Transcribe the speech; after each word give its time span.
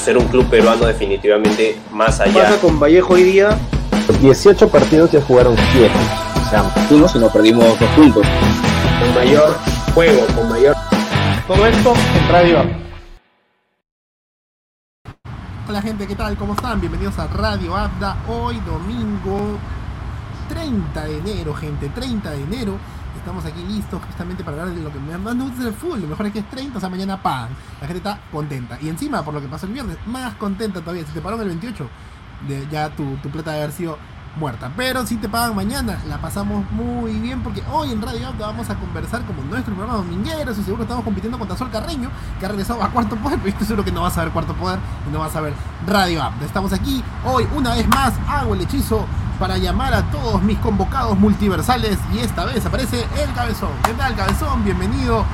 ser 0.00 0.16
un 0.16 0.26
club 0.28 0.48
peruano 0.48 0.86
definitivamente 0.86 1.78
más 1.92 2.20
allá. 2.20 2.44
pasa 2.44 2.60
con 2.60 2.80
Vallejo 2.80 3.14
hoy 3.14 3.24
día? 3.24 3.58
18 4.20 4.68
partidos 4.68 5.12
ya 5.12 5.20
jugaron 5.20 5.54
7. 5.72 5.90
O 6.34 6.50
sea, 6.50 6.74
uno 6.90 7.06
si 7.06 7.18
no 7.18 7.30
perdimos 7.30 7.78
dos 7.78 7.88
puntos. 7.90 8.26
Con 8.98 9.14
mayor 9.14 9.56
juego, 9.94 10.26
con 10.34 10.48
mayor... 10.48 10.74
Todo 11.46 11.66
esto 11.66 11.92
en 11.92 12.28
Radio 12.32 12.80
Hola 15.68 15.82
gente, 15.82 16.06
¿qué 16.06 16.16
tal? 16.16 16.36
¿Cómo 16.36 16.54
están? 16.54 16.80
Bienvenidos 16.80 17.18
a 17.18 17.26
Radio 17.28 17.76
Abda. 17.76 18.16
Hoy 18.28 18.60
domingo 18.66 19.58
30 20.48 21.04
de 21.04 21.18
enero, 21.18 21.54
gente, 21.54 21.88
30 21.88 22.30
de 22.30 22.42
enero. 22.42 22.72
Estamos 23.20 23.44
aquí 23.44 23.62
listos 23.62 24.00
justamente 24.02 24.42
para 24.42 24.62
hablar 24.62 24.74
de 24.74 24.82
lo 24.82 24.90
que 24.90 24.98
más 24.98 25.36
nos 25.36 25.50
gusta 25.50 25.68
el 25.68 25.74
fútbol. 25.74 26.00
Lo 26.00 26.08
mejor 26.08 26.26
es 26.26 26.32
que 26.32 26.38
es 26.38 26.48
30, 26.48 26.78
o 26.78 26.80
sea, 26.80 26.88
mañana 26.88 27.22
pagan. 27.22 27.50
La 27.78 27.86
gente 27.86 27.98
está 27.98 28.18
contenta. 28.32 28.78
Y 28.80 28.88
encima, 28.88 29.22
por 29.22 29.34
lo 29.34 29.42
que 29.42 29.46
pasó 29.46 29.66
el 29.66 29.72
viernes, 29.72 29.98
más 30.06 30.34
contenta 30.36 30.80
todavía. 30.80 31.04
Si 31.04 31.12
te 31.12 31.20
pagaron 31.20 31.42
el 31.42 31.48
28, 31.48 31.86
de, 32.48 32.66
ya 32.70 32.88
tu, 32.88 33.16
tu 33.16 33.28
plata 33.28 33.50
debe 33.50 33.64
haber 33.64 33.76
sido 33.76 33.98
muerta. 34.38 34.72
Pero 34.74 35.06
si 35.06 35.18
te 35.18 35.28
pagan 35.28 35.54
mañana, 35.54 35.98
la 36.08 36.18
pasamos 36.18 36.64
muy 36.72 37.12
bien 37.20 37.42
porque 37.42 37.62
hoy 37.70 37.92
en 37.92 38.00
Radio 38.00 38.28
Abda 38.28 38.46
vamos 38.46 38.70
a 38.70 38.76
conversar 38.76 39.22
como 39.26 39.42
nuestro 39.42 39.74
programa 39.74 39.98
dominguero. 39.98 40.52
Y 40.52 40.54
seguro 40.54 40.84
estamos 40.84 41.04
compitiendo 41.04 41.38
contra 41.38 41.58
Sol 41.58 41.70
Carreño, 41.70 42.10
que 42.38 42.46
ha 42.46 42.48
regresado 42.48 42.82
a 42.82 42.88
Cuarto 42.88 43.16
Poder, 43.16 43.38
pero 43.38 43.50
estoy 43.50 43.66
seguro 43.66 43.84
que 43.84 43.92
no 43.92 44.00
vas 44.00 44.16
a 44.16 44.24
ver 44.24 44.32
Cuarto 44.32 44.54
Poder 44.54 44.78
y 45.06 45.12
no 45.12 45.18
vas 45.18 45.36
a 45.36 45.42
ver 45.42 45.52
Radio 45.86 46.22
Abda. 46.22 46.46
Estamos 46.46 46.72
aquí 46.72 47.04
hoy, 47.26 47.46
una 47.54 47.74
vez 47.74 47.86
más, 47.86 48.14
hago 48.26 48.54
el 48.54 48.62
hechizo 48.62 49.06
para 49.40 49.56
llamar 49.56 49.94
a 49.94 50.02
todos 50.10 50.42
mis 50.42 50.58
convocados 50.58 51.18
multiversales 51.18 51.98
y 52.12 52.18
esta 52.18 52.44
vez 52.44 52.64
aparece 52.66 53.06
el 53.24 53.32
cabezón. 53.32 53.70
¿Qué 53.86 53.94
tal 53.94 54.14
cabezón? 54.14 54.62
Bienvenido 54.62 55.24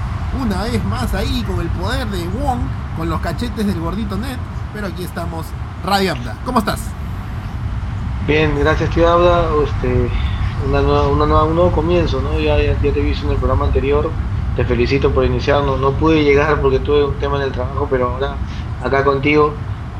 una 0.40 0.62
vez 0.62 0.82
más 0.84 1.12
ahí 1.12 1.42
con 1.42 1.60
el 1.60 1.66
poder 1.70 2.06
de 2.06 2.22
Wong, 2.28 2.60
con 2.96 3.10
los 3.10 3.20
cachetes 3.20 3.66
del 3.66 3.80
gordito 3.80 4.16
net, 4.16 4.38
pero 4.72 4.86
aquí 4.86 5.02
estamos 5.02 5.46
Radio 5.84 6.12
Abda. 6.12 6.36
¿Cómo 6.44 6.60
estás? 6.60 6.82
Bien, 8.28 8.56
gracias 8.60 8.90
tío 8.90 9.10
Abda. 9.10 9.48
Este, 9.64 10.08
una 10.68 10.82
nueva, 10.82 11.42
un 11.44 11.56
nuevo 11.56 11.72
comienzo, 11.72 12.20
¿no? 12.22 12.38
Ya, 12.38 12.58
ya, 12.58 12.80
ya 12.80 12.92
te 12.92 13.00
vi 13.00 13.12
en 13.12 13.30
el 13.30 13.36
programa 13.38 13.66
anterior. 13.66 14.08
Te 14.54 14.64
felicito 14.64 15.10
por 15.10 15.24
iniciarnos. 15.24 15.80
No 15.80 15.90
pude 15.90 16.22
llegar 16.22 16.60
porque 16.60 16.78
tuve 16.78 17.04
un 17.04 17.14
tema 17.16 17.38
en 17.38 17.42
el 17.42 17.52
trabajo, 17.52 17.88
pero 17.90 18.12
ahora 18.12 18.36
acá 18.84 19.02
contigo. 19.02 19.52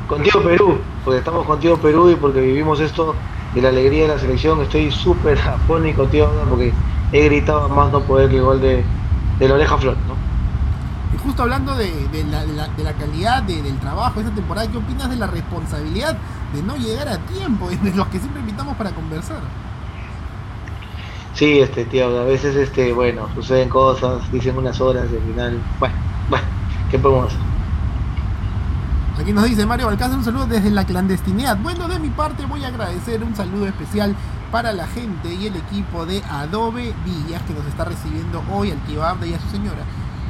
Contigo 0.07 0.41
Perú, 0.41 0.77
porque 1.03 1.19
estamos 1.19 1.45
contigo 1.45 1.75
Perú 1.75 2.09
y 2.09 2.15
porque 2.15 2.39
vivimos 2.39 2.79
esto 2.79 3.13
de 3.53 3.61
la 3.61 3.69
alegría 3.69 4.03
de 4.03 4.07
la 4.09 4.19
selección. 4.19 4.61
Estoy 4.61 4.91
súper 4.91 5.37
afónico, 5.39 6.05
tío, 6.07 6.29
porque 6.49 6.73
he 7.11 7.25
gritado 7.25 7.69
más 7.69 7.91
no 7.91 8.01
poder 8.01 8.29
que 8.29 8.37
igual 8.37 8.61
de, 8.61 8.83
de 9.39 9.47
la 9.47 9.55
oreja 9.55 9.77
flor, 9.77 9.97
¿no? 10.07 10.15
Y 11.13 11.17
justo 11.17 11.43
hablando 11.43 11.75
de, 11.75 11.89
de, 12.09 12.23
la, 12.25 12.45
de, 12.45 12.53
la, 12.53 12.67
de 12.67 12.83
la, 12.83 12.93
calidad 12.93 13.43
del 13.43 13.79
trabajo 13.79 14.15
de 14.19 14.25
esta 14.25 14.35
temporada, 14.35 14.69
¿qué 14.69 14.77
opinas 14.77 15.09
de 15.09 15.15
la 15.15 15.27
responsabilidad 15.27 16.17
de 16.53 16.63
no 16.63 16.75
llegar 16.75 17.07
a 17.07 17.17
tiempo? 17.19 17.69
De 17.81 17.93
los 17.93 18.07
que 18.07 18.19
siempre 18.19 18.41
invitamos 18.41 18.75
para 18.75 18.91
conversar. 18.91 19.39
Sí, 21.33 21.59
este 21.59 21.85
tío, 21.85 22.07
a 22.19 22.23
veces 22.23 22.55
este, 22.55 22.93
bueno, 22.93 23.29
suceden 23.35 23.69
cosas, 23.69 24.29
dicen 24.31 24.57
unas 24.57 24.81
horas 24.81 25.05
y 25.11 25.15
al 25.17 25.21
final, 25.21 25.61
bueno, 25.79 25.95
bueno, 26.29 26.45
¿qué 26.89 26.97
podemos 26.97 27.27
hacer? 27.27 27.46
Aquí 29.19 29.33
nos 29.33 29.45
dice 29.45 29.65
Mario 29.65 29.87
Balcázar 29.87 30.15
un 30.15 30.23
saludo 30.23 30.45
desde 30.45 30.69
la 30.69 30.85
clandestinidad. 30.85 31.57
Bueno, 31.57 31.87
de 31.87 31.97
mi 31.97 32.09
parte 32.09 32.45
voy 32.45 32.63
a 32.63 32.67
agradecer 32.67 33.23
un 33.23 33.35
saludo 33.35 33.65
especial 33.65 34.15
para 34.51 34.73
la 34.73 34.85
gente 34.85 35.33
y 35.33 35.47
el 35.47 35.55
equipo 35.55 36.05
de 36.05 36.23
Adobe 36.29 36.93
Villas 37.03 37.41
que 37.41 37.53
nos 37.55 37.65
está 37.65 37.85
recibiendo 37.85 38.43
hoy 38.51 38.69
al 38.71 38.77
tío 38.81 39.01
y 39.25 39.33
a 39.33 39.39
su 39.39 39.49
señora. 39.49 39.83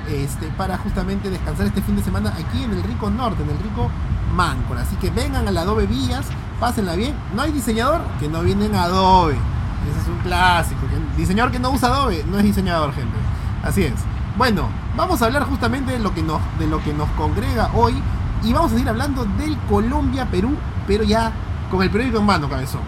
Este, 0.07 0.47
para 0.57 0.77
justamente 0.77 1.29
descansar 1.29 1.67
este 1.67 1.81
fin 1.81 1.97
de 1.97 2.01
semana 2.01 2.29
aquí 2.29 2.63
en 2.63 2.71
el 2.71 2.81
Rico 2.83 3.09
Norte, 3.09 3.43
en 3.43 3.49
el 3.49 3.59
Rico 3.59 3.89
Máncora. 4.33 4.83
Así 4.83 4.95
que 4.95 5.09
vengan 5.09 5.45
al 5.45 5.57
Adobe 5.57 5.85
Villas, 5.85 6.25
pásenla 6.57 6.95
bien. 6.95 7.13
No 7.35 7.41
hay 7.41 7.51
diseñador 7.51 7.99
que 8.21 8.29
no 8.29 8.41
viene 8.41 8.67
en 8.67 8.75
Adobe. 8.75 9.33
Ese 9.33 9.99
es 9.99 10.07
un 10.07 10.19
clásico. 10.19 10.79
Diseñador 11.17 11.51
que 11.51 11.59
no 11.59 11.71
usa 11.71 11.89
Adobe 11.89 12.23
no 12.31 12.37
es 12.37 12.43
diseñador, 12.45 12.93
gente. 12.93 13.17
Así 13.63 13.83
es. 13.83 13.95
Bueno, 14.37 14.69
vamos 14.95 15.21
a 15.21 15.25
hablar 15.25 15.43
justamente 15.43 15.91
de 15.91 15.99
lo 15.99 16.13
que 16.13 16.23
nos, 16.23 16.39
de 16.57 16.67
lo 16.67 16.81
que 16.81 16.93
nos 16.93 17.09
congrega 17.11 17.69
hoy 17.73 18.01
y 18.43 18.53
vamos 18.53 18.71
a 18.71 18.75
seguir 18.75 18.89
hablando 18.89 19.25
del 19.37 19.57
Colombia-Perú, 19.69 20.55
pero 20.85 21.03
ya 21.03 21.31
con 21.71 21.81
el 21.81 21.89
periódico 21.89 22.19
en 22.19 22.25
mano, 22.25 22.49
cabezón. 22.49 22.81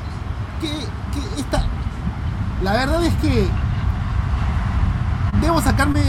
Que, 0.62 0.70
que 0.70 1.42
esta. 1.42 1.64
La 2.64 2.74
verdad 2.74 3.04
es 3.04 3.14
que. 3.16 3.48
Debo 5.42 5.62
sacarme 5.62 6.02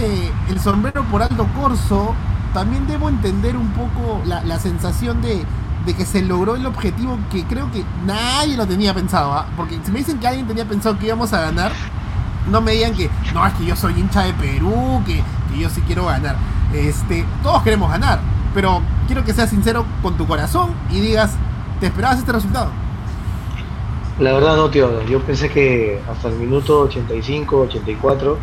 el 0.48 0.60
sombrero 0.60 1.04
por 1.04 1.22
Aldo 1.22 1.46
Corso. 1.60 2.14
También 2.52 2.86
debo 2.86 3.08
entender 3.08 3.56
un 3.56 3.68
poco 3.68 4.22
la, 4.24 4.42
la 4.42 4.58
sensación 4.58 5.22
de, 5.22 5.44
de, 5.86 5.94
que 5.94 6.04
se 6.04 6.20
logró 6.20 6.56
el 6.56 6.66
objetivo 6.66 7.16
que 7.30 7.44
creo 7.44 7.70
que 7.70 7.84
nadie 8.04 8.56
lo 8.56 8.66
tenía 8.66 8.92
pensado. 8.92 9.38
¿eh? 9.38 9.44
Porque 9.56 9.78
si 9.84 9.92
me 9.92 10.00
dicen 10.00 10.18
que 10.18 10.26
alguien 10.26 10.48
tenía 10.48 10.64
pensado 10.64 10.98
que 10.98 11.06
íbamos 11.06 11.32
a 11.32 11.40
ganar, 11.42 11.70
no 12.50 12.60
me 12.60 12.72
digan 12.72 12.94
que 12.94 13.08
no, 13.32 13.46
es 13.46 13.54
que 13.54 13.66
yo 13.66 13.76
soy 13.76 14.00
hincha 14.00 14.22
de 14.22 14.32
Perú, 14.32 15.00
que, 15.06 15.22
que 15.52 15.60
yo 15.60 15.70
sí 15.70 15.80
quiero 15.86 16.06
ganar. 16.06 16.36
Este, 16.72 17.24
todos 17.44 17.62
queremos 17.62 17.88
ganar, 17.88 18.20
pero 18.52 18.82
quiero 19.10 19.24
que 19.24 19.32
seas 19.32 19.50
sincero 19.50 19.84
con 20.02 20.16
tu 20.16 20.24
corazón 20.24 20.70
y 20.88 21.00
digas, 21.00 21.34
¿te 21.80 21.86
esperabas 21.86 22.20
este 22.20 22.30
resultado? 22.30 22.70
La 24.20 24.34
verdad 24.34 24.54
no, 24.54 24.70
tío. 24.70 25.02
Yo 25.02 25.18
pensé 25.18 25.50
que 25.50 26.00
hasta 26.08 26.28
el 26.28 26.36
minuto 26.36 26.82
85, 26.82 27.62
84, 27.62 28.38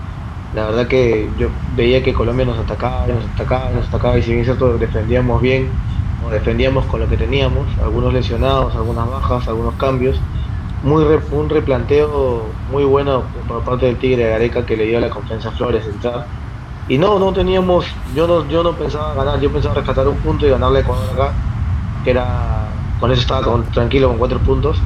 la 0.54 0.66
verdad 0.66 0.88
que 0.88 1.30
yo 1.40 1.48
veía 1.78 2.04
que 2.04 2.14
Colombia 2.14 2.46
nos 2.46 2.60
atacaba, 2.60 3.08
nos 3.08 3.24
atacaba, 3.34 3.70
nos 3.70 3.88
atacaba 3.88 4.18
y 4.18 4.24
si 4.24 4.34
bien 4.34 4.44
cierto 4.44 4.78
defendíamos 4.78 5.42
bien, 5.42 5.70
o 6.26 6.30
defendíamos 6.30 6.86
con 6.88 7.00
lo 7.00 7.08
que 7.08 7.16
teníamos, 7.16 7.66
algunos 7.82 8.12
lesionados, 8.12 8.76
algunas 8.76 9.10
bajas, 9.10 9.48
algunos 9.48 9.76
cambios. 9.76 10.20
Muy 10.84 11.06
re, 11.06 11.22
un 11.32 11.48
replanteo 11.48 12.44
muy 12.74 12.84
bueno 12.84 13.24
por 13.48 13.64
parte 13.64 13.86
del 13.86 13.96
Tigre 13.96 14.26
de 14.26 14.32
Gareca 14.32 14.66
que 14.66 14.76
le 14.76 14.86
dio 14.88 15.00
la 15.00 15.10
confianza 15.10 15.48
a 15.48 15.52
Flores 15.54 15.86
entrar 15.86 16.28
y 16.90 16.98
no, 16.98 17.20
no 17.20 17.34
teníamos, 17.34 17.86
yo 18.16 18.28
no, 18.28 18.48
yo 18.48 18.64
no 18.64 18.74
pensaba 18.74 19.14
ganar, 19.14 19.40
yo 19.40 19.52
pensaba 19.52 19.76
rescatar 19.76 20.08
un 20.08 20.18
punto 20.18 20.46
y 20.46 20.50
ganarle 20.50 20.80
a 20.80 20.82
Ecuador 20.82 21.10
acá, 21.14 21.34
que 22.04 22.12
era, 22.12 22.70
con 23.00 23.12
eso 23.12 23.22
estaba 23.22 23.42
con, 23.42 23.64
tranquilo 23.66 24.08
con 24.08 24.18
cuatro 24.18 24.40
puntos, 24.40 24.80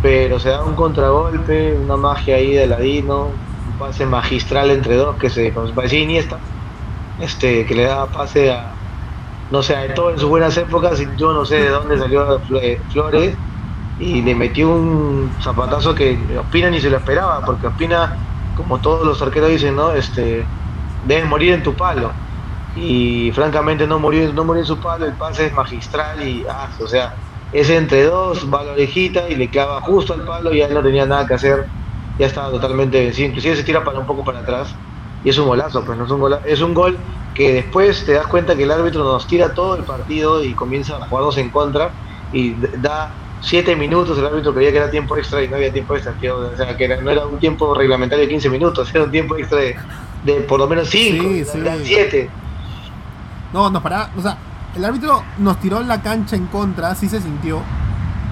pero 0.00 0.38
se 0.38 0.50
da 0.50 0.62
un 0.62 0.74
contragolpe, 0.74 1.76
una 1.76 1.96
magia 1.96 2.36
ahí 2.36 2.52
de 2.52 2.66
ladino, 2.66 3.24
un 3.24 3.78
pase 3.78 4.06
magistral 4.06 4.70
entre 4.70 4.96
dos 4.96 5.16
que 5.16 5.28
se 5.28 5.52
parecía 5.74 6.00
Iniesta, 6.00 6.38
este, 7.20 7.66
que 7.66 7.74
le 7.74 7.84
daba 7.84 8.06
pase 8.06 8.52
a, 8.52 8.72
no 9.50 9.62
sé, 9.62 9.74
a 9.74 9.92
todo 9.92 10.10
en 10.10 10.18
sus 10.18 10.28
buenas 10.28 10.56
épocas, 10.56 11.00
y 11.00 11.08
yo 11.16 11.32
no 11.32 11.44
sé 11.44 11.56
de 11.56 11.68
dónde 11.68 11.98
salió 11.98 12.40
Flores, 12.92 13.34
y 13.98 14.22
le 14.22 14.34
metió 14.34 14.68
un 14.68 15.30
zapatazo 15.40 15.94
que 15.94 16.18
Ospina 16.38 16.70
ni 16.70 16.80
se 16.80 16.90
lo 16.90 16.96
esperaba, 16.98 17.44
porque 17.44 17.66
Ospina, 17.66 18.16
como 18.56 18.78
todos 18.78 19.04
los 19.04 19.20
arqueros 19.20 19.50
dicen, 19.50 19.74
¿no? 19.74 19.92
Este, 19.92 20.44
debes 21.04 21.26
morir 21.26 21.52
en 21.52 21.62
tu 21.62 21.74
palo. 21.74 22.12
Y 22.74 23.30
francamente 23.32 23.86
no 23.86 23.98
murió, 24.00 24.32
no 24.32 24.44
murió 24.44 24.62
en 24.62 24.66
su 24.66 24.80
palo, 24.80 25.06
el 25.06 25.16
pase 25.16 25.46
es 25.46 25.52
magistral 25.52 26.26
y, 26.26 26.44
ah, 26.48 26.70
o 26.80 26.88
sea, 26.88 27.14
es 27.52 27.70
entre 27.70 28.04
dos, 28.04 28.52
va 28.52 28.60
a 28.60 28.64
la 28.64 28.72
orejita 28.72 29.28
y 29.28 29.36
le 29.36 29.48
clava 29.48 29.80
justo 29.80 30.12
al 30.14 30.24
palo 30.24 30.52
y 30.52 30.58
ya 30.58 30.68
no 30.68 30.82
tenía 30.82 31.06
nada 31.06 31.26
que 31.26 31.34
hacer, 31.34 31.66
ya 32.18 32.26
estaba 32.26 32.50
totalmente 32.50 32.98
vencido, 33.00 33.28
inclusive 33.28 33.56
se 33.56 33.64
tira 33.64 33.84
para 33.84 34.00
un 34.00 34.06
poco 34.06 34.24
para 34.24 34.40
atrás 34.40 34.74
y 35.22 35.30
es 35.30 35.38
un 35.38 35.46
golazo, 35.46 35.84
pues 35.84 35.96
no 35.96 36.04
es 36.04 36.10
un 36.10 36.20
gol, 36.20 36.40
es 36.44 36.60
un 36.60 36.74
gol 36.74 36.98
que 37.32 37.52
después 37.52 38.04
te 38.04 38.12
das 38.12 38.26
cuenta 38.26 38.56
que 38.56 38.64
el 38.64 38.72
árbitro 38.72 39.04
nos 39.04 39.26
tira 39.26 39.54
todo 39.54 39.76
el 39.76 39.84
partido 39.84 40.42
y 40.42 40.54
comienza 40.54 40.96
a 40.96 41.06
jugarnos 41.06 41.38
en 41.38 41.50
contra 41.50 41.94
y 42.32 42.56
da 42.78 43.16
siete 43.40 43.76
minutos, 43.76 44.18
el 44.18 44.26
árbitro 44.26 44.54
creía 44.54 44.70
que 44.72 44.78
era 44.78 44.90
tiempo 44.90 45.16
extra 45.16 45.42
y 45.42 45.48
no 45.48 45.56
había 45.56 45.72
tiempo 45.72 45.94
extra, 45.94 46.16
o 46.34 46.56
sea, 46.56 46.76
que 46.76 46.84
era, 46.84 47.00
no 47.00 47.10
era 47.10 47.26
un 47.26 47.38
tiempo 47.38 47.74
reglamentario 47.74 48.24
de 48.24 48.30
15 48.30 48.50
minutos, 48.50 48.90
era 48.94 49.04
un 49.04 49.10
tiempo 49.10 49.36
extra 49.36 49.58
de, 49.60 49.76
de 50.24 50.40
por 50.40 50.58
lo 50.58 50.66
menos 50.66 50.88
5, 50.90 51.22
Sí, 51.24 51.44
sí. 51.44 51.58
eran 51.58 51.78
7. 51.82 52.30
No, 53.52 53.70
nos 53.70 53.82
paraba, 53.82 54.10
o 54.16 54.22
sea, 54.22 54.36
el 54.76 54.84
árbitro 54.84 55.22
nos 55.38 55.60
tiró 55.60 55.82
la 55.82 56.02
cancha 56.02 56.34
en 56.36 56.46
contra, 56.46 56.94
sí 56.94 57.08
se 57.08 57.20
sintió, 57.20 57.60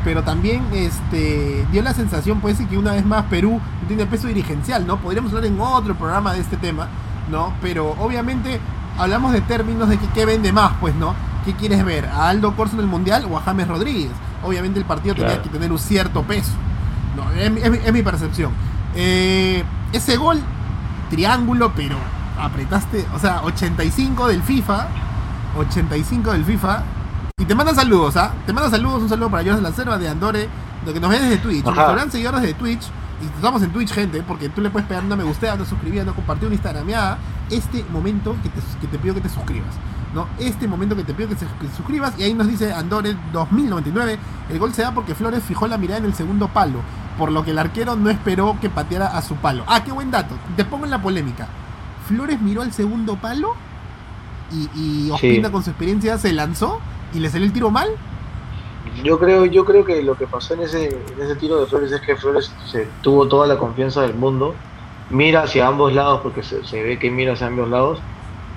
pero 0.05 0.25
también 0.25 0.65
este 0.73 1.65
dio 1.71 1.83
la 1.83 1.95
sensación, 1.95 2.41
pues, 2.41 2.59
que 2.69 2.77
una 2.77 2.93
vez 2.93 3.05
más 3.05 3.25
Perú 3.27 3.61
tiene 3.87 4.07
peso 4.07 4.27
dirigencial, 4.27 4.87
¿no? 4.87 4.97
Podríamos 4.99 5.33
hablar 5.33 5.47
en 5.47 5.61
otro 5.61 5.95
programa 5.95 6.33
de 6.33 6.41
este 6.41 6.57
tema, 6.57 6.89
¿no? 7.31 7.53
Pero 7.63 7.91
obviamente 8.01 8.59
hablamos 8.99 9.33
de 9.33 9.41
términos 9.43 9.89
de 9.89 9.99
que 9.99 10.09
qué 10.09 10.25
vende 10.27 10.51
más, 10.53 10.73
pues, 10.81 10.95
¿no? 10.97 11.15
¿Qué 11.45 11.53
quieres 11.55 11.85
ver? 11.85 12.07
¿A 12.07 12.29
Aldo 12.29 12.55
Corso 12.57 12.75
en 12.75 12.81
el 12.81 12.87
Mundial 12.87 13.27
o 13.31 13.37
a 13.37 13.43
James 13.43 13.69
Rodríguez? 13.69 14.11
Obviamente 14.45 14.79
el 14.81 14.85
partido 14.85 15.15
tenía 15.15 15.41
que 15.41 15.49
tener 15.49 15.71
un 15.71 15.79
cierto 15.79 16.23
peso. 16.23 16.53
No, 17.17 17.31
es, 17.33 17.85
es 17.85 17.93
mi 17.93 18.03
percepción. 18.03 18.51
Eh, 18.95 19.63
ese 19.93 20.17
gol, 20.17 20.41
triángulo, 21.13 21.73
pero 21.77 21.97
apretaste, 22.41 23.05
o 23.15 23.19
sea, 23.19 23.43
85 23.43 24.29
del 24.29 24.43
FIFA, 24.43 24.87
85 25.59 26.33
del 26.33 26.45
FIFA, 26.47 26.83
y 27.37 27.45
te 27.45 27.55
mandan 27.55 27.75
saludos, 27.75 28.17
¿ah? 28.17 28.33
Te 28.47 28.53
mandan 28.55 28.71
saludos, 28.71 29.03
un 29.03 29.09
saludo 29.11 29.31
para 29.31 29.43
Jonas 29.43 29.61
Lacerva 29.61 29.99
de 29.99 30.09
Andore, 30.09 30.49
lo 30.87 30.93
que 30.95 31.01
nos 31.01 31.11
ven 31.11 31.21
desde 31.21 31.37
Twitch. 31.37 31.65
Nuestros 31.65 31.93
gran 31.93 32.11
seguidores 32.11 32.41
de 32.41 32.55
Twitch, 32.55 32.85
y 33.21 33.27
estamos 33.27 33.63
en 33.63 33.71
Twitch, 33.73 33.93
gente, 33.93 34.23
porque 34.23 34.49
tú 34.49 34.63
le 34.63 34.71
puedes 34.71 34.89
pegar 34.89 35.05
una 35.05 35.15
me 35.15 35.25
gusteando, 35.25 35.67
suscribiendo, 35.67 36.15
compartir 36.15 36.47
una 36.47 36.55
instagrameada, 36.55 37.19
este 37.51 37.85
momento 37.93 38.35
que 38.43 38.49
te, 38.49 38.61
que 38.81 38.87
te 38.87 38.99
pido 38.99 39.15
que 39.15 39.21
te 39.21 39.29
suscribas. 39.29 39.75
¿No? 40.15 40.29
Este 40.39 40.69
momento 40.69 40.95
que 40.97 41.05
te 41.05 41.15
pido 41.15 41.29
que, 41.29 41.37
se, 41.37 41.47
que 41.61 41.69
suscribas 41.77 42.19
y 42.19 42.25
ahí 42.25 42.35
nos 42.35 42.49
dice 42.49 42.73
Andore 42.73 43.17
2099, 43.33 44.19
el 44.51 44.59
gol 44.59 44.73
se 44.75 44.83
da 44.83 44.93
porque 44.93 45.15
Flores 45.15 45.43
fijó 45.43 45.67
la 45.67 45.79
mirada 45.79 46.01
en 46.01 46.05
el 46.07 46.15
segundo 46.15 46.49
palo, 46.49 46.79
por 47.19 47.33
lo 47.33 47.45
que 47.45 47.53
el 47.53 47.59
arquero 47.59 47.97
no 47.97 48.11
esperó 48.11 48.57
que 48.61 48.71
pateara 48.71 49.07
a 49.17 49.23
su 49.23 49.37
palo. 49.37 49.65
Ah, 49.67 49.83
qué 49.85 49.93
buen 49.93 50.11
dato, 50.11 50.35
te 50.57 50.65
pongo 50.65 50.85
en 50.85 50.91
la 50.91 51.01
polémica. 51.01 51.49
Flores 52.07 52.41
miró 52.41 52.63
al 52.63 52.73
segundo 52.73 53.17
palo 53.17 53.55
y, 54.51 54.69
y 54.75 55.11
Ospina 55.11 55.51
con 55.51 55.63
su 55.63 55.71
experiencia 55.71 56.19
se 56.19 56.33
lanzó 56.33 56.81
y 57.15 57.21
le 57.21 57.31
salió 57.31 57.47
el 57.47 57.53
tiro 57.53 57.71
mal. 57.71 57.89
Yo 59.03 59.19
creo, 59.19 59.47
yo 59.47 59.65
creo 59.65 59.85
que 59.85 60.03
lo 60.03 60.17
que 60.17 60.27
pasó 60.27 60.55
en 60.55 60.63
ese, 60.63 60.89
en 60.89 61.23
ese 61.23 61.37
tiro 61.37 61.59
de 61.59 61.67
Flores 61.67 61.93
es 61.93 62.01
que 62.03 62.17
Flores 62.17 62.53
se 62.71 62.87
tuvo 63.01 63.27
toda 63.29 63.47
la 63.47 63.57
confianza 63.57 64.03
del 64.03 64.15
mundo, 64.15 64.55
mira 65.09 65.45
hacia 65.45 65.67
ambos 65.67 65.95
lados 65.95 66.21
porque 66.23 66.43
se, 66.43 66.65
se 66.65 66.83
ve 66.83 66.99
que 66.99 67.11
mira 67.11 67.33
hacia 67.33 67.47
ambos 67.47 67.69
lados 67.69 68.01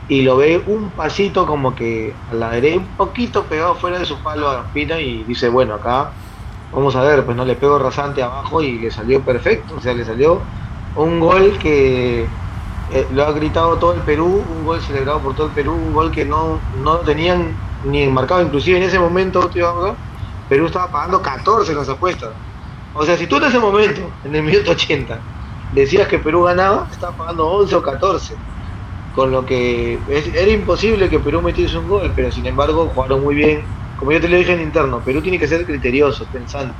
y 0.07 0.21
lo 0.21 0.37
ve 0.37 0.61
un 0.67 0.89
pasito 0.91 1.47
como 1.47 1.75
que 1.75 2.13
a 2.31 2.35
la 2.35 2.49
un 2.49 2.85
poquito 2.97 3.43
pegado 3.43 3.75
fuera 3.75 3.99
de 3.99 4.05
su 4.05 4.17
palo 4.19 4.49
a 4.49 4.61
Ospina 4.61 4.99
y 4.99 5.23
dice, 5.23 5.49
bueno, 5.49 5.75
acá 5.75 6.11
vamos 6.71 6.95
a 6.95 7.01
ver, 7.01 7.25
pues 7.25 7.35
no 7.35 7.45
le 7.45 7.55
pego 7.55 7.79
rasante 7.79 8.21
abajo 8.21 8.61
y 8.61 8.77
le 8.79 8.91
salió 8.91 9.21
perfecto, 9.21 9.75
o 9.77 9.81
sea, 9.81 9.93
le 9.93 10.05
salió 10.05 10.41
un 10.95 11.19
gol 11.19 11.57
que 11.57 12.27
eh, 12.91 13.07
lo 13.13 13.25
ha 13.25 13.31
gritado 13.31 13.77
todo 13.77 13.93
el 13.93 14.01
Perú, 14.01 14.43
un 14.47 14.65
gol 14.65 14.79
celebrado 14.81 15.19
por 15.19 15.35
todo 15.35 15.47
el 15.47 15.53
Perú, 15.53 15.73
un 15.73 15.93
gol 15.93 16.11
que 16.11 16.23
no, 16.23 16.59
no 16.83 16.97
tenían 16.97 17.55
ni 17.85 18.03
enmarcado, 18.03 18.43
inclusive 18.43 18.77
en 18.77 18.83
ese 18.83 18.99
momento, 18.99 19.49
Perú 20.49 20.65
estaba 20.67 20.91
pagando 20.91 21.21
14 21.21 21.71
en 21.71 21.77
las 21.77 21.89
apuestas. 21.89 22.29
O 22.93 23.03
sea, 23.05 23.17
si 23.17 23.27
tú 23.27 23.37
en 23.37 23.45
ese 23.45 23.59
momento, 23.59 24.09
en 24.23 24.35
el 24.35 24.43
minuto 24.43 24.71
80, 24.71 25.19
decías 25.73 26.07
que 26.07 26.19
Perú 26.19 26.43
ganaba, 26.43 26.87
estaba 26.91 27.15
pagando 27.15 27.47
11 27.47 27.75
o 27.75 27.81
14. 27.81 28.35
Con 29.15 29.31
lo 29.31 29.45
que 29.45 29.97
es- 30.09 30.33
era 30.35 30.51
imposible 30.51 31.09
que 31.09 31.19
Perú 31.19 31.41
metiese 31.41 31.77
un 31.77 31.87
gol, 31.87 32.11
pero 32.15 32.31
sin 32.31 32.45
embargo 32.45 32.91
jugaron 32.93 33.23
muy 33.23 33.35
bien. 33.35 33.61
Como 33.97 34.11
yo 34.11 34.19
te 34.19 34.27
lo 34.27 34.35
dije 34.37 34.53
en 34.53 34.61
interno, 34.61 34.99
Perú 34.99 35.21
tiene 35.21 35.39
que 35.39 35.47
ser 35.47 35.65
criterioso, 35.65 36.25
pensante, 36.25 36.73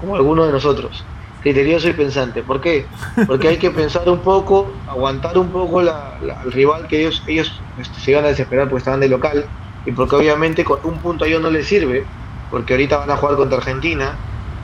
como 0.00 0.14
algunos 0.14 0.46
de 0.46 0.52
nosotros. 0.52 1.02
Criterioso 1.42 1.88
y 1.88 1.94
pensante. 1.94 2.42
¿Por 2.42 2.60
qué? 2.60 2.84
Porque 3.26 3.48
hay 3.48 3.56
que 3.56 3.70
pensar 3.70 4.06
un 4.10 4.18
poco, 4.18 4.70
aguantar 4.86 5.38
un 5.38 5.48
poco 5.48 5.80
la- 5.80 6.18
la- 6.22 6.40
al 6.42 6.52
rival 6.52 6.86
que 6.86 7.00
ellos, 7.00 7.22
ellos 7.26 7.50
este, 7.80 7.98
se 7.98 8.10
iban 8.10 8.26
a 8.26 8.28
desesperar 8.28 8.68
porque 8.68 8.80
estaban 8.80 9.00
de 9.00 9.08
local 9.08 9.46
y 9.86 9.92
porque 9.92 10.16
obviamente 10.16 10.64
con 10.64 10.80
un 10.84 10.98
punto 10.98 11.24
a 11.24 11.28
ellos 11.28 11.40
no 11.40 11.50
les 11.50 11.66
sirve, 11.66 12.04
porque 12.50 12.74
ahorita 12.74 12.98
van 12.98 13.10
a 13.10 13.16
jugar 13.16 13.36
contra 13.36 13.56
Argentina 13.56 14.16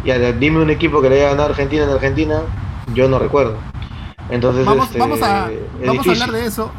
y 0.05 0.11
a- 0.11 0.33
dime 0.33 0.61
un 0.61 0.69
equipo 0.69 1.01
que 1.01 1.09
le 1.09 1.17
haya 1.17 1.31
ganado 1.31 1.49
a 1.49 1.51
Argentina 1.53 1.85
en 1.85 1.91
Argentina, 1.91 2.43
yo 2.93 3.09
no 3.09 3.19
recuerdo. 3.19 3.55
Entonces, 4.29 4.67
Vamos, 4.67 4.85
este, 4.89 4.99
vamos, 4.99 5.23
a, 5.23 5.49
vamos 5.87 6.07
a 6.09 6.11
hablar 6.11 6.33
de 6.33 6.47
eso. 6.47 6.71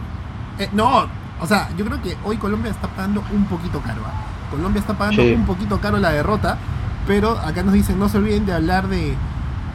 Eh, 0.59 0.69
no, 0.73 1.07
o 1.39 1.45
sea, 1.47 1.69
yo 1.77 1.85
creo 1.85 2.01
que 2.01 2.17
hoy 2.23 2.37
Colombia 2.37 2.71
está 2.71 2.87
pagando 2.87 3.23
un 3.33 3.45
poquito 3.45 3.79
caro. 3.81 4.01
¿ah? 4.05 4.11
Colombia 4.51 4.79
está 4.79 4.97
pagando 4.97 5.21
Sí. 5.23 5.33
un 5.33 5.45
poquito 5.45 5.79
caro 5.79 5.97
la 5.97 6.09
derrota, 6.11 6.57
pero 7.05 7.37
acá 7.39 7.63
nos 7.63 7.73
dicen, 7.73 7.99
no 7.99 8.09
se 8.09 8.17
olviden 8.17 8.45
de 8.45 8.53
hablar 8.53 8.87
de 8.87 9.15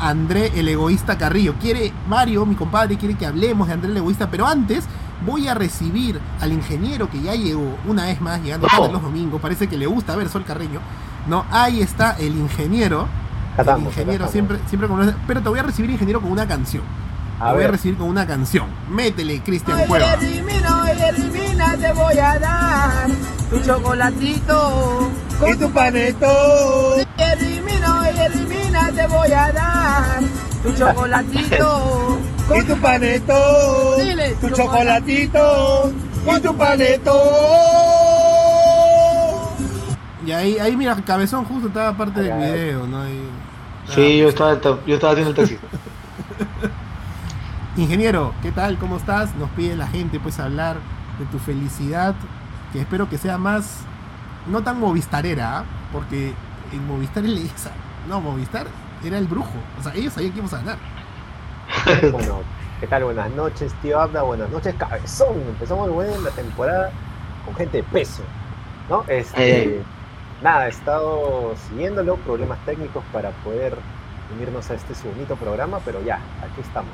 André 0.00 0.50
el 0.58 0.68
egoísta 0.68 1.16
Carrillo. 1.18 1.54
Quiere, 1.60 1.92
Mario, 2.08 2.44
mi 2.46 2.54
compadre, 2.56 2.96
quiere 2.96 3.14
que 3.14 3.26
hablemos 3.26 3.68
de 3.68 3.74
André 3.74 3.90
el 3.90 3.96
egoísta, 3.96 4.28
pero 4.30 4.46
antes 4.46 4.84
voy 5.24 5.46
a 5.46 5.54
recibir 5.54 6.20
al 6.40 6.52
ingeniero 6.52 7.08
que 7.08 7.20
ya 7.22 7.34
llegó 7.34 7.76
una 7.86 8.06
vez 8.06 8.20
más, 8.20 8.42
llegando 8.42 8.66
tarde 8.66 8.88
Oh. 8.88 8.92
los 8.92 9.02
domingos, 9.02 9.40
parece 9.40 9.68
que 9.68 9.76
le 9.76 9.86
gusta 9.86 10.16
ver 10.16 10.28
Sol 10.28 10.44
Carreño. 10.44 10.80
No, 11.28 11.44
ahí 11.52 11.80
está 11.80 12.16
el 12.18 12.34
ingeniero. 12.36 13.06
Acá 13.56 13.76
el 13.76 13.82
ingeniero 13.82 14.26
siempre, 14.28 14.58
siempre 14.66 14.88
con 14.88 15.14
pero 15.26 15.40
te 15.42 15.48
voy 15.48 15.58
a 15.60 15.62
recibir 15.62 15.90
ingeniero 15.90 16.20
con 16.20 16.32
una 16.32 16.48
canción. 16.48 16.82
A 17.42 17.46
Te 17.46 17.50
voy 17.54 17.62
a 17.64 17.66
ver, 17.66 17.70
recibir 17.72 17.98
con 17.98 18.08
una 18.08 18.24
canción. 18.24 18.66
Métele, 18.88 19.42
Cristian 19.42 19.80
Hoy 19.80 19.86
Cueva. 19.88 20.14
elimino, 20.14 20.82
hoy 20.82 20.90
elimina, 21.02 21.76
te 21.76 21.92
voy 21.92 22.16
a 22.18 22.38
dar 22.38 23.08
tu 23.50 23.58
chocolatito 23.60 25.10
con 25.40 25.58
tu 25.58 25.70
paneto. 25.72 26.26
Hoy 26.94 27.04
elimino, 27.18 28.00
hoy 28.00 28.08
elimina, 28.26 28.92
te 28.92 29.06
voy 29.08 29.32
a 29.32 29.50
dar 29.50 30.20
tu 30.62 30.72
chocolatito 30.72 32.18
con 32.48 32.64
tu 32.64 32.76
paneto. 32.80 33.96
Dile, 33.98 34.34
tu 34.40 34.48
chocolatito 34.50 35.92
con 36.24 36.40
tu 36.42 36.56
paneto. 36.56 37.22
Y 40.24 40.30
ahí, 40.30 40.58
ahí 40.60 40.76
mira, 40.76 40.94
Cabezón 41.04 41.44
justo 41.44 41.66
estaba 41.66 41.96
parte 41.96 42.20
del 42.20 42.30
Ay, 42.32 42.42
ay. 42.44 42.52
video, 42.52 42.86
¿no? 42.86 43.08
Y- 43.08 43.42
Sí, 43.92 44.18
yo 44.18 44.28
estaba, 44.28 44.60
yo 44.86 44.94
estaba 44.94 45.12
haciendo 45.12 45.30
el 45.30 45.36
taxi. 45.36 45.58
Ingeniero, 47.74 48.34
¿qué 48.42 48.52
tal? 48.52 48.76
¿Cómo 48.76 48.98
estás? 48.98 49.34
Nos 49.36 49.48
pide 49.50 49.74
la 49.76 49.86
gente 49.86 50.20
pues 50.20 50.38
hablar 50.38 50.76
de 51.18 51.24
tu 51.26 51.38
felicidad, 51.38 52.14
que 52.70 52.82
espero 52.82 53.08
que 53.08 53.16
sea 53.16 53.38
más, 53.38 53.78
no 54.46 54.62
tan 54.62 54.78
movistarera, 54.78 55.60
¿ah? 55.60 55.64
porque 55.90 56.34
en 56.70 56.86
Movistar 56.86 57.22
le 57.22 57.48
no, 58.06 58.20
Movistar 58.20 58.66
era 59.02 59.16
el 59.16 59.26
brujo, 59.26 59.54
o 59.80 59.82
sea, 59.82 59.94
ellos 59.94 60.12
sabían 60.12 60.32
que 60.32 60.38
íbamos 60.38 60.52
a 60.52 60.58
ganar. 60.58 60.78
bueno, 62.12 62.40
¿qué 62.78 62.86
tal? 62.88 63.04
Buenas 63.04 63.30
noches, 63.30 63.72
tío 63.80 63.98
Abda. 63.98 64.20
Buenas 64.20 64.50
noches, 64.50 64.74
cabezón. 64.74 65.40
Empezamos 65.48 65.88
bien 65.88 66.22
la 66.22 66.30
temporada 66.30 66.90
con 67.46 67.54
gente 67.54 67.78
de 67.78 67.84
peso, 67.84 68.22
¿no? 68.90 69.02
Este. 69.08 69.82
Nada, 70.42 70.66
he 70.66 70.70
estado 70.70 71.54
siguiéndolo, 71.68 72.16
problemas 72.16 72.58
técnicos 72.66 73.02
para 73.12 73.30
poder 73.30 73.78
unirnos 74.36 74.70
a 74.70 74.74
este 74.74 74.94
su 74.94 75.08
bonito 75.08 75.36
programa, 75.36 75.78
pero 75.84 76.02
ya, 76.02 76.16
aquí 76.42 76.60
estamos. 76.60 76.92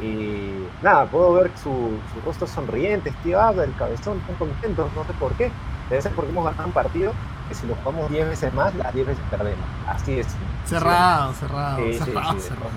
Y 0.00 0.66
nada, 0.82 1.06
puedo 1.06 1.34
ver 1.34 1.50
su, 1.62 1.70
su 2.12 2.20
rostro 2.26 2.46
sonriente, 2.46 3.12
tío 3.22 3.40
Abda, 3.40 3.64
el 3.64 3.74
cabezón, 3.74 4.18
están 4.18 4.36
contentos, 4.36 4.88
no 4.96 5.04
sé 5.04 5.12
por 5.18 5.32
qué. 5.34 5.50
Debe 5.90 6.02
ser 6.02 6.12
porque 6.12 6.30
hemos 6.30 6.44
ganado 6.44 6.66
un 6.66 6.72
partido 6.72 7.12
que 7.48 7.54
si 7.54 7.66
lo 7.66 7.74
jugamos 7.76 8.10
10 8.10 8.28
veces 8.28 8.54
más, 8.54 8.74
las 8.74 8.92
10 8.94 9.06
veces 9.06 9.22
perdemos. 9.30 9.64
Así 9.86 10.18
es. 10.18 10.26
Cerrado, 10.64 11.32
cerrado, 11.34 11.76
Sí, 11.78 11.92
sí, 11.92 11.98
sí, 11.98 12.04
cerrado, 12.04 12.40
cerrado. 12.40 12.70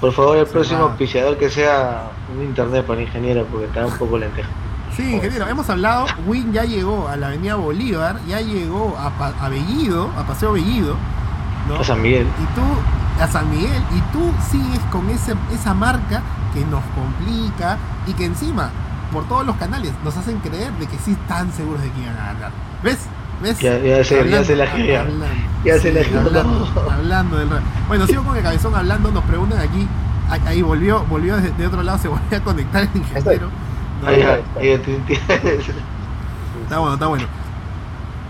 Por 0.00 0.12
favor, 0.12 0.36
el 0.38 0.46
próximo 0.46 0.84
auspiciador 0.84 1.36
que 1.36 1.48
sea 1.48 2.04
un 2.34 2.42
internet 2.42 2.84
para 2.84 3.00
el 3.00 3.06
ingeniero, 3.06 3.44
porque 3.46 3.66
está 3.66 3.86
un 3.86 3.92
poco 3.98 4.18
lenteja. 4.18 4.48
Sí, 4.96 5.14
ingeniero, 5.14 5.46
hemos 5.48 5.68
hablado, 5.70 6.06
Win 6.26 6.52
ya 6.52 6.64
llegó 6.64 7.06
a 7.08 7.16
la 7.16 7.28
avenida 7.28 7.54
Bolívar, 7.54 8.16
ya 8.26 8.40
llegó 8.40 8.96
a, 8.98 9.10
Pa- 9.10 9.32
a 9.40 9.48
Bellido, 9.48 10.10
a 10.18 10.24
Paseo 10.26 10.52
Bellido, 10.52 10.96
¿no? 11.68 11.76
A 11.76 11.84
San 11.84 12.02
Miguel. 12.02 12.26
y 12.26 12.44
tú 12.54 12.62
a 13.22 13.28
San 13.28 13.48
Miguel 13.50 13.82
y 13.96 14.00
tú 14.12 14.32
sigues 14.50 14.80
con 14.90 15.08
ese, 15.10 15.34
esa 15.52 15.74
marca 15.74 16.22
que 16.54 16.60
nos 16.66 16.82
complica 16.94 17.78
y 18.06 18.12
que 18.14 18.24
encima 18.26 18.70
por 19.12 19.24
todos 19.28 19.46
los 19.46 19.56
canales 19.56 19.92
nos 20.04 20.16
hacen 20.16 20.38
creer 20.38 20.72
de 20.74 20.86
que 20.86 20.96
sí 20.98 21.12
están 21.12 21.52
seguros 21.52 21.82
de 21.82 21.90
que 21.90 22.00
iban 22.00 22.16
a 22.16 22.32
ganar. 22.32 22.50
¿Ves? 22.82 22.98
¿Ves? 23.42 23.58
Ya- 23.60 23.78
ya 23.78 24.02
se- 24.04 24.28
ya 24.28 24.44
se 24.44 24.56
la 24.56 24.66
gira. 24.68 25.00
hablando, 25.00 25.26
Ya 25.64 25.78
se 25.78 25.92
la 25.92 26.04
gira. 26.04 26.20
hablando, 26.20 26.68
hablando 26.90 27.36
del. 27.38 27.48
Bueno, 27.88 28.06
sigo 28.06 28.22
con 28.24 28.36
el 28.36 28.42
cabezón 28.42 28.74
hablando, 28.74 29.10
nos 29.10 29.24
preguntan 29.24 29.58
aquí, 29.60 29.86
ahí 30.46 30.62
volvió, 30.62 31.04
volvió 31.04 31.36
desde 31.36 31.50
de 31.52 31.66
otro 31.66 31.82
lado, 31.82 31.98
se 31.98 32.08
volvió 32.08 32.38
a 32.38 32.40
conectar 32.40 32.82
el 32.82 32.90
ingeniero. 32.94 33.48
No, 34.02 34.08
Ahí, 34.08 34.22
ahí, 34.60 34.70
Está 36.62 36.78
bueno, 36.78 36.94
está 36.94 37.06
bueno. 37.06 37.24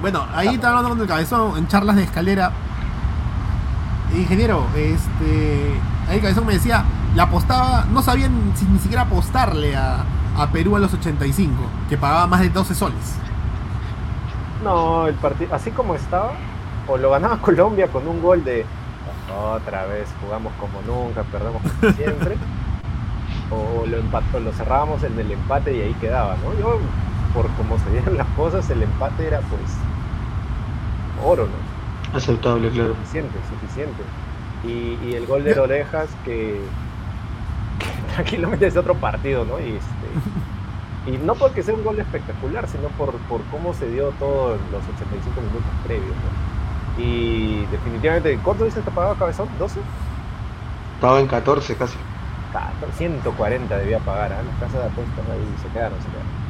Bueno, 0.00 0.26
ahí 0.34 0.49
está 0.49 0.68
hablando 0.70 0.90
con 0.90 1.00
el 1.00 1.06
cabezón 1.06 1.56
en 1.58 1.68
charlas 1.68 1.96
de 1.96 2.02
escalera. 2.02 2.50
Ingeniero, 4.14 4.66
este. 4.76 5.81
Ahí 6.09 6.21
cabezón 6.21 6.47
me 6.47 6.54
decía, 6.54 6.85
la 7.14 7.25
apostaba, 7.25 7.87
no 7.90 8.02
sabían 8.02 8.33
ni 8.71 8.78
siquiera 8.78 9.02
apostarle 9.02 9.76
a, 9.76 10.04
a 10.37 10.47
Perú 10.50 10.76
a 10.76 10.78
los 10.78 10.92
85, 10.92 11.54
que 11.88 11.97
pagaba 11.97 12.26
más 12.26 12.40
de 12.40 12.50
12 12.50 12.75
soles. 12.75 13.16
No, 14.62 15.07
el 15.07 15.14
partido, 15.14 15.54
así 15.54 15.71
como 15.71 15.95
estaba, 15.95 16.33
o 16.88 16.97
lo 16.97 17.11
ganaba 17.11 17.37
Colombia 17.40 17.88
con 17.88 18.07
un 18.07 18.23
gol 18.23 18.45
de 18.45 18.66
otra 19.54 19.87
vez 19.87 20.09
jugamos 20.21 20.52
como 20.61 20.83
nunca, 20.83 21.23
perdemos 21.23 21.62
como 21.62 21.92
siempre, 21.95 22.37
o 23.50 23.87
lo 23.87 23.97
empató, 23.97 24.40
lo 24.40 24.52
cerrábamos 24.52 25.02
en 25.04 25.19
el 25.19 25.31
empate 25.31 25.76
y 25.76 25.81
ahí 25.81 25.95
quedaba, 25.95 26.37
¿no? 26.37 26.59
Yo, 26.59 26.78
por 27.33 27.49
como 27.52 27.78
se 27.78 27.90
dieron 27.90 28.16
las 28.19 28.26
cosas, 28.28 28.69
el 28.71 28.83
empate 28.83 29.26
era 29.26 29.40
pues 29.40 29.61
oro, 31.25 31.47
¿no? 31.47 31.71
Aceptable, 32.14 32.71
claro. 32.71 32.95
Suficiente, 32.95 33.38
suficiente. 33.49 34.02
Y, 34.64 34.99
y 35.09 35.14
el 35.14 35.26
gol 35.26 35.45
de 35.45 35.59
Orejas 35.59 36.09
que, 36.25 36.61
que 37.81 38.12
tranquilamente 38.14 38.66
es 38.66 38.75
de 38.75 38.81
otro 38.81 38.95
partido, 38.95 39.45
¿no? 39.45 39.59
Y 39.59 39.76
este 39.76 40.02
y 41.07 41.19
no 41.19 41.35
porque 41.35 41.62
sea 41.62 41.75
un 41.75 41.83
gol 41.83 41.99
espectacular, 41.99 42.69
sino 42.69 42.88
por, 42.90 43.12
por 43.28 43.42
cómo 43.50 43.75
se 43.75 43.90
dio 43.90 44.11
todo 44.21 44.54
en 44.54 44.61
los 44.71 44.83
85 44.95 45.40
minutos 45.40 45.73
previos, 45.85 46.14
¿no? 46.14 47.02
Y 47.02 47.66
definitivamente, 47.73 48.38
¿cuánto 48.45 48.64
dices 48.64 48.85
que 48.85 48.90
pagaba 48.90 49.16
Cabezón? 49.16 49.49
¿12? 49.59 49.78
Estaba 50.95 51.19
en 51.19 51.26
14 51.26 51.75
casi. 51.75 51.97
14, 52.52 52.99
140 52.99 53.78
debía 53.78 53.99
pagar, 54.00 54.33
¿ah? 54.33 54.42
Las 54.47 54.54
casas 54.61 54.85
de 54.85 54.90
apuestas 54.90 55.25
ahí 55.28 55.54
se 55.61 55.69
quedaron, 55.71 55.99
se 55.99 56.09
quedaron. 56.09 56.42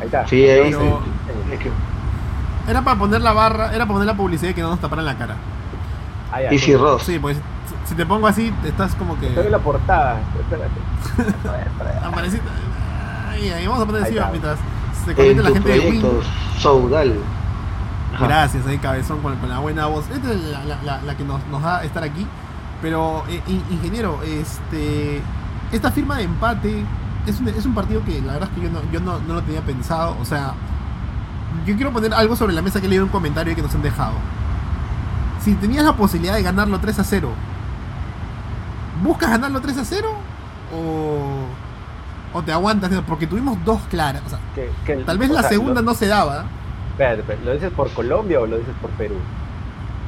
Ahí 0.00 0.06
está. 0.06 0.26
Sí, 0.26 0.48
ahí 0.48 0.74
es 1.52 1.58
que 1.60 1.70
Era 2.68 2.82
para 2.82 2.98
poner 2.98 3.20
la 3.20 3.32
barra, 3.32 3.66
era 3.74 3.84
para 3.84 3.92
poner 3.94 4.06
la 4.06 4.16
publicidad 4.16 4.50
y 4.50 4.54
que 4.54 4.62
no 4.62 4.70
nos 4.70 4.80
taparan 4.80 5.04
la 5.04 5.16
cara. 5.16 5.36
Ah, 6.32 6.40
ya, 6.42 6.50
Easy 6.50 6.70
pues, 6.72 6.80
Ross. 6.80 7.02
Sí, 7.02 7.18
pues 7.18 7.36
si- 7.36 7.90
si 7.90 7.94
te 7.94 8.06
pongo 8.06 8.26
así, 8.26 8.52
estás 8.64 8.94
como 8.94 9.18
que. 9.20 9.28
Estoy 9.28 9.46
en 9.46 9.52
la 9.52 9.58
portada, 9.58 10.18
espérate. 10.40 10.70
A 11.48 11.52
ver, 11.52 11.68
para 11.78 11.90
allá. 11.90 12.06
Amarecita. 12.06 12.44
Ahí, 13.30 13.50
ahí, 13.50 13.66
vamos 13.66 13.82
a 13.82 13.86
poner 13.86 14.00
encima 14.02 14.28
mientras 14.30 14.58
se 15.04 15.14
conecta 15.14 15.42
la 15.42 15.50
gente 15.50 15.68
de 15.68 15.80
Win. 15.90 16.02
Ajá. 18.14 18.26
Gracias, 18.26 18.66
ahí 18.66 18.78
cabezón 18.78 19.20
con, 19.20 19.36
con 19.36 19.48
la 19.48 19.58
buena 19.58 19.86
voz. 19.86 20.04
Esta 20.10 20.32
es 20.32 20.40
la, 20.44 20.64
la- 20.64 20.82
la- 20.82 21.02
la 21.02 21.16
que 21.16 21.24
nos, 21.24 21.44
nos 21.48 21.62
da 21.62 21.84
estar 21.84 22.02
aquí. 22.04 22.26
Pero, 22.80 23.24
eh, 23.28 23.42
in- 23.46 23.64
ingeniero, 23.70 24.20
este 24.22 25.20
esta 25.72 25.90
firma 25.90 26.16
de 26.18 26.24
empate 26.24 26.84
es 27.26 27.40
un, 27.40 27.48
es 27.48 27.64
un 27.66 27.74
partido 27.74 28.04
que 28.04 28.20
la 28.20 28.34
verdad 28.34 28.48
es 28.50 28.54
que 28.54 28.60
yo 28.66 28.70
no, 28.70 28.80
yo 28.92 29.00
no, 29.00 29.18
no 29.26 29.34
lo 29.34 29.42
tenía 29.42 29.62
pensado. 29.62 30.16
O 30.20 30.24
sea, 30.24 30.52
yo 31.66 31.74
quiero 31.76 31.92
poner 31.92 32.12
algo 32.14 32.36
sobre 32.36 32.52
la 32.52 32.62
mesa 32.62 32.80
que 32.80 32.86
he 32.86 32.90
leído 32.90 33.04
un 33.04 33.10
comentario 33.10 33.52
y 33.52 33.56
que 33.56 33.62
nos 33.62 33.74
han 33.74 33.82
dejado. 33.82 34.14
Si 35.40 35.54
tenías 35.54 35.84
la 35.84 35.94
posibilidad 35.94 36.34
de 36.34 36.42
ganarlo 36.42 36.78
3 36.80 36.98
a 36.98 37.04
0, 37.04 37.28
¿buscas 39.02 39.30
ganarlo 39.30 39.60
3 39.60 39.78
a 39.78 39.84
0? 39.84 40.08
¿O, 40.74 42.38
o 42.38 42.42
te 42.42 42.52
aguantas? 42.52 42.90
Porque 43.06 43.26
tuvimos 43.26 43.58
dos 43.64 43.80
claras. 43.90 44.22
O 44.26 44.30
sea, 44.30 44.38
Que- 44.54 44.70
que 44.86 44.92
el- 44.94 45.04
tal 45.04 45.18
vez 45.18 45.30
la 45.30 45.40
sea, 45.40 45.50
segunda 45.50 45.80
lo- 45.80 45.86
no 45.90 45.94
se 45.94 46.06
daba. 46.06 46.44
Espérate, 46.92 47.38
¿lo 47.44 47.52
dices 47.52 47.72
por 47.72 47.90
Colombia 47.92 48.40
o 48.40 48.46
lo 48.46 48.56
dices 48.56 48.74
por 48.80 48.90
Perú? 48.90 49.16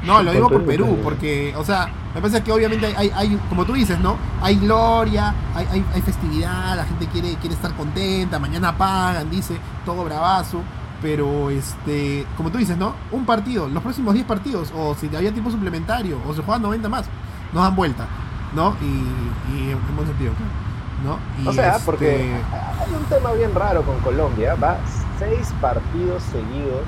No, 0.05 0.19
lo 0.23 0.26
Por 0.26 0.35
digo 0.35 0.49
por 0.49 0.65
Perú, 0.65 0.99
porque, 1.03 1.53
o 1.57 1.65
sea, 1.65 1.88
me 2.15 2.21
parece 2.21 2.43
que 2.43 2.53
obviamente 2.53 2.87
hay, 2.87 2.95
hay, 2.95 3.11
hay- 3.15 3.41
como 3.49 3.65
tú 3.65 3.73
dices, 3.73 3.99
¿no? 3.99 4.17
Hay 4.41 4.57
gloria, 4.57 5.35
hay, 5.55 5.67
hay, 5.73 5.85
hay 5.95 6.03
festividad, 6.03 6.76
la 6.76 6.85
gente 6.85 7.07
quiere, 7.09 7.35
quiere 7.37 7.57
estar 7.57 7.73
contenta, 7.73 8.38
mañana 8.38 8.76
pagan, 8.76 9.29
dice, 9.31 9.59
todo 9.85 10.05
bravazo, 10.05 10.61
pero, 11.03 11.50
este, 11.50 12.26
como 12.37 12.50
tú 12.50 12.59
dices, 12.59 12.76
¿no? 12.76 12.95
Un 13.12 13.26
partido, 13.26 13.69
los 13.69 13.83
próximos 13.83 14.15
10 14.15 14.26
partidos, 14.26 14.73
o 14.76 14.95
si 14.95 15.15
había 15.15 15.33
tiempo 15.33 15.50
suplementario, 15.50 16.19
o 16.26 16.35
se 16.35 16.43
juegan 16.43 16.62
90 16.62 16.88
más, 16.88 17.07
nos 17.53 17.62
dan 17.62 17.76
vuelta, 17.76 18.07
¿no? 18.55 18.76
Y, 18.81 19.55
y 19.55 19.71
en 19.71 19.97
buen 19.97 20.09
sentido, 20.09 20.33
¿no? 21.05 21.19
Y 21.43 21.49
O 21.49 21.53
sea, 21.53 21.76
este, 21.76 21.85
porque 21.85 22.35
hay 22.81 22.95
un 22.95 23.05
tema 23.05 23.33
bien 23.33 23.55
raro 23.55 23.83
con 23.83 23.99
Colombia. 24.00 24.55
Va 24.55 24.79
seis 25.19 25.53
partidos 25.61 26.23
seguidos 26.25 26.85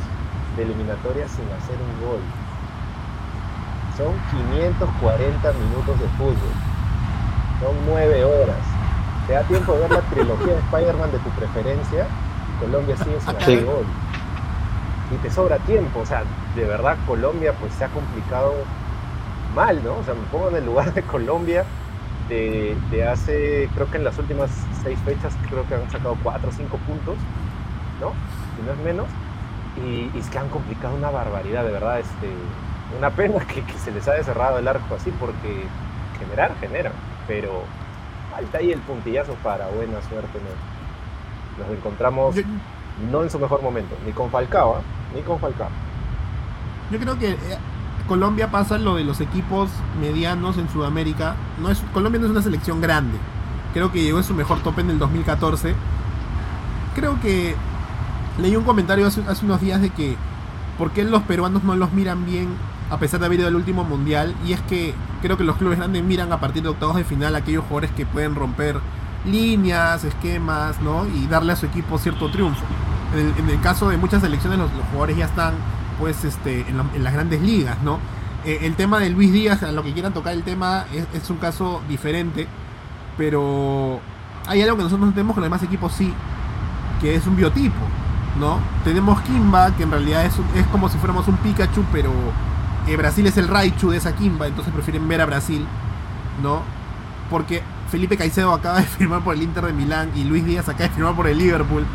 de 0.56 0.62
eliminatoria 0.62 1.28
sin 1.28 1.44
hacer 1.52 1.76
un 1.76 2.08
gol. 2.08 2.20
Son 3.96 4.14
540 4.30 5.52
minutos 5.52 6.00
de 6.00 6.08
fútbol. 6.16 6.54
Son 7.60 7.74
9 7.88 8.24
horas. 8.24 8.64
Te 9.26 9.34
da 9.34 9.42
tiempo 9.42 9.72
de 9.72 9.80
ver 9.80 9.90
la 9.90 10.00
trilogía 10.02 10.54
de 10.54 10.58
Spider-Man 10.60 11.12
de 11.12 11.18
tu 11.18 11.30
preferencia 11.30 12.06
Colombia 12.60 12.96
sigue 12.96 13.20
sin 13.20 13.36
hacer 13.36 13.58
Sí. 13.58 13.64
gol. 13.64 13.84
Y 15.10 15.16
te 15.16 15.30
sobra 15.30 15.56
tiempo. 15.58 16.00
O 16.00 16.06
sea, 16.06 16.22
de 16.54 16.64
verdad 16.64 16.96
Colombia 17.06 17.52
pues 17.60 17.72
se 17.74 17.84
ha 17.84 17.88
complicado 17.88 18.52
mal, 19.54 19.82
¿no? 19.82 19.96
O 19.98 20.04
sea, 20.04 20.14
me 20.14 20.22
pongo 20.30 20.48
en 20.50 20.56
el 20.56 20.66
lugar 20.66 20.92
de 20.92 21.02
Colombia 21.02 21.64
de, 22.28 22.76
de 22.90 23.08
hace, 23.08 23.68
creo 23.74 23.90
que 23.90 23.96
en 23.96 24.04
las 24.04 24.18
últimas 24.18 24.50
seis 24.82 24.98
fechas, 25.04 25.34
creo 25.48 25.66
que 25.66 25.74
han 25.74 25.90
sacado 25.90 26.16
cuatro 26.22 26.50
o 26.50 26.52
cinco 26.52 26.76
puntos, 26.86 27.16
¿no? 28.00 28.12
Si 28.56 28.62
no 28.66 28.72
es 28.72 28.78
menos. 28.84 29.06
Y, 29.82 30.10
y 30.14 30.20
es 30.20 30.28
que 30.28 30.38
han 30.38 30.48
complicado 30.48 30.94
una 30.94 31.10
barbaridad, 31.10 31.64
de 31.64 31.70
verdad. 31.70 32.00
Este, 32.00 32.28
una 32.98 33.10
pena 33.10 33.38
que, 33.46 33.62
que 33.62 33.72
se 33.78 33.90
les 33.92 34.06
haya 34.08 34.22
cerrado 34.24 34.58
el 34.58 34.66
arco 34.68 34.94
así, 34.96 35.10
porque 35.12 35.64
generar, 36.18 36.52
generan. 36.60 36.92
Pero 37.26 37.62
falta 38.30 38.58
ahí 38.58 38.72
el 38.72 38.80
puntillazo 38.80 39.34
para 39.42 39.66
buena 39.68 40.00
suerte. 40.02 40.38
Nos, 40.40 40.77
nos 41.58 41.68
encontramos 41.70 42.34
yo, 42.34 42.42
no 43.10 43.22
en 43.22 43.30
su 43.30 43.38
mejor 43.38 43.62
momento, 43.62 43.94
ni 44.06 44.12
con 44.12 44.30
Falcao, 44.30 44.76
¿ah? 44.76 44.80
ni 45.14 45.22
con 45.22 45.38
Falcao. 45.38 45.68
Yo 46.90 46.98
creo 46.98 47.18
que 47.18 47.30
eh, 47.30 47.58
Colombia 48.06 48.50
pasa 48.50 48.78
lo 48.78 48.96
de 48.96 49.04
los 49.04 49.20
equipos 49.20 49.70
medianos 50.00 50.56
en 50.56 50.68
Sudamérica. 50.68 51.36
No 51.60 51.70
es, 51.70 51.82
Colombia 51.92 52.18
no 52.20 52.26
es 52.26 52.32
una 52.32 52.42
selección 52.42 52.80
grande. 52.80 53.18
Creo 53.74 53.92
que 53.92 54.02
llegó 54.02 54.18
a 54.18 54.22
su 54.22 54.34
mejor 54.34 54.60
tope 54.60 54.80
en 54.80 54.90
el 54.90 54.98
2014. 54.98 55.74
Creo 56.94 57.20
que 57.20 57.54
leí 58.40 58.56
un 58.56 58.64
comentario 58.64 59.06
hace, 59.06 59.22
hace 59.28 59.44
unos 59.44 59.60
días 59.60 59.80
de 59.82 59.90
que 59.90 60.16
por 60.78 60.90
qué 60.92 61.04
los 61.04 61.22
peruanos 61.22 61.64
no 61.64 61.76
los 61.76 61.92
miran 61.92 62.24
bien 62.24 62.48
a 62.90 62.98
pesar 62.98 63.20
de 63.20 63.26
haber 63.26 63.40
ido 63.40 63.48
al 63.48 63.56
último 63.56 63.84
mundial. 63.84 64.34
Y 64.46 64.52
es 64.52 64.60
que 64.62 64.94
creo 65.20 65.36
que 65.36 65.44
los 65.44 65.56
clubes 65.56 65.78
grandes 65.78 66.02
miran 66.02 66.32
a 66.32 66.40
partir 66.40 66.62
de 66.62 66.70
octavos 66.70 66.96
de 66.96 67.04
final 67.04 67.34
a 67.34 67.38
aquellos 67.38 67.64
jugadores 67.64 67.90
que 67.92 68.06
pueden 68.06 68.34
romper 68.34 68.80
líneas, 69.24 70.04
esquemas, 70.04 70.80
¿no? 70.80 71.06
Y 71.06 71.26
darle 71.26 71.52
a 71.52 71.56
su 71.56 71.66
equipo 71.66 71.98
cierto 71.98 72.30
triunfo. 72.30 72.64
En 73.14 73.48
el, 73.48 73.60
caso 73.60 73.88
de 73.88 73.96
muchas 73.96 74.20
selecciones 74.22 74.58
los, 74.58 74.70
jugadores 74.90 75.16
ya 75.16 75.24
están 75.24 75.54
pues 75.98 76.24
este 76.24 76.60
en, 76.68 76.76
la- 76.76 76.86
en 76.94 77.02
las 77.02 77.12
grandes 77.14 77.40
ligas, 77.40 77.82
¿no? 77.82 77.98
Eh, 78.44 78.60
el 78.62 78.76
tema 78.76 78.98
de 78.98 79.10
Luis 79.10 79.32
Díaz, 79.32 79.62
a 79.62 79.72
lo 79.72 79.82
que 79.82 79.92
quieran 79.92 80.12
tocar 80.12 80.32
el 80.32 80.42
tema, 80.42 80.84
es, 81.12 81.30
un 81.30 81.38
caso 81.38 81.80
diferente, 81.88 82.46
pero 83.16 84.00
hay 84.46 84.62
algo 84.62 84.76
que 84.76 84.84
nosotros 84.84 85.08
no 85.08 85.12
tenemos 85.12 85.34
con 85.34 85.42
los 85.42 85.50
demás 85.50 85.62
equipos 85.62 85.92
sí, 85.92 86.12
que 87.00 87.14
es 87.14 87.26
un 87.26 87.34
biotipo, 87.36 87.76
¿no? 88.38 88.58
Tenemos 88.84 89.20
Kimba, 89.22 89.74
que 89.74 89.82
en 89.82 89.90
realidad 89.90 90.24
es, 90.24 90.34
es 90.54 90.66
como 90.66 90.88
si 90.88 90.98
fuéramos 90.98 91.26
un 91.28 91.36
Pikachu, 91.38 91.84
pero 91.92 92.12
eh, 92.86 92.96
Brasil 92.96 93.26
es 93.26 93.36
el 93.36 93.48
Raichu 93.48 93.90
de 93.90 93.96
esa 93.96 94.14
Kimba, 94.14 94.46
entonces 94.46 94.72
prefieren 94.72 95.08
ver 95.08 95.20
a 95.20 95.26
Brasil, 95.26 95.66
¿no? 96.42 96.62
Porque 97.30 97.62
Felipe 97.90 98.16
Caicedo 98.16 98.52
acaba 98.52 98.78
de 98.80 98.86
firmar 98.98 99.22
por 99.22 99.34
el 99.34 99.42
Inter 99.42 99.64
de 99.64 99.72
Milán 99.72 100.10
y 100.14 100.24
Luis 100.24 100.44
Díaz 100.44 100.68
acaba 100.68 100.88
de 100.88 100.94
firmar 100.94 101.14
por 101.14 101.26
el 101.26 101.38
Liverpool, 101.38 101.86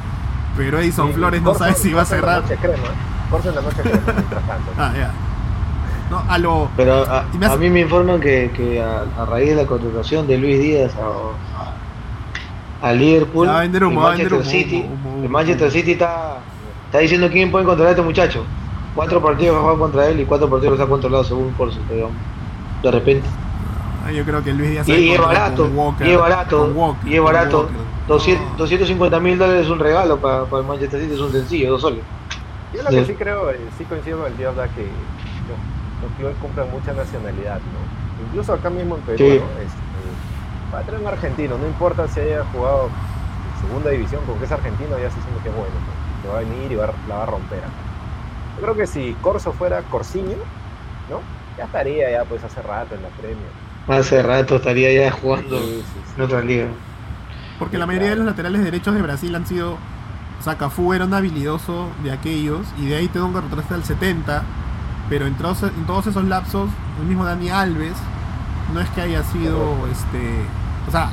pero 0.57 0.79
Edison 0.79 1.07
Sí, 1.07 1.13
Flores 1.13 1.41
no 1.41 1.53
sabe 1.53 1.73
si 1.75 1.93
va 1.93 2.01
a 2.01 2.05
Corso 2.05 2.15
en 2.15 2.21
la 2.25 2.41
cerrar. 2.41 2.57
Corso 3.29 3.49
en 3.49 3.55
la 3.55 3.61
noche 3.61 3.81
crema, 3.81 3.99
mientras 4.05 4.47
tanto. 4.47 4.71
Ah, 4.77 4.93
ya. 4.95 5.11
No, 6.11 6.23
a 6.27 6.37
lo. 6.37 6.69
Pero 6.75 7.03
a, 7.09 7.25
Y 7.33 7.37
me 7.37 7.45
hace- 7.45 7.55
a 7.55 7.57
mí 7.57 7.69
me 7.69 7.79
informan 7.81 8.19
que, 8.19 8.51
que 8.55 8.81
a, 8.81 9.03
a 9.19 9.25
raíz 9.25 9.49
de 9.49 9.55
la 9.55 9.65
contratación 9.65 10.27
de 10.27 10.37
Luis 10.37 10.59
Díaz 10.59 10.91
a, 10.95 12.87
a 12.87 12.93
Liverpool, 12.93 13.47
va 13.47 13.59
a 13.59 13.61
vender 13.61 13.83
humo, 13.85 14.01
el 14.01 14.05
va 14.05 14.09
a 14.13 14.15
vender 14.15 14.31
Manchester 14.31 14.59
humo, 14.59 14.65
City, 14.65 14.81
humo, 14.85 14.93
humo, 14.95 15.09
humo. 15.15 15.23
el 15.23 15.29
Manchester 15.29 15.71
City 15.71 15.91
está, 15.93 16.37
está 16.87 16.99
diciendo 16.99 17.29
quién 17.31 17.49
puede 17.51 17.65
controlar 17.65 17.89
a 17.89 17.91
este 17.91 18.03
muchacho. 18.03 18.43
Cuatro 18.95 19.21
partidos 19.23 19.55
ha 19.55 19.59
jugado 19.61 19.79
contra 19.79 20.07
él 20.09 20.19
y 20.19 20.25
cuatro 20.25 20.49
partidos 20.49 20.77
los 20.77 20.85
ha 20.85 20.89
controlado 20.89 21.23
según 21.23 21.51
Corso, 21.53 21.79
digamos. 21.89 22.13
De 22.83 22.91
repente. 22.91 23.27
Ah, 24.03 24.11
Yo 24.11 24.25
creo 24.25 24.43
que 24.43 24.51
Luis 24.53 24.69
Díaz 24.71 24.87
Y, 24.89 25.11
es 25.13 25.19
barato, 25.19 25.65
Walker, 25.67 26.05
y 26.05 26.11
es 26.11 26.19
barato, 26.19 26.65
Walker, 26.73 27.07
y 27.09 27.15
es 27.15 27.21
barato. 27.21 27.59
Walker. 27.61 27.77
200 28.05 28.51
No. 28.51 28.57
250 28.57 29.19
mil 29.21 29.37
dólares 29.37 29.63
es 29.65 29.69
un 29.71 29.79
regalo 29.79 30.19
para, 30.19 30.45
para 30.45 30.61
el 30.61 30.67
Manchester 30.67 30.99
City, 30.99 31.13
es 31.13 31.19
un 31.21 31.31
sencillo, 31.31 31.71
dos 31.71 31.81
soles. 31.81 32.03
Yo 32.73 32.83
lo 32.83 32.89
que 32.89 33.05
Sí. 33.05 33.15
creo, 33.15 33.49
eh, 33.51 33.69
sí 33.77 33.85
coincido 33.85 34.17
con 34.19 34.27
el 34.27 34.33
tío 34.35 34.51
da 34.53 34.67
que 34.67 34.81
los, 35.47 35.57
los 36.01 36.11
clubes 36.17 36.35
compran 36.41 36.69
mucha 36.69 36.91
nacionalidad, 36.91 37.59
¿no? 37.59 38.25
Incluso 38.27 38.53
acá 38.53 38.69
mismo 38.69 38.95
en 38.95 39.01
Perú, 39.03 39.17
Sí. 39.19 39.39
¿no? 39.39 39.61
Este, 39.61 39.79
va 40.73 40.79
a 40.79 40.83
traer 40.83 40.99
un 41.01 41.07
argentino, 41.07 41.57
no 41.57 41.65
importa 41.65 42.05
si 42.09 42.19
haya 42.19 42.43
jugado 42.51 42.87
en 42.87 43.67
segunda 43.67 43.89
división, 43.91 44.21
con 44.25 44.37
que 44.37 44.45
es 44.45 44.51
argentino 44.51 44.99
ya 44.99 45.09
se 45.09 45.21
siente 45.21 45.41
que 45.43 45.49
es 45.49 45.55
bueno, 45.55 45.73
¿no? 45.73 46.21
que 46.21 46.27
va 46.27 46.35
a 46.39 46.39
venir 46.39 46.71
y 46.71 46.75
va, 46.75 46.85
a- 46.85 46.93
la 47.07 47.15
va 47.15 47.23
a 47.23 47.27
romper 47.27 47.59
acá. 47.59 47.69
Yo 48.57 48.63
creo 48.63 48.75
que 48.75 48.85
si 48.87 49.13
Corso 49.21 49.53
fuera 49.53 49.81
Corsiño, 49.83 50.37
¿no? 51.09 51.21
Ya 51.57 51.65
estaría 51.65 52.11
ya 52.11 52.25
pues 52.25 52.43
hace 52.43 52.61
rato 52.61 52.95
en 52.95 53.03
la 53.03 53.09
Premier. 53.09 53.62
Hace 53.87 54.23
rato 54.23 54.55
estaría 54.55 54.93
ya 54.93 55.11
jugando 55.11 55.59
Sí, 55.59 55.65
sí, 55.65 55.83
sí. 56.05 56.13
en 56.17 56.21
otra 56.23 56.41
liga. 56.41 56.67
Porque 57.59 57.77
la 57.77 57.85
mayoría 57.85 58.09
de 58.11 58.15
los 58.15 58.25
laterales 58.25 58.63
derechos 58.63 58.95
de 58.95 59.01
Brasil 59.01 59.33
han 59.35 59.45
sido. 59.45 59.73
O 60.39 60.43
sea, 60.43 60.57
Cafú 60.57 60.93
era 60.93 61.05
un 61.05 61.13
habilidoso 61.13 61.87
de 62.03 62.11
aquellos. 62.11 62.61
Y 62.77 62.85
de 62.87 62.95
ahí 62.95 63.07
tengo 63.07 63.31
que 63.33 63.41
retroceder 63.41 63.75
al 63.75 63.83
70. 63.83 64.43
Pero 65.09 65.25
en 65.27 65.33
todos, 65.35 65.63
en 65.63 65.85
todos 65.85 66.07
esos 66.07 66.23
lapsos, 66.25 66.69
el 67.01 67.07
mismo 67.07 67.25
Dani 67.25 67.49
Alves. 67.49 67.93
No 68.73 68.79
es 68.79 68.89
que 68.91 69.01
haya 69.01 69.23
sido. 69.23 69.59
este 69.91 70.45
O 70.87 70.91
sea, 70.91 71.09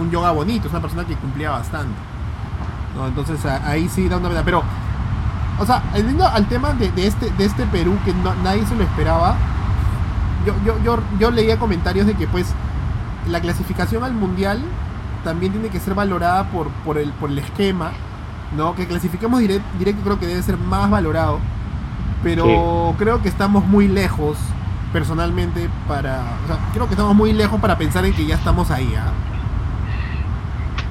un 0.00 0.10
yoga 0.10 0.30
bonito. 0.32 0.66
Es 0.66 0.72
una 0.72 0.82
persona 0.82 1.04
que 1.04 1.14
cumplía 1.14 1.50
bastante. 1.50 1.94
¿no? 2.96 3.06
Entonces 3.06 3.44
ahí 3.44 3.88
sí 3.88 4.08
da 4.08 4.16
una 4.16 4.28
pena. 4.30 4.42
Pero. 4.44 4.62
O 5.60 5.66
sea, 5.66 5.82
yendo 5.94 6.26
al 6.26 6.46
tema 6.48 6.72
de, 6.72 6.90
de 6.92 7.06
este, 7.06 7.30
de 7.30 7.44
este 7.44 7.64
Perú 7.66 7.98
que 8.04 8.12
no- 8.14 8.34
nadie 8.42 8.64
se 8.66 8.74
lo 8.76 8.84
esperaba. 8.84 9.36
Yo, 10.46 10.54
yo, 10.64 10.76
yo, 10.84 10.98
yo 11.18 11.30
leía 11.30 11.58
comentarios 11.58 12.06
de 12.06 12.14
que 12.14 12.26
pues 12.26 12.46
la 13.28 13.40
clasificación 13.40 14.04
al 14.04 14.12
mundial 14.14 14.62
también 15.24 15.52
tiene 15.52 15.68
que 15.68 15.80
ser 15.80 15.94
valorada 15.94 16.44
por, 16.50 16.68
por, 16.84 16.96
el, 16.98 17.10
por 17.12 17.30
el 17.30 17.38
esquema, 17.38 17.90
¿no? 18.56 18.74
Que 18.74 18.86
clasifiquemos 18.86 19.40
direct- 19.42 19.62
directo 19.78 20.02
creo 20.04 20.18
que 20.18 20.26
debe 20.26 20.42
ser 20.42 20.56
más 20.56 20.88
valorado, 20.88 21.38
pero 22.22 22.94
creo 22.98 23.20
que 23.20 23.28
estamos 23.28 23.64
muy 23.66 23.88
lejos 23.88 24.38
personalmente 24.92 25.68
para, 25.86 26.22
o 26.44 26.46
sea, 26.46 26.58
creo 26.72 26.86
que 26.86 26.94
estamos 26.94 27.14
muy 27.14 27.32
lejos 27.32 27.60
para 27.60 27.76
pensar 27.76 28.04
en 28.06 28.14
que 28.14 28.24
ya 28.24 28.36
estamos 28.36 28.70
ahí, 28.70 28.94
¿ah? 28.96 29.12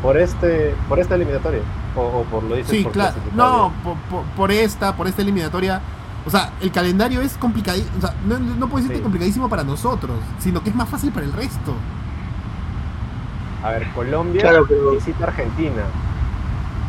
Por 0.01 0.17
este, 0.17 0.75
por 0.87 0.99
esta 0.99 1.15
eliminatoria. 1.15 1.61
O, 1.95 2.01
o 2.01 2.23
por 2.25 2.43
lo 2.43 2.55
dices 2.55 2.71
Sí, 2.77 2.83
por 2.83 2.91
claro. 2.91 3.15
No, 3.33 3.71
por- 3.83 4.23
por 4.35 4.51
esta, 4.51 4.95
por 4.95 5.07
esta 5.07 5.21
eliminatoria. 5.23 5.81
O 6.27 6.29
sea, 6.29 6.51
el 6.61 6.71
calendario 6.71 7.21
es 7.21 7.37
complicadísimo. 7.37 7.97
O 7.97 8.01
sea, 8.01 8.13
no, 8.27 8.37
no 8.37 8.67
puedo 8.67 8.77
decirte 8.83 8.97
Sí. 8.97 9.01
complicadísimo 9.03 9.47
para 9.49 9.63
nosotros, 9.63 10.19
sino 10.39 10.61
que 10.61 10.69
es 10.69 10.75
más 10.75 10.89
fácil 10.89 11.11
para 11.11 11.25
el 11.25 11.31
resto. 11.33 11.73
A 13.63 13.71
ver, 13.71 13.87
Colombia 13.93 14.41
Claro, 14.41 14.65
pero- 14.67 14.91
visita 14.91 15.23
Argentina. 15.25 15.83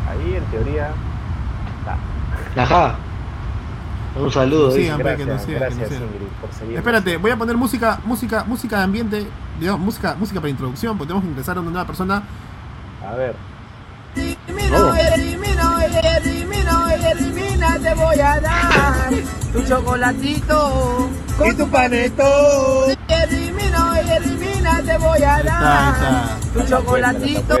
Ahí 0.09 0.35
en 0.35 0.43
teoría 0.45 0.91
está. 1.79 2.63
Ajá. 2.63 2.95
Un 4.19 4.31
saludo. 4.31 4.71
Sí, 4.71 4.89
hombre, 4.89 5.15
que 5.15 5.23
Gracias, 5.23 5.27
nos 5.27 5.41
sigan, 5.45 5.59
que 5.59 5.69
nos 5.69 5.77
gracias 5.77 5.89
sigan. 5.99 6.03
Ingrid 6.13 6.27
por 6.41 6.51
seguir. 6.53 6.77
Espérate, 6.77 7.17
voy 7.17 7.31
a 7.31 7.37
poner 7.37 7.57
música, 7.57 7.99
música, 8.05 8.43
música 8.43 8.77
de 8.77 8.83
ambiente, 8.83 9.27
digamos, 9.59 9.79
música, 9.81 10.15
música 10.19 10.39
para 10.41 10.49
introducción, 10.49 10.97
porque 10.97 11.07
tenemos 11.09 11.23
que 11.23 11.29
ingresar 11.29 11.57
a 11.57 11.61
una 11.61 11.71
nueva 11.71 11.85
persona. 11.87 12.23
A 13.07 13.15
ver, 13.15 13.35
Elimina 14.15 14.77
elimino, 15.97 16.89
elimina, 16.89 17.79
te 17.79 17.93
voy 17.95 18.19
a 18.19 18.39
dar 18.39 19.09
tu 19.53 19.63
chocolatito 19.65 21.09
¿Y 21.45 21.53
tu 21.55 21.67
paneto? 21.69 22.23
Elimino, 23.07 23.95
elimina, 23.95 24.81
te 24.85 24.97
voy 24.97 25.21
a 25.23 25.37
está, 25.37 25.53
dar 25.53 25.93
está. 25.93 26.37
tu 26.53 26.67
chocolatito. 26.69 27.57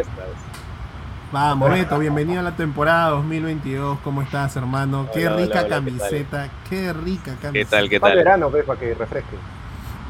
Vamos, 1.31 1.69
Beto, 1.69 1.99
bienvenido 1.99 2.39
a 2.39 2.43
la 2.43 2.55
temporada 2.55 3.09
2022. 3.09 3.99
¿Cómo 4.03 4.21
estás, 4.23 4.55
hermano? 4.55 5.07
Qué 5.13 5.29
rica 5.29 5.29
hola, 5.29 5.43
hola, 5.43 5.63
¿qué 5.63 5.69
camiseta, 5.69 6.49
qué 6.69 6.93
rica 6.93 7.35
camiseta. 7.41 7.51
¿Qué 7.53 7.65
tal? 7.65 7.89
¿Qué 7.89 7.99
Para 7.99 8.13
tal? 8.15 8.23
verano, 8.23 8.49
pues, 8.49 8.65
para 8.65 8.79
que 8.79 8.93
refresque. 8.95 9.35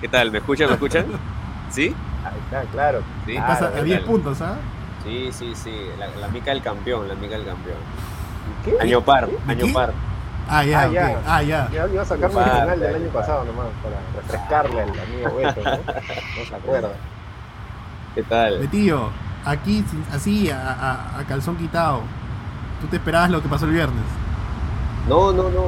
¿Qué 0.01 0.07
tal? 0.07 0.31
¿Me 0.31 0.37
escuchan? 0.39 0.67
¿Me 0.67 0.73
escuchan? 0.75 1.05
¿Sí? 1.69 1.93
Ahí 2.25 2.39
está, 2.45 2.61
claro. 2.71 3.01
Sí. 3.25 3.33
Claro, 3.33 3.47
Pasa 3.47 3.67
a 3.67 3.73
¿qué 3.73 3.83
10 3.83 3.99
tal? 3.99 4.07
puntos, 4.07 4.41
¿ah? 4.41 4.55
Sí, 5.03 5.29
sí, 5.33 5.53
sí. 5.55 5.73
La, 5.97 6.07
la 6.21 6.27
mica 6.29 6.51
del 6.51 6.61
campeón, 6.61 7.07
la 7.07 7.15
mica 7.15 7.35
del 7.35 7.45
campeón. 7.45 7.77
¿Qué? 8.77 8.83
Año 8.83 9.01
par, 9.01 9.27
¿De 9.27 9.51
año 9.51 9.65
qué? 9.65 9.73
par. 9.73 9.93
Ah, 10.51 10.63
ya, 10.63 10.81
Ah, 10.81 10.87
ya. 10.87 11.21
Ah, 11.27 11.43
ya. 11.43 11.69
Iba 11.71 12.01
a 12.01 12.05
sacar 12.05 12.29
mi 12.31 12.35
final 12.39 12.79
del 12.79 12.95
año 12.95 13.09
pasado 13.09 13.45
nomás, 13.45 13.67
para 13.83 13.95
refrescarle 14.15 14.81
al 14.81 14.89
amigo 14.89 15.35
Beto, 15.35 15.61
¿no? 15.63 15.71
No 15.71 16.45
se 16.47 16.55
acuerda. 16.55 16.89
¿Qué 18.15 18.23
tal? 18.23 18.59
Betillo, 18.59 19.09
aquí, 19.45 19.83
sin- 19.87 20.05
así, 20.11 20.49
a, 20.49 20.57
a- 20.71 21.19
a 21.19 21.23
calzón 21.25 21.55
quitado. 21.57 22.01
¿Tú 22.81 22.87
te 22.87 22.95
esperabas 22.95 23.29
lo 23.29 23.41
que 23.43 23.47
pasó 23.49 23.65
el 23.65 23.71
viernes? 23.73 24.03
No, 25.07 25.31
no, 25.31 25.43
no. 25.49 25.65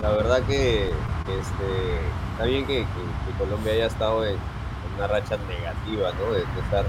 La 0.00 0.10
verdad 0.10 0.40
que 0.42 0.90
este, 0.90 1.98
está 2.32 2.44
bien 2.44 2.66
que, 2.66 2.78
que- 2.82 2.84
que 2.84 3.38
Colombia 3.38 3.72
haya 3.72 3.86
estado 3.86 4.24
en, 4.24 4.34
en 4.34 4.94
una 4.96 5.08
racha 5.08 5.36
negativa, 5.48 6.10
¿no? 6.20 6.32
De, 6.32 6.38
de 6.40 6.60
estar 6.62 6.84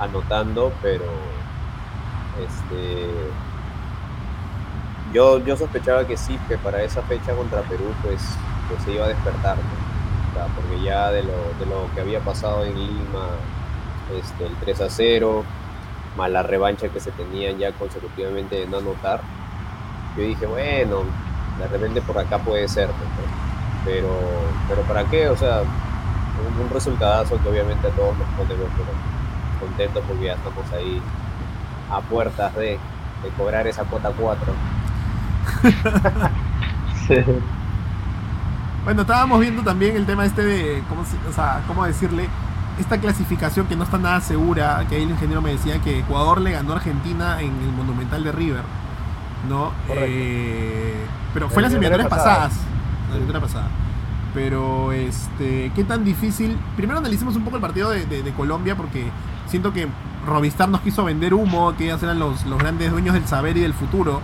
anotando, 0.00 0.70
pero 0.82 1.04
este 2.44 3.08
yo, 5.12 5.38
yo 5.38 5.56
sospechaba 5.56 6.06
que 6.06 6.16
sí, 6.16 6.38
que 6.48 6.58
para 6.58 6.82
esa 6.82 7.02
fecha 7.02 7.34
contra 7.34 7.60
Perú, 7.62 7.84
pues, 8.02 8.20
pues 8.68 8.82
se 8.84 8.92
iba 8.92 9.04
a 9.04 9.08
despertar, 9.08 9.56
porque 10.54 10.82
ya 10.82 11.10
de 11.10 11.22
lo, 11.22 11.32
de 11.58 11.66
lo 11.66 11.92
que 11.94 12.00
había 12.00 12.20
pasado 12.20 12.64
en 12.64 12.74
Lima, 12.74 13.28
este, 14.18 14.46
el 14.46 14.54
3 14.56 14.80
a 14.80 14.90
0, 14.90 15.44
más 16.16 16.30
la 16.30 16.42
revancha 16.42 16.88
que 16.88 17.00
se 17.00 17.10
tenían 17.12 17.58
ya 17.58 17.72
consecutivamente 17.72 18.56
de 18.56 18.66
no 18.66 18.78
anotar, 18.78 19.20
yo 20.16 20.22
dije, 20.22 20.46
bueno, 20.46 21.04
de 21.58 21.68
repente 21.68 22.02
por 22.02 22.18
acá 22.18 22.38
puede 22.38 22.68
ser, 22.68 22.88
pero, 23.84 24.08
pero 24.68 24.82
¿para 24.82 25.04
qué? 25.04 25.28
O 25.28 25.36
sea, 25.36 25.60
un, 25.60 26.62
un 26.64 26.70
resultadazo 26.70 27.40
que 27.42 27.48
obviamente 27.48 27.86
a 27.86 27.90
todos 27.90 28.16
nos 28.16 28.28
ponemos 28.30 28.68
contentos 29.60 30.02
porque 30.06 30.24
ya 30.24 30.34
estamos 30.34 30.72
ahí 30.72 31.00
a 31.90 32.00
puertas 32.00 32.54
de, 32.56 32.78
de 33.22 33.28
cobrar 33.36 33.66
esa 33.66 33.84
cuota 33.84 34.10
4. 34.18 34.52
Bueno, 38.84 39.02
estábamos 39.02 39.40
viendo 39.40 39.62
también 39.62 39.96
el 39.96 40.06
tema 40.06 40.24
este 40.24 40.42
de, 40.44 40.82
¿cómo, 40.88 41.04
se- 41.04 41.28
o 41.28 41.32
sea, 41.32 41.62
cómo 41.66 41.84
decirle? 41.84 42.28
Esta 42.78 42.98
clasificación 42.98 43.66
que 43.66 43.76
no 43.76 43.84
está 43.84 43.98
nada 43.98 44.20
segura, 44.20 44.84
que 44.88 44.96
ahí 44.96 45.02
el 45.02 45.10
ingeniero 45.10 45.42
me 45.42 45.50
decía 45.52 45.80
que 45.80 46.00
Ecuador 46.00 46.40
le 46.40 46.52
ganó 46.52 46.72
a 46.72 46.76
Argentina 46.76 47.40
en 47.40 47.50
el 47.60 47.72
Monumental 47.72 48.24
de 48.24 48.32
River, 48.32 48.62
¿no? 49.48 49.72
Eh, 49.88 51.06
pero 51.34 51.48
fue 51.50 51.60
en 51.60 51.64
las 51.64 51.72
Eliminatorias 51.74 52.08
pasadas. 52.08 52.52
La 53.10 53.16
eliminatoria 53.16 53.40
pasada. 53.46 53.68
Pero, 54.34 54.92
este, 54.92 55.70
¿qué 55.74 55.84
tan 55.84 56.04
difícil? 56.04 56.56
Primero 56.76 56.98
analicemos 56.98 57.36
un 57.36 57.44
poco 57.44 57.56
el 57.56 57.62
partido 57.62 57.90
de, 57.90 58.06
de- 58.06 58.22
de 58.22 58.32
Colombia 58.32 58.74
porque 58.76 59.12
siento 59.46 59.72
que 59.72 59.88
Robistar 60.26 60.68
nos 60.70 60.80
quiso 60.80 61.04
vender 61.04 61.34
humo, 61.34 61.74
que 61.76 61.84
ellos 61.84 62.02
eran 62.02 62.18
los, 62.18 62.46
los 62.46 62.58
grandes 62.58 62.90
dueños 62.90 63.14
del 63.14 63.26
saber 63.26 63.56
y 63.58 63.60
del 63.60 63.74
futuro. 63.74 64.22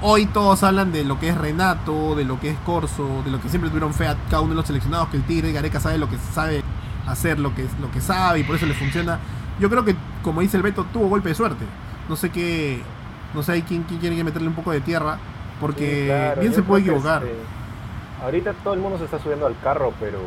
Hoy 0.00 0.26
todos 0.26 0.62
hablan 0.62 0.92
de 0.92 1.04
lo 1.04 1.18
que 1.18 1.28
es 1.28 1.36
Renato, 1.36 2.14
de 2.14 2.24
lo 2.24 2.38
que 2.38 2.50
es 2.50 2.58
Corso, 2.60 3.22
de 3.24 3.30
lo 3.32 3.40
que 3.40 3.48
siempre 3.48 3.68
tuvieron 3.68 3.92
fe 3.92 4.06
a 4.06 4.16
cada 4.30 4.42
uno 4.42 4.50
de 4.50 4.56
los 4.56 4.66
seleccionados, 4.66 5.08
que 5.08 5.16
el 5.16 5.24
Tigre 5.24 5.52
Gareca 5.52 5.80
sabe 5.80 5.98
lo 5.98 6.08
que 6.08 6.16
sabe 6.18 6.62
hacer, 7.06 7.40
lo 7.40 7.52
que, 7.54 7.66
lo 7.80 7.90
que 7.90 8.00
sabe 8.00 8.40
y 8.40 8.44
por 8.44 8.54
eso 8.54 8.66
le 8.66 8.74
funciona. 8.74 9.18
Yo 9.58 9.68
creo 9.68 9.84
que, 9.84 9.96
como 10.22 10.40
dice 10.40 10.56
el 10.56 10.62
Beto, 10.62 10.84
tuvo 10.92 11.08
golpe 11.08 11.30
de 11.30 11.34
suerte. 11.34 11.64
No 12.08 12.14
sé 12.14 12.30
qué, 12.30 12.80
no 13.34 13.42
sé 13.42 13.62
quién, 13.64 13.82
quién 13.82 13.98
quiere 13.98 14.22
meterle 14.22 14.48
un 14.48 14.54
poco 14.54 14.70
de 14.70 14.80
tierra, 14.80 15.18
porque 15.60 16.02
Sí, 16.02 16.06
claro, 16.06 16.40
bien 16.40 16.52
yo 16.52 16.56
se 16.56 16.62
puede 16.62 16.82
equivocar. 16.82 17.22
este, 17.24 17.34
ahorita 18.22 18.52
todo 18.62 18.74
el 18.74 18.80
mundo 18.80 18.98
se 18.98 19.04
está 19.04 19.18
subiendo 19.18 19.46
al 19.46 19.58
carro, 19.60 19.92
pero 19.98 20.20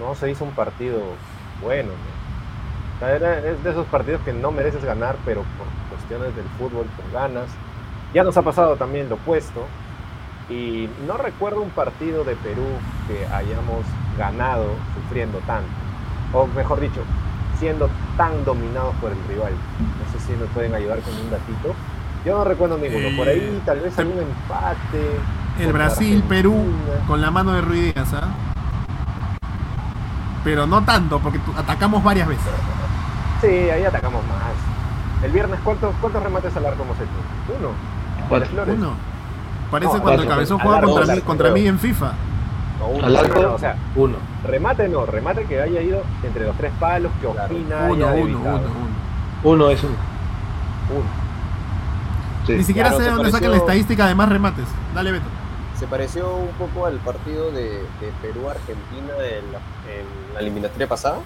no 0.00 0.14
se 0.16 0.30
hizo 0.30 0.44
un 0.44 0.52
partido 0.52 1.00
bueno. 1.62 1.90
¿no? 3.00 3.06
Es 3.06 3.62
de 3.62 3.70
esos 3.70 3.86
partidos 3.86 4.22
que 4.22 4.32
no 4.32 4.50
mereces 4.50 4.84
ganar, 4.84 5.16
pero 5.24 5.44
por 5.56 5.66
cuestiones 5.90 6.34
del 6.34 6.46
fútbol, 6.58 6.86
por 6.96 7.12
ganas. 7.12 7.48
Ya 8.14 8.22
nos 8.22 8.36
ha 8.36 8.42
pasado 8.42 8.76
también 8.76 9.08
lo 9.08 9.16
opuesto. 9.16 9.66
Y 10.48 10.88
no 11.06 11.16
recuerdo 11.16 11.60
un 11.60 11.70
partido 11.70 12.22
de 12.22 12.36
Perú 12.36 12.66
que 13.08 13.26
hayamos 13.26 13.84
ganado 14.16 14.66
sufriendo 14.94 15.38
tanto. 15.46 15.68
O 16.32 16.46
mejor 16.46 16.80
dicho, 16.80 17.00
siendo 17.58 17.88
tan 18.16 18.44
dominados 18.44 18.94
por 19.00 19.10
el 19.10 19.18
rival. 19.28 19.52
No 19.52 20.12
sé 20.12 20.24
si 20.24 20.32
me 20.32 20.46
pueden 20.46 20.74
ayudar 20.74 21.00
con 21.00 21.12
un 21.14 21.30
datito. 21.30 21.74
Yo 22.24 22.38
no 22.38 22.44
recuerdo 22.44 22.78
ninguno. 22.78 23.16
Por 23.16 23.28
ahí 23.28 23.38
Eh, 23.38 23.60
tal 23.66 23.80
vez 23.80 23.98
algún 23.98 24.18
empate. 24.18 25.10
El 25.58 25.72
Brasil, 25.72 26.22
Perú, 26.28 26.54
con 27.06 27.20
la 27.20 27.30
mano 27.30 27.52
de 27.52 27.60
Ruiz 27.62 27.94
Díaz, 27.94 28.12
¿ah? 28.14 28.28
Pero 30.44 30.66
no 30.66 30.84
tanto, 30.84 31.18
porque 31.20 31.40
atacamos 31.56 32.02
varias 32.04 32.28
veces. 32.28 32.44
Sí, 33.40 33.70
ahí 33.70 33.84
atacamos 33.84 34.22
más. 34.26 35.24
El 35.24 35.32
viernes, 35.32 35.58
¿cuántos, 35.64 35.94
cuántos 36.00 36.22
remates 36.22 36.54
al 36.56 36.66
arco 36.66 36.82
hemos 36.82 36.96
hecho? 36.96 37.58
Uno. 37.58 37.93
Flores. 38.24 38.50
Uno. 38.76 38.92
Parece 39.70 39.94
No, 39.94 40.02
cuando 40.02 40.22
el 40.22 40.28
cabezón 40.28 40.58
juega 40.58 40.76
largo, 40.80 40.94
contra, 40.94 41.14
mí, 41.14 41.20
contra 41.22 41.50
mí 41.50 41.66
en 41.66 41.78
FIFA. 41.78 42.12
No, 42.78 42.86
uno, 42.88 43.06
Al 43.06 43.16
arco, 43.16 43.42
no, 43.42 43.54
o 43.54 43.58
sea, 43.58 43.76
uno. 43.96 44.16
Remate 44.44 44.88
no, 44.88 45.06
remate 45.06 45.44
que 45.46 45.60
haya 45.60 45.80
ido 45.80 46.02
entre 46.22 46.44
los 46.44 46.56
tres 46.56 46.72
palos 46.78 47.10
que 47.20 47.28
Claro. 47.28 47.42
Ospina 47.54 47.76
Uno, 47.90 47.92
uno, 47.92 48.14
uno, 48.14 48.38
uno. 48.38 48.60
Uno 49.42 49.70
es 49.70 49.82
uno. 49.82 49.94
Uno. 50.90 51.24
Sí. 52.46 52.52
Ni 52.52 52.64
siquiera 52.64 52.90
Claro, 52.90 53.02
sé 53.04 53.10
se 53.10 53.16
dónde 53.16 53.30
sacan 53.32 53.50
la 53.52 53.56
estadística 53.56 54.06
de 54.06 54.14
más 54.14 54.28
remates. 54.28 54.66
Dale, 54.94 55.12
Beto. 55.12 55.24
Se 55.78 55.86
pareció 55.86 56.34
un 56.36 56.50
poco 56.50 56.86
al 56.86 56.98
partido 56.98 57.50
de, 57.50 57.62
de 57.70 58.12
Perú-Argentina 58.22 59.12
en 59.18 59.52
la, 59.52 59.58
en 59.92 60.34
la 60.34 60.40
eliminatoria 60.40 60.86
pasada, 60.86 61.18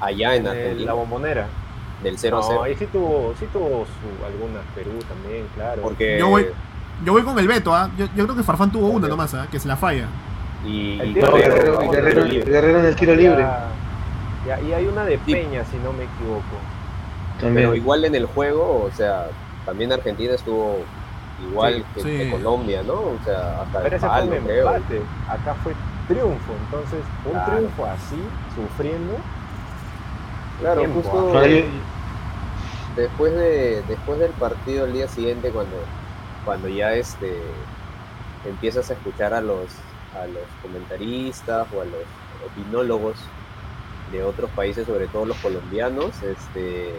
allá 0.00 0.34
en 0.34 0.48
Argentina, 0.48 0.86
la 0.86 0.92
bombonera. 0.94 1.46
Del 2.02 2.18
0 2.18 2.36
a 2.36 2.40
No, 2.40 2.46
0. 2.48 2.62
ahí 2.64 2.74
sí 2.76 2.86
tuvo, 2.86 3.34
sí 3.38 3.46
tuvo 3.52 3.84
su, 3.86 4.24
algunas 4.26 4.62
Perú 4.74 4.92
también, 5.08 5.46
claro. 5.54 5.82
Porque 5.82 6.18
Yo 6.18 6.28
voy- 6.28 6.46
Yo 7.04 7.12
voy 7.12 7.22
con 7.22 7.38
el 7.38 7.48
Beto, 7.48 7.74
¿ah? 7.74 7.90
Yo, 7.98 8.06
yo 8.14 8.24
creo 8.24 8.36
que 8.36 8.42
Farfán 8.42 8.70
tuvo 8.70 8.88
una 8.88 9.08
nomás, 9.08 9.34
¿ah? 9.34 9.46
Que 9.50 9.58
se 9.58 9.66
la 9.68 9.76
falla. 9.76 10.06
y, 10.64 10.98
tiro 11.14 11.30
No, 11.30 11.36
Guerrero, 11.36 11.78
Guerrero. 11.90 12.24
Guerrero 12.24 12.78
en 12.80 12.86
el 12.86 12.94
tiro 12.96 13.14
libre. 13.16 13.42
Ya, 13.42 13.68
ya, 14.46 14.60
y 14.60 14.72
hay 14.72 14.86
una 14.86 15.04
de 15.04 15.18
Sí. 15.24 15.32
Peña, 15.32 15.64
si 15.64 15.76
no 15.78 15.92
me 15.92 16.04
equivoco. 16.04 16.42
pero 17.40 17.48
También. 17.48 17.74
igual 17.74 18.04
en 18.04 18.14
el 18.14 18.26
juego, 18.26 18.84
o 18.84 18.90
sea, 18.96 19.26
también 19.66 19.90
Argentina 19.92 20.34
estuvo 20.34 20.78
igual 21.50 21.84
que, 21.94 22.02
sí. 22.02 22.08
que 22.18 22.30
Colombia, 22.30 22.82
¿no? 22.86 22.92
O 22.94 23.18
sea, 23.24 23.62
hasta 23.62 23.78
Pero 23.78 23.86
el 23.88 23.92
ese 23.94 23.98
fue 23.98 24.08
palo, 24.08 24.32
un 24.36 24.44
creo. 24.44 24.74
empate. 24.76 25.02
Acá 25.28 25.54
fue 25.64 25.72
triunfo. 26.06 26.52
Entonces, 26.66 27.00
un 27.24 27.32
Claro. 27.32 27.52
triunfo 27.56 27.86
así, 27.86 28.22
sufriendo. 28.54 29.14
Claro, 30.62 30.86
justo 30.94 31.32
después 32.96 33.34
de 33.34 33.82
después 33.88 34.18
del 34.20 34.30
partido 34.32 34.84
el 34.84 34.92
día 34.92 35.08
siguiente 35.08 35.50
cuando 35.50 35.76
cuando 36.44 36.68
ya 36.68 36.94
este 36.94 37.36
empiezas 38.46 38.90
a 38.90 38.94
escuchar 38.94 39.34
a 39.34 39.40
los 39.40 39.66
a 40.14 40.26
los 40.26 40.44
comentaristas 40.62 41.66
o 41.74 41.80
a 41.80 41.84
los 41.84 42.04
opinólogos 42.46 43.16
de 44.12 44.22
otros 44.22 44.50
países 44.50 44.86
sobre 44.86 45.06
todo 45.08 45.24
los 45.24 45.36
colombianos 45.38 46.22
este 46.22 46.92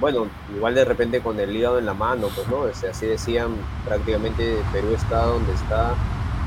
bueno 0.00 0.26
igual 0.54 0.74
de 0.74 0.84
repente 0.84 1.20
con 1.20 1.38
el 1.40 1.54
hígado 1.54 1.78
en 1.78 1.86
la 1.86 1.94
mano 1.94 2.28
pues 2.34 2.48
no 2.48 2.60
O 2.60 2.72
sea, 2.72 2.90
así 2.90 3.06
decían 3.06 3.56
prácticamente 3.84 4.56
Perú 4.72 4.94
está 4.94 5.24
donde 5.24 5.52
está 5.52 5.94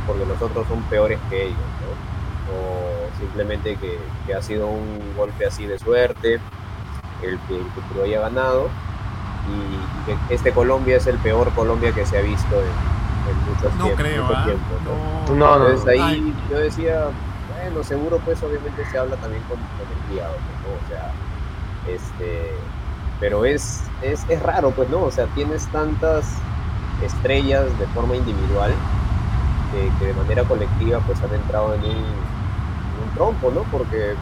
porque 0.08 0.26
los 0.26 0.42
otros 0.42 0.68
son 0.68 0.82
peores 0.84 1.20
que 1.30 1.48
ellos 1.48 1.58
¿no? 1.58 2.56
o 2.56 2.87
simplemente 3.18 3.78
que, 3.78 4.14
que 4.26 4.36
ha 4.36 4.42
sido 4.42 4.68
un 4.70 5.14
golpe 5.16 5.46
así 5.48 5.66
de 5.66 5.80
suerte 5.80 6.42
el 7.22 7.40
que, 7.48 7.56
el 7.58 7.72
que 7.74 8.04
haya 8.04 8.22
ganado 8.22 8.76
y, 9.44 9.96
y 9.98 10.02
que 10.06 10.22
este 10.30 10.54
Colombia 10.54 10.98
es 10.98 11.08
el 11.08 11.20
peor 11.20 11.54
Colombia 11.54 11.94
que 11.94 12.06
se 12.06 12.18
ha 12.18 12.22
visto 12.22 12.64
en, 12.64 12.94
en 13.24 13.42
muchos 13.42 13.76
No 13.76 13.86
tiempos, 13.86 13.96
creo, 13.96 14.24
mucho 14.24 14.36
¿ah? 14.36 14.44
tiempo, 14.46 14.80
¿no? 14.82 15.04
No. 15.26 15.36
No, 15.36 15.60
no, 15.60 15.70
Entonces 15.70 15.88
ahí 15.88 16.00
Ay. 16.00 16.46
yo 16.50 16.60
decía, 16.60 17.12
bueno, 17.48 17.84
seguro 17.84 18.22
pues 18.24 18.42
obviamente 18.44 18.86
se 18.86 18.98
habla 18.98 19.18
también 19.18 19.44
con, 19.44 19.68
con 19.78 19.92
el 19.92 20.04
hígado, 20.12 20.42
¿no? 20.62 20.76
O 20.76 20.82
sea, 20.88 21.20
este, 21.84 22.70
pero 23.20 23.46
es, 23.46 23.94
es, 24.02 24.26
es 24.30 24.42
raro 24.44 24.76
pues, 24.76 24.90
¿no? 24.90 25.04
O 25.04 25.12
sea, 25.12 25.28
tienes 25.28 25.72
tantas 25.72 26.46
estrellas 27.00 27.78
de 27.80 27.88
forma 27.88 28.16
individual 28.16 28.86
que, 29.72 29.96
que 30.00 30.06
de 30.08 30.14
manera 30.14 30.46
colectiva 30.46 31.02
pues 31.06 31.24
han 31.24 31.34
entrado 31.34 31.74
en 31.76 31.86
un 31.86 32.27
trompo, 33.18 33.52
¿no? 33.52 33.64
Porque, 33.72 34.16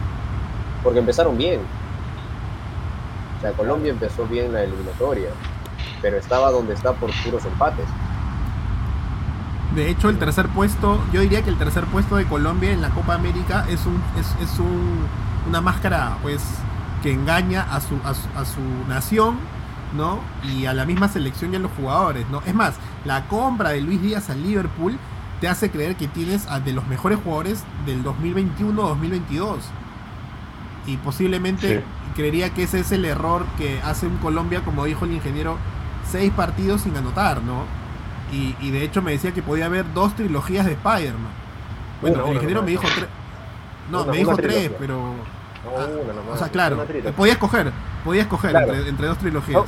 porque 0.83 0.99
empezaron 0.99 1.37
bien. 1.37 1.59
O 3.37 3.41
sea, 3.41 3.51
Colombia 3.53 3.91
empezó 3.91 4.25
bien 4.25 4.53
la 4.53 4.63
eliminatoria. 4.63 5.29
pero 6.01 6.17
estaba 6.17 6.51
donde 6.51 6.73
está 6.73 6.93
por 6.93 7.09
puros 7.23 7.45
empates. 7.45 7.85
De 9.75 9.89
hecho, 9.89 10.09
el 10.09 10.17
tercer 10.19 10.47
puesto, 10.49 10.99
yo 11.11 11.21
diría 11.21 11.41
que 11.43 11.49
el 11.49 11.57
tercer 11.57 11.85
puesto 11.85 12.15
de 12.15 12.25
Colombia 12.25 12.71
en 12.71 12.81
la 12.81 12.89
Copa 12.91 13.15
América 13.15 13.65
es 13.69 13.85
un 13.85 14.01
es, 14.19 14.27
es 14.41 14.59
un, 14.59 15.07
una 15.47 15.61
máscara 15.61 16.17
pues 16.21 16.41
que 17.03 17.11
engaña 17.11 17.63
a 17.63 17.81
su, 17.81 17.95
a 18.03 18.13
su, 18.13 18.27
a 18.37 18.45
su 18.45 18.61
nación, 18.87 19.39
¿no? 19.93 20.19
Y 20.43 20.65
a 20.65 20.73
la 20.73 20.85
misma 20.85 21.07
selección 21.09 21.53
y 21.53 21.57
a 21.57 21.59
los 21.59 21.71
jugadores, 21.73 22.25
¿no? 22.29 22.41
Es 22.45 22.53
más, 22.53 22.75
la 23.03 23.27
compra 23.27 23.69
de 23.71 23.81
Luis 23.81 24.01
Díaz 24.01 24.29
al 24.29 24.43
Liverpool 24.43 24.97
te 25.45 25.49
hace 25.49 25.69
creer 25.69 25.95
que 25.95 26.07
tienes 26.07 26.47
a 26.49 26.59
de 26.59 26.73
los 26.73 26.87
mejores 26.87 27.19
jugadores 27.23 27.63
del 27.85 28.03
2021-2022. 28.03 29.57
Y 30.87 30.97
posiblemente 30.97 31.77
Sí. 31.77 31.83
creería 32.15 32.49
que 32.49 32.63
ese 32.63 32.79
es 32.79 32.91
el 32.91 33.05
error 33.05 33.45
que 33.55 33.79
hace 33.83 34.07
un 34.07 34.17
Colombia, 34.17 34.61
como 34.65 34.85
dijo 34.85 35.05
el 35.05 35.11
ingeniero, 35.11 35.57
seis 36.09 36.31
partidos 36.35 36.81
sin 36.81 36.97
anotar, 36.97 37.43
¿no? 37.43 37.65
Y, 38.33 38.55
y 38.59 38.71
de 38.71 38.83
hecho 38.83 39.03
me 39.03 39.11
decía 39.11 39.33
que 39.35 39.43
podía 39.43 39.67
haber 39.67 39.85
dos 39.93 40.15
trilogías 40.15 40.65
de 40.65 40.71
Spider-Man. 40.71 41.31
Bueno, 42.01 42.17
Una, 42.21 42.27
el 42.29 42.33
ingeniero 42.37 42.63
me 42.63 42.71
dijo 42.71 42.87
tres. 42.95 43.07
No, 43.91 44.01
Una- 44.01 44.11
me 44.13 44.17
dijo 44.17 44.35
tres, 44.35 44.47
trilogía. 44.47 44.77
pero. 44.79 44.95
No, 44.97 45.77
ah, 45.79 45.85
una 46.03 46.13
nomás, 46.13 46.33
o 46.33 46.37
sea, 46.39 46.49
claro, 46.49 46.83
podía 47.15 47.33
escoger, 47.33 47.71
podía 48.03 48.23
escoger 48.23 48.49
Claro. 48.49 48.73
entre, 48.73 48.89
entre 48.89 49.07
dos 49.07 49.17
trilogías. 49.19 49.61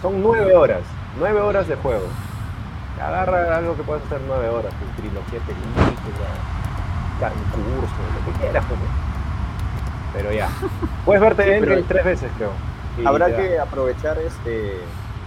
Son 0.00 0.22
nueve 0.22 0.56
horas, 0.56 0.80
nueve 1.18 1.38
horas 1.42 1.68
de 1.68 1.76
juego. 1.76 2.06
Agarra 3.00 3.56
algo 3.56 3.76
que 3.76 3.82
puedas 3.82 4.02
hacer 4.04 4.20
nueve 4.26 4.48
horas, 4.48 4.72
tu 4.74 5.00
trilogía, 5.02 5.38
película, 5.40 6.28
ca- 7.20 7.30
curso, 7.52 7.94
lo 8.26 8.32
que 8.32 8.38
quieras, 8.40 8.64
pues. 8.68 8.80
Pero 10.14 10.32
ya. 10.32 10.48
Puedes 11.04 11.20
verte 11.22 11.44
Sí, 11.44 11.50
Endgame 11.50 11.82
tres 11.82 12.04
veces, 12.04 12.30
creo. 12.36 12.50
Habrá 13.06 13.34
que 13.36 13.58
aprovechar 13.60 14.18
este 14.18 14.72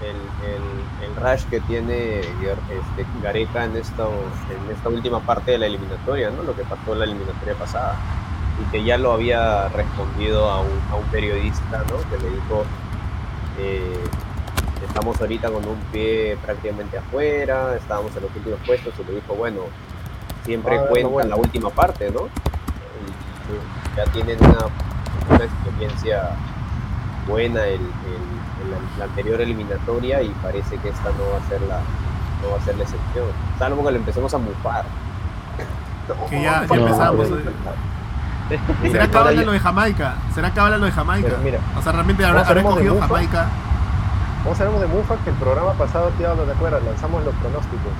el, 0.01 0.15
el, 0.43 1.07
el 1.10 1.15
rush 1.15 1.43
que 1.45 1.60
tiene 1.62 2.19
este, 2.19 3.05
Gareca 3.21 3.63
en 3.65 3.75
esta, 3.77 4.03
en 4.05 4.71
esta 4.75 4.89
última 4.89 5.19
parte 5.19 5.51
de 5.51 5.60
la 5.60 5.67
eliminatoria, 5.67 6.31
¿no? 6.31 6.41
Lo 6.43 6.55
que 6.55 6.63
pasó 6.63 6.93
en 6.93 6.99
la 6.99 7.05
eliminatoria 7.05 7.53
pasada. 7.55 7.95
Y 8.62 8.71
que 8.71 8.84
ya 8.84 8.97
lo 8.97 9.13
había 9.13 9.69
respondido 9.69 10.49
a 10.49 10.60
un, 10.62 10.81
a 10.91 10.95
un 10.95 11.05
periodista, 11.05 11.84
¿no? 11.89 11.97
Que 12.10 12.17
le 12.23 12.29
dijo, 12.31 12.65
eh, 13.60 14.03
estamos 14.91 15.19
ahorita 15.21 15.49
con 15.49 15.65
un 15.65 15.77
pie 15.91 16.38
prácticamente 16.43 16.97
afuera, 16.97 17.75
estábamos 17.77 18.13
en 18.17 18.23
los 18.23 18.36
últimos 18.36 18.60
puestos, 18.65 18.93
y 18.99 19.04
le 19.10 19.15
dijo, 19.15 19.34
bueno, 19.36 19.62
siempre 20.43 20.77
Ah, 20.77 20.86
cuenta 20.89 21.08
bueno. 21.10 21.30
la 21.30 21.36
última 21.38 21.69
parte, 21.69 22.12
¿no? 22.12 22.25
Y 22.27 23.97
ya 23.97 24.04
tienen 24.12 24.38
una, 24.43 24.65
una 25.30 25.43
experiencia 25.45 26.32
buena 27.27 27.63
el, 27.65 27.75
el- 27.82 27.82
el- 27.82 28.99
la 28.99 29.06
anterior 29.06 29.39
eliminatoria 29.39 30.21
y 30.21 30.30
parece 30.43 30.77
que 30.77 30.89
esta 30.89 31.10
no 31.10 31.32
va 31.34 31.38
a 31.45 31.49
ser 31.49 31.62
la 31.63 31.80
no 32.41 32.51
va 32.51 32.58
a 32.58 32.65
ser 32.65 32.75
la 32.75 32.84
excepción. 32.84 33.25
Salvo 33.60 33.86
que 33.86 33.91
le 33.91 33.97
empecemos 33.99 34.34
a 34.34 34.38
mufar. 34.39 34.84
Que 36.30 36.41
ya, 36.41 36.63
empezamos. 36.63 37.30
no, 37.30 37.38
eh. 37.38 38.60
¿Será 38.91 39.08
cábala 39.08 39.34
ya- 39.34 39.43
lo 39.45 39.51
de 39.51 39.60
Jamaica? 39.60 40.15
¿Será 40.34 40.51
cábala 40.51 40.77
lo 40.77 40.86
de 40.86 40.91
Jamaica? 40.91 41.38
Mira, 41.43 41.60
o 41.77 41.82
sea, 41.84 41.91
realmente 41.91 42.25
habrá, 42.25 42.41
¿Vamos 42.41 42.49
habrá 42.49 42.62
hablamos 42.62 42.80
de 42.80 42.86
escogido 42.88 42.95
Mufa? 42.95 43.08
Jamaica. 43.08 43.47
Vamos 44.43 44.60
a 44.60 44.65
hablar 44.65 44.82
de 44.82 44.88
Mufa, 44.88 45.15
que 45.23 45.30
el 45.30 45.36
programa 45.36 45.73
pasado, 45.73 46.10
tío, 46.17 46.34
¿no 46.36 46.43
te 46.43 46.51
acuerdas? 46.51 46.84
Lanzamos 46.84 47.23
los 47.23 47.34
pronósticos. 47.36 47.91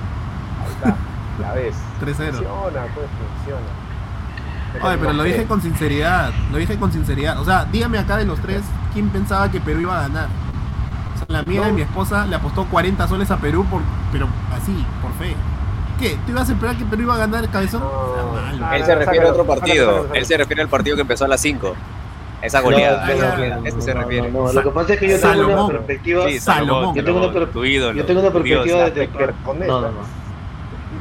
Ahí 0.64 0.72
está, 0.74 0.96
la 1.40 1.52
ves. 1.54 1.76
3-0. 2.00 2.14
Funciona, 2.32 2.82
pues 2.94 3.06
funciona. 3.36 4.86
Oye, 4.88 4.98
pero 4.98 5.12
lo 5.12 5.22
dije 5.24 5.44
con 5.44 5.60
sinceridad, 5.60 6.32
lo 6.50 6.56
dije 6.58 6.78
con 6.78 6.90
sinceridad. 6.90 7.38
O 7.38 7.44
sea, 7.44 7.66
dígame 7.66 7.98
acá 7.98 8.16
de 8.16 8.24
los 8.24 8.40
tres, 8.40 8.62
¿quién 8.94 9.10
pensaba 9.10 9.50
que 9.50 9.60
Perú 9.60 9.80
iba 9.82 9.98
a 9.98 10.02
ganar? 10.08 10.28
O 11.14 11.18
sea, 11.18 11.26
la 11.28 11.42
mía 11.42 11.60
No. 11.60 11.66
de 11.66 11.72
mi 11.72 11.82
esposa 11.82 12.24
le 12.26 12.36
apostó 12.36 12.64
40 12.64 13.06
soles 13.06 13.30
a 13.30 13.36
Perú, 13.36 13.66
por, 13.70 13.82
pero 14.10 14.26
así, 14.56 14.84
por 15.02 15.12
fe. 15.12 15.36
¿Qué? 16.00 16.18
¿Tú 16.24 16.32
ibas 16.32 16.48
a 16.48 16.52
esperar 16.54 16.76
que 16.76 16.86
Perú 16.86 17.02
iba 17.02 17.14
a 17.14 17.18
ganar, 17.18 17.46
cabezón? 17.50 17.82
No. 17.82 18.14
Sea 18.14 18.42
malo. 18.42 18.66
Ah, 18.66 18.76
Él 18.78 18.84
se 18.84 18.94
refiere 18.94 19.26
a 19.26 19.30
otro 19.30 19.42
sácalo, 19.44 19.60
partido. 19.60 19.84
sácalo, 19.84 20.02
sácalo. 20.04 20.14
Él 20.18 20.26
se 20.26 20.36
refiere 20.38 20.62
al 20.62 20.68
partido 20.68 20.96
que 20.96 21.02
empezó 21.02 21.24
a 21.26 21.28
las 21.28 21.40
5. 21.42 21.74
Esa 22.42 22.60
goleada. 22.60 23.06
no, 23.06 23.14
no, 23.14 23.70
no, 23.70 23.80
se 23.80 23.94
refiere. 23.94 24.30
no, 24.30 24.46
no, 24.46 24.52
Lo 24.52 24.62
que 24.62 24.70
pasa 24.70 24.94
es 24.94 25.00
que 25.00 25.08
yo 25.08 25.20
tengo 25.20 25.46
una 25.52 25.66
perspectiva. 25.68 26.28
Sí, 26.28 26.40
Salomón. 26.40 26.66
Salomón, 26.68 26.94
Yo 26.96 27.04
tengo 27.04 27.18
una 27.18 27.32
per- 27.32 27.50
tu 27.52 27.64
ídolo. 27.64 27.92
yo 27.96 28.04
tengo 28.04 28.20
una 28.20 28.30
Dios. 28.30 28.42
perspectiva 28.42 28.84
Te 28.90 29.00
de 29.00 29.08
perconectas. 29.08 29.68
No, 29.68 29.80
no, 29.80 29.88
no. 29.88 30.22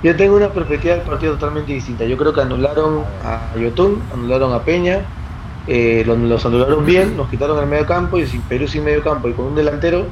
Yo 0.03 0.15
tengo 0.15 0.35
una 0.35 0.49
perspectiva 0.49 0.95
del 0.95 1.03
partido 1.03 1.33
totalmente 1.33 1.73
distinta. 1.73 2.05
Yo 2.05 2.17
creo 2.17 2.33
que 2.33 2.41
anularon 2.41 3.03
a 3.23 3.55
Yotun, 3.59 4.01
anularon 4.13 4.53
a 4.53 4.59
Peña, 4.63 4.99
eh, 5.67 6.03
los, 6.07 6.17
los 6.17 6.45
anularon 6.45 6.85
bien, 6.85 7.15
nos 7.17 7.29
quitaron 7.29 7.59
el 7.59 7.67
medio 7.67 7.85
campo 7.85 8.17
y 8.17 8.25
sin 8.25 8.41
Perú 8.41 8.67
sin 8.67 8.83
medio 8.83 9.03
campo 9.03 9.27
y 9.29 9.33
con 9.33 9.45
un 9.45 9.55
delantero 9.55 10.05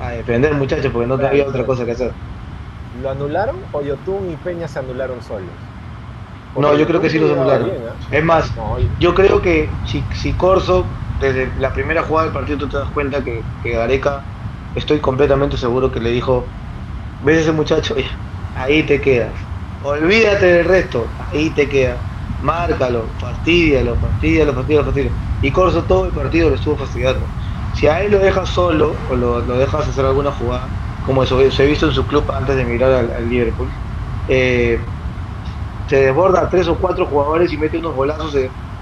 a 0.00 0.10
defender 0.10 0.54
muchachos 0.54 0.92
porque 0.92 1.08
no 1.08 1.14
había 1.14 1.46
otra 1.48 1.64
cosa 1.66 1.84
que 1.84 1.92
hacer. 1.92 2.12
¿Lo 3.02 3.10
anularon 3.10 3.56
o 3.72 3.80
Yotun 3.82 4.30
y 4.32 4.36
Peña 4.36 4.68
se 4.68 4.78
anularon 4.78 5.20
solos? 5.22 5.48
No, 6.54 6.74
yo 6.76 6.86
creo 6.86 7.00
que 7.00 7.10
sí 7.10 7.18
jugaba 7.20 7.58
bien, 7.58 7.86
¿ah? 7.86 7.96
Es 8.10 8.24
más, 8.24 8.52
yo 8.96 9.14
creo 9.14 9.40
que 9.40 9.80
si, 9.84 10.08
si 10.12 10.36
Corso, 10.36 11.02
desde 11.18 11.54
la 11.56 11.72
primera 11.72 12.02
jugada 12.02 12.26
del 12.26 12.32
partido, 12.34 12.58
tú 12.58 12.68
te 12.68 12.78
das 12.78 12.90
cuenta 12.90 13.22
que, 13.22 13.44
que 13.60 13.70
Gareca, 13.72 14.26
estoy 14.74 15.00
completamente 15.00 15.56
seguro 15.56 15.90
que 15.90 16.00
le 16.00 16.10
dijo, 16.10 16.54
ves 17.20 17.38
ese 17.42 17.52
muchacho, 17.52 17.96
ahí 18.54 18.84
te 18.86 19.00
quedas. 19.00 19.40
Olvídate 19.80 20.46
del 20.46 20.66
resto, 20.66 21.14
ahí 21.18 21.54
te 21.54 21.68
quedas. 21.68 22.04
Márcalo, 22.38 23.14
fastidialo, 23.18 23.98
fastidialo, 24.00 24.54
fastidialo, 24.54 24.84
fastidialo. 24.86 25.16
Y 25.40 25.52
Corso 25.52 25.86
todo 25.86 26.06
el 26.06 26.12
partido 26.12 26.50
lo 26.50 26.56
estuvo 26.56 26.78
fastidiando. 26.78 27.32
Si 27.70 27.86
a 27.88 28.02
él 28.02 28.12
lo 28.12 28.18
dejas 28.20 28.48
solo 28.50 29.04
o 29.08 29.16
lo, 29.16 29.40
lo 29.42 29.58
dejas 29.58 29.88
hacer 29.88 30.04
alguna 30.06 30.32
jugada, 30.32 30.74
como 31.02 31.22
eso 31.24 31.50
se 31.50 31.62
ha 31.62 31.66
visto 31.66 31.86
en 31.86 31.92
su 31.92 32.06
club 32.06 32.30
antes 32.32 32.56
de 32.56 32.62
emigrar 32.62 32.92
al, 32.92 33.12
al 33.12 33.28
Liverpool, 33.28 33.72
eh, 34.26 34.94
se 35.88 35.96
desborda 35.96 36.42
a 36.42 36.50
tres 36.50 36.68
o 36.68 36.76
cuatro 36.76 37.06
jugadores 37.06 37.52
y 37.52 37.56
mete 37.56 37.78
unos 37.78 37.94
golazos 37.94 38.34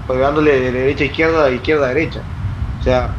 pegándole 0.07 0.59
de 0.59 0.71
derecha 0.71 1.03
a 1.03 1.07
izquierda, 1.07 1.45
de 1.45 1.55
izquierda 1.55 1.85
a 1.85 1.93
derecha. 1.93 2.21
O 2.79 2.83
sea, 2.83 3.15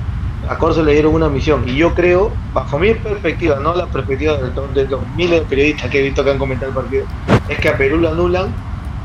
a 0.49 0.59
Corso 0.59 0.83
le 0.83 0.93
dieron 0.93 1.15
una 1.15 1.29
misión. 1.29 1.69
Y 1.69 1.77
yo 1.77 1.95
creo, 1.95 2.33
bajo 2.53 2.79
mi 2.79 2.95
perspectiva, 2.95 3.59
no 3.61 3.75
la 3.75 3.87
perspectiva 3.87 4.37
de, 4.37 4.87
los 4.87 5.07
miles 5.15 5.41
de 5.41 5.47
periodistas 5.47 5.91
que 5.91 6.01
he 6.01 6.03
visto 6.03 6.23
que 6.25 6.31
han 6.31 6.39
comentado 6.39 6.71
el 6.71 6.77
partido, 6.77 7.05
es 7.49 7.59
que 7.59 7.69
a 7.69 7.77
Perú 7.77 7.99
lo 7.99 8.11
anulan, 8.11 8.55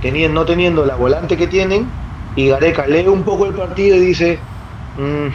teniendo, 0.01 0.41
no 0.41 0.45
teniendo 0.45 0.85
la 0.85 0.95
volante 0.95 1.37
que 1.37 1.47
tienen, 1.47 1.87
y 2.35 2.49
Gareca 2.49 2.87
lee 2.87 3.07
un 3.07 3.23
poco 3.23 3.45
el 3.45 3.53
partido 3.53 3.97
y 3.97 3.99
dice, 3.99 4.39
"Mm, 4.97 5.27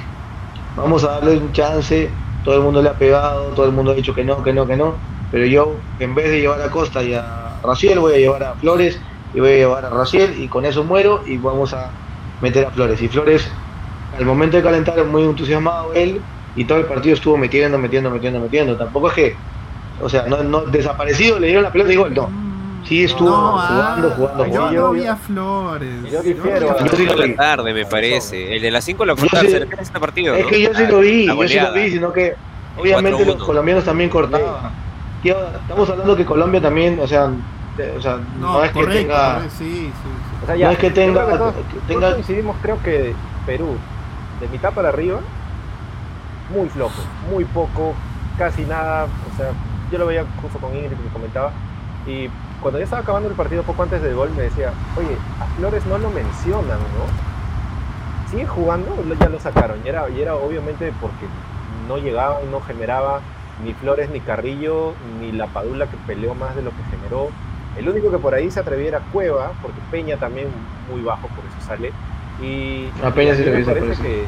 vamos 0.76 1.04
a 1.04 1.12
darle 1.12 1.38
un 1.38 1.52
chance, 1.52 2.10
todo 2.44 2.56
el 2.56 2.62
mundo 2.62 2.82
le 2.82 2.88
ha 2.88 2.98
pegado, 2.98 3.50
todo 3.54 3.66
el 3.66 3.72
mundo 3.72 3.92
ha 3.92 3.94
dicho 3.94 4.14
que 4.14 4.24
no, 4.24 4.42
que 4.42 4.52
no, 4.52 4.66
que 4.66 4.76
no, 4.76 4.94
pero 5.30 5.46
yo 5.46 5.74
en 5.98 6.14
vez 6.14 6.30
de 6.30 6.40
llevar 6.40 6.60
a 6.62 6.70
Costa 6.70 7.02
y 7.02 7.14
a 7.14 7.60
Raciel 7.62 7.98
voy 7.98 8.14
a 8.14 8.18
llevar 8.18 8.42
a 8.42 8.54
Flores 8.54 9.00
y 9.34 9.40
voy 9.40 9.50
a 9.52 9.56
llevar 9.56 9.84
a 9.84 9.90
Raciel 9.90 10.40
y 10.40 10.48
con 10.48 10.64
eso 10.64 10.84
muero 10.84 11.22
y 11.26 11.36
vamos 11.36 11.72
a 11.74 11.90
meter 12.40 12.66
a 12.66 12.70
Flores. 12.70 13.00
Y 13.02 13.08
Flores, 13.08 13.48
al 14.16 14.24
momento 14.24 14.56
de 14.56 14.62
calentar, 14.62 15.04
muy 15.04 15.24
entusiasmado 15.24 15.92
él 15.94 16.20
y 16.56 16.64
todo 16.64 16.78
el 16.78 16.84
partido 16.86 17.14
estuvo 17.14 17.36
metiendo, 17.36 17.78
metiendo, 17.78 18.10
metiendo, 18.10 18.40
metiendo. 18.40 18.76
Tampoco 18.76 19.08
es 19.08 19.14
que, 19.14 19.36
o 20.02 20.08
sea, 20.08 20.24
no, 20.26 20.42
no 20.42 20.60
desaparecido, 20.62 21.38
le 21.38 21.48
dieron 21.48 21.62
la 21.64 21.70
pelota 21.72 21.92
y 21.92 21.96
gol, 21.96 22.14
no. 22.14 22.48
Sí 22.84 23.04
estuvo 23.04 23.28
No, 23.28 23.58
jugando, 23.58 24.08
ah, 24.08 24.14
jugando, 24.16 24.44
Yo 24.46 24.52
jugando. 24.52 24.80
no 24.80 24.90
vi 24.92 25.04
a 25.06 25.16
Flores. 25.16 26.10
Yo 26.10 26.22
difiero, 26.22 26.68
no 26.68 26.74
vi 26.74 26.80
a 26.80 26.84
Yo 26.86 26.96
sí 26.96 27.04
lo 27.04 27.14
de 27.16 27.22
vi. 27.26 27.30
la 27.32 27.36
tarde, 27.36 27.74
me 27.74 27.84
parece. 27.84 28.56
El 28.56 28.62
de 28.62 28.70
las 28.70 28.84
5 28.84 29.04
lo 29.04 29.16
fue 29.16 29.28
Yo 29.28 29.38
sí- 29.40 29.46
tercero. 29.46 29.68
¿Qué 29.68 29.74
es 29.74 29.80
este 29.82 30.00
partido? 30.00 30.34
Es 30.34 30.44
no? 30.44 30.50
que 30.50 30.62
yo 30.62 30.70
sí 30.74 30.86
lo 30.86 31.00
vi, 31.00 31.26
La 31.26 31.34
yo 31.34 31.48
sí 31.48 31.58
lo 31.60 31.72
vi, 31.74 31.90
sino 31.90 32.12
que 32.12 32.34
obviamente 32.78 33.24
los 33.26 33.36
4-1. 33.36 33.44
colombianos 33.46 33.84
también 33.84 34.08
cortaban. 34.08 34.70
Estamos 35.22 35.90
hablando 35.90 36.16
que 36.16 36.24
Colombia 36.24 36.60
también, 36.62 36.98
o 37.00 37.06
sea, 37.06 37.26
de- 37.26 37.34
o 37.96 38.00
sea 38.00 38.18
no, 38.38 38.52
No, 38.54 38.64
es 38.64 38.72
que 38.72 38.80
correcto, 38.80 39.00
tenga... 39.02 39.34
correcto, 39.34 39.54
sí, 39.58 39.64
sí, 39.64 39.92
sí. 39.92 40.42
O 40.42 40.46
sea, 40.46 40.56
No 40.66 40.70
es 40.72 40.78
que 40.78 40.90
tenga- 40.90 41.24
creo 41.26 41.38
todos- 41.38 41.54
que 41.54 41.62
todos 41.62 41.86
tenga- 41.88 42.12
coincidimos, 42.12 42.56
creo 42.62 42.82
que 42.82 43.14
Perú, 43.46 43.76
de 44.40 44.48
mitad 44.48 44.72
para 44.72 44.88
arriba, 44.90 45.20
muy 46.54 46.68
flojo, 46.68 47.02
muy 47.30 47.44
poco, 47.44 47.94
casi 48.38 48.62
nada. 48.62 49.04
O 49.04 49.36
sea, 49.36 49.50
yo 49.90 49.98
lo 49.98 50.06
veía 50.06 50.24
justo 50.40 50.58
con 50.58 50.74
Ingrid 50.74 50.96
que 50.96 51.08
comentaba. 51.12 51.50
Y 52.06 52.28
cuando 52.60 52.78
ya 52.78 52.84
estaba 52.84 53.02
acabando 53.02 53.28
el 53.28 53.34
partido, 53.34 53.62
poco 53.62 53.82
antes 53.82 54.00
del 54.02 54.14
gol, 54.14 54.30
me 54.36 54.42
decía, 54.42 54.72
oye, 54.96 55.16
a 55.40 55.44
Flores 55.56 55.84
no 55.86 55.98
lo 55.98 56.08
mencionan, 56.10 56.78
¿no? 56.78 58.30
Sigue 58.30 58.46
jugando, 58.46 58.94
ya 59.18 59.28
lo 59.28 59.40
sacaron. 59.40 59.78
Y 59.84 59.88
era, 59.88 60.08
y 60.10 60.20
era 60.20 60.34
obviamente 60.34 60.92
porque 61.00 61.26
no 61.88 61.96
llegaba, 61.98 62.38
no 62.50 62.60
generaba 62.60 63.20
ni 63.64 63.72
Flores, 63.74 64.08
ni 64.10 64.20
Carrillo, 64.20 64.94
ni 65.20 65.32
la 65.32 65.46
Padula 65.48 65.86
que 65.86 65.96
peleó 66.06 66.34
más 66.34 66.54
de 66.54 66.62
lo 66.62 66.70
que 66.70 66.82
generó. 66.90 67.28
El 67.78 67.88
único 67.88 68.10
que 68.10 68.18
por 68.18 68.34
ahí 68.34 68.50
se 68.50 68.60
atreviera 68.60 69.00
Cueva, 69.12 69.52
porque 69.62 69.78
Peña 69.90 70.16
también 70.16 70.48
muy 70.90 71.00
bajo, 71.02 71.28
por 71.28 71.44
eso 71.44 71.60
sale. 71.66 71.92
Y 72.42 72.88
A 73.04 73.10
Peña 73.12 73.34
sí 73.34 73.42
me 73.44 73.50
parece 73.64 73.72
parece. 73.80 74.02
que 74.02 74.24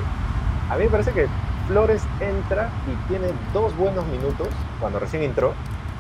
a 0.71 0.77
mí 0.77 0.85
me 0.85 0.91
parece 0.91 1.13
que 1.13 1.27
Flores 1.67 2.03
entra 2.21 2.69
y 2.87 3.09
tiene 3.09 3.29
dos 3.53 3.77
buenos 3.77 4.07
minutos 4.07 4.49
cuando 4.81 4.99
recién 4.99 5.23
entró, 5.23 5.53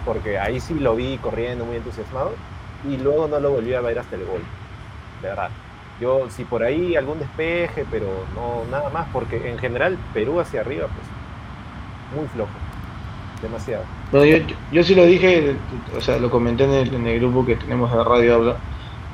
porque 0.05 0.39
ahí 0.39 0.61
sí 0.61 0.75
lo 0.75 0.95
vi 0.97 1.19
corriendo 1.19 1.65
muy 1.65 1.77
entusiasmado 1.77 2.33
y 2.89 2.97
luego 2.97 3.29
no 3.29 3.39
lo 3.41 3.51
volví 3.51 3.75
a 3.75 3.81
ver 3.81 3.99
hasta 3.99 4.17
el 4.17 4.25
gol. 4.25 4.41
De 5.23 5.29
verdad. 5.29 5.51
Yo 6.01 6.31
si 6.31 6.45
por 6.45 6.63
ahí 6.63 6.97
algún 6.97 7.19
despeje, 7.19 7.85
pero 7.91 8.07
no 8.35 8.65
nada 8.71 8.89
más, 8.91 9.07
porque 9.13 9.51
en 9.51 9.59
general 9.59 9.99
Perú 10.15 10.41
hacia 10.41 10.63
arriba, 10.63 10.87
pues 10.87 12.19
muy 12.19 12.27
flojo. 12.29 12.51
demasiado. 13.43 13.85
Bueno, 14.11 14.27
yo, 14.27 14.39
yo, 14.71 14.83
sí 14.83 14.95
lo 14.95 15.05
dije, 15.05 15.63
o 15.97 16.01
sea, 16.01 16.19
lo 16.19 16.31
comenté 16.31 16.65
en 16.65 16.73
el, 16.73 16.95
en 16.95 17.07
el 17.07 17.21
grupo 17.21 17.45
que 17.45 17.57
tenemos 17.57 17.93
de 17.93 18.03
Radio 18.03 18.35
Habla, 18.35 18.65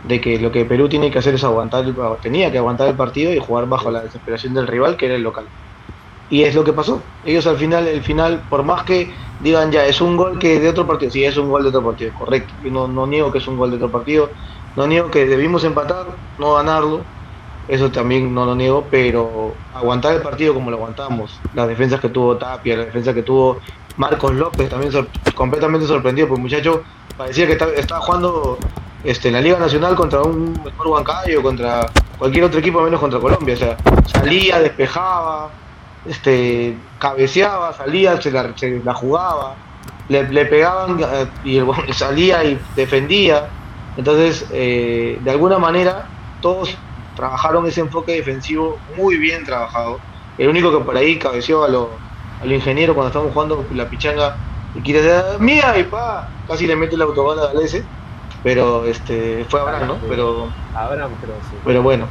de 0.02 0.20
que 0.20 0.38
lo 0.38 0.50
que 0.50 0.64
Perú 0.64 0.88
tiene 0.88 1.10
que 1.10 1.18
hacer 1.18 1.34
es 1.34 1.44
aguantar, 1.44 1.84
el- 1.84 1.96
tenía 2.22 2.50
que 2.50 2.58
aguantar 2.58 2.88
el 2.88 2.96
partido 2.96 3.32
y 3.34 3.38
jugar 3.38 3.66
bajo 3.68 3.90
la 3.90 4.02
desesperación 4.02 4.54
del 4.54 4.66
rival, 4.66 4.96
que 4.96 5.06
era 5.06 5.16
el 5.16 5.22
local. 5.22 5.52
Y 6.28 6.44
es 6.44 6.54
lo 6.54 6.64
que 6.64 6.72
pasó. 6.74 7.12
Ellos 7.22 7.46
al 7.46 7.58
final, 7.58 7.88
el 7.88 8.02
final, 8.04 8.46
por 8.48 8.64
más 8.64 8.84
que 8.84 9.14
digan 9.38 9.72
ya, 9.72 9.86
es 9.86 10.00
un 10.00 10.16
gol 10.16 10.38
que 10.38 10.60
de 10.60 10.68
otro 10.70 10.86
partido, 10.86 11.10
sí, 11.12 11.24
es 11.24 11.36
un 11.38 11.50
gol 11.50 11.62
de 11.64 11.70
otro 11.70 11.84
partido, 11.84 12.12
correcto. 12.14 12.54
Yo 12.60 12.70
no, 12.70 12.88
no 12.88 13.06
niego 13.06 13.32
que 13.32 13.38
es 13.38 13.48
un 13.48 13.56
gol 13.58 13.70
de 13.70 13.76
otro 13.76 13.92
partido, 13.92 14.36
no 14.74 14.86
niego 14.88 15.10
que 15.10 15.26
debimos 15.26 15.64
empatar, 15.64 16.18
no 16.38 16.54
ganarlo, 16.54 17.08
eso 17.66 17.90
también 17.90 18.32
no 18.34 18.46
lo 18.46 18.54
niego, 18.54 18.88
pero 18.90 19.62
aguantar 19.72 20.14
el 20.14 20.22
partido 20.22 20.54
como 20.54 20.70
lo 20.70 20.76
aguantamos, 20.76 21.44
las 21.52 21.68
defensas 21.68 22.00
que 22.00 22.08
tuvo 22.10 22.38
Tapia, 22.38 22.76
la 22.76 22.84
defensa 22.86 23.12
que 23.14 23.22
tuvo 23.22 23.60
Marcos 23.96 24.34
López, 24.34 24.68
también 24.68 24.92
sor- 24.92 25.08
completamente 25.34 25.86
sorprendido, 25.86 26.28
porque 26.28 26.40
el 26.40 26.42
muchacho 26.44 26.82
parecía 27.16 27.46
que 27.46 27.52
estaba, 27.52 28.00
jugando 28.00 28.58
este, 29.04 29.28
en 29.28 29.34
la 29.34 29.40
Liga 29.40 29.58
Nacional 29.58 29.94
contra 29.94 30.22
un 30.22 30.52
mejor 30.64 30.88
Huancayo, 30.88 31.42
contra 31.42 31.86
cualquier 32.18 32.44
otro 32.44 32.60
equipo 32.60 32.80
menos 32.80 33.00
contra 33.00 33.20
Colombia, 33.20 33.54
o 33.54 33.58
sea, 33.58 33.76
salía, 34.06 34.58
despejaba, 34.60 35.50
este, 36.06 36.76
cabeceaba, 36.98 37.72
salía, 37.72 38.20
se 38.20 38.30
la, 38.30 38.94
jugaba, 38.94 39.54
le, 40.08 40.44
pegaban 40.46 40.98
eh, 41.00 41.26
y 41.44 41.60
salía 41.92 42.44
y 42.44 42.58
defendía. 42.74 43.48
Entonces, 43.96 44.46
eh, 44.52 45.18
de 45.22 45.30
alguna 45.30 45.58
manera, 45.58 46.06
todos 46.40 46.76
trabajaron 47.16 47.66
ese 47.66 47.80
enfoque 47.80 48.12
defensivo 48.12 48.78
muy 48.96 49.16
bien 49.16 49.44
trabajado. 49.44 49.98
El 50.36 50.48
único 50.48 50.70
que 50.70 50.84
por 50.84 50.96
ahí 50.96 51.18
cabeceó 51.18 51.64
a 51.64 51.68
lo, 51.68 51.90
al 52.40 52.52
ingeniero 52.52 52.94
cuando 52.94 53.08
estábamos 53.08 53.32
jugando 53.32 53.66
la 53.70 53.88
pichanga 53.88 54.36
y 54.74 54.82
quiere 54.82 55.02
decir, 55.02 55.40
mía 55.40 55.78
y 55.78 55.84
pa, 55.84 56.28
casi 56.46 56.66
le 56.66 56.76
mete 56.76 56.96
la 56.96 57.04
autobala 57.04 57.42
a 57.42 57.52
Galese, 57.52 57.84
pero 58.42 58.84
este 58.84 59.44
fue 59.46 59.60
Abraham, 59.60 59.88
¿no? 59.88 60.00
Pero 60.08 60.52
Abraham, 60.74 61.16
creo, 61.20 61.42
sí. 61.42 61.56
pero 61.64 61.82
bueno. 61.82 62.08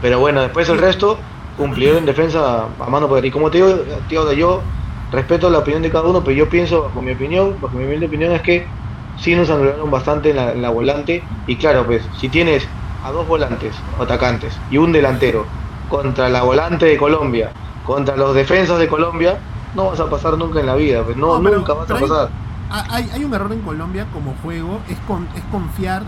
Pero 0.00 0.18
bueno, 0.18 0.42
después 0.42 0.68
el 0.68 0.78
resto 0.78 1.20
cumplieron 1.54 1.98
en 1.98 2.06
defensa 2.06 2.64
a 2.64 2.90
mano 2.90 3.08
poder. 3.08 3.24
Y 3.24 3.30
como 3.30 3.50
te 3.50 3.58
digo, 3.58 3.84
tío, 4.08 4.24
de 4.24 4.36
yo 4.36 4.62
respeto 5.10 5.48
la 5.50 5.58
opinión 5.58 5.82
de 5.82 5.90
cada 5.90 6.08
uno, 6.08 6.24
pero 6.24 6.36
yo 6.36 6.48
pienso, 6.48 6.82
bajo 6.82 7.00
mi 7.02 7.12
opinión, 7.12 7.60
bajo 7.60 7.76
mi 7.76 7.84
humilde 7.84 8.06
opinión, 8.06 8.32
es 8.32 8.42
que 8.42 8.66
sí 9.14 9.34
nos 9.36 9.50
anularon 9.50 9.90
bastante 9.90 10.30
en 10.30 10.36
la, 10.36 10.52
en 10.52 10.62
la 10.62 10.70
volante. 10.70 11.28
Y 11.46 11.58
claro, 11.58 11.86
pues, 11.86 12.08
si 12.12 12.30
tienes 12.30 12.68
a 13.00 13.12
dos 13.12 13.26
volantes 13.26 13.86
atacantes 13.98 14.64
y 14.68 14.76
un 14.78 14.92
delantero 14.92 15.54
contra 15.86 16.28
la 16.28 16.42
volante 16.42 16.86
de 16.86 16.96
Colombia, 16.96 17.56
contra 17.86 18.16
los 18.16 18.34
defensas 18.34 18.78
de 18.78 18.88
Colombia, 18.88 19.38
no 19.74 19.86
vas 19.86 20.00
a 20.00 20.08
pasar 20.10 20.36
nunca 20.38 20.60
en 20.60 20.66
la 20.66 20.74
vida, 20.74 21.02
pues 21.02 21.16
no, 21.16 21.38
No, 21.38 21.42
pero- 21.42 21.58
nunca 21.58 21.74
vas 21.74 21.90
a 21.90 21.94
hay- 21.94 22.00
pasar. 22.02 22.28
Ah, 22.70 22.84
Hay, 22.90 23.10
hay 23.12 23.24
un 23.24 23.34
error 23.34 23.52
en 23.52 23.60
Colombia 23.60 24.06
como 24.12 24.34
juego, 24.42 24.80
es, 24.88 24.96
con, 25.06 25.28
es 25.36 25.42
confiar, 25.50 26.02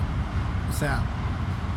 o 0.70 0.72
sea, 0.78 1.00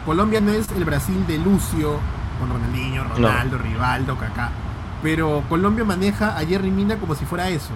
Colombia 0.06 0.40
no 0.40 0.52
es 0.52 0.70
el 0.72 0.86
Brasil 0.86 1.26
de 1.28 1.38
Lucio, 1.40 1.98
con 2.40 2.50
Ronaldinho, 2.50 3.04
Ronaldo, 3.04 3.58
Rivaldo, 3.58 4.16
Kaká, 4.18 4.50
pero 5.04 5.44
Colombia 5.50 5.84
maneja 5.84 6.38
a 6.38 6.46
Jerry 6.46 6.72
Mina 6.72 6.96
como 6.98 7.16
si 7.16 7.26
fuera 7.26 7.50
eso, 7.50 7.72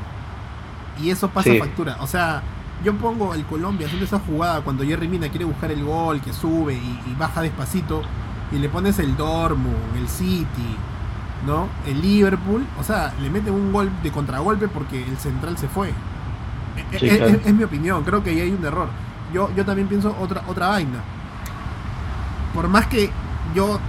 y 1.02 1.10
eso 1.10 1.28
pasa 1.30 1.50
Sí. 1.50 1.60
factura, 1.60 1.98
o 2.00 2.08
sea, 2.08 2.42
yo 2.84 2.94
pongo 2.96 3.34
el 3.34 3.44
Colombia 3.46 3.88
haciendo 3.88 4.06
esa 4.06 4.20
jugada 4.20 4.62
cuando 4.62 4.84
Jerry 4.86 5.08
Mina 5.10 5.28
quiere 5.30 5.44
buscar 5.46 5.70
el 5.72 5.84
gol, 5.84 6.22
que 6.22 6.32
sube 6.32 6.76
y, 6.76 7.02
y 7.08 7.16
baja 7.20 7.42
despacito, 7.42 8.02
y 8.54 8.58
le 8.58 8.70
pones 8.70 9.00
el 9.00 9.18
Dortmund, 9.18 9.98
el 9.98 10.08
City, 10.08 10.78
¿no? 11.46 11.68
El 11.88 12.02
Liverpool, 12.02 12.66
o 12.80 12.84
sea, 12.84 13.14
le 13.22 13.30
meten 13.30 13.54
un 13.54 13.72
gol 13.72 13.90
de 14.04 14.12
contragolpe 14.12 14.68
porque 14.68 15.04
el 15.04 15.18
central 15.18 15.58
se 15.58 15.68
fue. 15.68 15.90
E- 15.90 17.00
Sí, 17.00 17.06
e- 17.08 17.18
claro. 17.18 17.34
es, 17.34 17.46
es 17.48 17.54
mi 17.54 17.64
opinión, 17.64 18.04
creo 18.04 18.24
que 18.24 18.30
ahí 18.32 18.40
hay 18.42 18.52
un 18.52 18.64
error. 18.66 18.88
Yo, 19.34 19.50
yo 19.56 19.66
también 19.66 19.88
pienso 19.88 20.16
otra, 20.20 20.44
otra 20.48 20.68
vaina. 20.70 21.00
Por 22.54 22.68
más 22.68 22.88
que 22.88 23.10
yo 23.56 23.80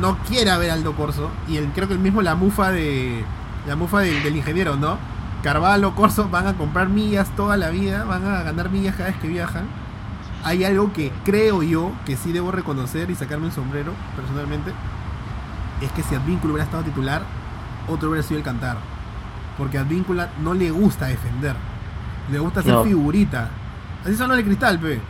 no 0.00 0.16
quiera 0.28 0.58
ver 0.58 0.70
Aldo 0.70 0.94
Corso, 0.94 1.30
y 1.48 1.56
el, 1.56 1.66
creo 1.68 1.86
que 1.88 1.94
el 1.94 2.00
mismo 2.00 2.22
la 2.22 2.34
mufa 2.34 2.70
de 2.70 3.24
la 3.66 3.76
mufa 3.76 4.00
del- 4.00 4.22
del 4.22 4.36
ingeniero, 4.36 4.76
¿no? 4.76 4.98
Carvalho, 5.42 5.94
Corso 5.94 6.28
van 6.28 6.46
a 6.46 6.54
comprar 6.54 6.88
millas 6.88 7.28
toda 7.36 7.56
la 7.56 7.68
vida, 7.70 8.04
van 8.04 8.24
a 8.26 8.42
ganar 8.42 8.70
millas 8.70 8.96
cada 8.96 9.10
vez 9.10 9.18
que 9.18 9.28
viajan. 9.28 9.64
Hay 10.42 10.64
algo 10.64 10.92
que 10.92 11.12
creo 11.24 11.62
yo 11.62 11.92
que 12.04 12.16
sí 12.16 12.32
debo 12.32 12.50
reconocer 12.50 13.10
y 13.10 13.14
sacarme 13.14 13.46
el 13.46 13.52
sombrero, 13.52 13.92
personalmente, 14.16 14.72
es 15.84 15.92
que 15.92 16.02
si 16.02 16.14
Advíncula 16.14 16.52
hubiera 16.54 16.64
estado 16.64 16.82
titular, 16.84 17.22
otro 17.88 18.08
hubiera 18.10 18.26
sido 18.26 18.38
el 18.38 18.44
cantar. 18.44 18.76
Porque 19.58 19.78
a 19.78 19.82
Advíncula 19.82 20.30
no 20.42 20.54
le 20.54 20.70
gusta 20.70 21.06
defender, 21.06 21.54
le 22.30 22.38
gusta 22.38 22.60
hacer 22.60 22.72
No. 22.72 22.84
figurita. 22.84 23.50
Así 24.04 24.16
son 24.16 24.28
los 24.28 24.36
de 24.36 24.44
cristal, 24.44 24.78
pe. 24.78 25.00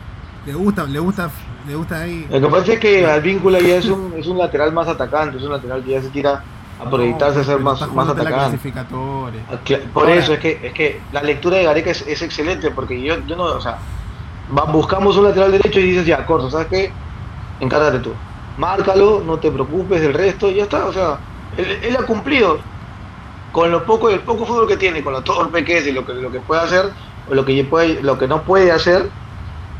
Le 0.45 0.53
gusta, 0.53 0.83
le 0.85 0.99
gusta, 0.99 1.29
le 1.67 1.75
gusta 1.75 1.97
ahí. 2.01 2.27
Lo 2.29 2.39
que 2.41 2.47
pasa 2.47 2.73
es 2.73 2.79
que 2.79 3.05
Advíncula 3.05 3.59
ya 3.59 3.77
es 3.77 3.85
un, 3.85 4.13
es 4.17 4.27
un 4.27 4.37
lateral 4.37 4.71
más 4.73 4.87
atacante, 4.87 5.37
es 5.37 5.43
un 5.43 5.51
lateral 5.51 5.83
que 5.83 5.91
ya 5.91 6.01
se 6.01 6.09
tira 6.09 6.43
a 6.79 6.89
proyectarse 6.89 7.39
a 7.39 7.43
ser 7.43 7.59
más, 7.59 7.79
más 7.93 8.09
atacante. 8.09 8.59
Ah, 8.75 9.57
Por 9.93 10.03
Ahora- 10.03 10.15
eso 10.15 10.33
es 10.33 10.39
que, 10.39 10.59
es 10.61 10.73
que 10.73 11.01
la 11.11 11.23
lectura 11.23 11.57
de 11.57 11.63
Gareca 11.63 11.89
es, 11.91 12.05
es 12.07 12.21
excelente, 12.21 12.69
porque 12.71 13.01
yo, 13.01 13.15
yo 13.25 13.35
no, 13.35 13.43
o 13.45 13.61
sea, 13.61 13.77
va- 14.55 14.65
buscamos 14.65 15.15
un 15.17 15.23
lateral 15.23 15.51
derecho 15.51 15.79
y 15.79 15.83
dices, 15.83 16.05
ya, 16.05 16.25
corto, 16.25 16.51
¿sabes 16.51 16.67
qué? 16.67 16.91
Encárgate 17.59 17.99
tú. 17.99 18.11
Márcalo, 18.55 19.21
no 19.23 19.39
te 19.39 19.51
preocupes 19.51 20.01
del 20.01 20.13
resto, 20.13 20.49
y 20.49 20.55
ya 20.55 20.63
está, 20.63 20.87
o 20.87 20.93
sea, 20.93 21.21
él, 21.51 21.95
ha 21.99 22.05
cumplido 22.05 22.59
con 23.51 23.71
lo 23.71 23.85
poco, 23.85 24.09
el 24.09 24.23
poco 24.23 24.45
fútbol 24.45 24.67
que 24.67 24.77
tiene, 24.77 25.03
con 25.03 25.13
lo 25.13 25.23
torpe 25.23 25.65
que 25.65 25.79
es 25.79 25.87
y 25.87 25.91
lo 25.93 26.05
que, 26.05 26.13
lo 26.13 26.31
que 26.31 26.41
puede 26.41 26.61
hacer, 26.61 26.93
o 27.25 27.33
lo 27.35 27.45
que, 27.45 27.63
puede, 27.65 28.01
lo 28.03 28.17
que 28.17 28.27
no 28.27 28.43
puede 28.45 28.71
hacer, 28.71 29.13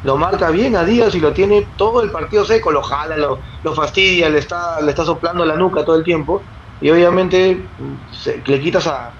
lo 0.01 0.17
marca 0.17 0.51
bien 0.51 0.75
a 0.77 0.85
Díaz 0.85 1.15
y 1.15 1.19
lo 1.21 1.33
tiene 1.33 1.73
todo 1.77 2.03
el 2.03 2.11
partido 2.11 2.45
seco, 2.45 2.71
lo 2.71 2.83
jala, 2.83 3.17
lo, 3.17 3.41
lo 3.63 3.75
fastidia, 3.75 4.29
le 4.29 4.39
está, 4.39 4.81
le 4.81 4.91
está 4.91 5.05
soplando 5.05 5.45
la 5.45 5.57
nuca 5.57 5.85
todo 5.85 5.97
el 5.97 6.03
tiempo, 6.03 6.47
y 6.79 6.91
obviamente 6.91 7.73
mm, 7.77 7.97
se- 8.11 8.43
le 8.45 8.61
quitas 8.61 8.87
a, 8.87 9.17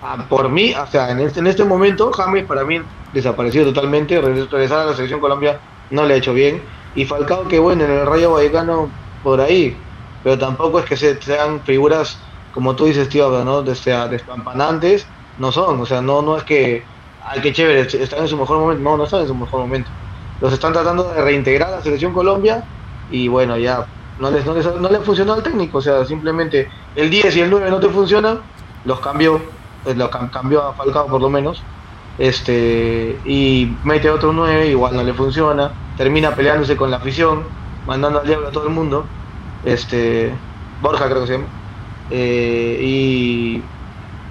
a- 0.00 0.28
por 0.28 0.48
mí, 0.50 0.74
o 0.74 0.86
sea, 0.86 1.10
en 1.10 1.20
este, 1.20 1.40
en 1.40 1.46
este 1.48 1.64
momento 1.64 2.12
James 2.12 2.46
para 2.46 2.64
mí 2.64 2.78
desaparecido 3.10 3.66
totalmente, 3.66 4.20
regres- 4.20 4.50
regresar 4.50 4.80
a 4.80 4.86
la 4.86 4.94
selección 4.94 5.20
Colombia 5.20 5.62
no 5.90 6.04
le 6.06 6.14
ha 6.14 6.16
hecho 6.18 6.34
bien, 6.34 6.66
y 6.96 7.04
Falcao 7.06 7.48
que 7.48 7.58
bueno, 7.60 7.84
en 7.84 7.90
el 7.92 8.06
Rayo 8.06 8.32
Vallecano 8.32 8.96
por 9.22 9.40
ahí, 9.40 9.86
pero 10.22 10.38
tampoco 10.38 10.80
es 10.80 10.86
que 10.86 10.96
se, 10.96 11.20
sean 11.22 11.64
figuras, 11.64 12.22
como 12.50 12.74
tú 12.76 12.86
dices, 12.86 13.08
tío, 13.08 13.30
¿no? 13.44 13.62
De, 13.62 13.74
sea, 13.76 14.08
no 15.36 15.52
son, 15.52 15.80
o 15.80 15.86
sea, 15.86 16.00
no, 16.02 16.22
no 16.22 16.36
es 16.36 16.44
que, 16.44 16.86
ay, 17.18 17.40
qué 17.42 17.52
chévere, 17.52 17.80
están 17.82 18.20
en 18.22 18.28
su 18.28 18.36
mejor 18.38 18.58
momento, 18.58 18.82
no, 18.82 18.96
no 18.96 19.04
están 19.04 19.20
en 19.22 19.28
su 19.28 19.34
mejor 19.36 19.60
momento. 19.60 19.90
Los 20.38 20.52
están 20.52 20.72
tratando 20.72 21.12
de 21.12 21.20
reintegrar 21.22 21.68
a 21.68 21.76
la 21.76 21.82
selección 21.82 22.12
Colombia 22.12 22.64
y 23.06 23.28
bueno, 23.28 23.56
ya 23.58 23.86
no 24.16 24.30
les, 24.30 24.44
no 24.46 24.54
les, 24.54 24.66
no 24.66 24.88
les 24.90 25.04
funcionó 25.04 25.34
al 25.34 25.42
técnico, 25.42 25.78
o 25.78 25.80
sea, 25.82 26.04
simplemente 26.04 26.68
el 26.94 27.10
10 27.10 27.34
y 27.36 27.40
el 27.40 27.50
9 27.50 27.70
no 27.70 27.80
te 27.80 27.88
funcionan, 27.88 28.42
los 28.82 29.00
cambió, 29.00 29.36
eh, 29.84 29.94
los 29.94 30.10
cam- 30.10 30.30
cambió 30.30 30.62
a 30.66 30.74
Falcao 30.74 31.06
por 31.08 31.20
lo 31.20 31.28
menos, 31.30 31.68
este 32.16 33.20
y 33.24 33.80
mete 33.84 34.10
otro 34.10 34.32
9, 34.32 34.68
igual 34.68 34.96
no 34.96 35.02
le 35.04 35.14
funciona, 35.14 35.74
termina 35.94 36.34
peleándose 36.34 36.76
con 36.76 36.90
la 36.90 36.98
afición, 36.98 37.50
mandando 37.84 38.20
al 38.20 38.26
diablo 38.26 38.48
a 38.48 38.52
todo 38.52 38.64
el 38.68 38.74
mundo, 38.74 39.14
este 39.62 40.46
Borja 40.78 41.06
creo 41.08 41.22
que 41.22 41.26
se 41.26 41.32
llama, 41.34 41.52
eh, 42.08 42.78
y 42.82 43.72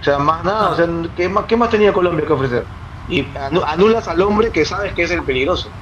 o 0.01 0.03
sea, 0.03 0.19
más 0.19 0.43
nada, 0.43 0.71
o 0.71 0.75
sea, 0.75 0.87
¿qué 1.15 1.29
más, 1.29 1.45
qué 1.47 1.57
más 1.57 1.69
tenía 1.69 1.93
Colombia 1.93 2.25
que 2.25 2.33
ofrecer? 2.33 2.69
Y 3.07 3.33
anu- 3.33 3.63
anulas 3.67 4.07
al 4.07 4.21
hombre 4.21 4.51
que 4.51 4.65
sabes 4.65 4.93
que 4.93 5.03
es 5.03 5.11
el 5.11 5.23
peligroso. 5.25 5.77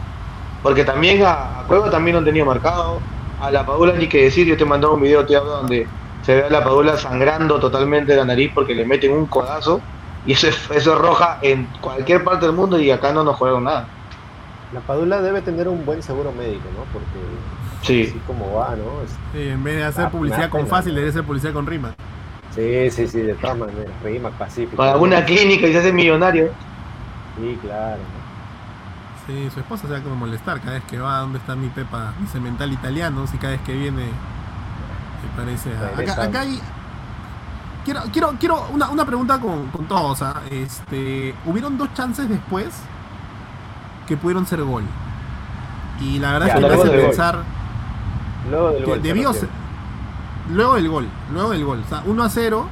Porque 0.61 0.85
también 0.85 1.23
a, 1.23 1.59
a 1.61 1.65
Cueva 1.67 1.89
también 1.91 2.17
lo 2.17 2.23
tenía 2.23 2.45
marcado. 2.45 3.07
A 3.37 3.51
la 3.51 3.65
Padula 3.65 3.93
ni 3.95 4.07
que 4.07 4.23
decir, 4.25 4.47
yo 4.47 4.57
te 4.57 4.65
mandaba 4.65 4.93
un 4.93 5.01
video 5.01 5.25
te 5.25 5.35
hablo, 5.35 5.51
donde 5.51 5.91
se 6.21 6.35
ve 6.35 6.43
a 6.45 6.49
la 6.49 6.63
Padula 6.63 6.97
sangrando 6.97 7.59
totalmente 7.59 8.15
la 8.15 8.25
nariz 8.25 8.51
porque 8.53 8.75
le 8.75 8.85
meten 8.85 9.11
un 9.13 9.27
codazo. 9.27 9.87
Y 10.25 10.33
eso 10.33 10.47
es, 10.47 10.55
eso 10.71 10.93
es 10.93 10.99
roja 10.99 11.39
en 11.41 11.65
cualquier 11.81 12.23
parte 12.23 12.45
del 12.45 12.55
mundo 12.55 12.79
y 12.79 12.89
acá 12.91 13.11
no 13.11 13.23
nos 13.23 13.35
jugaron 13.35 13.65
nada. 13.65 13.87
La 14.73 14.79
Padula 14.79 15.21
debe 15.21 15.41
tener 15.41 15.67
un 15.67 15.85
buen 15.85 16.01
seguro 16.01 16.31
médico, 16.31 16.63
¿no? 16.77 16.83
Porque 16.93 17.19
Sí. 17.81 18.07
así 18.09 18.19
como 18.25 18.53
va, 18.53 18.69
¿no? 18.75 19.01
Es- 19.03 19.11
Sí, 19.33 19.49
en 19.49 19.63
vez 19.63 19.75
de 19.75 19.83
hacer 19.83 20.05
Ah, 20.05 20.09
publicidad 20.09 20.49
con 20.49 20.65
fácil, 20.67 20.93
debería 20.95 21.13
ser 21.13 21.23
publicidad 21.25 21.53
con 21.53 21.65
rima. 21.67 21.93
Sí, 22.55 22.89
sí, 22.91 23.07
sí, 23.07 23.21
de 23.21 23.33
todas 23.35 23.57
maneras. 23.57 23.91
Rima, 24.03 24.29
pacífico. 24.31 24.77
Para 24.77 24.93
alguna 24.93 25.25
clínica 25.25 25.67
y 25.67 25.73
se 25.73 25.79
hace 25.79 25.91
millonario. 25.91 26.49
Sí, 27.37 27.57
claro. 27.61 27.97
Sí, 29.27 29.49
su 29.53 29.59
esposa 29.59 29.87
se 29.87 29.93
va 29.93 29.99
como 30.01 30.15
a 30.15 30.17
molestar 30.17 30.59
cada 30.59 30.73
vez 30.73 30.83
que 30.83 30.99
va. 30.99 31.19
¿Dónde 31.19 31.39
está 31.39 31.55
mi 31.55 31.67
Pepa? 31.69 32.13
Mi 32.19 32.27
cemental 32.27 32.71
italiano. 32.71 33.25
Si 33.27 33.37
cada 33.37 33.53
vez 33.53 33.61
que 33.61 33.73
viene 33.73 34.03
se 34.05 35.41
parece 35.41 35.69
a. 35.75 35.99
Acá, 35.99 36.23
acá 36.23 36.41
hay. 36.41 36.59
Quiero, 37.85 38.01
quiero, 38.11 38.35
quiero 38.39 38.67
una, 38.73 38.89
una 38.89 39.05
pregunta 39.05 39.39
con, 39.39 39.67
con 39.67 39.85
todos. 39.85 40.21
¿ah? 40.21 40.41
Este, 40.49 41.35
hubieron 41.45 41.77
dos 41.77 41.93
chances 41.93 42.29
después 42.29 42.67
que 44.07 44.15
pudieron 44.17 44.45
ser 44.45 44.61
gol. 44.63 44.83
Y 45.99 46.19
la 46.19 46.33
verdad 46.33 46.47
Ya, 46.47 46.53
es 46.53 46.59
que 46.59 46.67
me 46.67 46.73
hace 46.73 46.83
del 46.89 46.97
gol. 47.01 47.05
pensar 47.09 47.43
Luego 48.49 48.67
del 48.71 48.83
que 48.85 48.89
gol. 48.91 49.01
debió 49.01 49.33
se 49.33 49.39
ser. 49.41 49.49
Luego 50.51 50.75
del 50.75 50.89
gol, 50.89 51.07
luego 51.31 51.49
del 51.51 51.65
gol. 51.65 51.83
O 51.85 51.89
sea, 51.89 52.03
1 52.05 52.23
a 52.23 52.29
0 52.29 52.67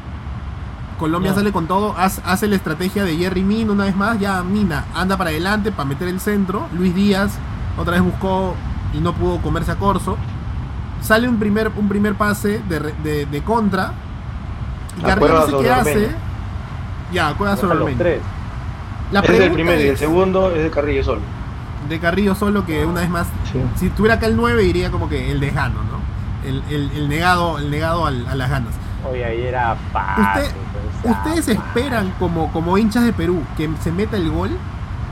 Colombia 1.00 1.32
No. 1.32 1.38
sale 1.38 1.52
con 1.52 1.68
todo, 1.68 1.96
hace, 1.98 2.22
hace 2.26 2.48
la 2.48 2.56
estrategia 2.56 3.04
de 3.04 3.18
Jerry 3.18 3.42
Mina 3.44 3.72
una 3.72 3.86
vez 3.86 3.96
más, 3.96 4.20
ya 4.20 4.44
Mina 4.44 4.86
anda 4.94 5.18
para 5.18 5.32
adelante 5.32 5.72
para 5.72 5.86
meter 5.86 6.08
el 6.08 6.20
centro, 6.20 6.68
Luis 6.78 6.94
Díaz 6.94 7.32
otra 7.78 7.94
vez 7.94 8.04
buscó 8.04 8.54
y 8.94 9.00
no 9.00 9.14
pudo 9.14 9.42
comerse 9.42 9.72
a 9.72 9.78
Corso, 9.78 10.16
sale 11.02 11.28
un 11.28 11.38
primer, 11.40 11.72
un 11.76 11.90
primer 11.90 12.14
pase 12.14 12.62
de, 12.70 12.94
de, 13.04 13.26
de 13.26 13.42
contra, 13.44 13.94
y 14.98 15.02
La 15.02 15.08
Carrillo 15.16 15.34
no 15.34 15.58
sé 15.60 15.64
qué 15.64 15.72
hace, 15.72 16.12
ya, 17.12 17.34
cuerda 17.36 17.58
sobre 17.58 17.76
los 17.80 17.98
tres. 17.98 18.22
La 19.12 19.20
es 19.22 19.30
el 19.30 19.52
primero 19.52 19.82
y 19.82 19.88
el 19.88 19.98
segundo 19.98 20.52
es 20.56 20.64
de 20.64 20.70
Carrillo 20.72 21.04
solo. 21.04 21.22
de 21.90 22.00
Carrillo 22.00 22.36
solo 22.36 22.66
que 22.66 22.86
una 22.86 23.02
vez 23.02 23.10
más 23.10 23.28
Sí. 23.52 23.62
si 23.76 23.90
tuviera 23.90 24.16
acá 24.16 24.28
el 24.28 24.38
9 24.38 24.64
diría 24.64 24.92
como 24.92 25.10
que 25.10 25.32
el 25.32 25.40
dejano, 25.42 25.80
¿no? 25.84 26.48
El, 26.48 26.64
el- 26.70 26.92
el 26.96 27.10
negado, 27.10 27.58
el 27.60 27.70
negado 27.70 28.06
al- 28.06 28.26
a 28.28 28.36
las 28.36 28.50
ganas. 28.50 28.74
Oye, 29.10 29.26
ahí 29.26 29.42
era. 29.42 29.74
Usted- 29.74 30.52
pues, 31.02 31.16
¿Ustedes 31.18 31.50
ah, 31.50 31.52
esperan 31.52 32.14
como, 32.20 32.52
como 32.54 32.78
hinchas 32.78 33.04
de 33.04 33.12
Perú 33.14 33.42
que 33.58 33.70
se 33.82 33.92
meta 33.92 34.16
el 34.18 34.30
gol? 34.30 34.52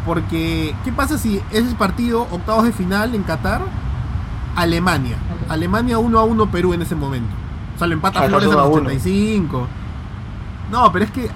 Porque, 0.05 0.73
¿qué 0.85 0.91
pasa 0.93 1.17
si 1.17 1.41
ese 1.51 1.75
partido, 1.75 2.27
octavos 2.31 2.63
de 2.65 2.71
final 2.71 3.13
en 3.15 3.23
Qatar, 3.23 3.61
Alemania? 4.55 5.17
Alemania 5.49 5.97
1 5.97 6.19
a 6.19 6.23
1 6.23 6.51
Perú 6.51 6.73
en 6.73 6.81
ese 6.83 6.95
momento. 6.95 7.33
O 7.79 7.81
sea, 7.81 7.87
lo 7.87 7.93
empata 7.93 8.23
Flores 8.23 8.49
a 8.49 8.51
los 8.55 8.55
1 8.55 8.59
a 8.59 8.65
1. 8.67 8.75
85. 8.89 9.67
No, 10.69 10.91
pero 10.91 11.05
es 11.05 11.11
que, 11.11 11.29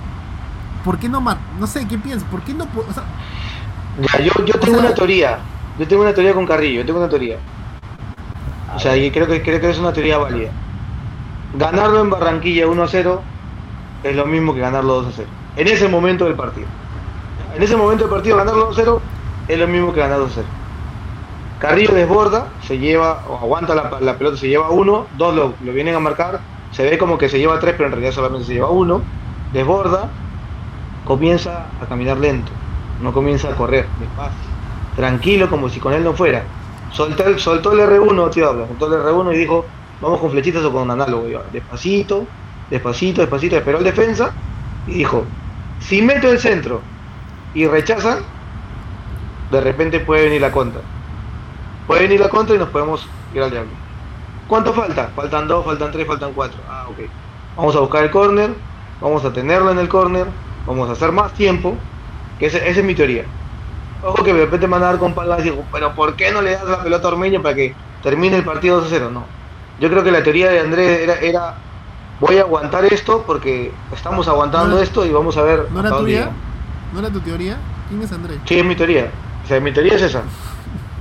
¿por 0.84 0.98
qué 1.00 1.08
no 1.08 1.22
mar 1.22 1.38
No 1.58 1.66
sé, 1.68 1.88
¿qué 1.88 1.98
piensas? 1.98 2.28
¿Por 2.30 2.42
qué 2.42 2.54
no? 2.54 2.66
O 2.66 2.94
sea, 2.94 3.04
Ya, 4.02 4.20
yo, 4.20 4.34
yo 4.46 4.60
tengo 4.60 4.78
sea- 4.80 4.88
una 4.88 4.94
teoría. 4.94 5.38
Yo 5.80 5.88
tengo 5.88 6.02
una 6.02 6.14
teoría 6.14 6.34
con 6.34 6.46
Carrillo, 6.46 6.82
yo 6.82 6.86
tengo 6.86 7.00
una 7.00 7.08
teoría. 7.08 7.38
O 8.76 8.80
sea, 8.80 8.98
y 8.98 9.10
creo 9.10 9.26
que, 9.26 9.42
creo 9.42 9.62
que 9.62 9.70
es 9.70 9.80
una 9.80 9.94
teoría 9.94 10.18
válida. 10.18 10.50
Ganarlo 11.54 12.02
en 12.02 12.10
Barranquilla 12.10 12.68
1 12.68 12.84
a 12.84 12.88
0 12.90 13.22
es 14.04 14.16
lo 14.18 14.26
mismo 14.26 14.54
que 14.54 14.60
ganarlo 14.60 14.96
2 14.96 15.08
a 15.08 15.12
0. 15.16 15.30
En 15.56 15.68
ese 15.68 15.88
momento 15.88 16.26
del 16.26 16.34
partido. 16.36 16.68
En 17.56 17.64
ese 17.64 17.78
momento 17.78 18.04
del 18.04 18.14
partido 18.14 18.36
ganarlo 18.36 18.66
2 18.66 18.78
a 18.78 18.82
0 18.82 19.02
es 19.48 19.58
lo 19.60 19.68
mismo 19.68 19.94
que 19.94 20.02
ganar 20.02 20.18
2 20.20 20.32
a 20.32 20.36
0. 20.36 20.48
Carrillo 21.64 21.94
desborda, 21.94 22.50
se 22.68 22.78
lleva, 22.78 23.24
o 23.26 23.38
aguanta 23.38 23.74
la, 23.74 24.18
pelota, 24.18 24.36
se 24.36 24.50
lleva 24.50 24.70
uno, 24.70 25.08
dos 25.18 25.34
lo, 25.34 25.54
vienen 25.72 25.96
a 25.96 26.00
marcar, 26.02 26.42
se 26.74 26.84
ve 26.84 26.98
como 26.98 27.18
que 27.18 27.30
se 27.30 27.40
lleva 27.40 27.58
tres, 27.58 27.76
pero 27.78 27.86
en 27.86 27.94
realidad 27.94 28.12
solamente 28.12 28.48
se 28.48 28.56
lleva 28.56 28.70
uno, 28.70 29.02
desborda, 29.54 30.10
comienza 31.06 31.68
a 31.82 31.86
caminar 31.86 32.18
lento, 32.18 32.52
no 33.02 33.14
comienza 33.14 33.48
a 33.48 33.56
correr, 33.56 33.88
despacio, 33.98 34.50
tranquilo 34.98 35.50
como 35.50 35.70
si 35.70 35.80
con 35.80 35.94
él 35.94 36.04
no 36.04 36.12
fuera. 36.12 36.44
Soltó 36.92 37.28
el, 37.28 37.40
soltó 37.40 37.72
el 37.72 37.80
R1, 37.80 38.30
tío, 38.32 38.50
habla, 38.50 38.68
soltó 38.68 38.94
el 38.94 39.02
R1 39.02 39.34
y 39.34 39.38
dijo, 39.38 39.66
vamos 40.02 40.20
con 40.20 40.32
flechitas 40.32 40.66
o 40.66 40.72
con 40.74 40.92
análogo, 40.92 41.30
y 41.30 41.34
va, 41.34 41.44
despacito, 41.50 42.28
despacito, 42.70 43.22
despacito, 43.22 43.56
esperó 43.56 43.78
el 43.78 43.86
defensa 43.86 44.34
y 44.86 44.96
dijo, 44.96 45.24
si 45.80 46.02
meto 46.02 46.30
el 46.30 46.40
centro 46.40 46.82
y 47.54 47.66
rechazan, 47.68 48.20
de 49.50 49.62
repente 49.62 50.02
puede 50.02 50.26
venir 50.26 50.42
la 50.42 50.52
contra. 50.52 50.82
Puede 51.88 52.02
venir 52.04 52.20
la 52.20 52.30
contra 52.30 52.56
y 52.56 52.60
nos 52.60 52.70
podemos 52.70 53.06
ir 53.34 53.42
al 53.42 53.52
diablo. 53.52 53.72
¿Cuánto 54.48 54.74
falta? 54.74 55.10
Faltan 55.16 55.48
dos, 55.48 55.66
faltan 55.66 55.92
tres, 55.92 56.08
faltan 56.08 56.34
cuatro. 56.34 56.60
Ah, 56.70 56.86
ok. 56.90 57.00
Vamos 57.58 57.76
a 57.76 57.80
buscar 57.80 58.04
el 58.04 58.12
corner, 58.12 58.52
vamos 59.02 59.24
a 59.26 59.32
tenerlo 59.34 59.72
en 59.72 59.80
el 59.80 59.88
corner, 59.90 60.28
vamos 60.66 60.90
a 60.90 60.94
hacer 60.94 61.12
más 61.12 61.34
tiempo, 61.34 61.76
que 62.40 62.48
ese- 62.48 62.68
esa 62.70 62.80
es 62.80 62.86
mi 62.86 62.96
teoría. 62.96 63.26
Ojo 64.04 64.24
que 64.24 64.34
de 64.34 64.42
repente 64.46 64.68
me 64.68 64.74
van 64.74 64.84
a 64.84 64.88
dar 64.88 64.98
con 64.98 65.14
palmas 65.14 65.40
y 65.40 65.44
digo, 65.44 65.64
pero 65.72 65.94
¿por 65.94 66.16
qué 66.16 66.32
no 66.32 66.42
le 66.42 66.52
das 66.52 66.66
la 66.66 66.84
pelota 66.84 67.08
a 67.08 67.12
Ormeño 67.12 67.42
para 67.42 67.56
que 67.56 67.74
termine 68.02 68.36
el 68.38 68.44
partido 68.44 68.78
2 68.78 68.88
a 68.88 68.90
0? 68.90 69.10
No. 69.12 69.26
Yo 69.80 69.90
creo 69.90 70.04
que 70.04 70.12
la 70.12 70.24
teoría 70.24 70.50
de 70.52 70.60
Andrés 70.60 71.00
era, 71.02 71.16
era 71.20 71.56
voy 72.20 72.38
a 72.38 72.42
aguantar 72.42 72.86
esto 72.86 73.24
porque 73.26 73.72
estamos 73.94 74.28
aguantando 74.28 74.76
¿No- 74.76 74.82
esto 74.82 75.06
y 75.06 75.12
vamos 75.12 75.38
a 75.38 75.44
ver 75.44 75.68
¿No 75.72 75.80
era 75.80 75.90
tuya? 75.90 76.06
llegamos. 76.20 76.34
¿No 76.94 77.00
era 77.00 77.10
tu 77.10 77.20
teoría? 77.22 77.58
¿Quién 77.88 78.02
es 78.02 78.12
Andrés? 78.12 78.40
Sí, 78.46 78.60
es 78.60 78.66
mi 78.66 78.76
teoría. 78.76 79.10
O 79.44 79.48
sea, 79.48 79.60
mi 79.60 79.72
teoría 79.72 79.96
es 79.96 80.02
esa. 80.02 80.22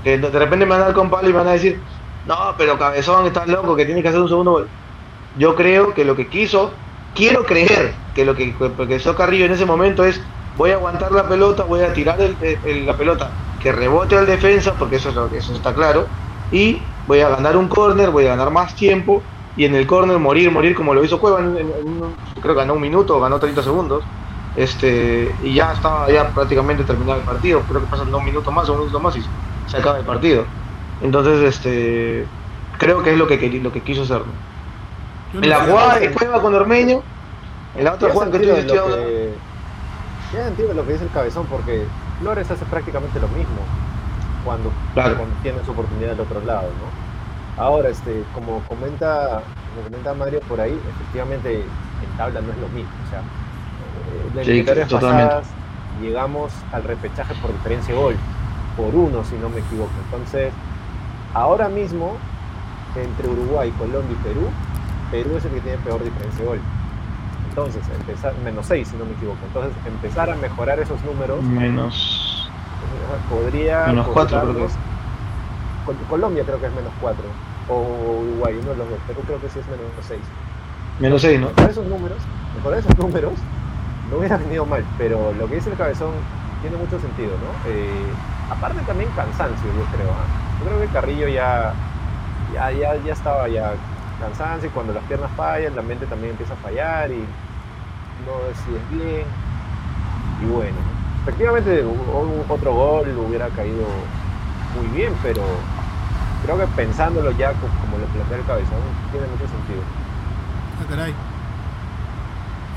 Que 0.03 0.19
de 0.19 0.31
repente 0.31 0.67
me 0.67 0.71
van 0.73 0.83
a 0.83 0.85
dar 0.87 0.95
con 0.95 1.11
palo 1.11 1.29
y 1.29 1.33
me 1.33 1.39
van 1.39 1.49
a 1.49 1.53
decir, 1.53 1.85
no, 2.25 2.55
pero 2.59 2.79
cabezón, 2.79 3.27
estás 3.27 3.49
loco, 3.49 3.77
que 3.77 3.85
tienes 3.85 4.03
que 4.03 4.09
hacer 4.09 4.21
un 4.21 4.29
segundo 4.29 4.53
gol. 4.53 4.73
Yo 5.33 5.55
creo 5.57 5.95
que 5.95 6.05
lo 6.05 6.17
que 6.17 6.29
quiso, 6.29 6.83
quiero 7.13 7.45
creer 7.45 8.07
que 8.15 8.25
lo 8.25 8.35
que, 8.35 8.57
hizo 8.97 9.15
Carrillo 9.17 9.47
en 9.47 9.53
ese 9.53 9.67
momento 9.67 10.05
es, 10.05 10.23
voy 10.55 10.71
a 10.73 10.75
aguantar 10.75 11.13
la 11.13 11.29
pelota, 11.29 11.65
voy 11.65 11.83
a 11.83 11.93
tirar 11.93 12.19
la 12.65 12.97
pelota, 12.97 13.37
que 13.59 13.73
rebote 13.73 14.17
al 14.17 14.27
defensa, 14.27 14.77
porque 14.79 14.97
eso, 14.97 15.11
es 15.11 15.15
lo, 15.15 15.31
eso 15.33 15.55
está 15.55 15.75
claro, 15.75 16.11
y 16.51 16.97
voy 17.05 17.21
a 17.21 17.29
ganar 17.31 17.57
un 17.57 17.69
córner, 17.69 18.11
voy 18.11 18.27
a 18.27 18.31
ganar 18.31 18.51
más 18.53 18.75
tiempo, 18.77 19.29
y 19.55 19.65
en 19.67 19.75
el 19.75 19.87
córner 19.87 20.19
morir, 20.19 20.51
morir 20.51 20.75
como 20.75 20.95
lo 20.95 21.05
hizo 21.05 21.21
Cueva, 21.21 21.41
en, 21.41 21.57
en- 21.59 21.71
creo 22.41 22.55
que 22.55 22.61
ganó 22.61 22.75
un 22.75 22.81
minuto, 22.81 23.21
ganó 23.21 23.39
30 23.39 23.63
segundos, 23.63 24.11
este 24.55 25.37
y 25.41 25.55
ya 25.55 25.73
estaba 25.73 26.11
ya 26.13 26.33
prácticamente 26.35 26.85
terminado 26.85 27.19
el 27.21 27.25
partido 27.25 27.67
creo 27.67 27.81
que 27.81 27.87
pasan 27.89 28.11
dos 28.11 28.23
minutos 28.23 28.53
más 28.53 28.69
un 28.69 28.81
minuto 28.81 29.01
más 29.01 29.17
y 29.17 29.23
se 29.73 29.79
acaba 29.79 29.99
el 29.99 30.05
partido 30.05 30.47
entonces 31.03 31.43
este 31.43 32.27
creo 32.79 33.03
que 33.03 33.13
es 33.13 33.19
lo 33.19 33.27
que 33.27 33.37
lo 33.63 33.73
que 33.73 33.81
quiso 33.81 34.03
hacer 34.03 34.23
¿no? 34.27 35.41
En 35.41 35.49
la 35.49 35.61
jugada 35.61 35.99
de 35.99 36.13
Cueva 36.13 36.41
con 36.41 36.55
Ormeño 36.55 37.03
en 37.75 37.85
la 37.85 37.95
otra 37.95 38.09
Ya 38.09 38.15
jugada 38.15 38.31
que 38.33 38.39
tú 38.39 38.45
ya 40.33 40.49
entiendo 40.49 40.75
lo 40.75 40.87
que 40.87 40.93
dice 40.93 41.05
el 41.05 41.11
cabezón 41.11 41.47
porque 41.47 41.87
Flores 42.21 42.51
hace 42.51 42.65
prácticamente 42.67 43.19
lo 43.21 43.29
mismo 43.29 43.61
cuando, 44.45 44.71
Claro. 44.95 45.17
cuando 45.17 45.35
tiene 45.43 45.65
su 45.65 45.71
oportunidad 45.73 46.11
del 46.11 46.21
otro 46.21 46.41
lado, 46.45 46.63
¿no? 46.63 47.63
Ahora, 47.63 47.91
este, 47.91 48.25
como 48.33 48.67
comenta, 48.67 49.43
como 49.71 49.83
comenta 49.85 50.15
Mario 50.15 50.41
por 50.49 50.61
ahí, 50.61 50.73
efectivamente 50.89 51.75
en 52.01 52.17
tabla 52.17 52.41
no 52.41 52.51
es 52.53 52.59
lo 52.59 52.69
mismo. 52.69 52.91
O 53.07 53.11
sea, 53.11 53.21
eh, 53.21 54.31
en 54.31 54.37
las 54.37 54.47
Sí, 54.47 54.95
pasadas 54.95 55.47
llegamos 56.01 56.67
al 56.73 56.85
repechaje 56.85 57.35
por 57.35 57.53
diferencia 57.53 57.95
de 57.95 58.01
gol, 58.01 58.17
por 58.77 58.95
uno 58.95 59.25
si 59.25 59.37
no 59.37 59.49
me 59.49 59.59
equivoco. 59.59 59.93
Entonces, 60.05 60.53
ahora 61.35 61.69
mismo, 61.69 62.17
entre 62.97 63.29
Uruguay, 63.29 63.71
Colombia 63.79 64.17
y 64.19 64.23
Perú, 64.23 64.49
Perú 65.11 65.37
es 65.37 65.45
el 65.45 65.53
que 65.53 65.61
tiene 65.61 65.79
peor 65.79 66.03
diferencia 66.03 66.41
de 66.41 66.47
gol. 66.47 66.61
Entonces, 67.49 67.83
empezar, 68.01 68.35
menos 68.45 68.67
6 68.67 68.89
si 68.89 68.97
no 68.97 69.05
me 69.05 69.13
equivoco. 69.13 69.39
Entonces, 69.47 69.73
empezar 69.87 70.31
a 70.31 70.37
mejorar 70.37 70.81
esos 70.81 71.03
números 71.05 71.43
menos 71.43 72.51
podría. 73.29 73.87
Menos 73.87 74.09
cuatro, 74.09 74.41
creo 74.41 74.55
que 74.55 76.05
Colombia 76.09 76.45
creo 76.45 76.61
que 76.61 76.67
es 76.67 76.75
menos 76.75 76.93
4. 77.01 77.25
O 77.69 78.21
Uruguay, 78.21 78.59
uno 78.61 78.71
de 78.71 78.77
los 78.77 78.91
dos. 78.91 78.99
Perú 79.07 79.21
creo 79.27 79.41
que 79.41 79.49
sí 79.49 79.59
es 79.59 79.67
menos 79.67 79.85
6. 80.01 80.21
menos 81.01 81.23
seis 81.23 81.41
no 81.41 81.49
Mejorar 81.49 81.71
esos 81.71 81.87
números, 81.87 82.19
mejorar 82.57 82.79
esos 82.79 82.99
números, 82.99 83.33
no 84.11 84.19
hubiera 84.19 84.37
venido 84.37 84.67
mal. 84.67 84.85
Pero 84.99 85.33
lo 85.39 85.49
que 85.49 85.57
dice 85.57 85.71
el 85.71 85.77
cabezón 85.77 86.11
tiene 86.63 86.77
mucho 86.77 86.99
sentido, 86.99 87.33
¿no? 87.39 87.51
Eh, 87.71 88.07
aparte 88.51 88.81
también 88.83 89.11
cansancio, 89.15 89.69
yo 89.69 89.85
creo. 89.97 90.11
¿ah? 90.11 90.27
Yo 90.61 90.67
creo 90.67 90.81
que 90.81 90.87
Carrillo 90.89 91.29
ya, 91.29 91.73
ya, 92.55 92.71
ya, 92.71 92.97
ya 93.05 93.13
estaba 93.13 93.49
ya 93.49 93.75
cansancio 94.21 94.69
y 94.69 94.73
cuando 94.73 94.93
las 94.95 95.03
piernas 95.05 95.31
fallan, 95.37 95.75
la 95.77 95.83
mente 95.83 96.07
también 96.07 96.31
empieza 96.33 96.55
a 96.55 96.57
fallar 96.59 97.11
y 97.11 97.19
no 98.25 98.33
decides 98.49 98.89
bien. 98.91 99.27
Y 100.41 100.47
bueno, 100.47 100.77
efectivamente 101.23 101.85
otro 102.49 102.73
gol 102.75 103.09
hubiera 103.29 103.49
caído 103.51 103.85
muy 104.79 104.87
bien, 104.97 105.13
pero 105.23 105.43
creo 106.45 106.59
que 106.59 106.67
pensándolo 106.77 107.31
ya 107.33 107.51
co- 107.53 107.69
como 107.83 107.99
lo 107.99 108.07
plantea 108.07 108.39
el 108.39 108.45
cabezón, 108.45 108.79
tiene 109.11 109.27
mucho 109.27 109.47
sentido. 109.47 109.83
Ah, 110.81 110.87
caray. 110.89 111.15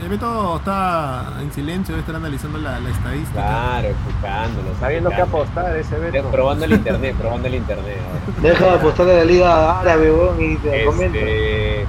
El 0.01 0.09
Beto 0.09 0.57
está 0.57 1.33
en 1.41 1.51
silencio, 1.53 1.93
debe 1.93 2.01
estar 2.01 2.15
analizando 2.15 2.57
la, 2.57 2.79
la 2.79 2.89
estadística. 2.89 3.41
Claro, 3.41 3.87
escuchándolo. 3.87 4.75
Sabiendo 4.79 5.09
qué 5.09 5.21
apostar 5.21 5.75
ese 5.77 5.97
Beto. 5.97 6.29
Probando 6.31 6.65
el 6.65 6.73
internet, 6.73 7.15
probando 7.17 7.47
el 7.47 7.55
internet. 7.55 7.97
ahora. 8.05 8.21
deja 8.41 8.65
de 8.65 8.71
apostar 8.71 9.09
a 9.09 9.13
la 9.13 9.25
liga 9.25 9.79
árabe 9.79 10.11
weón, 10.11 10.41
y 10.41 10.57
te 10.57 10.85
comenta 10.85 11.17
Este, 11.17 11.85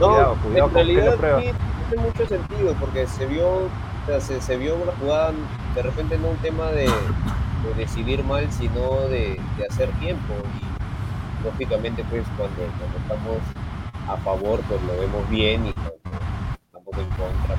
No, 0.00 0.08
Cuidado, 0.08 0.36
cuidado 0.42 0.68
en 0.68 0.74
realidad 0.74 1.16
sí 1.40 1.50
tiene 1.90 2.02
mucho 2.06 2.26
sentido 2.26 2.74
porque 2.80 3.06
se 3.06 3.26
vio, 3.26 3.48
o 3.48 3.70
sea, 4.06 4.20
se, 4.20 4.40
se 4.40 4.56
vio 4.56 4.76
una 4.76 4.92
jugada, 4.92 5.32
de 5.74 5.82
repente 5.82 6.18
no 6.18 6.28
un 6.28 6.36
tema 6.38 6.66
de, 6.70 6.86
de 6.86 7.74
decidir 7.76 8.24
mal, 8.24 8.50
sino 8.50 9.02
de, 9.08 9.40
de 9.58 9.66
hacer 9.66 9.90
tiempo. 10.00 10.32
Y 10.60 11.44
lógicamente, 11.44 12.04
pues 12.10 12.24
cuando, 12.36 12.56
cuando 12.78 12.98
estamos 12.98 13.38
a 14.08 14.16
favor, 14.18 14.60
pues 14.68 14.80
lo 14.82 14.98
vemos 14.98 15.28
bien 15.28 15.66
y 15.66 15.72
cuando 15.72 15.94
en 17.00 17.08
contra, 17.10 17.56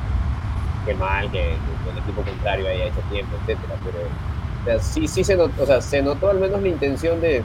qué 0.85 0.93
mal 0.95 1.31
que, 1.31 1.39
que 1.39 1.89
el 1.91 1.97
equipo 1.97 2.21
contrario 2.21 2.67
haya 2.67 2.85
hecho 2.85 3.01
tiempo, 3.11 3.35
etcétera. 3.41 3.75
Pero 3.83 4.79
sí, 4.81 5.07
sí 5.07 5.23
se 5.23 5.35
notó, 5.35 5.63
o 5.63 5.65
sea, 5.65 5.81
se 5.81 6.01
notó 6.01 6.29
al 6.29 6.39
menos 6.39 6.61
la 6.61 6.67
intención 6.67 7.21
de 7.21 7.43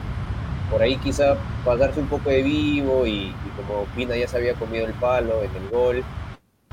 por 0.71 0.81
ahí 0.81 0.95
quizá 0.97 1.35
pasarse 1.65 1.99
un 1.99 2.07
poco 2.07 2.29
de 2.29 2.41
vivo 2.41 3.05
y, 3.05 3.35
como 3.57 3.83
Pina 3.95 4.15
ya 4.15 4.27
se 4.27 4.37
había 4.37 4.53
comido 4.53 4.87
el 4.87 4.93
palo 4.93 5.43
en 5.43 5.63
el 5.63 5.69
gol, 5.69 6.03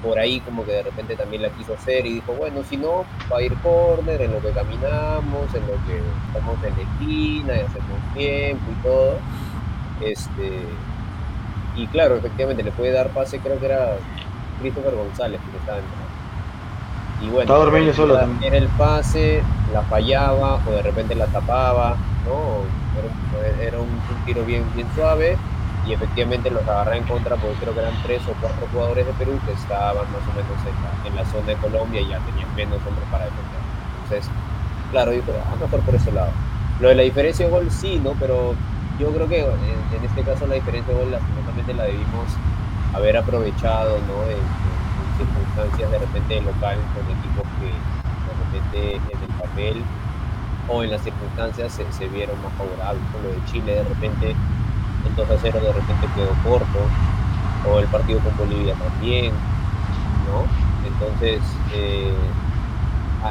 por 0.00 0.18
ahí 0.18 0.40
como 0.40 0.64
que 0.64 0.72
de 0.72 0.82
repente 0.84 1.16
también 1.16 1.42
la 1.42 1.50
quiso 1.50 1.74
hacer 1.74 2.06
y 2.06 2.14
dijo, 2.14 2.32
bueno, 2.34 2.62
si 2.62 2.76
no, 2.76 3.04
va 3.30 3.38
a 3.38 3.42
ir 3.42 3.52
córner 3.56 4.22
en 4.22 4.32
lo 4.32 4.40
que 4.40 4.50
caminamos, 4.50 5.52
en 5.52 5.62
lo 5.62 5.74
que 5.86 6.00
estamos 6.28 6.56
en 6.62 6.76
la 6.76 6.82
esquina 6.82 7.56
y 7.56 7.60
hacemos 7.60 8.14
tiempo 8.14 8.64
y 8.70 8.82
todo. 8.82 9.18
Este, 10.00 10.62
y 11.74 11.86
claro, 11.88 12.16
efectivamente 12.16 12.62
le 12.62 12.70
puede 12.70 12.92
dar 12.92 13.08
pase, 13.08 13.40
creo 13.40 13.58
que 13.58 13.66
era 13.66 13.96
Christopher 14.60 14.94
González, 14.94 15.40
que 15.50 15.56
estaba 15.56 15.78
entrando. 15.78 16.06
Y 17.20 17.26
bueno, 17.30 17.40
Estaba 17.40 17.60
Ormeño 17.60 17.92
solo 17.92 18.14
era, 18.14 18.22
también. 18.22 18.54
el 18.54 18.68
pase, 18.68 19.42
la 19.72 19.82
fallaba 19.82 20.56
o 20.66 20.70
de 20.70 20.82
repente 20.82 21.14
la 21.14 21.26
tapaba, 21.26 21.96
¿no? 22.24 22.62
Era, 22.98 23.08
un- 23.08 23.60
era 23.60 23.78
un, 23.78 23.88
un 23.88 24.24
tiro 24.24 24.44
bien, 24.44 24.64
bien 24.74 24.86
suave 24.94 25.36
y 25.86 25.92
efectivamente 25.92 26.50
los 26.50 26.62
agarraba 26.68 26.96
en 26.96 27.04
contra 27.04 27.36
porque 27.36 27.56
creo 27.60 27.74
que 27.74 27.80
eran 27.80 27.94
tres 28.02 28.22
o 28.28 28.34
cuatro 28.40 28.66
jugadores 28.72 29.06
de 29.06 29.12
Perú 29.14 29.38
que 29.46 29.52
estaban 29.52 30.06
más 30.12 30.22
o 30.28 30.32
menos 30.32 30.58
en 30.66 30.76
la, 30.84 31.08
en 31.08 31.16
la 31.16 31.24
zona 31.24 31.46
de 31.48 31.56
Colombia 31.56 32.00
y 32.00 32.08
ya 32.08 32.18
tenían 32.20 32.54
menos 32.54 32.78
hombres 32.86 33.06
para 33.10 33.24
defender. 33.24 33.60
Entonces, 34.04 34.30
claro, 34.90 35.10
dijo, 35.12 35.32
ah, 35.44 35.56
mejor 35.60 35.80
por 35.80 35.94
ese 35.94 36.12
lado. 36.12 36.30
Lo 36.80 36.88
de 36.88 36.94
la 36.94 37.02
diferencia 37.02 37.46
de 37.46 37.50
gol 37.52 37.70
sí, 37.70 38.00
¿no? 38.02 38.12
Pero 38.20 38.54
yo 39.00 39.10
creo 39.12 39.28
que 39.28 39.40
en, 39.40 39.96
en 39.96 40.04
este 40.04 40.22
caso 40.22 40.46
la 40.46 40.54
diferencia 40.54 40.94
de 40.94 41.00
gol 41.00 41.10
lastimosamente 41.10 41.74
la 41.74 41.84
debimos 41.84 42.26
haber 42.94 43.16
aprovechado, 43.16 43.98
¿no? 44.06 44.30
En, 44.30 44.68
circunstancias 45.18 45.90
de 45.90 45.98
repente 45.98 46.34
de 46.34 46.40
local 46.42 46.78
con 46.94 47.02
equipos 47.10 47.44
que 47.58 47.66
de 47.66 48.32
repente 48.38 49.12
en 49.12 49.20
el 49.20 49.40
papel 49.40 49.82
o 50.68 50.84
en 50.84 50.90
las 50.92 51.02
circunstancias 51.02 51.80
se, 51.90 52.08
vieron 52.08 52.40
más 52.40 52.52
favorables. 52.52 53.02
Con 53.12 53.22
lo 53.24 53.30
de 53.30 53.44
Chile 53.46 53.74
de 53.74 53.82
repente 53.84 54.30
el 54.30 55.16
2 55.16 55.30
a 55.30 55.38
0 55.40 55.60
de 55.60 55.72
repente 55.72 56.06
quedó 56.14 56.30
corto, 56.44 56.78
o 57.68 57.78
el 57.80 57.86
partido 57.86 58.20
con 58.20 58.36
Bolivia 58.36 58.74
también, 58.74 59.32
¿no? 60.28 60.44
Entonces, 60.86 61.40
eh, 61.74 62.14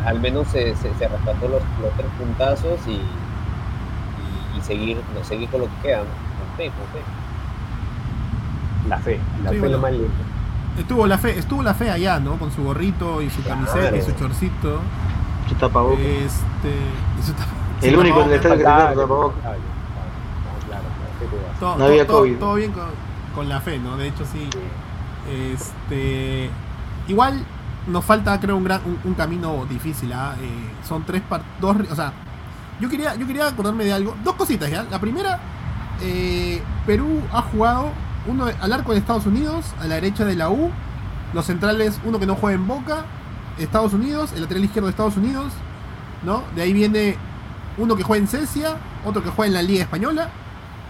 al 0.05 0.20
menos 0.20 0.47
se, 0.49 0.76
se, 0.76 0.93
se 0.93 1.10
los, 1.10 1.22
los 1.41 1.93
tres 1.95 2.12
puntazos 2.18 2.80
y, 2.88 2.91
y, 2.93 4.58
y 4.58 4.62
seguir, 4.62 4.97
no, 5.16 5.24
seguir 5.24 5.49
con 5.49 5.62
lo 5.62 5.68
que 5.68 5.82
queda, 5.84 5.99
¿no? 5.99 6.05
con 6.05 6.58
fe, 6.58 6.72
con 6.72 6.88
fe. 6.88 7.27
La 8.88 8.98
fe, 9.00 9.20
la 9.44 9.50
Sí, 9.50 9.56
fe 9.56 9.60
bueno. 9.62 9.76
lo 9.78 9.82
más 9.82 9.92
lindo. 9.92 10.08
Estuvo 10.78 11.08
la 11.08 11.18
fe, 11.18 11.40
estuvo 11.40 11.64
la 11.64 11.74
fe 11.74 11.90
allá, 11.90 12.20
¿no? 12.20 12.38
Con 12.38 12.52
su 12.52 12.64
gorrito 12.64 13.22
y 13.22 13.30
su 13.30 13.44
camiseta 13.44 13.96
y 13.98 14.02
su 14.02 14.12
chorcito. 14.14 14.80
Su 15.50 15.56
tapabocas. 15.56 16.00
Este. 16.00 16.70
y 17.20 17.24
su 17.24 17.34
tapa- 17.34 17.52
El 17.82 17.94
su 17.96 18.00
único 18.00 18.22
en 18.22 18.28
el 18.30 18.34
estadio 18.36 18.58
que 18.58 18.64
tenía 18.64 18.78
tapabocas. 18.94 19.36
No, 19.38 19.42
claro, 19.42 19.60
claro, 20.68 20.84
¿qué 21.20 21.26
te 21.26 21.36
vas 21.36 21.56
a 21.56 21.60
Todo, 21.60 21.78
No 21.78 21.86
había 21.86 22.06
todo- 22.08 22.20
COVID. 22.20 22.38
todo 22.38 22.54
bien 22.56 22.72
con, 22.72 22.86
con 23.36 23.50
la 23.50 23.60
fe, 23.62 23.80
¿no? 23.80 23.98
De 23.98 24.08
hecho, 24.08 24.24
sí. 24.26 24.50
Este. 25.54 26.50
Igual 27.08 27.44
nos 27.88 28.04
falta, 28.04 28.40
creo, 28.40 28.58
un 28.58 28.64
gran 28.66 28.82
un, 28.86 29.00
un 29.04 29.14
camino 29.14 29.66
difícil. 29.70 30.12
¿ah? 30.14 30.36
Eh, 30.42 30.50
son 30.88 31.04
tres 31.04 31.22
par- 31.22 31.42
dos, 31.60 31.76
ri- 31.78 31.92
O 31.92 31.96
sea, 31.96 32.14
yo 32.80 32.90
quería, 32.90 33.16
yo 33.16 33.26
quería 33.26 33.48
acordarme 33.48 33.86
de 33.86 33.94
algo. 33.94 34.16
Dos 34.24 34.36
cositas 34.36 34.70
ya. 34.70 34.84
La 34.92 35.00
primera, 35.00 35.40
eh, 36.02 36.62
Perú 36.86 37.22
ha 37.34 37.42
jugado 37.42 37.90
uno 38.28 38.46
al 38.62 38.74
arco 38.74 38.92
de 38.94 39.00
Estados 39.00 39.26
Unidos, 39.26 39.66
a 39.82 39.88
la 39.88 39.96
derecha 39.96 40.26
de 40.26 40.36
la 40.36 40.50
U. 40.50 40.72
Los 41.34 41.46
centrales, 41.46 42.00
uno 42.06 42.20
que 42.20 42.26
no 42.26 42.36
juega 42.36 42.56
en 42.56 42.68
Boca, 42.68 43.06
Estados 43.58 43.94
Unidos, 43.94 44.32
el 44.34 44.42
lateral 44.42 44.64
izquierdo 44.64 44.88
de 44.88 44.92
Estados 44.92 45.18
Unidos, 45.18 45.52
¿no? 46.24 46.44
De 46.56 46.62
ahí 46.62 46.74
viene 46.74 47.18
uno 47.78 47.96
que 47.96 48.04
juega 48.04 48.22
en 48.22 48.28
Cecia, 48.30 48.78
otro 49.06 49.22
que 49.24 49.30
juega 49.30 49.48
en 49.48 49.54
la 49.54 49.62
Liga 49.62 49.84
Española, 49.84 50.30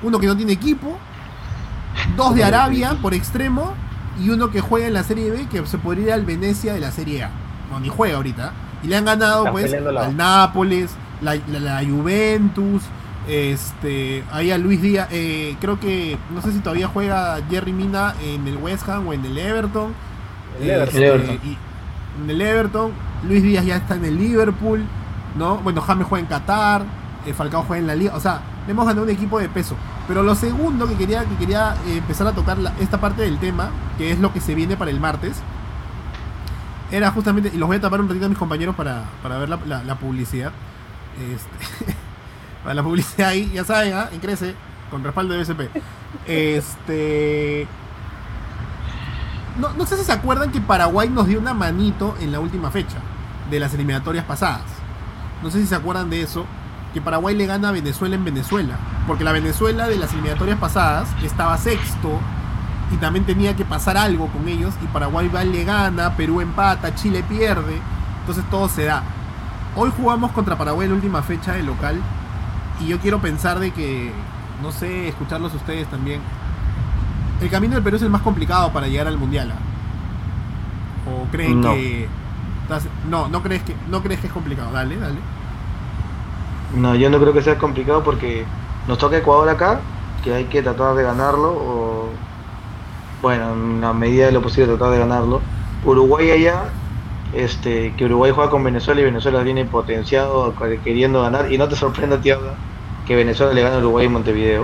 uno 0.04 0.20
que 0.20 0.28
no 0.28 0.38
tiene 0.38 0.52
equipo, 0.54 0.98
dos 2.16 2.36
de 2.36 2.44
Arabia 2.44 2.98
por 3.02 3.14
extremo 3.14 3.74
y 4.24 4.30
uno 4.30 4.52
que 4.52 4.62
juega 4.62 4.88
en 4.88 4.94
la 4.94 5.04
Serie 5.04 5.32
B 5.32 5.48
que 5.50 5.66
se 5.66 5.78
podría 5.78 6.06
ir 6.08 6.14
al 6.14 6.26
Venecia 6.26 6.74
de 6.74 6.80
la 6.80 6.92
Serie 6.92 7.24
A. 7.24 7.30
No, 7.72 7.80
ni 7.80 7.90
juega 7.90 8.18
ahorita. 8.18 8.52
Y 8.84 8.88
le 8.88 8.96
han 8.98 9.06
ganado 9.06 9.44
pues 9.52 9.66
al 10.02 10.16
Nápoles, 10.18 10.92
la, 11.22 11.36
la- 11.36 11.60
la 11.60 11.84
Juventus, 11.90 12.84
este, 13.28 14.24
ahí 14.32 14.52
a 14.52 14.58
Luis 14.58 14.82
Díaz, 14.82 15.08
eh, 15.12 15.56
creo 15.60 15.80
que, 15.80 16.18
no 16.34 16.42
sé 16.42 16.52
si 16.54 16.60
todavía 16.60 16.88
juega 16.88 17.38
Jerry 17.50 17.74
Mina 17.74 18.14
en 18.24 18.48
el 18.48 18.58
West 18.58 18.88
Ham 18.90 19.08
o 19.08 19.14
en 19.14 19.26
el 19.26 19.38
Everton. 19.38 19.94
El 20.62 20.70
Everton. 20.70 20.88
Este, 20.88 20.98
El 21.08 21.14
Everton. 21.22 21.40
y- 21.52 21.58
en 22.24 22.30
el 22.32 22.42
Everton, 22.42 22.92
Luis 23.28 23.44
Díaz 23.44 23.66
ya 23.66 23.76
está 23.76 23.96
en 23.96 24.06
el 24.06 24.18
Liverpool, 24.18 24.84
¿no? 25.38 25.58
Bueno, 25.58 25.82
James 25.82 26.08
juega 26.08 26.22
en 26.24 26.28
Qatar, 26.30 26.84
eh, 27.26 27.34
Falcao 27.34 27.64
juega 27.64 27.82
en 27.82 27.88
la 27.88 27.96
Liga, 27.96 28.16
o 28.16 28.20
sea, 28.20 28.42
le 28.66 28.72
hemos 28.72 28.86
ganado 28.88 29.04
un 29.06 29.12
equipo 29.12 29.40
de 29.40 29.50
peso. 29.50 29.76
Pero 30.08 30.24
lo 30.24 30.34
segundo 30.36 30.88
que 30.88 30.96
quería, 30.96 31.26
que 31.26 31.36
quería 31.36 31.76
eh, 31.88 31.98
empezar 31.98 32.26
a 32.28 32.32
tocar 32.32 32.58
la- 32.58 32.74
esta 32.80 33.00
parte 33.00 33.22
del 33.22 33.38
tema, 33.40 33.70
que 33.98 34.12
es 34.12 34.20
lo 34.20 34.34
que 34.34 34.42
se 34.42 34.56
viene 34.56 34.76
para 34.78 34.90
el 34.90 35.00
martes, 35.00 35.36
era 36.92 37.12
justamente, 37.12 37.52
y 37.54 37.58
los 37.58 37.68
voy 37.68 37.78
a 37.78 37.82
tapar 37.82 38.00
un 38.02 38.08
ratito 38.08 38.26
a 38.26 38.30
mis 38.30 38.38
compañeros 38.38 38.76
para, 38.76 39.04
para 39.22 39.38
ver 39.38 39.50
la, 39.50 39.60
la- 39.66 39.84
la 39.84 39.96
publicidad. 39.96 40.52
Este, 41.20 41.94
para 42.68 42.76
la 42.76 42.84
publicidad 42.84 43.30
ahí, 43.30 43.50
ya 43.54 43.64
saben, 43.64 43.94
¿ah? 43.94 44.10
en 44.12 44.20
Crece, 44.20 44.54
con 44.92 45.02
respaldo 45.02 45.34
de 45.34 45.42
BSP. 45.42 45.70
Este. 46.26 47.66
No, 49.58 49.70
no 49.72 49.86
sé 49.86 49.96
si 49.96 50.04
se 50.04 50.12
acuerdan 50.12 50.52
que 50.52 50.60
Paraguay 50.60 51.08
nos 51.08 51.28
dio 51.28 51.40
una 51.40 51.54
manito 51.54 52.18
en 52.20 52.34
la 52.34 52.42
última 52.42 52.70
fecha 52.70 52.98
de 53.50 53.62
las 53.62 53.74
eliminatorias 53.74 54.26
pasadas. 54.26 54.66
No 55.42 55.50
sé 55.50 55.62
si 55.62 55.68
se 55.68 55.76
acuerdan 55.76 56.10
de 56.10 56.22
eso. 56.22 56.46
Que 56.94 57.00
Paraguay 57.00 57.36
le 57.36 57.46
gana 57.46 57.70
a 57.70 57.72
Venezuela 57.72 58.16
en 58.16 58.26
Venezuela. 58.26 58.76
Porque 59.08 59.24
la 59.24 59.32
Venezuela 59.32 59.88
de 59.88 59.96
las 59.96 60.12
eliminatorias 60.12 60.60
pasadas 60.60 61.08
estaba 61.24 61.58
sexto 61.58 62.20
y 62.92 62.98
también 62.98 63.26
tenía 63.26 63.56
que 63.56 63.64
pasar 63.64 63.96
algo 63.96 64.28
con 64.28 64.46
ellos. 64.50 64.74
Y 64.84 64.88
Paraguay 64.88 65.30
va 65.30 65.46
le 65.46 65.64
gana, 65.64 66.18
Perú 66.18 66.42
empata, 66.42 66.94
Chile 66.96 67.24
pierde. 67.30 67.80
Entonces 68.20 68.44
todo 68.50 68.68
se 68.68 68.84
da. 68.84 69.04
Hoy 69.78 69.90
jugamos 69.96 70.34
contra 70.34 70.58
Paraguay 70.58 70.88
en 70.88 70.92
la 70.92 70.96
última 70.96 71.22
fecha 71.22 71.54
de 71.54 71.64
local. 71.64 72.04
Y 72.80 72.88
yo 72.88 73.00
quiero 73.00 73.20
pensar 73.20 73.60
de 73.60 73.72
que, 73.72 74.12
no 74.62 74.72
sé, 74.72 75.08
escucharlos 75.08 75.54
ustedes 75.54 75.88
también. 75.88 76.22
El 77.42 77.50
camino 77.50 77.76
del 77.76 77.84
Perú 77.84 77.98
es 77.98 78.04
el 78.04 78.10
más 78.10 78.22
complicado 78.22 78.72
para 78.72 78.88
llegar 78.88 79.08
al 79.08 79.18
mundial. 79.18 79.52
¿ah? 79.52 81.10
¿O 81.10 81.26
creen 81.32 81.62
No. 81.62 81.74
que.? 81.74 82.08
No, 83.10 83.30
no 83.30 83.42
crees 83.42 83.64
que, 83.64 83.74
no 83.90 84.02
crees 84.04 84.20
que 84.20 84.28
es 84.28 84.34
complicado. 84.34 84.72
Dale, 84.72 84.98
dale. 84.98 85.16
No, 86.76 86.96
yo 86.96 87.10
no 87.10 87.18
creo 87.20 87.32
que 87.34 87.42
sea 87.42 87.58
complicado 87.58 88.04
porque 88.04 88.44
nos 88.88 88.98
toca 88.98 89.18
Ecuador 89.18 89.48
acá, 89.50 89.80
que 90.24 90.34
hay 90.34 90.46
que 90.46 90.62
tratar 90.62 90.96
de 90.96 91.04
ganarlo, 91.04 91.50
o 91.54 92.10
bueno, 93.22 93.54
en 93.54 93.82
la 93.82 93.94
medida 93.94 94.26
de 94.26 94.34
lo 94.34 94.42
posible 94.42 94.68
tratar 94.68 94.92
de 94.92 95.00
ganarlo. 95.00 95.42
Uruguay 95.86 96.32
allá, 96.32 96.64
este, 97.34 97.94
que 97.98 98.06
Uruguay 98.06 98.32
juega 98.34 98.50
con 98.50 98.64
Venezuela 98.64 99.02
y 99.02 99.06
Venezuela 99.06 99.42
viene 99.42 99.66
potenciado 99.66 100.54
queriendo 100.84 101.22
ganar, 101.24 101.52
y 101.52 101.58
no 101.58 101.68
te 101.68 101.76
sorprenda, 101.76 102.18
tío, 102.22 102.40
que 103.06 103.16
Venezuela 103.16 103.54
le 103.54 103.62
gane 103.62 103.76
a 103.76 103.80
Uruguay 103.80 104.06
en 104.08 104.14
Montevideo. 104.14 104.64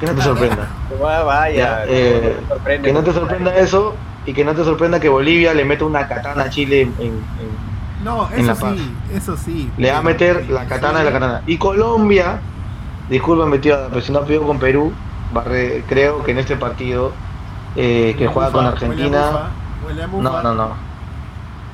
Que 0.00 0.06
no 0.06 0.14
te 0.14 0.22
sorprenda. 0.22 0.68
Vaya, 1.00 1.84
no, 1.86 1.92
eh. 1.92 2.36
Que 2.82 2.92
no 2.92 3.02
te 3.02 3.12
sorprenda 3.12 3.56
eso 3.56 3.94
y 4.26 4.32
que 4.32 4.44
no 4.44 4.52
te 4.54 4.64
sorprenda 4.64 4.98
que 5.00 5.08
Bolivia 5.08 5.54
le 5.54 5.64
meta 5.64 5.84
una 5.84 6.06
katana 6.08 6.44
a 6.44 6.50
Chile 6.50 6.82
en- 6.82 6.94
en- 7.00 8.04
No, 8.04 8.28
En 8.32 8.40
eso 8.40 8.46
La 8.48 8.54
Paz. 8.54 8.74
sí, 8.76 8.94
eso 9.14 9.36
sí. 9.36 9.70
Le 9.78 9.90
va 9.92 9.98
a 9.98 10.02
meter 10.02 10.48
la 10.50 10.66
katana 10.66 10.98
de 11.00 11.04
la 11.06 11.12
katana. 11.12 11.42
Y 11.46 11.56
Colombia, 11.58 12.38
discúlpame 13.08 13.58
tío, 13.58 13.76
pero 13.88 14.00
si 14.00 14.12
no 14.12 14.20
pido 14.22 14.42
con 14.42 14.58
Perú, 14.58 14.92
va 15.36 15.40
a 15.42 15.44
re- 15.44 15.84
creo 15.88 16.22
que 16.24 16.30
en 16.32 16.38
este 16.38 16.56
partido 16.56 17.12
eh, 17.76 18.14
que 18.18 18.26
juega 18.26 18.50
con 18.52 18.64
Mufa, 18.64 18.76
huele 18.86 18.96
a 19.16 19.24
Argentina. 19.24 19.50
No, 20.20 20.42
no, 20.42 20.54
no. 20.54 20.87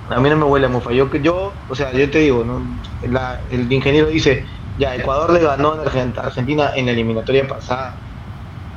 A 0.08 0.20
mí 0.20 0.28
no 0.30 0.36
me 0.36 0.44
huele 0.44 0.66
a 0.66 0.68
mufa. 0.68 0.92
Yo, 0.92 1.10
yo 1.14 1.54
o 1.66 1.74
sea, 1.74 1.92
yo 1.92 2.10
te 2.10 2.18
digo, 2.20 2.44
¿no? 2.44 2.60
La- 3.00 3.40
el 3.48 3.70
ingeniero 3.72 4.08
dice, 4.08 4.44
ya, 4.76 4.94
Ecuador 4.94 5.32
le 5.32 5.40
ganó 5.40 5.72
a 5.72 5.82
Argent- 5.84 6.18
Argentina 6.18 6.72
en 6.74 6.86
la 6.86 6.92
eliminatoria 6.92 7.46
pasada. 7.46 7.94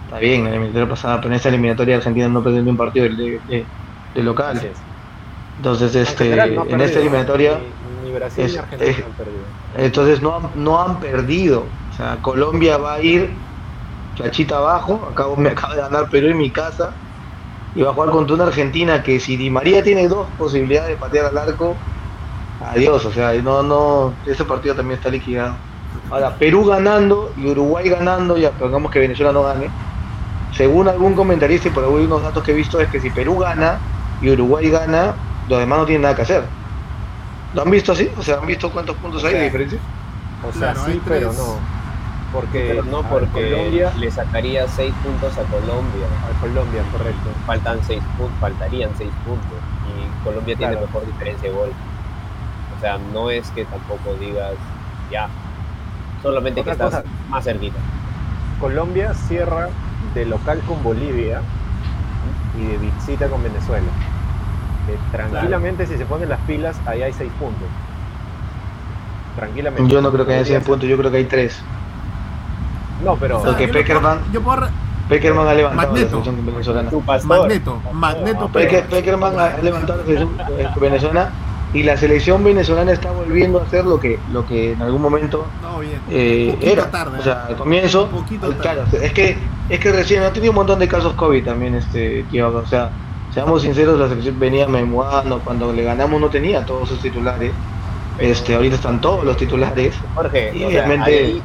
Está 0.05 0.19
bien, 0.19 0.39
en 0.41 0.45
la 0.45 0.49
eliminatoria 0.51 0.89
pasada, 0.89 1.17
pero 1.21 1.29
en 1.29 1.35
esa 1.39 1.49
eliminatoria 1.49 1.97
Argentina 1.97 2.29
no 2.29 2.43
perdió 2.43 2.63
ni 2.63 2.71
un 2.71 2.77
partido 2.77 3.05
de, 3.07 3.41
de- 3.45 3.71
de 4.13 4.23
local. 4.23 4.73
Entonces, 5.57 5.95
En 5.95 6.01
este, 6.03 6.29
no 6.51 6.63
en 6.63 6.69
perdido, 6.69 6.85
esta 6.85 6.99
eliminatoria... 6.99 7.57
Ni, 7.59 8.01
ni 8.01 8.13
Brasil 8.13 8.45
es- 8.45 8.51
ni 8.53 8.57
Argentina 8.57 8.91
es- 8.91 9.05
han 9.05 9.15
perdido. 9.15 9.53
Entonces 9.71 10.21
no 10.21 10.35
han, 10.37 10.51
no 10.55 10.81
han 10.81 10.99
perdido. 10.99 11.63
O 11.65 11.77
sea, 11.89 12.21
Colombia 12.21 12.77
va 12.77 12.95
a 12.95 13.01
ir 13.01 13.43
chachita 14.15 14.57
abajo. 14.57 15.07
Acabo, 15.07 15.37
me 15.37 15.49
acaba 15.49 15.75
de 15.75 15.81
ganar 15.81 16.05
Perú 16.11 16.29
en 16.29 16.37
mi 16.37 16.51
casa. 16.51 16.95
Y 17.75 17.81
va 17.81 17.91
a 17.91 17.93
jugar 17.93 18.09
contra 18.09 18.35
una 18.35 18.45
Argentina 18.45 19.03
que 19.03 19.19
si 19.19 19.37
Di 19.37 19.49
María 19.49 19.83
tiene 19.83 20.07
dos 20.07 20.27
posibilidades 20.37 20.89
de 20.89 20.95
patear 20.97 21.25
al 21.25 21.37
arco, 21.37 21.75
adiós. 22.65 23.05
O 23.05 23.11
sea, 23.11 23.33
no, 23.41 23.61
no, 23.61 24.13
ese 24.25 24.43
partido 24.45 24.75
también 24.75 24.97
está 24.97 25.09
liquidado. 25.09 25.55
Ahora, 26.09 26.35
Perú 26.35 26.65
ganando 26.65 27.31
y 27.37 27.47
Uruguay 27.47 27.89
ganando, 27.89 28.37
ya 28.37 28.51
pongamos 28.51 28.91
que 28.91 28.99
Venezuela 28.99 29.31
no 29.31 29.43
gane. 29.43 29.69
Según 30.53 30.87
algún 30.87 31.13
comentarista 31.13 31.67
y 31.67 31.71
por 31.71 31.83
ahí 31.83 32.05
unos 32.05 32.23
datos 32.23 32.43
que 32.43 32.51
he 32.51 32.55
visto 32.55 32.79
es 32.79 32.89
que 32.89 32.99
si 32.99 33.09
Perú 33.09 33.37
gana 33.37 33.77
y 34.21 34.29
Uruguay 34.29 34.69
gana, 34.69 35.13
los 35.49 35.59
demás 35.59 35.79
no 35.79 35.85
tienen 35.85 36.03
nada 36.03 36.15
que 36.15 36.21
hacer. 36.23 36.43
¿Lo 37.53 37.61
han 37.61 37.69
visto 37.69 37.91
así? 37.91 38.09
O 38.17 38.23
sea, 38.23 38.37
¿han 38.39 38.47
visto 38.47 38.71
cuántos 38.71 38.95
puntos 38.97 39.23
hay 39.23 39.33
de 39.33 39.43
diferencia? 39.43 39.79
O 40.47 40.51
sea, 40.51 40.73
Claro, 40.73 40.83
hay 40.85 40.93
sí, 40.93 41.01
pero 41.05 41.33
no. 41.33 41.76
Porque, 42.37 42.67
Pero 42.69 42.83
no 42.83 43.01
porque 43.01 43.49
Colombia, 43.49 43.91
le 43.97 44.11
sacaría 44.11 44.67
6 44.67 44.93
puntos 45.03 45.35
a 45.39 45.43
Colombia. 45.45 46.05
a 46.05 46.39
Colombia, 46.39 46.83
correcto. 46.91 47.29
Faltan 47.47 47.79
seis 47.83 48.03
puntos, 48.15 48.37
faltarían 48.39 48.91
6 48.95 49.09
puntos. 49.25 49.57
Y 49.87 50.23
Colombia 50.23 50.55
tiene 50.55 50.75
mejor 50.75 51.03
diferencia 51.07 51.49
de 51.49 51.55
gol. 51.55 51.71
O 52.77 52.79
sea, 52.79 52.99
no 53.11 53.31
es 53.31 53.49
que 53.49 53.65
tampoco 53.65 54.13
digas 54.19 54.53
ya. 55.11 55.29
Solamente 56.21 56.63
que 56.63 56.69
estás 56.69 56.93
cosa. 56.93 57.03
más 57.27 57.43
cerquita. 57.43 57.79
Colombia 58.61 59.15
cierra 59.15 59.69
de 60.13 60.25
local 60.25 60.61
con 60.67 60.83
Bolivia 60.83 61.41
y 62.55 62.65
de 62.67 62.77
visita 62.77 63.29
con 63.29 63.41
Venezuela. 63.41 63.87
Eh, 64.89 64.97
tranquilamente, 65.11 65.87
si 65.87 65.97
se 65.97 66.05
ponen 66.05 66.29
las 66.29 66.39
pilas, 66.41 66.79
ahí 66.85 67.01
hay 67.01 67.13
seis 67.13 67.31
puntos. 67.39 67.67
Tranquilamente. 69.35 69.91
Yo 69.91 70.01
no 70.01 70.11
creo 70.11 70.27
que 70.27 70.35
haya 70.35 70.45
100 70.45 70.61
Podría 70.61 70.73
puntos, 70.73 70.89
yo 70.89 70.97
creo 70.97 71.11
que 71.11 71.17
hay 71.17 71.25
3. 71.25 71.63
No, 73.03 73.15
pero. 73.15 73.37
O 73.37 73.41
sea, 73.41 73.51
Porque 73.51 73.71
Peckerman- 73.71 74.19
Yo 74.31 74.41
puedo 74.41 74.67
Peckerman 75.09 75.47
ha 75.47 75.53
levantado 75.53 75.87
Magneto. 75.93 76.17
la 76.17 76.23
selección 76.23 76.45
venezolana. 76.45 76.91
Magneto, 77.23 77.81
Magneto. 77.93 78.49
Peckerman 78.49 79.39
ha 79.39 79.57
levantado 79.61 79.99
la 79.99 80.05
selección 80.05 80.37
eh, 80.57 80.67
venezolana 80.81 81.29
y 81.73 81.83
la 81.83 81.95
selección 81.97 82.43
venezolana 82.43 82.91
está 82.91 83.11
volviendo 83.11 83.59
a 83.59 83.63
hacer 83.63 83.85
lo 83.85 83.99
que, 83.99 84.19
lo 84.33 84.45
que 84.45 84.73
en 84.73 84.81
algún 84.81 85.01
momento 85.01 85.45
No, 85.61 85.79
bien. 85.79 85.99
eh, 86.09 86.57
era. 86.61 86.91
tarde. 86.91 87.19
O 87.19 87.23
sea, 87.23 87.45
al 87.45 87.55
comienzo, 87.55 88.05
Un 88.05 88.21
poquito 88.21 88.49
claro, 88.57 88.83
es 89.01 89.13
que, 89.13 89.37
es 89.69 89.79
que 89.79 89.91
recién 89.93 90.23
ha 90.23 90.31
tenido 90.31 90.51
un 90.51 90.55
montón 90.57 90.79
de 90.79 90.87
casos 90.89 91.13
COVID 91.13 91.43
también, 91.45 91.75
este, 91.75 92.23
tío, 92.31 92.49
o 92.49 92.65
sea, 92.65 92.89
seamos 93.33 93.61
sinceros, 93.61 93.97
la 93.99 94.07
selección 94.09 94.37
venía 94.39 94.67
menguando, 94.67 95.39
cuando 95.39 95.71
le 95.71 95.83
ganamos 95.83 96.19
no 96.19 96.27
tenía 96.29 96.65
todos 96.65 96.89
sus 96.89 96.99
titulares, 96.99 97.51
este, 98.17 98.55
ahorita 98.55 98.75
están 98.75 98.99
todos 98.99 99.23
los 99.23 99.37
titulares, 99.37 99.93
Jorge, 100.15 100.51
Y 100.53 100.63
o 100.65 100.69
sea, 100.69 100.79
obviamente- 100.85 101.11
ahí, 101.17 101.43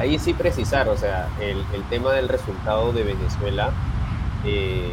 ahí 0.00 0.18
sí 0.18 0.32
precisar, 0.32 0.88
o 0.88 0.96
sea, 0.96 1.28
el, 1.40 1.58
el 1.74 1.82
tema 1.90 2.12
del 2.12 2.28
resultado 2.28 2.92
de 2.92 3.02
Venezuela, 3.04 3.70
eh, 4.44 4.90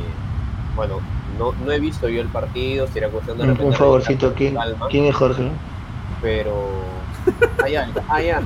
bueno, 0.75 0.99
no, 1.39 1.53
no 1.65 1.71
he 1.71 1.79
visto 1.79 2.09
yo 2.09 2.19
el 2.21 2.27
partido, 2.27 2.87
sería 2.87 3.09
cuestión 3.09 3.37
de 3.37 3.45
un, 3.45 3.61
un 3.61 3.73
favorcito, 3.73 4.33
¿quién, 4.35 4.55
calma, 4.55 4.87
¿quién 4.89 5.05
es 5.05 5.15
Jorge? 5.15 5.49
pero... 6.21 6.53
Ah, 7.63 7.67
ya, 7.69 7.89
ah, 8.09 8.21
ya. 8.21 8.41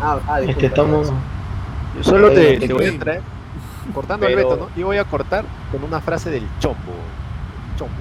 Ah, 0.00 0.18
ah, 0.26 0.40
Este, 0.40 0.46
disculpa, 0.46 0.66
estamos... 0.66 1.12
Yo 1.96 2.02
solo 2.04 2.30
te, 2.30 2.58
te 2.58 2.72
voy 2.72 2.84
a 2.86 2.88
entrar 2.88 3.20
cortando 3.94 4.26
Pero- 4.26 4.38
el 4.38 4.44
veto, 4.44 4.56
¿no? 4.68 4.76
Yo 4.76 4.86
voy 4.86 4.96
a 4.98 5.04
cortar 5.04 5.44
con 5.70 5.82
una 5.84 6.00
frase 6.00 6.30
del 6.30 6.46
chombo. 6.58 6.92
Chombo, 7.78 7.92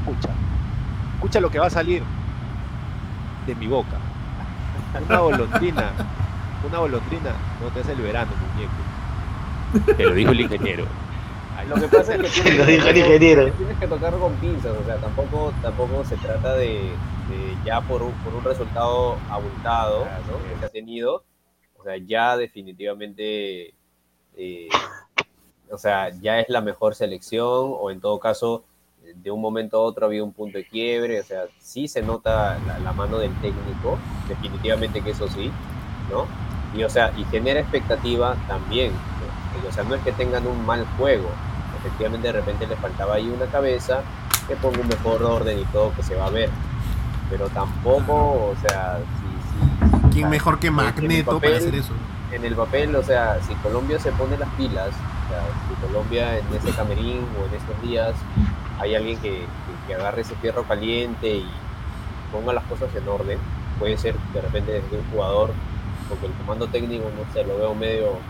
escucha. 0.00 0.28
Escucha 1.14 1.40
lo 1.40 1.50
que 1.50 1.58
va 1.58 1.66
a 1.66 1.70
salir 1.70 2.02
de 3.46 3.54
mi 3.54 3.66
boca. 3.66 3.96
Una 5.08 5.18
golondrina, 5.18 5.92
una 6.66 6.78
golondrina 6.78 7.34
no 7.62 7.70
te 7.70 7.80
hace 7.80 7.92
el 7.92 8.00
verano, 8.00 8.30
muñeco. 8.54 9.94
Te 9.96 10.04
lo 10.04 10.14
dijo 10.14 10.32
el 10.32 10.40
ingeniero. 10.40 10.84
Lo 11.68 11.74
que 11.76 11.88
pasa 11.88 12.14
es 12.14 12.22
que 12.22 12.28
tienes 12.42 12.56
que 12.66 12.72
dijo 12.72 12.88
el 12.88 12.94
tocarlo- 12.94 12.98
ingeniero. 12.98 13.52
Tienes 13.52 13.78
que 13.78 13.86
tocar 13.86 14.12
con 14.14 14.32
pinzas, 14.34 14.72
o 14.76 14.84
sea, 14.84 14.96
tampoco, 14.96 15.52
tampoco 15.62 16.04
se 16.04 16.16
trata 16.16 16.54
de, 16.54 16.90
de 17.28 17.56
ya 17.64 17.80
por 17.82 18.02
un, 18.02 18.12
por 18.12 18.34
un 18.34 18.42
resultado 18.44 19.16
abultado 19.30 20.06
¿no? 20.28 20.38
que 20.48 20.58
se 20.58 20.66
ha 20.66 20.68
tenido, 20.70 21.22
o 21.78 21.84
sea, 21.84 21.96
ya 21.98 22.36
definitivamente, 22.36 23.74
eh, 24.36 24.68
o 25.70 25.78
sea, 25.78 26.08
ya 26.20 26.40
es 26.40 26.48
la 26.48 26.60
mejor 26.62 26.94
selección, 26.94 27.74
o 27.78 27.90
en 27.90 28.00
todo 28.00 28.18
caso, 28.18 28.64
de 29.14 29.30
un 29.30 29.40
momento 29.40 29.76
a 29.76 29.80
otro 29.80 30.06
ha 30.06 30.08
habido 30.08 30.24
un 30.24 30.32
punto 30.32 30.58
de 30.58 30.64
quiebre, 30.66 31.20
o 31.20 31.24
sea, 31.24 31.44
sí 31.58 31.88
se 31.88 32.00
nota 32.02 32.58
la, 32.66 32.78
la 32.80 32.92
mano 32.92 33.18
del 33.18 33.32
técnico, 33.40 33.98
definitivamente 34.28 35.00
que 35.02 35.10
eso 35.10 35.28
sí, 35.28 35.50
¿no? 36.10 36.26
Y 36.74 36.84
o 36.84 36.88
sea, 36.90 37.12
y 37.16 37.24
genera 37.24 37.60
expectativa 37.60 38.36
también, 38.46 38.92
¿no? 38.92 39.68
O 39.68 39.72
sea, 39.72 39.82
no 39.84 39.94
es 39.94 40.02
que 40.02 40.12
tengan 40.12 40.46
un 40.46 40.64
mal 40.64 40.86
juego, 40.96 41.28
efectivamente 41.78 42.28
de 42.28 42.32
repente 42.32 42.66
les 42.66 42.78
faltaba 42.78 43.14
ahí 43.14 43.28
una 43.28 43.46
cabeza 43.46 44.02
que 44.46 44.56
ponga 44.56 44.80
un 44.80 44.88
mejor 44.88 45.22
orden 45.22 45.58
y 45.58 45.64
todo 45.66 45.92
que 45.94 46.02
se 46.02 46.14
va 46.14 46.26
a 46.26 46.30
ver, 46.30 46.48
pero 47.28 47.48
tampoco, 47.48 48.14
o 48.14 48.54
sea, 48.60 48.98
si, 49.20 49.98
si- 50.00 50.08
¿Quién 50.12 50.30
mejor 50.30 50.58
que 50.58 50.70
Magneto 50.70 51.32
papel- 51.38 51.40
para 51.50 51.56
hacer 51.56 51.74
eso? 51.74 51.92
en 52.32 52.44
el 52.44 52.54
papel, 52.54 52.94
o 52.94 53.02
sea, 53.02 53.38
si 53.46 53.54
Colombia 53.56 53.98
se 53.98 54.12
pone 54.12 54.36
las 54.38 54.48
pilas, 54.50 54.88
o 54.88 55.28
sea, 55.28 55.42
si 55.68 55.86
Colombia 55.86 56.38
en 56.38 56.44
ese 56.56 56.70
camerín 56.72 57.26
o 57.40 57.46
en 57.48 57.54
estos 57.54 57.82
días 57.82 58.14
hay 58.78 58.94
alguien 58.94 59.18
que, 59.18 59.30
que- 59.30 59.46
que 59.88 59.94
agarre 59.94 60.22
ese 60.22 60.34
fierro 60.36 60.62
caliente 60.64 61.28
y 61.28 61.50
ponga 62.32 62.52
las 62.52 62.64
cosas 62.64 62.88
en 62.94 63.08
orden, 63.08 63.38
puede 63.78 63.96
ser 63.98 64.14
de 64.32 64.40
repente 64.40 64.72
desde 64.72 64.96
un 64.96 65.04
jugador, 65.12 65.50
porque 66.10 66.26
el 66.26 66.34
comando 66.34 66.68
técnico, 66.68 67.12
no 67.16 67.32
sé, 67.32 67.44
lo 67.46 67.58
veo 67.58 67.74
medio, 67.76 68.26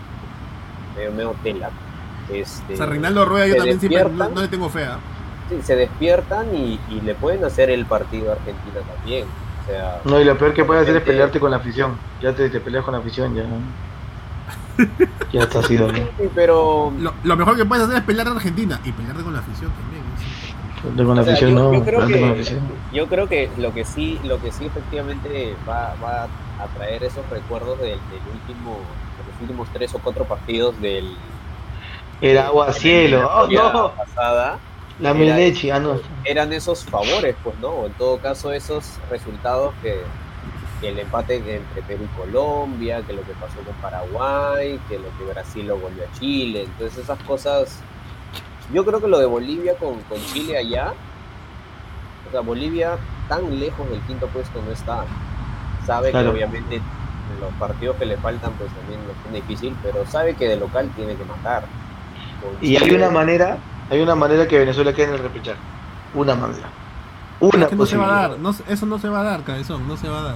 medio, 0.95 1.11
medio 1.13 1.39
tela. 1.43 1.73
Este, 2.29 2.73
O 2.73 2.77
sea, 2.77 2.85
Reinaldo 2.85 3.25
Rueda 3.25 3.47
yo 3.47 3.57
también 3.57 3.79
siempre 3.81 4.05
no, 4.05 4.29
no 4.29 4.41
le 4.41 4.49
tengo 4.49 4.69
fea. 4.69 5.05
sí, 5.49 5.61
se 5.63 5.75
despiertan 5.75 6.55
y, 6.55 6.85
y 6.89 7.01
le 7.01 7.15
pueden 7.15 7.43
hacer 7.45 7.69
el 7.69 7.87
partido 7.87 8.31
a 8.31 8.35
Argentina 8.35 8.83
también. 8.87 9.35
O 9.59 9.63
sea, 9.65 10.01
No, 10.05 10.19
y 10.19 10.25
lo 10.25 10.37
peor 10.37 10.53
que 10.53 10.65
puede 10.65 10.81
hacer 10.81 10.95
es 10.97 11.03
pelearte 11.03 11.39
con 11.39 11.51
la 11.51 11.57
afición. 11.57 12.01
Ya 12.21 12.35
te, 12.35 12.49
te 12.49 12.61
peleas 12.61 12.85
con 12.85 12.93
la 12.93 12.99
afición, 12.99 13.35
ya. 13.35 13.45
Ya 15.31 15.43
está 15.43 15.59
así, 15.59 15.77
¿no? 15.77 15.89
sí, 16.17 16.29
pero 16.33 16.93
Lo, 16.97 17.19
lo 17.23 17.37
mejor 17.37 17.55
que 17.57 17.65
puedes 17.65 17.85
hacer 17.85 17.97
es 17.97 18.03
pelear 18.03 18.27
a 18.27 18.31
Argentina 18.31 18.81
y 18.83 18.91
pelearte 18.93 19.23
con 19.23 19.33
la 19.33 19.39
afición 19.39 19.73
también. 19.73 20.00
Yo- 22.91 23.07
creo 23.07 23.27
que- 23.27 23.49
lo 23.57 23.73
que 23.73 23.85
sí, 23.85 24.19
lo 24.23 24.39
que 24.41 24.51
sí 24.51 24.65
efectivamente 24.65 25.55
va, 25.67 25.93
va 26.03 26.23
a 26.59 26.67
traer 26.75 27.03
esos 27.03 27.27
recuerdos 27.29 27.79
del, 27.79 27.89
del 28.09 28.21
último, 28.33 28.77
de 29.17 29.31
los 29.31 29.41
últimos 29.41 29.67
tres 29.73 29.93
o 29.95 29.99
cuatro 29.99 30.25
partidos 30.25 30.79
del 30.81 31.15
Era 32.21 32.47
agua 32.47 32.71
cielo. 32.73 33.29
¡Oh, 33.33 33.47
no! 33.47 33.91
pasada 33.95 34.59
La 34.99 35.09
Era- 35.11 35.19
Melechi, 35.19 35.69
ah, 35.71 35.79
no. 35.79 35.99
eran 36.23 36.53
esos 36.53 36.83
favores, 36.85 37.35
pues, 37.43 37.57
¿no? 37.59 37.69
O 37.69 37.85
en 37.87 37.93
todo 37.93 38.17
caso 38.19 38.51
esos 38.51 38.99
resultados 39.09 39.73
que, 39.81 40.01
que 40.79 40.89
el 40.89 40.99
empate 40.99 41.37
entre 41.37 41.81
Perú 41.87 42.03
y 42.03 42.17
Colombia, 42.19 43.01
que 43.05 43.13
lo 43.13 43.21
que 43.23 43.33
pasó 43.33 43.55
con 43.65 43.73
Paraguay, 43.81 44.79
que 44.89 44.97
lo 44.99 45.05
que 45.17 45.31
Brasil 45.31 45.65
lo 45.67 45.77
volvió 45.77 46.03
a 46.03 46.19
Chile, 46.19 46.63
entonces 46.63 47.03
esas 47.03 47.19
cosas. 47.23 47.81
Yo 48.73 48.85
creo 48.85 49.01
que 49.01 49.07
lo 49.07 49.19
de 49.19 49.25
Bolivia 49.25 49.75
con, 49.75 49.95
con 50.03 50.17
Chile 50.33 50.57
allá, 50.57 50.93
o 52.27 52.31
sea, 52.31 52.41
Bolivia 52.41 52.97
tan 53.27 53.59
lejos 53.59 53.89
del 53.89 53.99
quinto 54.01 54.27
puesto 54.27 54.61
no 54.65 54.71
está. 54.71 55.03
Sabe 55.85 56.11
Claro. 56.11 56.29
que 56.29 56.35
obviamente 56.37 56.81
los 57.39 57.51
partidos 57.53 57.95
que 57.97 58.05
le 58.05 58.17
faltan 58.17 58.51
pues 58.53 58.69
también 58.73 58.99
lo 59.07 59.13
tiene 59.23 59.37
difícil, 59.45 59.75
pero 59.81 60.05
sabe 60.05 60.35
que 60.35 60.47
de 60.47 60.57
local 60.57 60.89
tiene 60.95 61.15
que 61.15 61.25
matar. 61.25 61.63
Con 62.41 62.65
Y 62.65 62.75
hay 62.77 62.91
una 62.91 63.09
manera, 63.09 63.57
hay 63.89 63.99
una 64.01 64.15
manera 64.15 64.47
que 64.47 64.59
Venezuela 64.59 64.93
quede 64.93 65.07
en 65.07 65.13
el 65.13 65.19
repechaje. 65.19 65.59
Una 66.13 66.35
manera. 66.35 66.69
Una 67.39 67.63
Es 67.63 67.69
que 67.69 67.75
no 67.75 67.85
se 67.87 67.97
va 67.97 68.07
a 68.07 68.27
dar, 68.27 68.39
no, 68.39 68.51
eso 68.51 68.85
no 68.85 68.99
se 68.99 69.09
va 69.09 69.21
a 69.21 69.23
dar, 69.23 69.43
cabezón, 69.43 69.87
no 69.87 69.97
se 69.97 70.07
va 70.07 70.19
a 70.19 70.23
dar. 70.23 70.35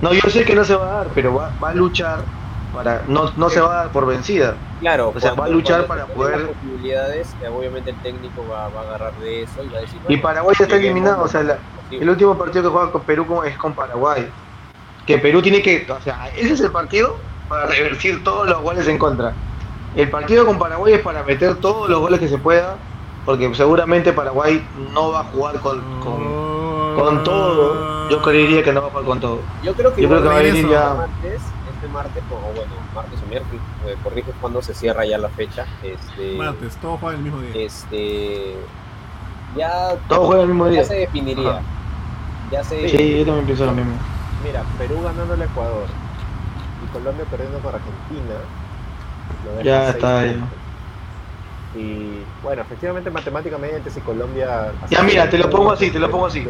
No, 0.00 0.12
yo 0.12 0.20
sé 0.30 0.44
que 0.44 0.54
no 0.54 0.64
se 0.64 0.76
va 0.76 0.88
a 0.88 0.94
dar, 0.98 1.08
pero 1.14 1.34
va, 1.34 1.50
va 1.62 1.70
a 1.70 1.74
luchar 1.74 2.20
para. 2.76 3.02
No, 3.08 3.32
no 3.36 3.50
se 3.50 3.60
va 3.60 3.72
a 3.72 3.76
dar 3.84 3.88
por 3.92 4.06
vencida. 4.06 4.54
Claro, 4.80 5.12
O 5.14 5.18
sea, 5.20 5.32
va 5.34 5.46
a 5.46 5.48
luchar 5.48 5.86
para 5.86 6.06
poder- 6.06 6.40
las 6.40 6.48
posibilidades, 6.50 7.34
eh, 7.42 7.48
obviamente 7.48 7.90
el 7.90 7.96
técnico 7.96 8.44
va, 8.50 8.68
va 8.68 8.80
a 8.80 8.84
agarrar 8.84 9.14
de 9.14 9.42
eso 9.42 9.62
y 9.64 9.68
va 9.68 9.78
a 9.78 9.80
decir. 9.80 9.98
Y 10.02 10.04
bueno, 10.06 10.22
Paraguay 10.22 10.56
ya 10.58 10.64
está 10.64 10.76
eliminado. 10.76 11.22
O 11.24 11.28
sea, 11.28 11.42
la- 11.42 11.58
el 11.90 12.08
último 12.10 12.36
partido 12.38 12.64
que 12.64 12.68
juega 12.70 12.92
con 12.92 13.00
Perú 13.02 13.26
con- 13.26 13.46
es 13.46 13.56
con 13.58 13.72
Paraguay. 13.74 14.28
Que 15.06 15.18
Perú 15.18 15.40
tiene 15.42 15.62
que. 15.62 15.86
O 15.90 16.00
sea, 16.02 16.28
ese 16.36 16.52
es 16.54 16.60
el 16.60 16.70
partido 16.70 17.16
para 17.48 17.66
revertir 17.66 18.22
todos 18.24 18.48
los 18.48 18.60
goles 18.60 18.86
en 18.88 18.98
contra. 18.98 19.32
El 19.94 20.10
partido 20.10 20.44
con 20.44 20.58
Paraguay 20.58 20.94
es 20.94 21.00
para 21.00 21.22
meter 21.22 21.54
todos 21.56 21.88
los 21.88 21.98
goles 22.00 22.20
que 22.20 22.28
se 22.28 22.38
pueda. 22.38 22.76
Porque 23.24 23.52
seguramente 23.56 24.12
Paraguay 24.12 24.64
no 24.92 25.10
va 25.10 25.20
a 25.20 25.24
jugar 25.24 25.56
con, 25.60 25.80
con, 26.00 26.94
con 26.94 27.24
todo. 27.24 28.08
Yo 28.08 28.22
creería 28.22 28.62
que 28.62 28.72
no 28.72 28.82
va 28.82 28.86
a 28.86 28.90
jugar 28.90 29.04
con 29.04 29.18
todo. 29.20 29.40
Yo 29.64 29.74
creo 29.74 29.92
que, 29.92 30.02
Yo 30.02 30.08
creo 30.08 30.20
igual 30.20 30.22
que 30.22 30.28
va 30.28 30.34
a 30.36 30.42
venir 30.42 30.68
ya- 30.68 31.08
martes, 31.96 32.22
o 32.30 32.54
bueno, 32.54 32.72
martes 32.94 33.18
o 33.24 33.26
miércoles, 33.28 33.60
eh, 33.86 33.96
corriges 34.04 34.34
cuando 34.40 34.60
se 34.60 34.74
cierra 34.74 35.06
ya 35.06 35.16
la 35.16 35.30
fecha. 35.30 35.64
Este, 35.82 36.36
Martes, 36.36 36.76
todos 36.76 37.00
juegan 37.00 37.18
el 37.18 37.24
mismo 37.24 37.40
día. 37.40 37.64
este, 37.64 38.54
ya, 39.56 39.96
Todos 40.08 40.26
juegan 40.26 40.42
el 40.42 40.48
mismo 40.48 40.68
día. 40.68 40.82
ya 40.82 40.88
se 40.88 40.94
definiría. 40.94 41.50
Ajá. 41.50 41.62
Ya 42.52 42.62
se 42.62 42.88
Sí, 42.88 43.18
yo 43.18 43.24
también 43.24 43.46
pienso 43.46 43.66
lo 43.66 43.72
mismo. 43.72 43.94
Mira, 44.44 44.62
Perú 44.78 45.02
ganando 45.02 45.34
al 45.34 45.42
Ecuador 45.42 45.86
y 46.84 46.92
Colombia 46.92 47.24
perdiendo 47.30 47.58
con 47.60 47.74
Argentina. 47.74 48.36
lo 49.56 49.62
Ya 49.62 49.88
está 49.88 50.20
ahí. 50.20 50.42
Y 51.74 52.22
bueno, 52.42 52.62
efectivamente, 52.62 53.10
matemáticamente, 53.10 53.90
si 53.90 54.00
Colombia. 54.00 54.72
Ya, 54.90 55.02
mira, 55.02 55.28
te 55.28 55.38
lo 55.38 55.50
pongo 55.50 55.72
así, 55.72 55.90
te 55.90 55.98
lo 55.98 56.10
pongo 56.10 56.26
así. 56.26 56.46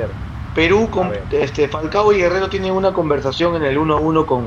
Perú, 0.55 0.89
con, 0.91 1.13
este, 1.33 1.69
Falcao 1.69 2.13
y 2.13 2.19
Guerrero 2.19 2.49
tienen 2.49 2.73
una 2.73 2.93
conversación 2.93 3.57
en 3.57 3.65
el 3.65 3.79
1-1 3.79 4.25
con, 4.25 4.47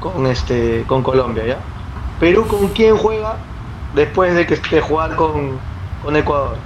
con, 0.00 0.26
este, 0.26 0.84
con 0.86 1.02
Colombia, 1.02 1.44
¿ya? 1.46 1.58
Perú, 2.20 2.46
¿con 2.46 2.68
quién 2.68 2.96
juega 2.96 3.36
después 3.94 4.34
de 4.34 4.46
que 4.46 4.54
esté 4.54 4.80
jugar 4.80 5.16
con, 5.16 5.58
con 6.02 6.16
Ecuador? 6.16 6.56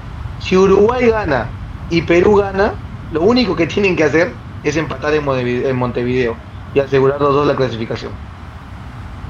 Si 0.41 0.57
Uruguay 0.57 1.09
gana 1.09 1.47
y 1.91 2.03
Perú 2.03 2.37
gana, 2.37 2.73
lo 3.13 3.23
único 3.23 3.57
que 3.57 3.67
tienen 3.67 3.97
que 3.97 4.05
hacer 4.05 4.33
es 4.63 4.77
empatar 4.77 5.15
en 5.15 5.25
Montevideo, 5.25 5.69
en 5.69 5.77
Montevideo 5.77 6.37
y 6.75 6.81
asegurar 6.81 7.21
los 7.21 7.35
dos 7.35 7.47
la 7.47 7.57
clasificación. 7.57 8.13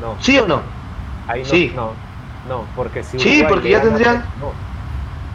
No, 0.00 0.16
¿Sí 0.20 0.38
o 0.38 0.46
no? 0.46 0.60
ahí 1.26 1.42
no. 1.42 1.48
Sí. 1.48 1.72
No, 1.74 1.90
no, 2.48 2.64
porque 2.76 3.02
si 3.02 3.18
Sí, 3.18 3.44
porque 3.48 3.70
ya 3.70 3.82
tendrían- 3.82 4.24
No, 4.40 4.52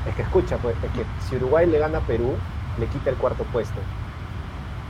es 0.09 0.15
que 0.15 0.21
escucha, 0.21 0.57
pues, 0.57 0.75
es 0.83 0.91
que 0.91 1.05
si 1.27 1.35
Uruguay 1.37 1.67
le 1.67 1.79
gana 1.79 1.99
a 1.99 2.01
Perú, 2.01 2.35
le 2.79 2.85
quita 2.87 3.09
el 3.09 3.15
cuarto 3.15 3.43
puesto. 3.45 3.79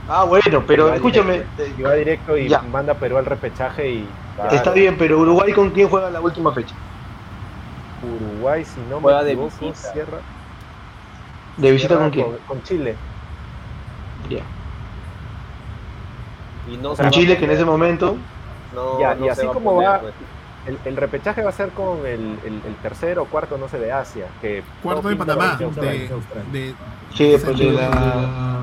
Ah, 0.08 0.24
bueno, 0.24 0.62
pero 0.66 0.92
escúchame, 0.94 1.42
directo- 1.56 1.82
va 1.84 1.94
directo 1.94 2.36
y 2.36 2.48
Ya. 2.48 2.62
manda 2.62 2.92
a 2.92 2.96
Perú 2.98 3.16
al 3.18 3.26
repechaje 3.26 3.90
y. 3.90 4.08
está 4.52 4.70
bien, 4.72 4.96
pero 4.98 5.18
Uruguay 5.18 5.52
con 5.52 5.70
quién 5.70 5.88
juega 5.88 6.10
la 6.10 6.20
última 6.20 6.52
fecha? 6.52 6.74
Uruguay, 8.02 8.64
si 8.64 8.80
no 8.88 8.96
me 8.96 9.02
Juega 9.02 9.24
de 9.24 9.32
equivoco, 9.32 9.66
visita. 9.68 9.92
cierra. 9.92 10.18
¿De 11.56 11.70
visita 11.72 11.88
cierra 11.88 12.02
con 12.04 12.10
quién? 12.12 12.26
Con, 12.46 12.62
Chile. 12.62 12.94
Ya. 14.28 14.42
Y 16.72 16.76
no 16.76 16.94
va 16.94 17.10
Chile 17.10 17.36
que 17.36 17.44
en 17.44 17.50
ese 17.50 17.64
momento, 17.64 18.16
no, 18.74 19.00
Ya, 19.00 19.14
no 19.14 19.26
y 19.26 19.28
así 19.28 19.46
va 19.46 19.52
como 19.52 19.74
poner, 19.74 19.88
va- 19.88 20.00
pues. 20.00 20.14
El, 20.66 20.78
el 20.84 20.96
repechaje 20.96 21.42
va 21.42 21.50
a 21.50 21.52
ser 21.52 21.68
con 21.70 21.98
el, 22.00 22.38
el, 22.44 22.60
el 22.66 22.74
tercero 22.82 23.22
o 23.22 23.26
cuarto, 23.26 23.56
no 23.56 23.68
sé, 23.68 23.78
de 23.78 23.92
Asia. 23.92 24.26
Que 24.42 24.64
Cuarto 24.82 25.08
de 25.08 25.14
Panamá, 25.14 25.56
de, 25.56 26.08
de 26.50 26.74
sí, 27.14 27.36
pues 27.44 27.56
de 27.58 27.72
la... 27.72 28.60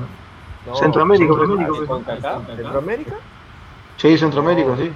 No, 0.66 0.74
Centroamérica, 0.76 1.34
pues, 1.34 1.48
Centroamérica, 1.48 1.86
pues. 1.86 2.56
¿Centroamérica? 2.56 3.12
Sí, 3.96 4.18
Centroamérica, 4.18 4.76
sí. 4.76 4.92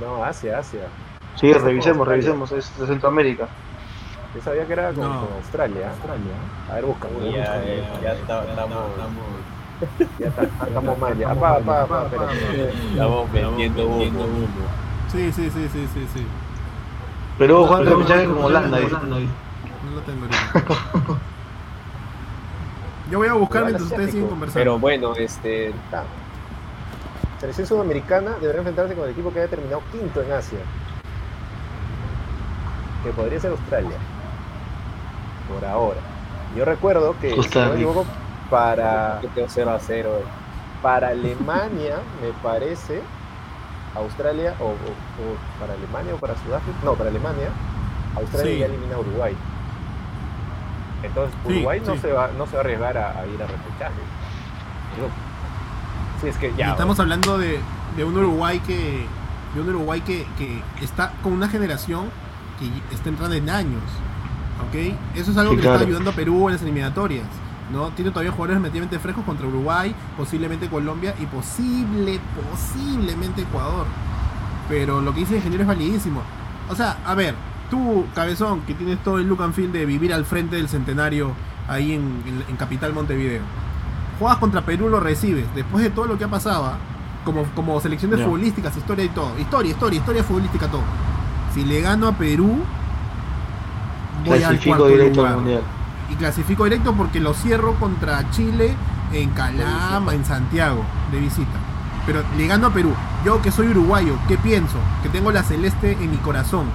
No, 0.00 0.06
no, 0.18 0.24
Asia, 0.24 0.58
Asia. 0.58 0.86
Sí, 1.34 1.52
revisemos, 1.52 2.06
revisemos, 2.08 2.52
es 2.52 2.78
de 2.78 2.86
Centroamérica. 2.86 3.46
Yo 4.34 4.42
sabía 4.42 4.66
que 4.66 4.72
era 4.72 4.92
con, 4.92 5.00
No. 5.02 5.26
con 5.26 5.36
Australia. 5.38 5.92
A 6.70 6.74
ver, 6.74 6.84
busca. 6.84 7.08
Uy, 7.08 7.32
ya, 7.32 7.62
ya, 7.64 8.00
ya 8.02 8.12
está- 8.12 8.44
estamos, 8.44 8.78
Ya 10.18 10.26
está- 10.28 10.42
estamos 10.66 10.98
mal, 10.98 11.18
ya. 11.18 11.30
Apa, 11.30 11.56
apa, 11.56 11.82
apa, 11.82 12.02
espérate. 12.04 12.72
estamos 12.92 13.32
vendiendo 13.32 13.86
humo. 13.86 14.26
Sí, 15.12 15.32
sí, 15.32 15.50
sí, 15.50 15.68
sí, 15.72 15.88
sí, 15.92 16.08
sí. 16.14 16.26
Pero 17.38 17.64
Juan 17.66 17.84
repechaje 17.84 18.26
con 18.26 18.38
Holanda. 18.44 18.78
No 18.80 18.86
lo 19.94 20.00
tengo 20.02 20.24
ahorita. 20.24 21.20
Yo 23.10 23.18
voy 23.18 23.28
a 23.28 23.34
buscar 23.34 23.64
mientras 23.64 23.84
ustedes 23.90 24.10
siguen 24.10 24.28
conversando. 24.28 24.60
Pero 24.60 24.78
bueno, 24.78 25.14
este, 25.14 25.68
Está. 25.68 26.04
Selección 27.40 27.66
sudamericana 27.66 28.32
deberá 28.40 28.58
enfrentarse 28.58 28.94
con 28.94 29.04
el 29.04 29.10
equipo 29.10 29.32
que 29.32 29.40
haya 29.40 29.48
terminado 29.48 29.82
quinto 29.92 30.22
en 30.22 30.32
Asia. 30.32 30.58
Que 33.04 33.10
podría 33.10 33.38
ser 33.38 33.50
Australia. 33.52 33.96
Por 35.52 35.64
ahora. 35.64 35.98
Yo 36.56 36.64
recuerdo 36.64 37.14
que, 37.20 37.30
si 37.42 37.58
no 37.58 37.66
me 37.68 37.74
equivoco, 37.74 38.06
para, 38.50 39.18
que 39.20 39.28
tengo 39.28 39.48
0 39.50 39.70
a 39.70 39.78
0. 39.78 40.10
para 40.82 41.08
Alemania, 41.08 41.96
me 42.22 42.30
parece, 42.42 43.02
Australia, 43.94 44.54
o, 44.60 44.64
o- 44.64 44.68
o 44.72 45.60
para 45.60 45.74
Alemania 45.74 46.14
o 46.14 46.18
para 46.18 46.34
Sudáfrica, 46.36 46.78
no, 46.84 46.94
para 46.94 47.10
Alemania, 47.10 47.48
Australia 48.16 48.52
Sí. 48.54 48.58
ya 48.60 48.66
elimina 48.66 48.96
a 48.96 49.00
Uruguay. 49.00 49.36
Entonces, 51.02 51.34
Sí, 51.46 51.52
Uruguay 51.52 51.80
no, 51.86 51.94
sí. 51.94 52.00
se 52.00 52.12
va, 52.12 52.30
no 52.36 52.46
se 52.46 52.52
va 52.52 52.58
a 52.58 52.60
arriesgar 52.64 52.96
a, 52.98 53.20
a 53.20 53.26
ir 53.26 53.42
a 53.42 53.46
repechaje. 53.46 54.00
Sí, 56.20 56.28
es 56.28 56.36
que 56.38 56.48
Y 56.50 56.56
ya. 56.56 56.70
estamos 56.70 56.98
hablando 56.98 57.38
de, 57.38 57.60
de 57.96 58.04
un 58.04 58.16
Uruguay 58.16 58.60
que 58.60 59.06
de 59.54 59.60
un 59.60 59.68
Uruguay 59.70 60.00
que, 60.02 60.26
que 60.38 60.62
está 60.82 61.12
con 61.22 61.32
una 61.32 61.48
generación 61.48 62.06
que 62.58 62.94
está 62.94 63.08
entrando 63.08 63.34
en 63.36 63.48
años. 63.50 63.82
¿Ok? 64.68 64.94
Eso 65.14 65.30
es 65.30 65.36
algo 65.36 65.52
Sí, 65.52 65.58
que 65.58 65.62
le 65.64 65.72
está 65.72 65.84
ayudando 65.86 66.10
a 66.10 66.14
Perú 66.14 66.48
en 66.48 66.54
las 66.54 66.62
eliminatorias. 66.62 67.26
¿no? 67.72 67.88
Tiene 67.90 68.10
todavía 68.10 68.30
jugadores 68.32 68.58
relativamente 68.60 68.98
frescos 68.98 69.24
contra 69.24 69.46
Uruguay, 69.46 69.94
posiblemente 70.16 70.68
Colombia 70.68 71.14
y 71.20 71.26
posible, 71.26 72.20
posiblemente 72.50 73.42
Ecuador. 73.42 73.86
Pero 74.68 75.00
lo 75.00 75.12
que 75.12 75.20
dice 75.20 75.32
el 75.32 75.38
ingeniero 75.38 75.62
es 75.62 75.68
validísimo. 75.68 76.22
O 76.70 76.74
sea, 76.74 76.96
a 77.04 77.14
ver, 77.14 77.34
tú, 77.70 78.04
cabezón, 78.14 78.60
que 78.62 78.74
tienes 78.74 78.98
todo 79.02 79.18
el 79.18 79.28
look 79.28 79.42
and 79.42 79.54
feel 79.54 79.72
de 79.72 79.84
vivir 79.86 80.12
al 80.14 80.24
frente 80.24 80.56
del 80.56 80.68
centenario 80.68 81.32
ahí 81.68 81.92
en, 81.92 82.02
en- 82.26 82.44
en 82.48 82.56
Capital 82.56 82.92
Montevideo. 82.92 83.42
Juegas 84.18 84.38
contra 84.38 84.62
Perú, 84.62 84.88
lo 84.88 85.00
recibes. 85.00 85.44
Después 85.54 85.82
de 85.84 85.90
todo 85.90 86.06
lo 86.06 86.16
que 86.18 86.24
ha 86.24 86.28
pasado, 86.28 86.64
¿ah? 86.66 86.78
como, 87.24 87.42
como 87.54 87.78
selecciones 87.80 88.18
futbolísticas, 88.26 88.76
historia 88.76 89.04
y 89.04 89.08
todo. 89.08 89.32
Historia, 89.38 89.70
historia, 89.72 89.98
historia 89.98 90.24
futbolística, 90.24 90.68
todo. 90.68 90.82
Si 91.52 91.64
le 91.64 91.80
gano 91.80 92.08
a 92.08 92.12
Perú, 92.12 92.62
voy 94.24 94.42
al 94.42 94.58
Clasifico 94.58 94.68
cuarto 94.76 94.88
directo 94.88 95.16
lugar 95.20 95.32
al 95.32 95.38
mundial. 95.40 95.62
y 96.10 96.14
clasifico 96.14 96.64
directo 96.64 96.92
porque 96.94 97.20
lo 97.20 97.34
cierro 97.34 97.74
contra 97.74 98.30
Chile 98.30 98.74
en 99.12 99.30
Calama, 99.30 100.14
en 100.14 100.24
Santiago, 100.24 100.82
de 101.12 101.18
visita. 101.20 101.58
Pero 102.06 102.22
le 102.36 102.46
gano 102.46 102.68
a 102.68 102.72
Perú. 102.72 102.92
Yo 103.24 103.42
que 103.42 103.50
soy 103.50 103.68
uruguayo, 103.68 104.14
¿qué 104.28 104.36
pienso? 104.38 104.76
Que 105.02 105.08
tengo 105.08 105.32
la 105.32 105.42
celeste 105.42 105.92
en 106.00 106.10
mi 106.10 106.16
corazón. 106.18 106.66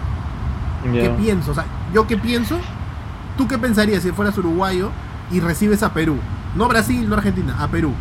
¿Qué 0.84 1.03
Ya. 1.03 1.15
pienso? 1.15 1.51
O 1.51 1.53
sea, 1.53 1.65
¿yo 1.93 2.07
qué 2.07 2.17
pienso? 2.17 2.57
¿Tú 3.38 3.47
qué 3.47 3.57
pensarías 3.57 4.03
si 4.03 4.11
fueras 4.11 4.38
uruguayo 4.38 4.89
y 5.32 5.39
recibes 5.39 5.84
a 5.84 5.93
Perú? 5.93 6.17
No 6.55 6.67
Brasil, 6.67 7.07
no 7.07 7.15
Argentina, 7.15 7.55
a 7.59 7.67
Perú. 7.67 7.93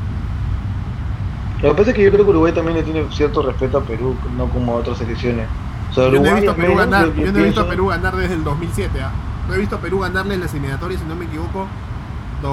Lo 1.62 1.70
que 1.70 1.74
pasa 1.76 1.90
es 1.90 1.96
que 1.96 2.02
yo 2.04 2.10
creo 2.10 2.24
que 2.24 2.30
Uruguay 2.30 2.52
también 2.52 2.78
le 2.78 2.82
tiene 2.82 3.04
cierto 3.12 3.42
respeto 3.42 3.78
a 3.78 3.82
Perú, 3.82 4.16
no 4.36 4.46
como 4.48 4.72
a 4.72 4.76
otras 4.76 4.98
selecciones. 4.98 5.46
O 5.90 5.94
sea, 5.94 6.04
Yo 6.04 6.10
no 6.10 6.16
he 6.16 6.20
Uruguay 6.20 6.34
visto 6.40 6.50
a 6.52 6.54
Perú 6.56 6.74
ganar, 6.76 7.06
yo- 7.06 7.14
yo 7.14 7.26
yo 7.26 7.32
no 7.32 7.38
he 7.38 7.42
visto 7.44 7.60
a 7.60 7.68
Perú 7.68 7.86
ganar 7.88 8.16
desde 8.16 8.34
el 8.34 8.44
2007, 8.44 9.00
¿ah? 9.02 9.10
No 9.46 9.54
he 9.54 9.58
visto 9.58 9.76
a 9.76 9.78
Perú 9.80 9.98
ganarle 10.00 10.34
en 10.34 10.40
las 10.40 10.52
eliminatorias, 10.52 11.00
si 11.02 11.06
no 11.06 11.14
me 11.16 11.24
equivoco. 11.26 11.66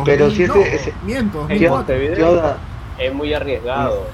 Pero 0.04 0.30
si 0.30 0.46
no, 0.46 0.56
ese- 0.56 0.94
miento, 1.06 1.46
En 1.48 1.60
Yo- 1.60 1.70
2004. 1.70 1.78
Montevideo 1.78 2.18
yo- 2.36 2.56
es 3.00 3.14
muy 3.14 3.34
arriesgado. 3.34 4.08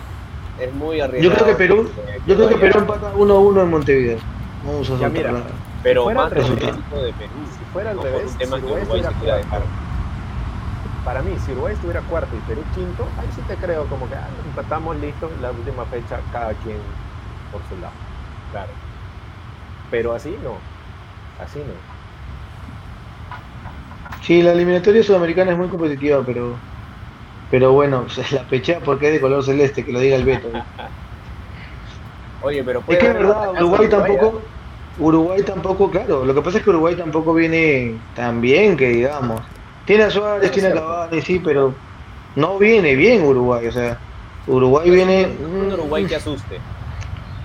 Es 0.59 0.73
muy 0.75 0.97
Yo 0.97 1.05
arriesgado. 1.05 1.35
creo 1.35 1.47
que 1.47 1.55
Perú, 1.55 1.89
yo 2.27 2.35
creo 2.35 2.49
que 2.49 2.55
Perú 2.57 2.79
empata 2.79 3.11
1-1 3.17 3.61
en 3.63 3.69
Montevideo. 3.71 4.17
Vamos 4.65 4.89
a 4.91 4.97
Ya, 4.99 5.09
mira. 5.09 5.33
Pero 5.83 6.03
fuera 6.05 6.21
más 6.23 6.31
al 6.31 6.37
revés. 6.37 6.49
resultado 6.59 7.03
de 7.03 7.13
Perú. 7.13 7.33
Si 7.57 7.65
fuera 7.65 7.91
al 7.91 7.97
No 7.97 8.03
revés, 8.03 8.31
si 8.39 8.45
Uruguay 8.45 8.83
Uruguay 8.83 9.03
se 9.03 9.25
dejar. 9.25 9.61
para 11.03 11.21
mí, 11.21 11.37
si 11.39 11.51
Uruguay 11.51 11.73
estuviera 11.73 12.01
cuarto 12.03 12.35
y 12.35 12.41
Perú 12.41 12.63
quinto, 12.75 13.13
ahí 13.17 13.31
sí 13.35 13.41
te 13.43 13.57
creo 13.57 13.87
como 13.87 14.09
que 14.09 14.15
ah, 14.15 14.29
empatamos 14.45 14.97
listo 14.97 15.29
la 15.41 15.51
última 15.51 15.85
fecha, 15.85 16.21
cada 16.31 16.53
quien 16.55 16.79
por 17.51 17.61
su 17.65 17.77
lado. 17.77 17.93
Claro. 18.51 18.71
Pero 19.91 20.13
así 20.15 20.39
no. 20.43 20.63
Así 21.37 21.59
no. 21.59 21.73
Sí, 24.21 24.41
la 24.41 24.53
eliminatoria 24.53 25.03
sudamericana 25.03 25.51
es 25.51 25.57
muy 25.57 25.69
competitiva, 25.69 26.23
pero 26.25 26.63
pero 27.49 27.73
bueno, 27.73 28.09
se 28.09 28.23
la 28.35 28.47
pechea 28.47 28.79
porque 28.81 29.07
es 29.07 29.13
de 29.13 29.21
color 29.21 29.43
celeste, 29.43 29.85
que 29.85 29.91
lo 29.91 29.99
diga 29.99 30.15
el 30.15 30.25
Beto. 30.25 30.49
¿no? 30.51 30.65
Oye, 32.41 32.63
pero 32.63 32.83
Es 32.87 32.97
que 32.97 33.07
es 33.07 33.13
verdad, 33.13 33.51
Uruguay 33.53 33.89
tampoco, 33.89 34.52
Uruguay 34.95 35.43
tampoco, 35.43 35.89
claro, 35.89 36.23
lo 36.25 36.33
que 36.35 36.41
pasa 36.41 36.57
es 36.59 36.63
que 36.63 36.69
Uruguay 36.69 36.95
tampoco 36.95 37.33
viene 37.33 38.05
tan 38.13 38.41
bien 38.41 38.77
que 38.77 38.89
digamos. 38.89 39.47
Tiene 39.83 40.03
a 40.03 40.09
Suárez, 40.11 40.51
tiene 40.51 40.69
a 40.69 40.73
Cavani, 40.73 41.21
sí, 41.21 41.39
pero 41.39 41.81
no 42.35 42.57
viene 42.59 42.95
bien 42.95 43.23
Uruguay, 43.23 43.67
o 43.67 43.71
sea, 43.71 43.99
Uruguay 44.45 44.89
viene... 44.91 45.37
Un 45.39 45.71
Uruguay 45.73 46.05
que 46.05 46.15
asuste. 46.15 46.65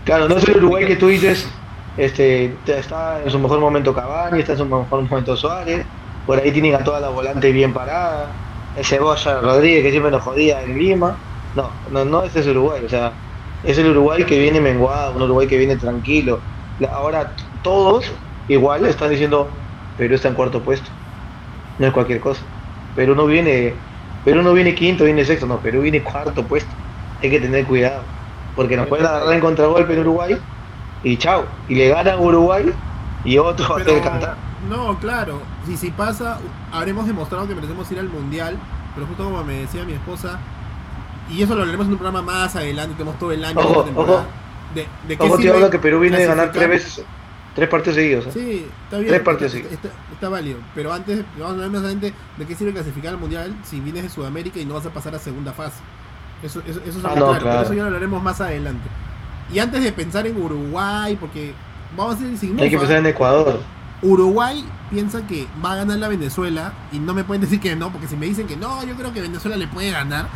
Claro, 0.04 0.28
no 0.28 0.36
es 0.38 0.48
el 0.48 0.56
Uruguay 0.58 0.86
que 0.86 0.96
tú 0.96 1.08
dices, 1.08 1.48
este, 1.96 2.62
te- 2.64 2.78
está 2.78 3.22
en 3.22 3.30
su 3.30 3.38
mejor 3.38 3.60
momento 3.60 3.94
Cavani, 3.94 4.40
está 4.40 4.52
en 4.52 4.58
su 4.58 4.66
mejor 4.66 5.08
momento 5.08 5.36
Suárez, 5.36 5.86
por 6.24 6.38
ahí 6.38 6.52
tienen 6.52 6.74
a 6.74 6.84
toda 6.84 7.00
la 7.00 7.10
volante 7.10 7.52
bien 7.52 7.72
parada, 7.72 8.40
el 8.74 8.84
Cebolla 8.84 9.40
Rodríguez 9.40 9.82
que 9.82 9.90
siempre 9.90 10.10
nos 10.12 10.22
jodía 10.22 10.62
en 10.62 10.78
Lima. 10.78 11.22
No, 11.52 11.80
no, 11.90 12.04
no 12.04 12.22
ese 12.24 12.40
es 12.40 12.46
Uruguay, 12.46 12.84
o 12.84 12.88
sea, 12.88 13.18
es 13.62 13.78
el 13.78 13.90
Uruguay 13.90 14.24
que 14.24 14.38
viene 14.38 14.60
menguado, 14.60 15.14
un 15.16 15.22
Uruguay 15.22 15.46
que 15.48 15.58
viene 15.58 15.76
tranquilo. 15.76 16.46
Ahora 16.86 17.32
todos 17.62 18.04
igual 18.48 18.84
están 18.86 19.10
diciendo, 19.10 19.48
Perú 19.96 20.14
está 20.14 20.28
en 20.28 20.34
cuarto 20.34 20.62
puesto, 20.62 20.88
no 21.78 21.86
es 21.86 21.92
cualquier 21.92 22.20
cosa. 22.20 22.40
Perú 22.94 23.14
no 23.14 23.26
viene, 23.26 23.74
Perú 24.24 24.42
no 24.42 24.52
viene 24.52 24.74
quinto, 24.74 25.04
viene 25.04 25.24
sexto, 25.24 25.46
no, 25.46 25.58
Perú 25.58 25.82
viene 25.82 26.02
cuarto 26.02 26.42
puesto. 26.44 26.70
Hay 27.22 27.30
que 27.30 27.40
tener 27.40 27.66
cuidado, 27.66 28.02
porque 28.54 28.76
nos 28.76 28.86
pueden 28.86 29.06
agarrar 29.06 29.32
en 29.32 29.40
contragolpe 29.40 29.92
en 29.94 30.00
Uruguay 30.00 30.36
y 31.02 31.16
chao, 31.16 31.44
y 31.68 31.74
le 31.74 31.88
ganan 31.88 32.14
a 32.14 32.20
Uruguay 32.20 32.72
y 33.24 33.38
otro 33.38 33.68
va 33.68 33.74
a 33.76 33.78
Pero, 33.78 33.90
hacer 33.90 34.02
cantar. 34.02 34.36
no, 34.68 34.98
claro. 34.98 35.42
Si, 35.66 35.76
si 35.76 35.90
pasa, 35.90 36.38
habremos 36.72 37.06
demostrado 37.06 37.46
que 37.48 37.54
merecemos 37.54 37.90
ir 37.90 37.98
al 37.98 38.08
mundial. 38.08 38.56
Pero 38.94 39.06
justo 39.06 39.24
como 39.24 39.44
me 39.44 39.60
decía 39.60 39.84
mi 39.84 39.92
esposa, 39.92 40.40
y 41.28 41.42
eso 41.42 41.54
lo 41.54 41.60
hablaremos 41.60 41.86
en 41.86 41.92
un 41.92 41.98
programa 41.98 42.22
más 42.22 42.56
adelante, 42.56 42.94
tenemos 42.96 43.18
todo 43.18 43.30
el 43.30 43.44
año. 43.44 43.60
Ojo, 43.60 43.86
ojo. 43.94 44.22
De, 44.74 44.86
de 45.08 45.16
qué 45.16 45.50
habla 45.50 45.70
que 45.70 45.78
Perú 45.78 46.00
viene 46.00 46.18
de 46.18 46.26
ganar 46.26 46.52
tres 46.52 46.68
veces, 46.68 47.02
tres 47.54 47.68
partidos 47.68 47.96
seguidos. 47.96 48.26
¿eh? 48.26 48.30
Sí, 48.34 48.66
está 48.84 48.98
bien. 48.98 49.08
Tres 49.08 49.22
partidos 49.22 49.54
está, 49.54 49.68
seguidos. 49.68 49.84
está- 49.84 50.12
está 50.12 50.28
válido. 50.28 50.58
Pero 50.74 50.92
antes, 50.92 51.24
vamos 51.38 51.46
a 51.50 51.54
hablar 51.54 51.70
más 51.70 51.80
adelante 51.80 52.12
de 52.36 52.46
qué 52.46 52.54
sirve 52.54 52.72
clasificar 52.72 53.12
al 53.14 53.18
mundial 53.18 53.54
si 53.64 53.80
vienes 53.80 54.02
de 54.02 54.08
Sudamérica 54.10 54.60
y 54.60 54.64
no 54.64 54.74
vas 54.74 54.86
a 54.86 54.90
pasar 54.90 55.14
a 55.14 55.18
segunda 55.18 55.52
fase. 55.52 55.76
Eso, 56.42 56.60
eso, 56.66 56.80
eso 56.86 56.98
es 56.98 57.04
Ah, 57.04 57.10
no, 57.16 57.26
claro, 57.26 57.40
claro. 57.40 57.62
eso 57.62 57.72
ya 57.72 57.80
lo 57.80 57.86
hablaremos 57.86 58.22
más 58.22 58.40
adelante. 58.40 58.88
Y 59.52 59.58
antes 59.58 59.82
de 59.82 59.90
pensar 59.92 60.26
en 60.26 60.40
Uruguay, 60.40 61.16
porque 61.18 61.52
vamos 61.96 62.16
a 62.16 62.24
decir 62.24 62.54
Hay 62.60 62.68
que 62.68 62.74
empezar 62.76 62.98
en 62.98 63.06
Ecuador. 63.06 63.60
Uruguay 64.02 64.64
piensa 64.90 65.26
que 65.26 65.46
va 65.64 65.72
a 65.72 65.76
ganar 65.76 65.98
la 65.98 66.06
Venezuela 66.08 66.72
y 66.92 66.98
no 67.00 67.14
me 67.14 67.24
pueden 67.24 67.40
decir 67.40 67.58
que 67.58 67.74
no, 67.74 67.90
porque 67.90 68.06
si 68.06 68.16
me 68.16 68.26
dicen 68.26 68.46
que 68.46 68.56
no, 68.56 68.84
yo 68.84 68.94
creo 68.94 69.12
que 69.12 69.20
Venezuela 69.20 69.56
le 69.56 69.66
puede 69.66 69.90
ganar. 69.90 70.26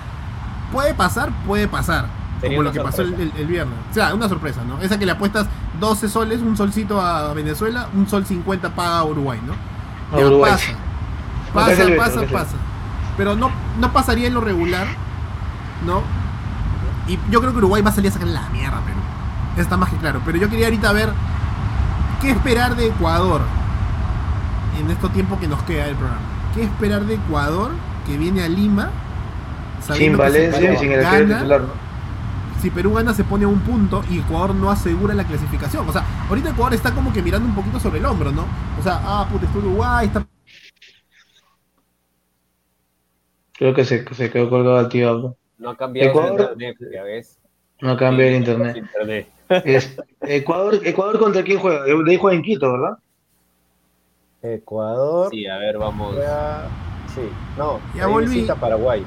Puede 0.72 0.94
pasar, 0.94 1.30
puede 1.46 1.68
pasar. 1.68 2.06
Como 2.48 2.62
lo 2.62 2.72
que 2.72 2.80
pasó 2.80 3.02
el, 3.02 3.08
sorpresa. 3.10 3.32
el- 3.36 3.40
el 3.40 3.46
viernes. 3.46 3.74
O 3.90 3.94
sea, 3.94 4.14
una 4.14 4.28
sorpresa, 4.28 4.60
¿no? 4.66 4.78
Esa 4.80 4.98
que 4.98 5.06
le 5.06 5.12
apuestas 5.12 5.46
12 5.80 6.08
soles, 6.08 6.40
un 6.40 6.56
solcito 6.56 7.00
a 7.00 7.32
Venezuela, 7.34 7.88
un 7.94 8.08
sol 8.08 8.24
50 8.26 8.70
paga 8.74 8.98
a 8.98 9.04
Uruguay, 9.04 9.40
¿no? 9.46 9.52
A 10.16 10.20
Ya 10.20 10.26
Uruguay. 10.26 10.52
pasa. 10.52 10.66
Pasa, 11.52 11.84
pasa, 11.98 12.22
pasa. 12.32 12.54
Pero 13.16 13.36
no, 13.36 13.50
no 13.78 13.92
pasaría 13.92 14.26
en 14.26 14.32
lo 14.34 14.40
regular, 14.40 14.86
¿no? 15.86 16.02
Y 17.06 17.18
yo 17.30 17.40
creo 17.40 17.52
que 17.52 17.58
Uruguay 17.58 17.82
va 17.82 17.90
a 17.90 17.92
salir 17.92 18.10
a 18.10 18.14
sacar 18.14 18.28
la 18.28 18.48
mierda, 18.48 18.80
pero. 18.86 18.96
Eso 19.52 19.60
está 19.62 19.76
más 19.76 19.90
que 19.90 19.96
claro. 19.96 20.22
Pero 20.24 20.38
yo 20.38 20.48
quería 20.48 20.66
ahorita 20.66 20.92
ver 20.92 21.10
qué 22.22 22.30
esperar 22.30 22.74
de 22.74 22.86
Ecuador 22.86 23.42
en 24.80 24.90
estos 24.90 25.12
tiempos 25.12 25.38
que 25.40 25.46
nos 25.46 25.62
queda 25.64 25.84
del 25.84 25.96
programa. 25.96 26.22
¿Qué 26.54 26.62
esperar 26.64 27.02
de 27.04 27.14
Ecuador 27.16 27.72
que 28.06 28.16
viene 28.16 28.42
a 28.44 28.48
Lima 28.48 28.88
Sin 29.94 30.16
Valencia 30.16 30.72
y 30.72 30.76
sin 30.78 30.92
el 30.92 31.00
titular, 31.00 31.60
¿no? 31.60 31.66
Si 32.62 32.70
Perú 32.70 32.94
gana 32.94 33.12
se 33.12 33.24
pone 33.24 33.44
a 33.44 33.48
un 33.48 33.60
punto 33.60 34.02
y 34.08 34.20
Ecuador 34.20 34.54
no 34.54 34.70
asegura 34.70 35.12
la 35.14 35.24
clasificación. 35.24 35.86
O 35.88 35.92
sea, 35.92 36.04
ahorita 36.28 36.50
Ecuador 36.50 36.72
está 36.74 36.94
como 36.94 37.12
que 37.12 37.20
mirando 37.20 37.46
un 37.48 37.54
poquito 37.54 37.78
sobre 37.80 37.98
el 37.98 38.06
hombro, 38.06 38.30
¿no? 38.32 38.46
O 38.78 38.82
sea, 38.82 39.00
ah, 39.02 39.28
puta, 39.30 39.46
está 39.46 39.58
Uruguay, 39.58 40.06
está 40.06 40.24
Creo 43.54 43.74
que 43.74 43.84
se, 43.84 44.04
se 44.14 44.30
quedó 44.30 44.48
colgado 44.50 44.78
al 44.78 44.88
tío 44.88 45.08
Abdo. 45.10 45.36
No 45.58 45.70
ha 45.70 45.76
cambiado 45.76 46.10
Ecuador- 46.10 46.40
el 46.56 46.62
internet, 46.62 46.76
ya 46.92 47.02
ves. 47.02 47.38
No 47.80 47.96
cambia 47.96 48.26
el 48.28 48.34
internet. 48.36 48.76
internet. 48.76 49.28
Es, 49.64 49.96
Ecuador, 50.22 50.80
Ecuador 50.84 51.18
contra 51.18 51.42
quién 51.42 51.58
juega? 51.58 51.84
De 51.84 51.92
ahí 52.10 52.16
juega 52.16 52.36
en 52.36 52.42
Quito, 52.42 52.72
¿verdad? 52.72 52.96
Ecuador. 54.42 55.28
Sí, 55.30 55.46
a 55.46 55.58
ver, 55.58 55.78
vamos. 55.78 56.14
juega- 56.14 56.68
Sí, 57.14 57.20
no, 57.58 57.78
Ya 57.94 58.06
ahí 58.06 58.10
volví. 58.12 58.34
visita 58.34 58.54
Paraguay. 58.54 59.04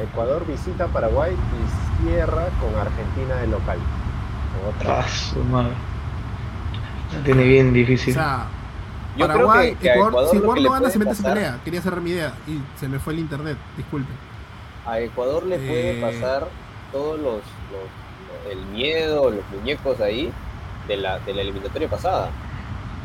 Ecuador 0.00 0.46
visita 0.46 0.86
Paraguay 0.88 1.32
y 1.32 1.91
cierra 2.02 2.46
con 2.60 2.74
Argentina 2.80 3.34
de 3.40 3.46
local. 3.48 3.78
Otra. 4.68 5.00
Ah, 5.00 5.08
su 5.08 5.38
madre. 5.44 5.72
La 7.16 7.24
tiene 7.24 7.42
bien 7.44 7.70
O 7.70 7.72
difícil. 7.72 8.14
sea, 8.14 8.46
Yo 9.16 9.26
creo 9.26 9.46
Paraguay, 9.46 9.70
que- 9.74 9.78
que 9.78 9.90
a 9.90 9.94
Ecuador, 9.94 10.10
Ecuador 10.12 10.30
si 10.30 10.36
Ecuador 10.38 10.62
no 10.62 10.70
gana, 10.70 10.90
se 10.90 10.98
mete 10.98 11.10
pasar- 11.10 11.34
pelea. 11.34 11.58
Quería 11.64 11.82
cerrar 11.82 12.00
mi 12.00 12.10
idea 12.10 12.32
y 12.46 12.60
se 12.78 12.88
me 12.88 12.98
fue 12.98 13.12
el 13.12 13.18
internet, 13.18 13.56
disculpen. 13.76 14.14
A 14.86 15.00
Ecuador 15.00 15.44
le 15.44 15.56
puede 15.58 15.98
Eh. 15.98 16.00
pasar 16.00 16.48
todos 16.92 17.18
los, 17.18 17.34
los- 17.36 18.50
el 18.52 18.58
miedo, 18.66 19.30
los 19.30 19.44
muñecos 19.56 20.00
ahí 20.00 20.32
de 20.88 20.96
la, 20.96 21.18
de 21.20 21.34
la 21.34 21.42
eliminatoria 21.42 21.88
pasada. 21.88 22.30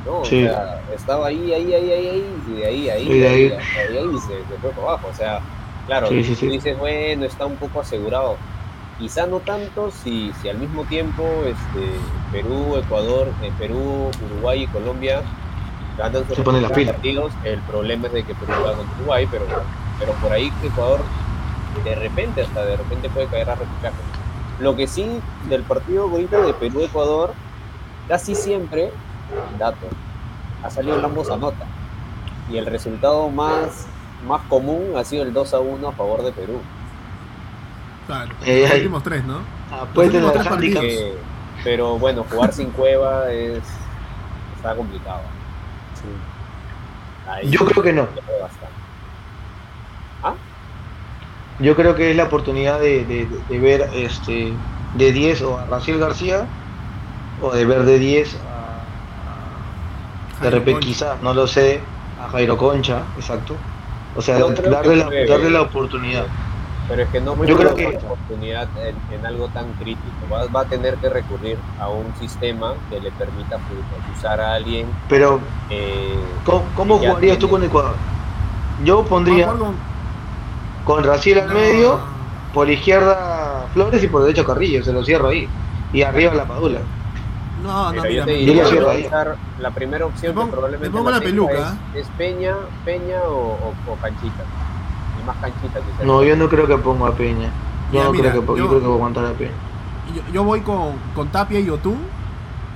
¿no? 0.05 0.23
Sí. 0.23 0.45
O 0.45 0.49
sea, 0.49 0.79
estaba 0.95 1.27
ahí, 1.27 1.51
ahí, 1.53 1.73
ahí, 1.73 1.91
ahí, 1.91 2.07
ahí, 2.07 2.25
y 2.47 2.51
de 2.53 2.65
ahí, 2.65 2.89
ahí, 2.89 3.11
Y 3.11 3.19
de 3.19 3.27
ahí. 3.27 3.35
ahí, 3.35 3.51
ahí, 3.51 3.97
ahí, 3.97 4.09
y 4.15 4.19
se, 4.19 4.27
se 4.27 4.57
fue 4.61 4.69
para 4.69 4.83
abajo. 4.83 5.07
O 5.11 5.13
sea, 5.13 5.39
claro, 5.85 6.07
Sí, 6.07 6.23
sí, 6.23 6.29
tú 6.29 6.35
sí. 6.37 6.47
dices, 6.47 6.77
bueno, 6.79 7.25
está 7.25 7.45
un 7.45 7.57
poco 7.57 7.81
asegurado. 7.81 8.37
Quizá 8.99 9.27
no 9.27 9.39
tanto 9.39 9.91
si, 9.91 10.31
si 10.41 10.49
al 10.49 10.57
mismo 10.57 10.83
tiempo 10.85 11.23
este, 11.45 11.99
Perú, 12.31 12.77
Ecuador, 12.77 13.27
eh, 13.43 13.51
Perú, 13.59 14.09
Uruguay 14.31 14.63
y 14.63 14.67
Colombia 14.67 15.21
ganan 15.97 16.25
sus 16.27 16.39
partidos. 16.39 17.31
El 17.43 17.61
problema 17.61 18.07
es 18.07 18.13
de 18.13 18.23
que 18.23 18.33
Perú 18.33 18.53
juega 18.59 18.75
contra 18.75 18.95
Uruguay, 18.97 19.27
pero, 19.29 19.45
pero 19.99 20.13
por 20.13 20.31
ahí 20.31 20.51
Ecuador 20.63 21.01
de 21.83 21.95
repente, 21.95 22.41
hasta 22.41 22.65
de 22.65 22.77
repente 22.77 23.09
puede 23.09 23.27
caer 23.27 23.49
a 23.49 23.55
repechaje. 23.55 23.97
Lo 24.59 24.75
que 24.75 24.87
sí, 24.87 25.19
del 25.49 25.63
partido 25.63 26.07
bonito 26.07 26.41
de 26.41 26.53
Perú-Ecuador, 26.53 27.33
casi 28.07 28.35
siempre, 28.35 28.91
dato, 29.59 29.87
ha 30.63 30.69
salido 30.69 31.03
ambos 31.03 31.29
anota. 31.29 31.65
Y 32.49 32.57
el 32.57 32.65
resultado 32.65 33.29
más, 33.29 33.87
más 34.25 34.41
común 34.47 34.93
ha 34.95 35.03
sido 35.03 35.23
el 35.23 35.33
2 35.33 35.53
a 35.53 35.59
1 35.59 35.87
a 35.87 35.91
favor 35.91 36.23
de 36.23 36.31
Perú. 36.31 36.59
Claro, 38.07 38.31
Eh, 38.45 38.61
los 38.63 38.73
últimos 38.77 39.03
tres, 39.03 39.23
¿no? 39.25 39.41
Apuesten 39.69 40.21
Los 40.21 40.33
los 40.35 40.47
últimos 40.51 40.79
tres. 40.79 40.99
Eh, 40.99 41.15
pero 41.63 41.99
bueno, 41.99 42.25
jugar 42.29 42.53
sin 42.53 42.71
cueva 42.71 43.31
es 43.31 43.59
está 44.55 44.75
complicado. 44.75 45.21
Ahí 47.29 47.49
Yo 47.51 47.59
creo 47.65 47.83
que 47.83 47.93
no. 47.93 48.03
bastante. 48.41 48.67
Yo 51.59 51.75
creo 51.75 51.95
que 51.95 52.11
es 52.11 52.17
la 52.17 52.25
oportunidad 52.25 52.79
de, 52.79 53.03
de- 53.03 53.27
de 53.49 53.59
ver 53.59 53.89
este 53.93 54.53
de 54.95 55.11
10 55.11 55.41
o 55.41 55.57
a 55.57 55.65
Raciel 55.65 55.97
García 55.99 56.45
o 57.41 57.51
de 57.51 57.65
ver 57.65 57.83
de 57.83 57.97
10 57.99 58.35
a, 58.35 60.39
a- 60.39 60.43
de 60.43 60.49
repente 60.51 60.81
quizás, 60.81 61.21
no 61.23 61.33
lo 61.33 61.47
sé, 61.47 61.81
a 62.23 62.29
Jairo 62.29 62.57
Concha, 62.57 63.01
exacto. 63.17 63.55
O 64.15 64.21
sea, 64.21 64.37
darle 64.39 64.95
la, 64.97 65.09
darle 65.27 65.49
la 65.49 65.61
oportunidad. 65.61 66.25
Pero 66.87 67.01
es 67.03 67.09
que 67.09 67.19
no 67.19 67.43
Yo 67.43 67.57
creo 67.57 67.75
que- 67.75 67.97
oportunidad 67.97 68.67
en, 68.77 68.95
en 69.13 69.25
algo 69.25 69.47
tan 69.49 69.73
crítico. 69.73 70.07
Va, 70.31 70.45
va 70.47 70.61
a 70.61 70.65
tener 70.65 70.95
que 70.95 71.09
recurrir 71.09 71.57
a 71.79 71.89
un 71.89 72.13
sistema 72.15 72.75
que 72.89 72.99
le 73.01 73.11
permita 73.11 73.57
pues, 73.57 74.17
usar 74.17 74.39
a 74.39 74.53
alguien. 74.53 74.87
Pero 75.09 75.39
eh, 75.69 76.15
¿cómo, 76.75 76.97
jugarías 76.97 77.37
tú 77.37 77.49
con 77.49 77.63
Ecuador? 77.63 77.95
Yo 78.85 79.03
pondría 79.03 79.53
con 80.85 81.03
Raciel 81.03 81.39
al 81.41 81.53
medio, 81.53 81.97
No. 81.97 82.53
por 82.53 82.69
izquierda 82.69 83.65
Flores 83.73 84.01
y 84.03 84.07
por 84.07 84.23
derecha 84.23 84.45
Carrillo, 84.45 84.83
se 84.83 84.93
lo 84.93 85.03
cierro 85.03 85.27
ahí. 85.27 85.49
Y 85.91 86.03
arriba 86.03 86.33
la 86.33 86.45
Padula. 86.45 86.79
No, 87.63 87.91
no, 87.91 88.01
pero 88.01 88.03
mira, 88.03 88.13
yo 88.13 88.25
te 88.25 88.31
mira, 88.45 88.69
diría 88.69 89.35
la 89.59 89.71
primera 89.71 90.05
opción 90.05 90.35
pongo- 90.35 90.45
que 90.45 90.51
probablemente 90.51 91.11
la 91.11 91.19
peluca, 91.19 91.75
es, 91.93 92.01
es 92.01 92.07
Peña, 92.17 92.53
Peña 92.85 93.23
o, 93.23 93.57
o, 93.87 93.91
o 93.91 93.95
Canchita. 94.01 94.43
Y 95.27 95.29
más 95.29 95.37
Canchita 95.37 95.79
que 95.99 96.05
No, 96.05 96.23
yo 96.23 96.35
no 96.35 96.47
creo 96.49 96.67
que 96.67 96.77
ponga 96.77 97.07
a 97.09 97.11
Peña. 97.11 97.49
Yo 97.91 97.99
Ya, 97.99 98.05
no 98.05 98.11
mira, 98.11 98.31
creo 98.31 98.41
que 98.41 98.47
yo, 98.47 98.57
yo- 98.57 98.67
creo 98.69 98.79
que 98.81 98.85
voy 98.85 98.93
a 98.93 98.97
aguantar 98.97 99.25
a 99.25 99.31
Peña. 99.33 99.51
yo, 100.15 100.21
yo 100.33 100.43
voy 100.43 100.61
con, 100.61 100.93
con 101.15 101.27
Tapia 101.29 101.59
y 101.59 101.69
Otún, 101.69 101.99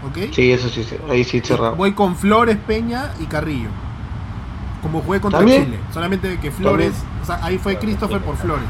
¿ok? 0.07 0.31
Sí, 0.33 0.51
eso 0.51 0.69
sí, 0.69 0.85
ahí 1.09 1.23
sí 1.23 1.39
cerrado. 1.41 1.75
Voy 1.75 1.93
con 1.93 2.15
Flores, 2.15 2.57
Peña 2.67 3.11
y 3.19 3.25
Carrillo. 3.25 3.69
Como 4.81 5.01
jugué 5.01 5.21
contra 5.21 5.39
¿También? 5.39 5.65
Chile. 5.65 5.79
Solamente 5.93 6.39
que 6.39 6.51
Flores, 6.51 6.93
o 7.21 7.25
sea, 7.25 7.39
ahí 7.43 7.57
fue 7.57 7.77
Christopher 7.77 8.21
por 8.21 8.35
Flores. 8.35 8.65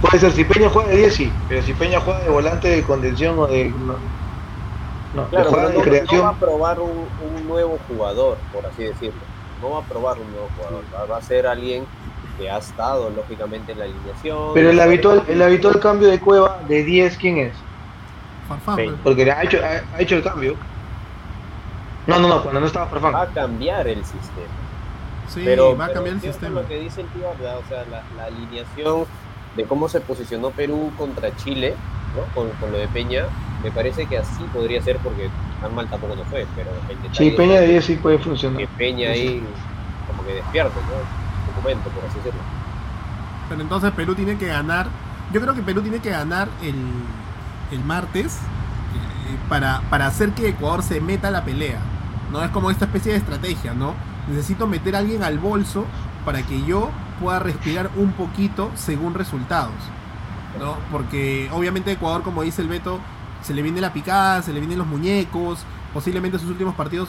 Puede 0.00 0.18
ser, 0.18 0.32
si 0.32 0.44
Peña 0.44 0.68
juega 0.70 0.88
de 0.90 0.96
10, 0.98 1.14
sí, 1.14 1.32
pero 1.48 1.62
si 1.62 1.72
Peña 1.74 2.00
juega 2.00 2.20
de 2.20 2.28
volante 2.30 2.68
de 2.68 2.82
contención 2.82 3.38
o 3.38 3.46
de. 3.46 3.70
No, 3.70 3.94
no 5.14 5.22
de 5.24 5.28
Claro, 5.30 5.50
pero 5.50 5.62
no, 5.62 5.68
no 5.68 5.74
va 5.74 5.80
a 5.80 5.84
creación. 5.84 6.36
probar 6.36 6.80
un, 6.80 6.90
un 6.90 7.46
nuevo 7.48 7.78
jugador, 7.88 8.36
por 8.52 8.64
así 8.66 8.84
decirlo. 8.84 9.20
No 9.62 9.70
va 9.70 9.78
a 9.78 9.82
probar 9.82 10.18
un 10.18 10.30
nuevo 10.30 10.48
jugador. 10.56 10.82
Va, 10.94 11.06
va 11.14 11.16
a 11.18 11.22
ser 11.22 11.46
alguien 11.46 11.84
que 12.38 12.50
ha 12.50 12.58
estado, 12.58 13.10
lógicamente, 13.10 13.72
en 13.72 13.78
la 13.78 13.84
alineación. 13.84 14.50
Pero 14.54 14.70
el 14.70 14.80
habitual, 14.80 15.22
el 15.28 15.42
habitual 15.42 15.80
cambio 15.80 16.08
de 16.08 16.20
cueva 16.20 16.60
de 16.68 16.84
10, 16.84 17.16
¿quién 17.16 17.38
es? 17.38 17.52
Farfán. 18.48 18.96
Porque 19.02 19.30
ha 19.30 19.42
hecho, 19.42 19.58
ha, 19.64 19.96
ha 19.96 20.00
hecho 20.00 20.16
el 20.16 20.22
cambio. 20.22 20.54
No, 22.06 22.18
no, 22.20 22.28
no, 22.28 22.42
cuando 22.42 22.60
no 22.60 22.66
estaba 22.66 22.86
Va 22.86 22.90
Farfán. 23.00 23.14
a 23.16 23.26
cambiar 23.34 23.88
el 23.88 24.04
sistema. 24.04 24.46
Sí, 25.28 25.42
pero, 25.44 25.76
va 25.76 25.86
a 25.86 25.88
pero 25.88 25.94
cambiar 25.94 26.16
el 26.16 26.22
sistema. 26.22 26.60
Lo 26.60 26.68
que 26.68 26.78
dice 26.78 27.00
el 27.00 27.08
tío, 27.08 27.28
¿verdad? 27.38 27.58
o 27.58 27.68
sea, 27.68 27.84
la, 27.90 28.02
la 28.16 28.24
alineación 28.26 29.04
de 29.56 29.64
cómo 29.64 29.88
se 29.88 30.00
posicionó 30.00 30.50
Perú 30.50 30.92
contra 30.96 31.34
Chile, 31.36 31.74
¿no? 32.14 32.22
Con, 32.34 32.50
con 32.60 32.70
lo 32.70 32.78
de 32.78 32.86
Peña, 32.88 33.24
me 33.64 33.70
parece 33.72 34.06
que 34.06 34.18
así 34.18 34.44
podría 34.52 34.80
ser 34.82 34.98
porque 34.98 35.28
tan 35.60 35.74
mal 35.74 35.88
tampoco 35.88 36.14
no 36.14 36.24
fue, 36.26 36.46
pero 36.54 36.70
el 36.88 37.14
Sí, 37.16 37.30
Peña 37.30 37.60
de 37.60 37.66
10 37.68 37.84
sí 37.84 37.96
puede 37.96 38.18
funcionar. 38.18 38.58
que 38.58 38.68
Peña 38.68 39.10
ahí 39.10 39.42
como 40.06 40.24
que 40.24 40.34
despierta, 40.34 40.74
¿no? 40.74 41.25
Un 41.56 41.62
momento, 41.62 41.90
por 41.90 42.04
así 42.04 42.16
decirlo. 42.16 42.40
Pero 43.48 43.62
entonces 43.62 43.92
Perú 43.92 44.14
tiene 44.14 44.36
que 44.36 44.46
ganar. 44.46 44.88
Yo 45.32 45.40
creo 45.40 45.54
que 45.54 45.62
Perú 45.62 45.82
tiene 45.82 46.00
que 46.00 46.10
ganar 46.10 46.48
el, 46.62 46.76
el 47.72 47.84
martes 47.84 48.36
eh, 48.36 49.38
para, 49.48 49.80
para 49.90 50.06
hacer 50.06 50.30
que 50.32 50.48
Ecuador 50.48 50.82
se 50.82 51.00
meta 51.00 51.28
a 51.28 51.30
la 51.30 51.44
pelea. 51.44 51.78
No 52.30 52.42
es 52.42 52.50
como 52.50 52.70
esta 52.70 52.86
especie 52.86 53.12
de 53.12 53.18
estrategia, 53.18 53.74
¿no? 53.74 53.94
Necesito 54.28 54.66
meter 54.66 54.96
a 54.96 54.98
alguien 54.98 55.22
al 55.22 55.38
bolso 55.38 55.84
para 56.24 56.42
que 56.42 56.62
yo 56.64 56.90
pueda 57.20 57.38
respirar 57.38 57.90
un 57.96 58.12
poquito 58.12 58.70
según 58.74 59.14
resultados. 59.14 59.74
¿no? 60.58 60.76
Porque 60.90 61.48
obviamente 61.52 61.92
Ecuador, 61.92 62.22
como 62.22 62.42
dice 62.42 62.62
el 62.62 62.68
Beto, 62.68 62.98
se 63.42 63.54
le 63.54 63.62
viene 63.62 63.80
la 63.80 63.92
picada, 63.92 64.42
se 64.42 64.52
le 64.52 64.60
vienen 64.60 64.78
los 64.78 64.86
muñecos, 64.86 65.64
posiblemente 65.92 66.38
sus 66.38 66.50
últimos 66.50 66.74
partidos, 66.74 67.08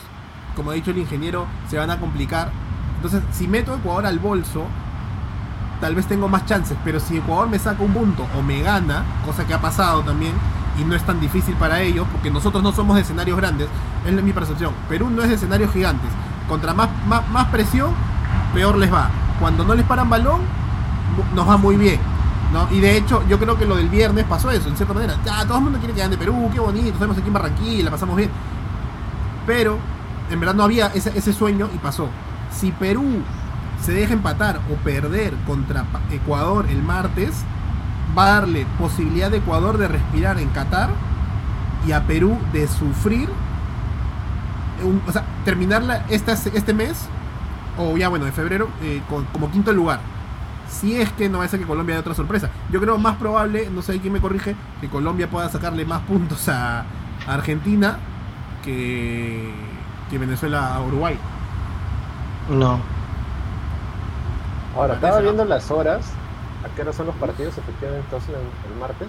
como 0.56 0.72
ha 0.72 0.74
dicho 0.74 0.92
el 0.92 0.98
ingeniero, 0.98 1.46
se 1.70 1.78
van 1.78 1.90
a 1.90 2.00
complicar. 2.00 2.52
Entonces, 2.98 3.22
si 3.32 3.48
meto 3.48 3.74
a 3.74 3.78
Ecuador 3.78 4.06
al 4.06 4.20
bolso, 4.20 4.66
tal 5.80 5.96
vez 5.96 6.08
tengo 6.08 6.28
más 6.28 6.46
chances, 6.46 6.78
pero 6.84 7.00
si 7.00 7.18
Ecuador 7.18 7.48
me 7.50 7.60
saca 7.60 7.84
un 7.84 7.94
punto 7.94 8.26
o 8.38 8.42
me 8.42 8.62
gana, 8.62 9.04
cosa 9.26 9.46
que 9.46 9.54
ha 9.54 9.62
pasado 9.62 10.02
también, 10.02 10.34
y 10.80 10.84
no 10.84 10.96
es 10.96 11.04
tan 11.04 11.20
difícil 11.20 11.56
para 11.56 11.82
ellos, 11.82 12.08
porque 12.12 12.30
nosotros 12.30 12.62
no 12.62 12.72
somos 12.72 13.00
escenarios 13.00 13.38
grandes, 13.38 13.68
es 14.06 14.24
mi 14.24 14.34
percepción. 14.34 14.74
Perú 14.90 15.10
no 15.10 15.24
es 15.24 15.30
de 15.30 15.36
escenarios 15.36 15.72
gigantes. 15.72 16.10
Contra 16.48 16.74
más, 16.74 16.90
más, 17.08 17.46
presión, 17.48 17.92
peor 18.54 18.78
les 18.78 18.94
va. 18.94 19.10
Cuando 19.40 19.64
no 19.64 19.76
les 19.76 19.86
paran 19.86 20.10
balón, 20.10 20.42
nos 21.36 21.48
va 21.48 21.58
muy 21.58 21.76
bien. 21.76 22.00
Y 22.72 22.80
de 22.80 22.98
hecho, 22.98 23.24
yo 23.28 23.38
creo 23.38 23.58
que 23.58 23.66
lo 23.66 23.76
del 23.76 23.90
viernes 23.90 24.26
pasó 24.26 24.50
eso, 24.52 24.70
en 24.70 24.78
cierta 24.78 24.94
manera. 24.94 25.16
Ya, 25.26 25.46
todo 25.46 25.58
el 25.58 25.64
mundo 25.66 25.80
quiere 25.80 25.94
que 25.94 26.00
gane 26.00 26.18
Perú, 26.18 26.50
qué 26.54 26.60
bonito, 26.60 26.90
estamos 26.90 27.18
aquí 27.18 27.28
en 27.28 27.34
Barranquilla, 27.34 27.84
la 27.84 27.92
pasamos 27.92 28.16
bien. 28.16 28.30
Pero, 29.46 29.78
en 30.32 30.40
verdad 30.40 30.56
no 30.56 30.64
había 30.64 30.88
ese 30.88 31.34
sueño 31.34 31.70
y 31.74 31.78
pasó. 31.78 32.08
Si 32.60 32.72
Perú 32.72 33.06
se 33.82 33.92
deja 33.92 34.14
empatar 34.14 34.60
o 34.72 34.76
perder 34.84 35.34
contra 35.46 35.86
Ecuador 36.12 36.66
el 36.70 36.82
martes, 36.82 37.44
va 38.18 38.24
a 38.26 38.32
darle 38.40 38.66
posibilidad 38.80 39.30
de 39.30 39.38
Ecuador 39.38 39.78
de 39.78 39.88
respirar 39.88 40.40
en 40.40 40.50
Qatar 40.50 40.90
y 41.88 41.92
a 41.92 42.04
Perú 42.08 42.38
de 42.54 42.68
sufrir, 42.68 43.30
o 45.08 45.12
sea, 45.12 45.24
terminarla 45.46 46.06
este 46.10 46.74
mes, 46.74 47.08
o 47.78 47.96
ya 47.98 48.10
bueno, 48.10 48.26
de 48.26 48.32
febrero, 48.32 48.70
eh, 48.82 49.02
con- 49.10 49.26
como 49.26 49.52
quinto 49.52 49.72
lugar. 49.72 50.00
Si 50.70 50.96
es 51.00 51.12
que 51.14 51.30
no 51.30 51.38
va 51.38 51.48
que 51.48 51.66
Colombia 51.66 51.96
dé 51.96 52.02
otra 52.02 52.14
sorpresa. 52.14 52.50
Yo 52.72 52.82
creo 52.82 52.98
más 52.98 53.16
probable, 53.18 53.70
no 53.74 53.82
sé 53.82 54.00
quién 54.00 54.14
me 54.14 54.20
corrige, 54.20 54.56
que 54.82 54.90
Colombia 54.90 55.30
pueda 55.30 55.48
sacarle 55.50 55.86
más 55.86 56.02
puntos 56.02 56.50
a, 56.50 56.80
a 56.82 57.34
Argentina 57.34 57.98
que, 58.66 59.54
que 60.10 60.18
Venezuela 60.18 60.76
a 60.76 60.82
Uruguay. 60.82 61.18
No. 62.50 62.80
Ahora, 64.76 64.96
estaba 64.96 65.18
¿no? 65.18 65.24
viendo 65.24 65.46
las 65.46 65.72
horas. 65.72 66.12
a 66.64 66.76
qué 66.76 66.82
hora 66.82 66.94
son 66.94 67.08
los 67.08 67.16
partidos, 67.16 67.58
efectivamente, 67.58 68.06
entonces 68.06 68.30
el, 68.30 68.72
el 68.74 68.80
martes. 68.80 69.08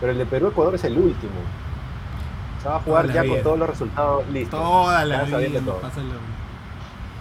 Pero 0.00 0.12
el 0.12 0.18
de 0.18 0.26
Perú-Ecuador 0.26 0.74
es 0.74 0.84
el 0.84 0.96
último. 0.98 1.32
Se 2.62 2.68
va 2.68 2.76
a 2.76 2.80
jugar 2.80 3.06
Toda 3.06 3.14
ya 3.24 3.28
con 3.30 3.42
todos 3.42 3.58
los 3.58 3.68
resultados 3.70 4.28
listos. 4.28 4.60
Toda 4.60 5.04
la 5.04 5.22
vida. 5.24 5.60
todo. 5.60 5.80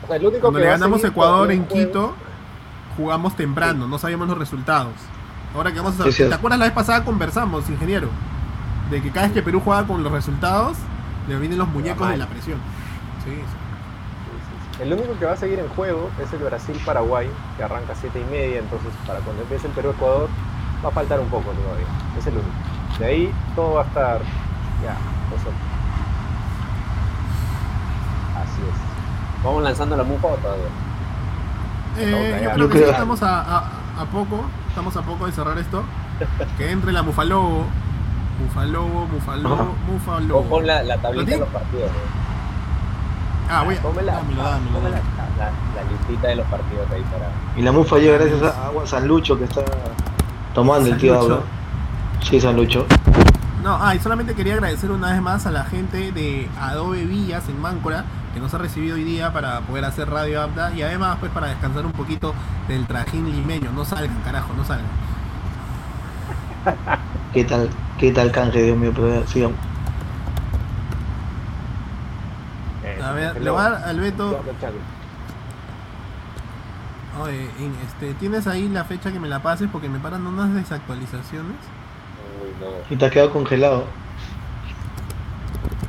O 0.04 0.08
sea, 0.08 0.16
el 0.16 0.26
único 0.26 0.42
Cuando 0.42 0.60
que 0.60 0.66
le 0.66 0.72
ganamos 0.72 1.04
Ecuador 1.04 1.52
en 1.52 1.66
juego- 1.66 1.86
Quito, 1.88 2.14
jugamos 2.98 3.36
temprano, 3.36 3.88
no 3.88 3.98
sabíamos 3.98 4.28
los 4.28 4.38
resultados. 4.38 4.94
Ahora 5.56 5.72
que 5.72 5.80
vamos 5.80 6.00
a 6.00 6.12
Sí, 6.12 6.24
¿Te 6.24 6.34
acuerdas 6.34 6.60
la 6.60 6.66
vez 6.66 6.74
pasada 6.74 7.04
conversamos, 7.04 7.70
ingeniero? 7.70 8.08
De 8.92 9.02
que 9.02 9.12
cada 9.12 9.26
vez 9.28 9.34
que 9.34 9.42
Perú 9.42 9.62
juega 9.64 9.86
con 9.86 10.04
los 10.04 10.12
resultados, 10.12 10.78
le 11.28 11.38
vienen 11.38 11.58
los 11.58 11.68
muñecos 11.68 12.10
de 12.10 12.18
la 12.18 12.28
presión. 12.28 12.60
Sí, 13.26 13.32
sí. 13.32 13.42
El 14.80 14.94
único 14.94 15.18
que 15.20 15.26
va 15.26 15.34
a 15.34 15.38
seguir 15.38 15.60
en 15.60 15.68
juego 15.70 16.10
es 16.24 16.32
el 16.32 16.40
Brasil-Paraguay, 16.40 17.30
que 17.58 17.64
arranca 17.64 17.92
a 17.94 17.96
7 17.96 18.18
y 18.20 18.32
media, 18.32 18.60
entonces 18.60 18.90
para 19.06 19.20
cuando 19.20 19.42
empiece 19.42 19.68
el 19.68 19.74
Perú-Ecuador 19.74 20.30
va 20.84 20.90
a 20.90 20.92
faltar 20.92 21.20
un 21.20 21.28
poco 21.28 21.52
todavía. 21.52 21.86
Es 22.18 22.26
el 22.28 22.34
único. 22.36 22.50
De 22.98 23.06
ahí 23.06 23.34
todo 23.56 23.74
va 23.76 23.82
a 23.82 23.86
estar 23.86 24.20
ya, 24.82 24.96
resuelto. 25.30 25.62
Así 28.42 28.62
es. 28.62 29.44
Vamos 29.44 29.64
lanzando 29.64 29.98
la 29.98 30.04
mufa 30.04 30.28
o 30.28 30.36
todavía. 30.36 30.66
Eh, 31.98 32.42
yo 32.44 32.52
creo 32.54 32.70
que 32.70 32.78
sí 32.78 32.84
estamos 32.90 33.22
a, 33.24 33.42
a- 33.42 33.70
a 34.00 34.06
poco, 34.06 34.46
estamos 34.70 34.96
a 34.96 35.02
poco 35.02 35.26
de 35.26 35.32
cerrar 35.34 35.58
esto. 35.58 35.84
Que 36.58 36.72
entre 36.72 36.92
la 36.94 37.04
Mufalobo, 37.04 37.66
Mufalobo. 38.42 39.08
Mufalobo, 39.08 39.76
Mufalobo. 39.92 40.40
O 40.40 40.44
pon 40.44 40.66
la, 40.68 40.84
la 40.84 40.98
tablita 40.98 41.26
¿Lo 41.26 41.32
de 41.32 41.38
los 41.40 41.50
partidos. 41.50 41.92
¿no? 41.92 42.19
Ah, 43.50 43.64
voy 43.64 43.76
a... 43.76 43.82
Ponme 43.82 44.04
la, 44.04 44.14
dámelo, 44.14 44.44
dámelo, 44.44 44.72
ponme 44.72 44.90
la- 44.92 44.98
dámelo. 44.98 45.30
La, 45.38 45.46
la 45.82 45.90
listita 45.90 46.28
de 46.28 46.36
los 46.36 46.46
partidos 46.48 46.86
ahí 46.92 47.02
para. 47.12 47.30
Y 47.56 47.62
la 47.62 47.72
mufa 47.72 47.98
llega 47.98 48.18
gracias 48.18 48.44
a 48.44 48.66
Agua 48.68 48.86
San 48.86 49.08
Lucho 49.08 49.38
que 49.38 49.46
está 49.46 49.64
tomando 50.54 50.90
el 50.90 50.98
tío 50.98 51.14
Lucho. 51.16 51.34
Habla. 51.36 51.46
Sí, 52.22 52.40
San 52.42 52.56
Lucho. 52.58 52.86
No, 53.64 53.78
ah, 53.82 53.96
y 53.96 54.00
solamente 54.00 54.36
quería 54.36 54.54
agradecer 54.56 54.92
una 54.92 55.12
vez 55.14 55.22
más 55.22 55.46
a 55.46 55.52
la 55.52 55.64
gente 55.64 56.12
de 56.12 56.50
Adobe 56.60 57.06
Villas 57.06 57.48
en 57.50 57.60
Máncora 57.62 58.04
que 58.34 58.40
nos 58.40 58.54
ha 58.54 58.58
recibido 58.58 58.96
hoy 58.96 59.04
día 59.04 59.34
para 59.34 59.62
poder 59.62 59.86
hacer 59.86 60.10
Radio 60.10 60.42
Abda 60.42 60.74
y 60.76 60.82
además 60.82 61.18
pues 61.20 61.32
para 61.32 61.48
descansar 61.48 61.86
un 61.86 61.94
poquito 61.94 62.34
del 62.68 62.86
trajín 62.86 63.32
limeño. 63.32 63.72
No 63.74 63.86
salgan, 63.86 64.16
carajo, 64.26 64.54
no 64.56 64.64
salgan. 64.66 64.86
¿Qué 67.34 67.44
tal, 67.46 67.70
qué 67.98 68.12
tal 68.12 68.32
canje, 68.32 68.62
Dios 68.62 68.78
mío? 68.78 68.92
Pero 68.96 69.26
sigamos. 69.28 69.58
Eh, 72.84 72.89
A 73.02 73.12
ver, 73.14 73.42
le 73.42 73.50
voy 73.50 73.60
a 73.62 73.70
logo. 73.70 73.76
dar 73.80 73.84
al 73.90 74.00
Beto. 74.00 74.40
Oye, 77.22 77.50
este, 77.86 78.14
¿tienes 78.16 78.48
ahí 78.48 78.70
la 78.70 78.84
fecha 78.86 79.12
que 79.12 79.20
me 79.20 79.28
la 79.28 79.42
pases? 79.42 79.68
Porque 79.72 79.90
me 79.90 80.00
paran 80.00 80.26
unas 80.26 80.54
desactualizaciones. 80.54 81.56
Uy, 82.42 82.52
no. 82.62 82.68
Y 82.90 82.96
te 82.98 83.06
has 83.06 83.12
quedado 83.12 83.32
congelado. 83.32 83.84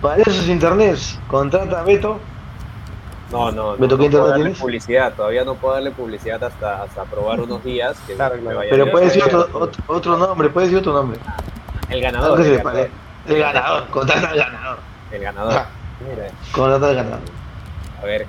Para 0.00 0.22
esos 0.22 0.48
internet, 0.48 0.98
contrata 1.28 1.80
a 1.80 1.82
Beto. 1.84 2.18
No, 3.30 3.52
no, 3.52 3.76
no, 3.76 3.78
¿Me 3.78 3.86
tocó 3.86 3.98
no 3.98 4.04
internet 4.06 4.10
puedo 4.10 4.28
darle 4.28 4.44
tienes? 4.44 4.60
publicidad, 4.60 5.12
todavía 5.14 5.44
no 5.44 5.54
puedo 5.54 5.74
darle 5.74 5.92
publicidad 5.92 6.42
hasta, 6.42 6.82
hasta 6.82 7.04
probar 7.04 7.40
unos 7.42 7.62
días 7.62 7.96
que 8.06 8.14
Claro, 8.14 8.36
me 8.42 8.54
vaya 8.54 8.70
Pero 8.70 8.90
puedes 8.90 9.14
decir 9.14 9.22
otro, 9.34 9.60
otro, 9.60 9.84
otro 9.86 10.16
nombre, 10.16 10.48
puedes 10.50 10.70
decir 10.70 10.80
otro 10.80 10.92
nombre. 11.00 11.18
El 11.90 12.00
ganador, 12.00 12.40
El 12.40 13.38
ganador, 13.38 13.86
contrata 13.90 14.30
al 14.30 14.38
ganador. 14.38 14.78
el 15.12 15.22
ganador. 15.22 15.52
Ah. 15.54 15.66
Mira, 16.08 16.28
Contrata 16.52 16.88
al 16.88 16.94
ganador. 16.94 17.20
a 18.00 18.04
ver 18.04 18.26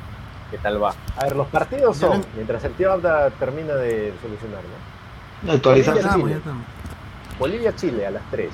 qué 0.52 0.58
tal 0.58 0.84
va. 0.84 0.94
A 1.18 1.24
ver, 1.24 1.36
los 1.36 1.48
partidos 1.48 1.96
son, 1.98 2.20
le- 2.20 2.26
mientras 2.36 2.64
el 2.66 2.74
tío 2.74 2.92
Abda 2.92 3.30
termina 3.32 3.74
de 3.76 4.14
solucionar, 4.22 4.60
¿no? 5.46 5.52
Actualizar. 5.54 5.94
Ya 5.96 6.02
Estamos, 6.02 6.20
Chile. 6.22 6.32
ya 6.34 6.38
estamos. 6.38 6.64
Bolivia-Chile 7.40 8.06
a 8.08 8.12
las 8.12 8.24
3. 8.32 8.50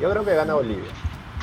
Yo 0.00 0.10
creo 0.10 0.24
que 0.24 0.34
gana 0.34 0.54
Bolivia. 0.54 0.90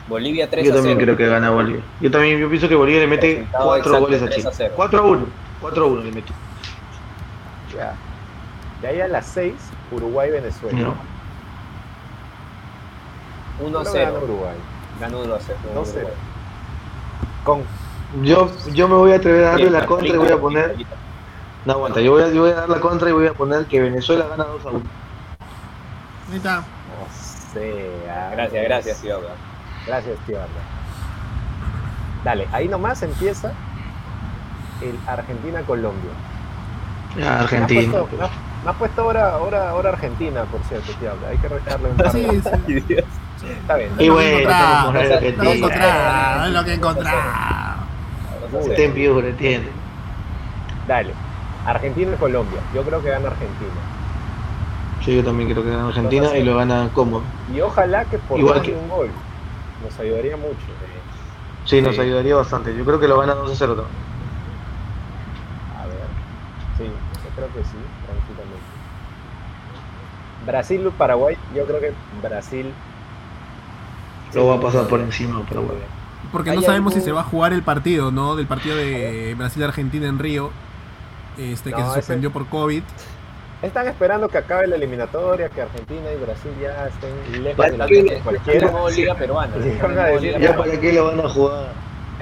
Bolivia 0.10 0.50
3 0.50 0.66
Yo 0.66 0.72
a 0.72 0.74
0. 0.74 0.78
también 0.80 0.98
creo 1.00 1.16
que 1.16 1.28
gana 1.28 1.52
Bolivia. 1.52 1.82
Yo 2.02 2.12
también 2.12 2.40
yo 2.40 2.50
pienso 2.50 2.68
que 2.68 2.76
Bolivia 2.76 3.00
le 3.02 3.08
mete 3.08 3.28
Resultado 3.36 3.66
4 3.66 3.78
exacto, 3.84 4.02
goles 4.06 4.22
a 4.22 4.26
3 4.26 4.36
Chile. 4.38 4.50
a 4.50 4.54
0. 4.54 4.74
4 4.76 5.00
a 5.00 5.04
1. 5.04 5.26
4 5.62 5.84
a 5.84 5.88
1 5.88 6.02
le 6.02 6.12
mete. 6.12 6.34
Ya. 7.78 7.94
De 8.82 8.88
ahí 8.88 9.00
a 9.00 9.08
las 9.08 9.26
6, 9.28 9.54
Uruguay-Venezuela. 9.92 10.78
No. 10.80 10.96
1 13.66 13.80
a 13.80 13.82
Creo 13.84 13.94
que 13.94 14.00
gana 14.00 14.12
0. 14.16 14.22
Uruguay. 14.26 14.56
Gana 15.02 15.18
1 15.18 15.34
a 15.34 15.40
0. 15.40 15.60
2 15.74 15.90
0. 15.94 16.08
Con 17.44 17.64
Yo, 18.22 18.52
yo 18.72 18.88
me 18.88 18.96
voy 18.96 19.14
a 19.14 19.16
atrever 19.16 19.46
a 19.46 19.50
darle 19.52 19.72
la 19.72 19.86
contra 19.88 20.08
y 20.08 20.18
voy 20.18 20.30
a 20.30 20.38
poner. 20.38 20.76
No 21.66 21.74
aguanta, 21.74 22.02
yo 22.02 22.12
voy 22.12 22.24
a, 22.24 22.30
yo 22.30 22.42
voy 22.42 22.52
a 22.52 22.56
dar 22.56 22.70
la 22.70 22.80
contra 22.80 23.10
y 23.10 23.12
voy 23.12 23.26
a 23.28 23.34
poner 23.34 23.66
que 23.66 23.82
Venezuela 23.82 24.28
gana 24.28 24.44
2 24.44 24.66
a 24.66 24.70
1. 24.70 24.82
Ahí 26.30 26.38
está. 26.38 26.60
O 26.60 27.54
sea. 27.54 28.30
Gracias, 28.32 28.64
gracias, 28.64 29.02
tío. 29.02 29.20
Gracias, 29.88 30.18
tío. 30.28 30.38
Dale, 32.24 32.48
ahí 32.52 32.68
nomás 32.68 33.02
empieza 33.02 33.52
el 34.82 34.98
Argentina-Colombia. 35.08 36.12
Me 37.16 37.28
Argentina. 37.28 37.82
has 37.82 38.08
puesto, 38.08 38.30
me 38.64 38.70
has 38.70 38.78
puesto 38.78 39.02
ahora, 39.02 39.34
ahora, 39.34 39.70
ahora 39.72 39.90
Argentina, 39.90 40.44
por 40.44 40.62
cierto, 40.66 40.92
tío. 41.00 41.12
Hay 41.28 41.38
que 41.40 41.48
restarle 41.48 41.90
un 41.90 41.98
par 41.98 42.12
Sí, 42.12 42.22
de... 42.68 43.04
sí. 43.42 43.48
Está 43.52 43.76
bien. 43.76 43.92
Y 44.00 44.10
bueno, 44.10 44.38
estamos 44.38 44.94
Lo 44.94 45.00
que 45.00 45.14
Argentina. 45.14 45.52
encontramos, 45.54 46.50
lo 46.52 46.64
que 46.66 46.74
encontramos. 46.74 48.76
Ten 48.76 48.94
piure, 48.94 49.30
entiende. 49.30 49.72
Dale. 50.88 51.14
Argentina-Colombia. 51.66 52.60
Yo 52.74 52.84
creo 52.84 53.02
que 53.02 53.10
gana 53.10 53.28
Argentina. 53.28 53.72
Sí, 55.04 55.16
yo 55.16 55.24
también 55.24 55.50
creo 55.50 55.64
que 55.64 55.70
gana 55.72 55.88
Argentina 55.88 56.36
y 56.38 56.44
lo 56.44 56.58
gana 56.58 56.90
cómodo. 56.94 57.24
Y 57.54 57.62
ojalá 57.62 58.06
que 58.06 58.18
por 58.20 58.40
Igual 58.40 58.62
que- 58.62 58.74
un 58.74 58.90
gol. 58.90 59.10
Nos 59.84 60.00
ayudaría 60.00 60.38
mucho. 60.38 60.56
Sí, 61.66 61.82
nos 61.82 61.98
ayudaría 61.98 62.36
bastante. 62.36 62.76
Yo 62.76 62.86
creo 62.86 63.00
que 63.00 63.08
lo 63.08 63.20
gana 63.20 63.34
2 63.34 63.52
a 63.52 63.56
0 63.56 63.76
también. 63.76 63.96
A 65.80 65.86
ver. 65.86 65.96
Sí, 66.78 66.84
yo 66.86 67.30
creo 67.36 67.48
que 67.48 67.64
sí, 67.64 67.78
tranquilamente. 68.06 68.72
Brasil-Paraguay, 70.46 71.38
yo 71.56 71.66
creo 71.66 71.80
que 71.80 71.94
Brasil. 72.22 72.74
Lo 74.34 74.48
va 74.48 74.56
a 74.56 74.60
pasar 74.62 74.88
por 74.88 75.00
encima, 75.00 75.44
pero 75.48 75.62
bueno. 75.64 75.80
Porque 76.32 76.52
¿Hay 76.52 76.56
no 76.58 76.62
sabemos 76.62 76.94
si 76.94 77.02
se 77.02 77.12
va 77.12 77.22
a 77.22 77.24
jugar 77.26 77.52
el 77.54 77.62
partido, 77.64 78.12
¿no? 78.12 78.36
Del 78.36 78.48
partido 78.48 78.76
de 78.78 79.36
Brasil-Argentina 79.38 80.08
en 80.08 80.18
Río. 80.20 80.50
Este, 81.38 81.72
que 81.72 81.80
No, 81.80 81.86
se 81.88 81.92
ese- 81.92 82.02
suspendió 82.02 82.32
por 82.32 82.46
COVID. 82.48 82.84
Están 83.62 83.88
esperando 83.88 84.28
que 84.28 84.38
acabe 84.40 84.66
la 84.68 84.76
eliminatoria, 84.76 85.50
que 85.50 85.62
Argentina 85.62 86.12
y 86.12 86.18
Brasil 86.24 86.52
ya 86.62 86.88
estén 86.88 87.44
lejos 87.44 87.58
¿Para 87.58 87.72
de 87.72 87.78
la 87.78 87.86
qué? 87.88 88.04
de 88.04 88.20
cualquiera. 88.20 88.72
Nuevo 88.72 88.90
Liga 88.90 89.16
Peruana. 89.16 89.54
Sí, 89.54 89.60
Nuevo 89.70 89.82
van 89.88 90.00
a 90.00 90.04
decir, 90.06 90.22
Liga 90.22 90.40
¿Ya 90.40 90.48
Peruana. 90.50 90.72
para 90.72 90.82
qué 90.82 90.94
lo 90.94 91.06
van 91.06 91.20
a 91.20 91.30
jugar? 91.30 91.68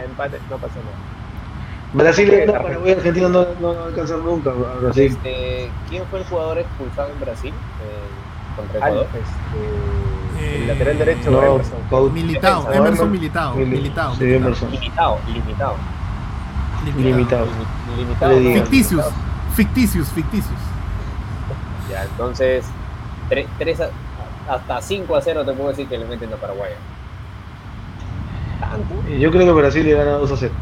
Empate, 0.03 0.38
no 0.49 0.57
pasa 0.57 0.76
nada. 0.76 0.97
Brasil 1.93 2.30
gana, 2.45 2.60
Paraguay, 2.62 2.91
Argentina 2.91 3.30
no, 3.30 3.45
no 3.60 3.74
va 3.76 3.82
a 3.82 3.86
alcanzar 3.88 4.18
nunca 4.20 4.49
a 4.51 4.80
Brasil. 4.80 5.05
Este, 5.12 5.72
¿Quién 5.89 6.03
fue 6.10 6.20
el 6.20 6.26
jugador 6.26 6.57
expulsado 6.60 7.10
en 7.12 7.20
Brasil 7.20 7.53
eh, 7.53 8.55
contra 8.55 8.86
Al- 8.86 8.91
Ecuador? 8.93 9.07
este, 9.14 9.20
Eh, 9.20 10.09
el 10.56 10.68
lateral 10.68 10.97
derecho, 10.97 11.32
No, 11.32 11.41
Emerson. 11.43 12.14
Militao, 12.14 12.60
Defensa, 12.64 12.78
Emerson 12.78 13.06
¿no? 13.08 13.12
Militao, 13.14 13.56
Mili- 13.56 13.66
Militao. 13.68 14.16
Sí, 14.16 14.24
Militao. 14.24 14.38
Emerson. 14.47 14.72
Limitado, 14.72 15.18
limitado. 15.28 15.76
Limitado. 16.86 17.45
Limi- 17.45 17.97
Limitado. 17.97 18.39
Limitado. 18.39 19.12
ficticius, 19.56 20.08
ficticius. 20.10 20.60
Ya, 21.91 22.04
entonces, 22.04 22.66
3 23.30 23.82
a, 23.82 23.89
hasta 24.54 24.82
5 24.82 25.16
a 25.16 25.22
0 25.22 25.43
te 25.45 25.54
puedo 25.54 25.70
decir 25.70 25.88
que 25.88 25.97
le 25.97 26.06
meten 26.06 26.32
a 26.34 26.38
Paraguay. 26.38 26.72
¿Tanto? 28.60 29.10
Yo 29.20 29.32
creo 29.32 29.45
que 29.45 29.52
Brasil 29.52 29.86
le 29.86 29.93
gana 29.93 30.12
2 30.12 30.32
a 30.32 30.38
0. 30.38 30.54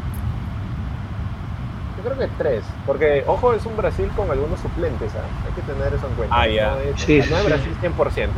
Yo 1.98 2.04
creo 2.04 2.18
que 2.18 2.28
tres. 2.38 2.64
Porque, 2.86 3.24
ojo, 3.26 3.52
es 3.54 3.66
un 3.66 3.76
Brasil 3.76 4.08
con 4.16 4.30
algunos 4.30 4.60
suplentes. 4.60 5.12
¿ah? 5.16 5.24
Hay 5.46 5.52
que 5.52 5.62
tener 5.62 5.92
eso 5.92 6.06
en 6.06 6.14
cuenta. 6.14 6.34
Ah, 6.40 6.46
ya. 6.46 6.70
No 6.70 6.78
es, 6.80 7.00
Sí, 7.00 7.18
no 7.18 7.36
es 7.36 7.42
sí. 7.42 7.46
Brasil 7.46 7.76
100%. 7.80 8.28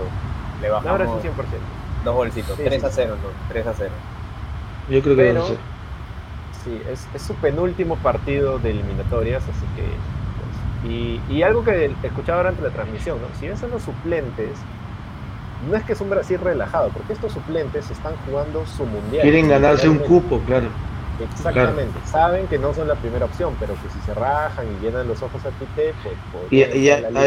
Le 0.60 0.68
No 0.68 0.74
bajamos 0.74 0.98
Brasil 0.98 1.30
100%. 1.30 2.04
dos 2.04 2.14
golcitos. 2.14 2.56
Sí, 2.56 2.62
3 2.64 2.80
sí. 2.80 2.86
a 2.86 2.90
0, 2.90 3.16
no. 3.22 3.28
3 3.48 3.66
a 3.66 3.74
0. 3.74 3.90
Yo 4.90 5.02
creo 5.02 5.16
que 5.16 5.22
Pero- 5.22 5.40
2 5.40 5.50
a 5.50 5.54
0. 5.54 5.60
Sí, 6.64 6.82
es, 6.92 7.08
es 7.14 7.22
su 7.22 7.34
penúltimo 7.36 7.96
partido 7.96 8.58
de 8.58 8.70
eliminatorias, 8.70 9.42
así 9.44 9.64
que... 9.76 9.82
pues, 9.82 10.92
y, 10.92 11.20
y 11.30 11.42
algo 11.42 11.64
que 11.64 11.90
escuchaba 12.02 12.38
durante 12.38 12.60
la 12.62 12.68
transmisión, 12.68 13.18
¿no? 13.20 13.28
Si 13.38 13.46
bien 13.46 13.56
son 13.56 13.70
los 13.70 13.82
suplentes, 13.82 14.50
no 15.70 15.76
es 15.76 15.84
que 15.84 15.94
es 15.94 16.00
un 16.02 16.10
Brasil 16.10 16.38
relajado, 16.38 16.90
porque 16.90 17.14
estos 17.14 17.32
suplentes 17.32 17.90
están 17.90 18.12
jugando 18.26 18.66
su 18.66 18.84
mundial. 18.84 19.22
Quieren 19.22 19.48
ganarse 19.48 19.88
un 19.88 19.98
cupo, 19.98 20.38
claro. 20.46 20.66
Exactamente. 21.34 21.98
Saben 22.06 22.46
que 22.46 22.58
no 22.58 22.72
son 22.74 22.88
la 22.88 22.94
primera 22.94 23.24
opción, 23.26 23.54
pero 23.60 23.74
que 23.74 23.88
si 23.90 24.00
se 24.04 24.14
rajan 24.14 24.66
y 24.78 24.84
llenan 24.84 25.06
los 25.08 25.22
ojos 25.22 25.42
a 25.44 25.50
Tite, 25.50 25.94
pues... 26.02 26.14
Y, 26.50 26.62
podrían 26.62 26.76
y 26.76 26.88
en 26.88 27.14
la 27.14 27.20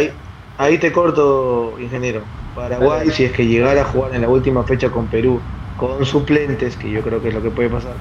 ahí, 0.58 0.78
te 0.78 0.92
corto, 0.92 1.76
ingeniero. 1.80 2.22
Paraguay, 2.56 3.10
si 3.12 3.24
es 3.24 3.32
que 3.32 3.46
llegara 3.48 3.82
a 3.82 3.86
jugar 3.86 4.14
en 4.14 4.22
la 4.22 4.30
última 4.30 4.64
fecha 4.64 4.90
con 4.92 5.08
Perú, 5.08 5.42
con 5.78 6.06
suplentes, 6.06 6.76
que 6.78 6.90
yo 6.92 7.02
creo 7.02 7.22
que 7.22 7.30
es 7.30 7.34
lo 7.34 7.42
que 7.42 7.50
puede 7.50 7.70
pasar, 7.70 7.94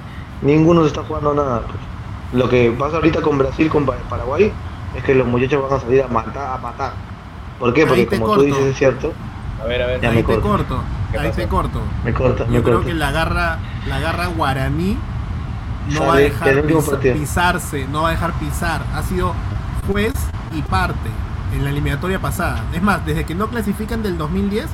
ninguno 0.42 0.82
se 0.82 0.88
está 0.88 1.02
jugando 1.02 1.32
nada. 1.34 1.62
pues. 1.62 1.78
Lo 2.32 2.48
que 2.48 2.70
pasa 2.78 2.96
ahorita 2.96 3.22
con 3.22 3.38
Brasil, 3.38 3.68
con 3.68 3.86
Pa- 3.86 3.96
Paraguay, 4.10 4.52
es 4.96 5.02
que 5.04 5.14
los 5.14 5.26
muchachos 5.26 5.62
van 5.62 5.78
a 5.78 5.80
salir 5.80 6.02
a 6.02 6.08
matar, 6.08 6.54
a 6.54 6.58
matar. 6.58 6.92
¿Por 7.58 7.72
qué? 7.72 7.86
Porque 7.86 8.04
te 8.06 8.16
como 8.18 8.26
corto. 8.26 8.42
tú 8.42 8.46
dices 8.46 8.64
es 8.66 8.76
cierto, 8.76 9.12
A 9.62 9.66
ver, 9.66 9.82
a 9.82 9.86
ver. 9.86 10.00
Ya 10.00 10.10
ahí 10.10 10.16
me 10.16 10.22
te 10.22 10.26
corto. 10.34 10.48
corto, 10.48 10.82
¿Qué 11.12 11.18
ahí 11.18 11.30
te 11.30 11.48
corto. 11.48 11.80
me 12.04 12.12
corta, 12.12 12.44
me 12.44 12.54
Yo 12.56 12.62
creo 12.62 12.84
que 12.84 12.94
la 12.94 13.10
garra, 13.12 13.58
la 13.88 14.00
garra 14.00 14.26
guaraní 14.26 14.98
no 15.88 15.94
Sale 15.94 16.06
va 16.08 16.14
a 16.14 16.18
dejar 16.18 16.62
pisarse, 17.12 17.86
no 17.90 18.02
va 18.02 18.08
a 18.08 18.12
dejar 18.12 18.32
pisar. 18.34 18.82
Ha 18.94 19.02
sido 19.02 19.34
juez 19.86 20.12
y 20.54 20.62
parte 20.62 21.10
en 21.52 21.64
la 21.64 21.70
eliminatoria 21.70 22.18
pasada. 22.20 22.62
Es 22.72 22.82
más, 22.82 23.04
desde 23.06 23.24
que 23.24 23.34
no 23.34 23.48
clasifican 23.48 24.02
del 24.02 24.16
2010, 24.18 24.66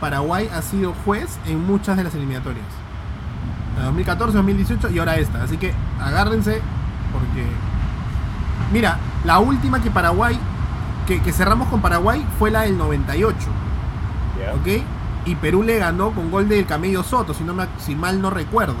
Paraguay 0.00 0.48
ha 0.52 0.62
sido 0.62 0.94
juez 1.04 1.38
en 1.46 1.64
muchas 1.66 1.96
de 1.96 2.04
las 2.04 2.14
eliminatorias. 2.14 2.66
La 3.78 3.84
2014, 3.84 4.36
2018 4.36 4.90
y 4.90 4.98
ahora 4.98 5.16
esta. 5.16 5.42
Así 5.42 5.56
que 5.56 5.72
agárrense 6.00 6.60
porque... 7.12 7.46
Mira, 8.72 8.98
la 9.24 9.38
última 9.38 9.82
que 9.82 9.90
Paraguay, 9.90 10.38
que, 11.06 11.20
que 11.20 11.32
cerramos 11.32 11.68
con 11.68 11.80
Paraguay 11.80 12.24
fue 12.38 12.50
la 12.50 12.62
del 12.62 12.76
98. 12.78 13.36
Ya. 14.40 14.54
¿ok? 14.54 14.82
Y 15.26 15.34
Perú 15.36 15.62
le 15.62 15.78
ganó 15.78 16.10
con 16.10 16.30
gol 16.30 16.48
del 16.48 16.66
Camello 16.66 17.02
Soto, 17.02 17.32
si, 17.34 17.44
no 17.44 17.54
me- 17.54 17.66
si 17.78 17.94
mal 17.94 18.20
no 18.20 18.30
recuerdo. 18.30 18.74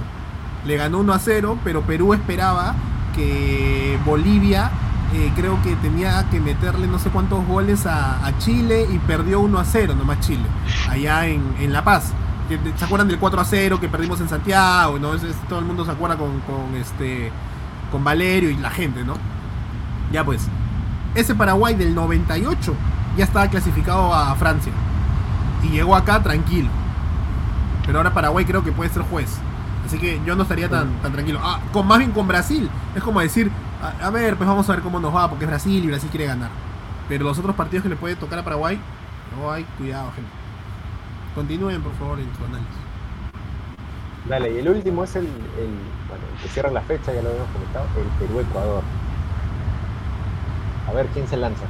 Le 0.64 0.76
ganó 0.76 0.98
1 0.98 1.12
a 1.12 1.18
0, 1.18 1.58
pero 1.64 1.82
Perú 1.82 2.14
esperaba 2.14 2.74
que 3.14 3.98
Bolivia, 4.04 4.70
eh, 5.14 5.32
creo 5.36 5.60
que 5.62 5.74
tenía 5.76 6.28
que 6.30 6.40
meterle 6.40 6.86
no 6.86 6.98
sé 6.98 7.10
cuántos 7.10 7.46
goles 7.46 7.86
a, 7.86 8.18
Chile 8.38 8.86
y 8.90 8.98
perdió 8.98 9.40
1 9.40 9.58
a 9.58 9.64
0 9.64 9.94
nomás 9.96 10.20
Chile, 10.20 10.44
allá 10.88 11.26
en, 11.26 11.42
en 11.60 11.72
La 11.72 11.84
Paz. 11.84 12.12
¿Se 12.76 12.84
acuerdan 12.84 13.08
del 13.08 13.18
4 13.18 13.40
a 13.40 13.44
0 13.44 13.78
que 13.80 13.88
perdimos 13.88 14.20
en 14.20 14.28
Santiago? 14.28 14.98
¿no? 14.98 15.14
Es- 15.14 15.22
todo 15.48 15.58
el 15.58 15.64
mundo 15.64 15.84
se 15.84 15.90
acuerda 15.90 16.16
con, 16.16 16.40
con, 16.40 16.74
este, 16.80 17.30
con 17.90 18.02
Valerio 18.04 18.50
y 18.50 18.56
la 18.56 18.70
gente, 18.70 19.04
¿no? 19.04 19.14
Ya 20.12 20.24
pues, 20.24 20.48
ese 21.14 21.34
Paraguay 21.34 21.74
del 21.74 21.94
98 21.94 22.74
ya 23.16 23.24
estaba 23.24 23.48
clasificado 23.48 24.12
a 24.12 24.34
Francia 24.34 24.72
y 25.62 25.68
llegó 25.68 25.94
acá 25.94 26.22
tranquilo. 26.22 26.68
Pero 27.86 27.98
ahora 27.98 28.12
Paraguay 28.12 28.44
creo 28.44 28.64
que 28.64 28.72
puede 28.72 28.90
ser 28.90 29.02
juez. 29.02 29.38
Así 29.84 29.98
que 29.98 30.20
yo 30.24 30.36
no 30.36 30.42
estaría 30.42 30.68
tan, 30.68 31.00
tan 31.02 31.12
tranquilo. 31.12 31.40
Ah, 31.42 31.60
con, 31.72 31.86
más 31.86 31.98
bien 31.98 32.12
con 32.12 32.28
Brasil. 32.28 32.70
Es 32.94 33.02
como 33.02 33.20
decir, 33.20 33.50
a, 33.80 34.06
a 34.06 34.10
ver, 34.10 34.36
pues 34.36 34.48
vamos 34.48 34.68
a 34.68 34.72
ver 34.72 34.82
cómo 34.82 35.00
nos 35.00 35.14
va, 35.14 35.28
porque 35.28 35.44
es 35.44 35.50
Brasil 35.50 35.84
y 35.84 35.88
Brasil 35.88 36.08
quiere 36.10 36.26
ganar. 36.26 36.50
Pero 37.08 37.24
los 37.24 37.38
otros 37.38 37.56
partidos 37.56 37.82
que 37.82 37.88
le 37.88 37.96
puede 37.96 38.16
tocar 38.16 38.38
a 38.38 38.44
Paraguay, 38.44 38.80
no 39.36 39.50
hay 39.50 39.64
cuidado, 39.76 40.12
gente. 40.12 40.30
Continúen, 41.34 41.82
por 41.82 41.94
favor, 41.94 42.20
en 42.20 42.34
su 42.36 42.44
análisis. 42.44 42.86
Dale, 44.24 44.52
y 44.54 44.58
el 44.58 44.68
último 44.68 45.04
es 45.04 45.16
el, 45.16 45.26
el 45.26 45.96
bueno, 46.08 46.28
el 46.28 46.38
que 46.38 46.48
cierra 46.48 46.70
la 46.70 46.82
fecha, 46.82 47.12
ya 47.12 47.22
lo 47.22 47.30
habíamos 47.30 47.50
comentado, 47.50 47.90
el 47.96 48.12
Perú-Ecuador. 48.12 48.84
A 50.86 50.92
ver 50.92 51.08
quién 51.08 51.26
se 51.26 51.36
lanza. 51.36 51.64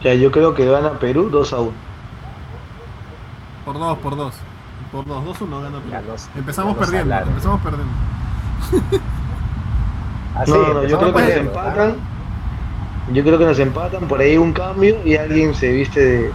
Ya, 0.00 0.14
yo 0.14 0.30
creo 0.30 0.54
que 0.54 0.64
gana 0.66 0.98
Perú 0.98 1.28
2 1.30 1.52
a 1.52 1.60
1. 1.60 1.72
Por 3.64 3.78
dos, 3.78 3.98
por 3.98 4.16
dos. 4.16 4.34
Por 4.90 5.04
dos, 5.06 5.24
dos 5.24 5.40
uno 5.42 5.60
gana 5.60 5.78
Perú. 5.80 5.90
Ya 5.90 6.00
nos- 6.02 6.30
Empezamos 6.34 6.76
perdiendo, 6.78 7.14
empezamos 7.26 7.60
perdiendo. 7.60 7.92
No, 10.46 10.74
no, 10.74 10.84
yo 10.86 10.98
creo 10.98 11.14
que 11.14 11.20
nos 11.22 11.30
empatan. 11.30 11.96
Yo 13.10 13.22
creo 13.24 13.38
que 13.38 13.44
nos 13.46 13.58
empatan, 13.58 14.06
por 14.06 14.20
ahí 14.20 14.36
un 14.36 14.52
cambio 14.52 14.96
y 15.04 15.16
alguien 15.16 15.54
se 15.54 15.72
viste 15.72 16.00
de 16.04 16.32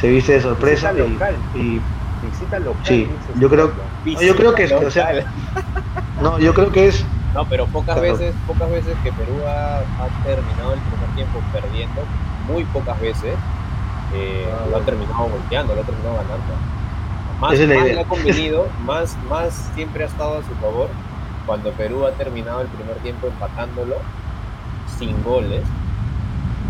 se 0.00 0.08
viste 0.08 0.32
de 0.32 0.40
sorpresa 0.40 0.92
Visita 0.92 1.06
y, 1.06 1.12
local. 1.12 1.34
y- 1.54 1.80
Visita 2.26 2.58
local. 2.58 2.82
Sí, 2.84 3.10
yo 3.36 3.48
creo- 3.50 3.72
yo 4.04 4.36
creo 4.36 4.54
que 4.54 4.64
es, 4.64 4.72
o 4.72 4.90
sea, 4.90 5.08
no, 6.22 6.38
yo 6.38 6.52
creo 6.54 6.70
que 6.72 6.88
es 6.88 7.04
No, 7.34 7.46
pero 7.48 7.66
pocas 7.66 7.96
Claro. 7.98 8.00
veces, 8.18 8.34
pocas 8.46 8.70
veces 8.70 8.96
que 9.02 9.12
Perú 9.12 9.34
ha, 9.46 9.78
ha 9.78 10.08
terminado 10.24 10.72
el 10.74 10.80
primer 10.80 11.08
tiempo 11.14 11.38
perdiendo, 11.52 12.02
muy 12.46 12.64
pocas 12.64 12.98
veces, 13.00 13.34
eh, 14.14 14.50
Ah, 14.52 14.66
lo 14.68 14.76
ha 14.78 14.80
terminado 14.80 15.28
volteando, 15.28 15.74
lo 15.74 15.80
ha 15.82 15.84
terminado 15.84 16.16
ganando. 16.16 16.79
Más, 17.40 17.54
Esa 17.54 17.62
es 17.64 17.68
la 17.68 17.74
más 17.74 17.84
idea. 17.84 17.94
le 17.94 18.00
ha 18.02 18.04
convenido, 18.08 18.66
más, 18.84 19.16
más 19.28 19.70
siempre 19.74 20.04
ha 20.04 20.06
estado 20.06 20.38
a 20.38 20.42
su 20.42 20.54
favor 20.56 20.88
cuando 21.46 21.72
Perú 21.72 22.06
ha 22.06 22.12
terminado 22.12 22.60
el 22.60 22.68
primer 22.68 22.96
tiempo 22.98 23.26
empatándolo 23.26 23.96
sin 24.86 25.22
goles, 25.22 25.64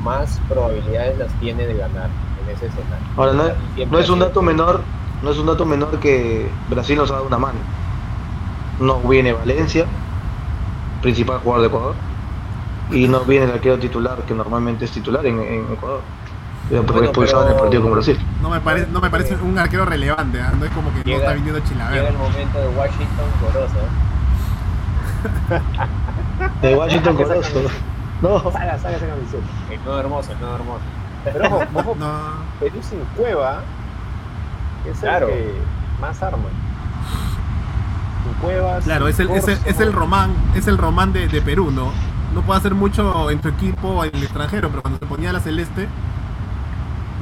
más 0.03 0.41
probabilidades 0.49 1.19
las 1.19 1.33
tiene 1.41 1.67
de 1.67 1.75
ganar 1.77 2.09
en 2.43 2.49
ese 2.49 2.67
escenario. 2.67 3.07
Ahora, 3.17 3.33
no, 3.91 3.99
es 3.99 4.09
un 4.09 4.21
dato 4.21 4.43
menor, 4.43 4.83
no 5.23 5.31
es 5.31 5.39
un 5.39 5.47
dato 5.47 5.67
menor 5.67 5.99
que 6.01 6.49
Brasil 6.69 6.97
nos 6.97 7.11
ha 7.11 7.15
dado 7.15 7.27
una 7.27 7.39
mano. 7.39 7.59
No 8.79 9.01
viene 9.01 9.33
Valencia, 9.33 9.87
principal 11.03 11.41
jugador 11.41 11.63
de 11.63 11.69
Ecuador, 11.69 11.95
y 12.91 13.09
no 13.09 13.21
viene 13.25 13.47
el 13.47 13.53
arquero 13.53 13.79
titular, 13.79 14.25
que 14.25 14.35
normalmente 14.35 14.85
es 14.85 14.93
titular 14.93 15.27
en, 15.27 15.41
en 15.41 15.73
Ecuador. 15.73 16.01
Pero 16.71 16.83
porque 16.83 16.93
Bueno, 16.93 17.07
expulsado 17.11 17.43
en 17.43 17.49
el 17.49 17.55
pero- 17.55 17.65
partido 17.65 17.83
con 17.83 17.93
Brasil. 17.93 18.19
No 18.41 18.49
me, 18.51 18.61
parece, 18.61 18.87
no 18.93 19.01
me 19.01 19.11
parece 19.11 19.35
un 19.35 19.59
arquero 19.59 19.85
relevante, 19.85 20.41
¿ah? 20.41 20.53
no 20.59 20.65
es 20.65 20.71
como 20.71 20.91
que 20.93 20.99
no 20.99 21.05
Llega- 21.05 21.19
está 21.19 21.33
viniendo 21.35 21.59
Llega 21.59 21.69
Chilaver. 21.69 22.05
el 22.05 22.17
momento 22.17 22.59
de 22.61 22.69
Washington 22.69 23.31
Corozo. 23.41 23.79
De 26.63 26.75
Washington 26.75 27.17
Corozo. 27.17 27.61
No, 28.23 28.39
Saga, 28.53 28.79
saga 28.79 28.97
esa 28.97 29.07
camiseta. 29.07 29.43
El 29.71 29.83
nuevo 29.85 29.99
hermoso, 29.99 30.33
el 30.33 30.41
nuevo 30.41 30.55
hermoso. 30.57 30.81
Pero 31.25 31.45
ojo, 31.47 31.65
ojo, 31.75 31.97
No, 31.99 32.11
Perú 32.61 32.79
sin 32.83 33.01
cueva 33.17 33.61
es 34.91 34.99
Claro. 35.01 35.29
el 35.29 35.35
que 35.35 35.55
más 36.01 36.23
arma. 36.23 36.45
Sin 38.25 38.33
cuevas. 38.35 38.85
claro, 38.85 39.09
es 39.09 39.19
el, 39.21 39.31
es 39.31 39.49
el, 39.49 39.59
es 39.65 39.81
el 39.81 39.93
Román, 39.93 40.33
es 40.55 40.67
el 40.67 40.79
Román 40.79 41.13
de, 41.13 41.29
de 41.29 41.43
Perú, 41.43 41.71
¿no? 41.71 41.91
No 42.35 42.43
puede 42.43 42.59
hacer 42.61 42.75
mucho 42.75 43.29
en 43.31 43.41
tu 43.41 43.49
equipo 43.49 43.89
o 43.89 44.05
en 44.05 44.15
el 44.15 44.23
extranjero, 44.23 44.69
pero 44.69 44.83
cuando 44.83 44.99
se 45.01 45.07
ponía 45.07 45.33
la 45.33 45.41
celeste, 45.41 45.89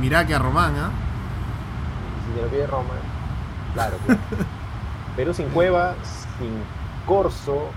mirá 0.00 0.26
que 0.26 0.34
a 0.34 0.38
Román, 0.38 0.74
¿ah? 0.76 0.90
Si 2.26 2.34
te 2.34 2.42
lo 2.42 2.48
pide 2.48 2.66
Roma. 2.66 2.90
Claro, 3.74 3.96
claro. 4.06 4.20
Perú 5.16 5.34
sin 5.34 5.48
cueva, 5.48 5.94
sin 6.38 6.50
Corso, 7.06 7.70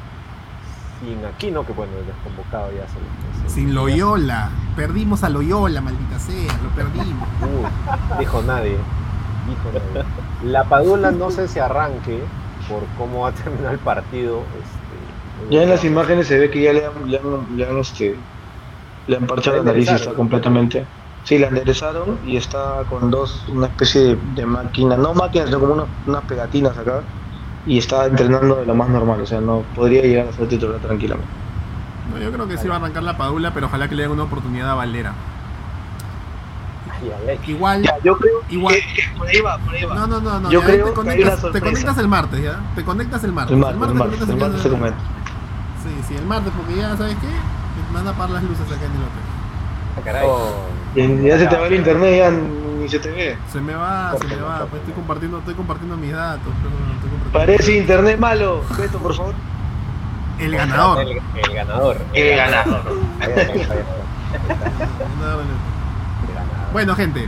sin 1.01 1.26
Aquino, 1.26 1.65
que 1.65 1.74
bueno, 1.74 1.93
es 1.99 2.07
desconvocado 2.07 2.72
ya. 2.72 2.86
se- 2.88 3.49
se- 3.49 3.53
Sin 3.55 3.74
Loyola. 3.74 4.49
Perdimos 4.76 5.24
a 5.24 5.30
Loyola, 5.30 5.82
maldita 5.82 6.19
sea, 6.19 6.53
lo 6.63 6.69
perdimos. 6.69 7.28
Uy, 7.41 8.19
dijo 8.19 8.41
nadie. 8.43 8.78
Dijo 9.47 9.72
nadie. 9.93 10.05
La 10.43 10.63
Padula 10.65 11.11
no 11.11 11.32
sé 11.32 11.47
si 11.47 11.59
arranque 11.59 12.22
por 12.69 12.84
cómo 12.97 13.22
va 13.22 13.30
a 13.30 13.32
terminar 13.32 13.74
el 13.74 13.80
partido. 13.80 14.39
Este, 14.39 15.55
ya 15.55 15.63
en 15.63 15.69
las 15.69 15.84
imágenes 15.84 16.28
se 16.28 16.38
ve 16.38 16.51
que 16.51 16.61
ya 16.61 16.74
le 16.74 16.86
han, 16.86 17.09
le 17.09 17.17
han, 17.17 17.57
le 17.57 17.67
han, 17.67 17.78
este, 17.80 18.15
le 19.07 19.17
han 19.17 19.26
parchado 19.28 19.57
la 19.57 19.63
nariz 19.63 19.89
y 19.89 19.95
está 19.95 20.13
completamente. 20.13 20.86
Sí, 21.24 21.38
la 21.38 21.47
enderezaron 21.47 22.17
y 22.26 22.36
está 22.38 22.84
con 22.89 23.11
dos, 23.11 23.43
una 23.47 23.67
especie 23.67 24.01
de, 24.01 24.17
de 24.36 24.45
máquina, 24.45 24.97
no 24.97 25.13
máquinas, 25.13 25.47
sino 25.47 25.59
como 25.59 25.74
unos- 25.74 25.88
unas 26.07 26.24
pegatinas 26.24 26.78
acá. 26.78 27.01
Y 27.65 27.78
está 27.78 28.05
entrenando 28.07 28.55
de 28.55 28.65
lo 28.65 28.74
más 28.74 28.89
normal, 28.89 29.22
o 29.22 29.26
sea, 29.28 29.39
no 29.39 29.63
podría 29.76 30.01
llegar 30.01 30.28
a 30.28 30.34
ser 30.34 30.47
titular 30.47 30.80
tranquilamente. 30.80 31.32
No, 32.11 32.17
yo 32.19 32.32
creo 32.32 32.47
que 32.47 32.57
sí 32.57 32.67
va 32.67 32.76
a 32.76 32.78
arrancar 32.80 33.03
la 33.03 33.17
Padula, 33.17 33.53
pero 33.53 33.67
ojalá 33.67 33.88
que 33.88 33.93
le 33.95 34.01
den 34.03 34.11
una 34.11 34.24
oportunidad 34.24 34.72
a 34.72 34.74
Valera. 34.76 35.13
Igual, 37.47 37.84
yo 38.03 38.17
creo 38.17 38.41
igual. 38.49 38.76
por 39.17 39.28
ahí 39.28 39.41
va, 39.41 39.57
por 39.57 39.74
ahí 39.74 39.82
No, 39.86 40.07
no, 40.07 40.19
no, 40.22 40.39
no. 40.39 40.51
Yo 40.51 40.59
ya, 40.59 40.65
creo 40.67 40.86
te, 40.88 40.93
conectas, 40.93 41.41
te 41.51 41.61
conectas 41.61 41.97
el 41.97 42.07
martes, 42.07 42.43
¿ya? 42.43 42.59
Te 42.76 42.84
conectas 42.84 43.24
el 43.24 43.32
martes. 43.32 43.53
El 43.53 43.59
martes, 43.59 43.82
el 43.82 43.88
te 43.88 43.93
martes, 43.95 44.30
el 44.30 44.38
martes 44.38 44.57
de- 44.57 44.61
se 44.63 44.69
comenta. 44.69 44.97
Sí, 45.84 45.89
sí, 46.07 46.15
el 46.15 46.26
martes, 46.26 46.53
porque 46.55 46.76
ya, 46.76 46.95
¿sabes 46.97 47.15
qué? 47.15 47.28
Me 47.91 47.97
van 47.97 48.07
a 48.07 48.11
apagar 48.11 48.30
las 48.32 48.43
luces 48.43 48.65
acá 48.67 48.86
en 48.86 48.91
el 48.91 48.97
hotel. 48.97 49.26
Ah, 49.97 50.01
caray. 50.03 50.28
Oh, 50.28 50.65
Y 50.96 51.24
Ya 51.24 51.38
se 51.38 51.48
te 51.48 51.56
va 51.56 51.68
el 51.68 51.74
internet, 51.76 52.18
ya 52.18 52.32
ni 52.32 52.89
se 52.89 53.00
te 53.00 53.12
ve. 53.12 53.38
Se 53.52 53.62
me 53.62 53.74
va, 53.74 54.16
se 54.20 54.28
me 54.28 54.36
va. 54.42 54.66
Pues 54.66 54.82
estoy 54.82 54.94
compartiendo, 54.94 55.38
estoy 55.39 55.54
compartiendo 55.56 55.96
mis 55.98 56.12
datos. 56.12 56.46
no, 56.46 56.94
estoy 56.96 57.10
compartiendo. 57.10 57.32
Parece 57.32 57.78
internet 57.78 58.20
malo. 58.20 58.62
Beto, 58.78 58.98
por 59.00 59.16
favor. 59.16 59.34
El 60.39 60.56
ganador. 60.56 61.00
El, 61.02 61.10
el 61.12 61.54
ganador. 61.54 61.98
El 62.14 62.36
ganador. 62.36 62.82
bueno. 63.20 63.42
El 63.52 65.14
ganador. 65.20 65.44
Bueno, 66.74 66.96
gente, 66.96 67.28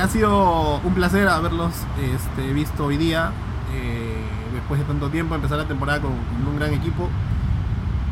ha 0.00 0.08
sido 0.08 0.78
un 0.80 0.94
placer 0.94 1.28
haberlos 1.28 1.72
este, 2.14 2.52
visto 2.52 2.86
hoy 2.86 2.96
día. 2.96 3.32
eh, 3.74 4.16
después 4.54 4.80
de 4.80 4.86
tanto 4.86 5.08
tiempo, 5.08 5.34
empezar 5.34 5.58
la 5.58 5.64
temporada 5.66 6.00
con, 6.00 6.10
con 6.10 6.46
un 6.52 6.58
gran 6.58 6.72
equipo. 6.74 7.08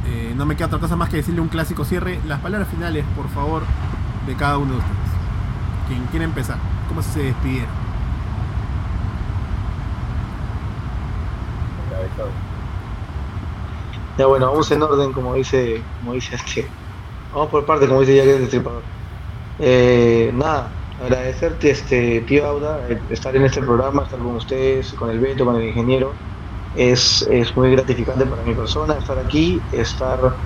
Eh, 0.07 0.33
no 0.37 0.47
me 0.47 0.57
queda 0.57 0.67
otra 0.67 0.79
cosa 0.79 0.97
más 0.97 1.09
que 1.11 1.17
decirle 1.17 1.41
un 1.41 1.49
clásico 1.49 1.85
cierre. 1.85 2.19
Las 2.27 2.41
palabras 2.41 2.69
finales, 2.69 3.05
por 3.17 3.29
favor, 3.29 3.63
de 4.31 4.37
cada 4.37 4.59
uno 4.59 4.73
de 4.73 4.79
ustedes. 4.79 4.99
Quien 5.89 6.07
quiera 6.07 6.25
empezar, 6.25 6.57
¿cómo 6.89 7.03
se 7.03 7.23
despidieron? 7.23 7.69
Ya 14.17 14.27
bueno, 14.27 14.51
vamos 14.51 14.71
en 14.71 14.83
orden, 14.83 15.13
como 15.13 15.35
dice, 15.35 15.83
como 15.99 16.15
dice 16.15 16.37
este. 16.37 16.69
Vamos 17.33 17.49
por 17.49 17.65
parte, 17.65 17.89
como 17.89 18.01
dice 18.01 18.17
Jack 18.17 18.27
el 18.27 18.41
Destripador. 18.43 18.83
Eh, 19.59 20.31
nada, 20.35 20.71
agradecerte, 21.03 21.71
este, 21.71 22.21
tío 22.23 22.47
Auda, 22.47 22.87
eh, 22.89 23.01
estar 23.11 23.35
en 23.35 23.45
este 23.45 23.61
programa, 23.61 24.03
estar 24.03 24.19
con 24.19 24.37
ustedes, 24.37 24.93
con 24.93 25.11
el 25.11 25.21
Beto, 25.21 25.45
con 25.45 25.57
el 25.57 25.69
ingeniero. 25.69 26.13
Es, 26.77 27.23
es 27.31 27.57
muy 27.57 27.73
gratificante 27.73 28.27
para 28.27 28.43
mi 28.43 28.55
persona 28.55 28.95
estar 28.95 29.19
aquí, 29.19 29.61
estar, 29.73 30.37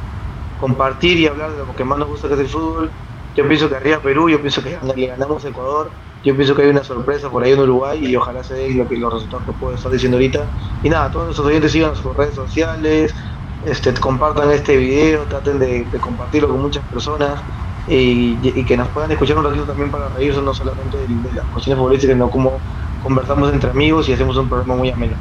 compartir 0.61 1.18
y 1.18 1.26
hablar 1.26 1.53
de 1.53 1.66
lo 1.66 1.74
que 1.76 1.85
más 1.85 1.99
nos 1.99 2.09
gusta 2.09 2.28
que 2.28 2.35
es 2.35 2.41
el 2.41 2.49
fútbol. 2.49 2.91
Yo 3.37 3.47
pienso 3.49 3.68
que 3.68 3.76
arriba 3.76 3.99
Perú, 3.99 4.28
yo 4.28 4.41
pienso 4.41 4.62
que 4.62 4.78
le 4.95 5.07
ganamos 5.07 5.45
Ecuador, 5.45 5.91
yo 6.24 6.35
pienso 6.37 6.55
que 6.55 6.62
hay 6.62 6.68
una 6.70 6.85
sorpresa 6.85 7.28
por 7.28 7.43
ahí 7.43 7.53
en 7.53 7.61
Uruguay 7.61 8.05
y 8.07 8.16
ojalá 8.16 8.45
se 8.45 8.55
den 8.55 8.78
lo 8.78 8.89
que, 8.89 8.97
los 8.97 9.12
resultados 9.12 9.45
que 9.45 9.53
puedo 9.53 9.74
estar 9.74 9.91
diciendo 9.91 10.16
ahorita. 10.16 10.45
Y 10.82 10.89
nada, 10.89 11.11
todos 11.11 11.26
nuestros 11.26 11.47
oyentes 11.49 11.72
sigan 11.72 11.95
sus 11.97 12.16
redes 12.16 12.35
sociales, 12.35 13.14
este, 13.66 13.93
compartan 13.95 14.51
este 14.51 14.76
video, 14.76 15.22
traten 15.24 15.59
de, 15.59 15.87
compartirlo 16.01 16.49
con 16.49 16.62
muchas 16.62 16.85
personas 16.85 17.41
y, 17.89 18.37
que 18.64 18.76
nos 18.76 18.89
puedan 18.89 19.11
escuchar 19.11 19.37
un 19.37 19.45
ratito 19.45 19.64
también 19.64 19.91
para 19.91 20.09
reírse, 20.11 20.41
no 20.41 20.55
solamente 20.55 20.97
de, 20.97 21.07
de 21.07 21.32
las 21.35 21.45
cuestiones 21.47 21.78
futbolísticas, 21.78 22.14
sino 22.14 22.30
como 22.30 22.59
conversamos 23.03 23.53
entre 23.53 23.70
amigos 23.70 24.09
y 24.09 24.12
hacemos 24.12 24.37
un 24.37 24.49
programa 24.49 24.76
muy 24.76 24.91
ameno. 24.91 25.14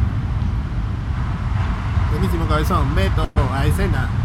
Buenísimo 2.12 2.46
cabezón, 2.48 2.96
Beto, 2.96 3.28
a 3.52 3.66
escena. 3.66 4.23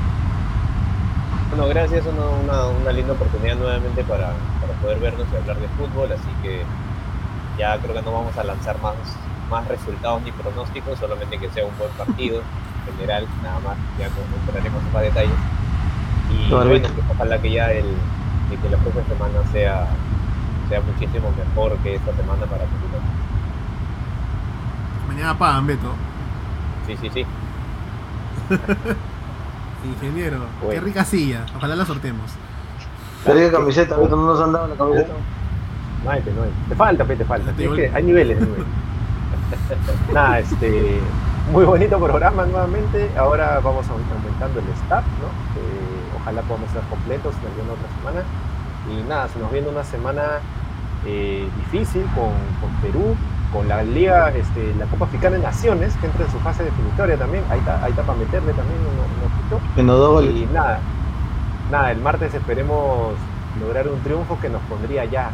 Bueno, 1.51 1.67
gracias, 1.69 2.05
una, 2.05 2.27
una, 2.27 2.67
una 2.67 2.93
linda 2.93 3.15
oportunidad 3.15 3.57
nuevamente 3.57 4.05
para, 4.05 4.33
para 4.61 4.73
poder 4.83 4.99
vernos 4.99 5.27
y 5.33 5.37
hablar 5.37 5.57
de 5.57 5.69
fútbol, 5.69 6.13
así 6.13 6.29
que 6.43 6.63
ya 7.59 7.79
creo 7.79 7.95
que 7.95 8.03
no 8.03 8.13
vamos 8.13 8.37
a 8.37 8.45
lanzar 8.45 8.81
más, 8.83 8.95
más 9.51 9.67
resultados 9.67 10.21
ni 10.23 10.33
pronósticos, 10.33 10.99
solamente 10.99 11.39
que 11.39 11.49
sea 11.51 11.65
un 11.65 11.77
buen 11.79 11.91
partido 11.93 12.43
en 12.87 12.97
general, 12.97 13.27
nada 13.43 13.61
más, 13.61 13.79
ya 13.99 14.09
entraremos 14.47 14.83
en 14.85 14.93
más 14.93 15.03
detalles. 15.03 15.39
Y 16.31 16.51
bueno, 16.51 16.71
que 16.71 17.03
ojalá 17.15 17.41
que 17.41 17.51
ya 17.51 17.73
el, 17.73 17.87
que, 18.51 18.57
que 18.57 18.69
la 18.69 18.77
próxima 18.77 19.07
semana 19.07 19.51
sea, 19.51 19.87
sea 20.69 20.81
muchísimo 20.83 21.33
mejor 21.33 21.79
que 21.79 21.95
esta 21.95 22.13
semana 22.13 22.45
para 22.45 22.65
Perú. 22.65 23.01
Mañana 25.09 25.39
pagan, 25.39 25.67
Beto. 25.67 25.95
Sí, 26.87 26.97
sí, 27.01 27.11
sí. 27.11 27.27
Ingeniero, 29.85 30.39
qué 30.71 30.81
rica 30.81 31.05
silla. 31.05 31.45
Ojalá 31.57 31.77
la 31.77 31.85
sorteemos. 31.85 32.31
Te 33.25 33.35
diga 33.35 33.51
camiseta, 33.53 33.97
Beto, 33.97 34.17
no 34.17 34.27
nos 34.27 34.41
han 34.41 34.53
dado 34.53 34.69
la 34.69 34.75
camiseta. 34.75 35.13
No 36.05 36.11
hay, 36.11 36.21
pe, 36.23 36.33
no 36.33 36.43
hay. 36.43 36.51
Te 36.69 36.75
falta, 36.75 37.05
te 37.05 37.25
falta. 37.25 37.53
Te 37.53 37.65
Es 37.65 37.71
que 37.73 37.91
hay 37.95 38.03
niveles, 38.03 38.39
hay 38.39 38.45
niveles. 38.47 38.67
Nada, 40.13 40.39
este. 40.41 41.01
Muy 41.53 41.65
bonito 41.65 41.99
programa 41.99 42.45
nuevamente. 42.45 43.11
Ahora 43.17 43.61
vamos 43.65 43.87
a- 43.89 43.93
aumentando 43.93 44.61
el 44.61 44.69
staff, 44.83 45.05
¿no? 45.21 45.29
Eh, 45.59 46.21
ojalá 46.21 46.43
podamos 46.43 46.71
ser 46.71 46.83
completos 46.91 47.35
en 47.41 47.47
alguna 47.49 47.73
otra 47.73 47.89
semana. 47.99 48.23
Y 48.91 49.09
nada, 49.09 49.29
se 49.29 49.39
nos 49.39 49.51
viene 49.51 49.69
una 49.69 49.85
semana 49.85 50.23
eh, 51.07 51.49
difícil 51.57 52.03
con, 52.15 52.33
con 52.61 52.71
Perú, 52.83 53.17
con 53.53 53.67
la 53.69 53.83
Liga, 53.83 54.31
este, 54.31 54.75
la 54.79 54.87
Copa 54.87 55.07
Africana 55.07 55.37
de 55.37 55.43
Naciones, 55.43 55.95
que 55.97 56.07
entra 56.07 56.25
en 56.27 56.31
su 56.33 56.39
fase 56.41 56.65
definitoria 56.65 57.17
también. 57.17 57.43
Ahí 57.51 57.59
está, 57.61 57.83
ahí 57.83 57.91
está 57.91 58.03
para 58.03 58.19
meterle 58.19 58.53
también 58.53 58.79
unos, 58.81 58.98
dos 59.97 60.11
goles. 60.13 60.35
Y 60.35 60.47
nada, 60.47 60.81
nada, 61.71 61.93
el 61.93 62.01
martes 62.01 62.35
esperemos 62.35 63.15
lograr 63.61 63.89
un 63.89 64.01
triunfo 64.03 64.39
que 64.41 64.49
nos 64.49 64.63
pondría 64.63 65.05
ya, 65.05 65.31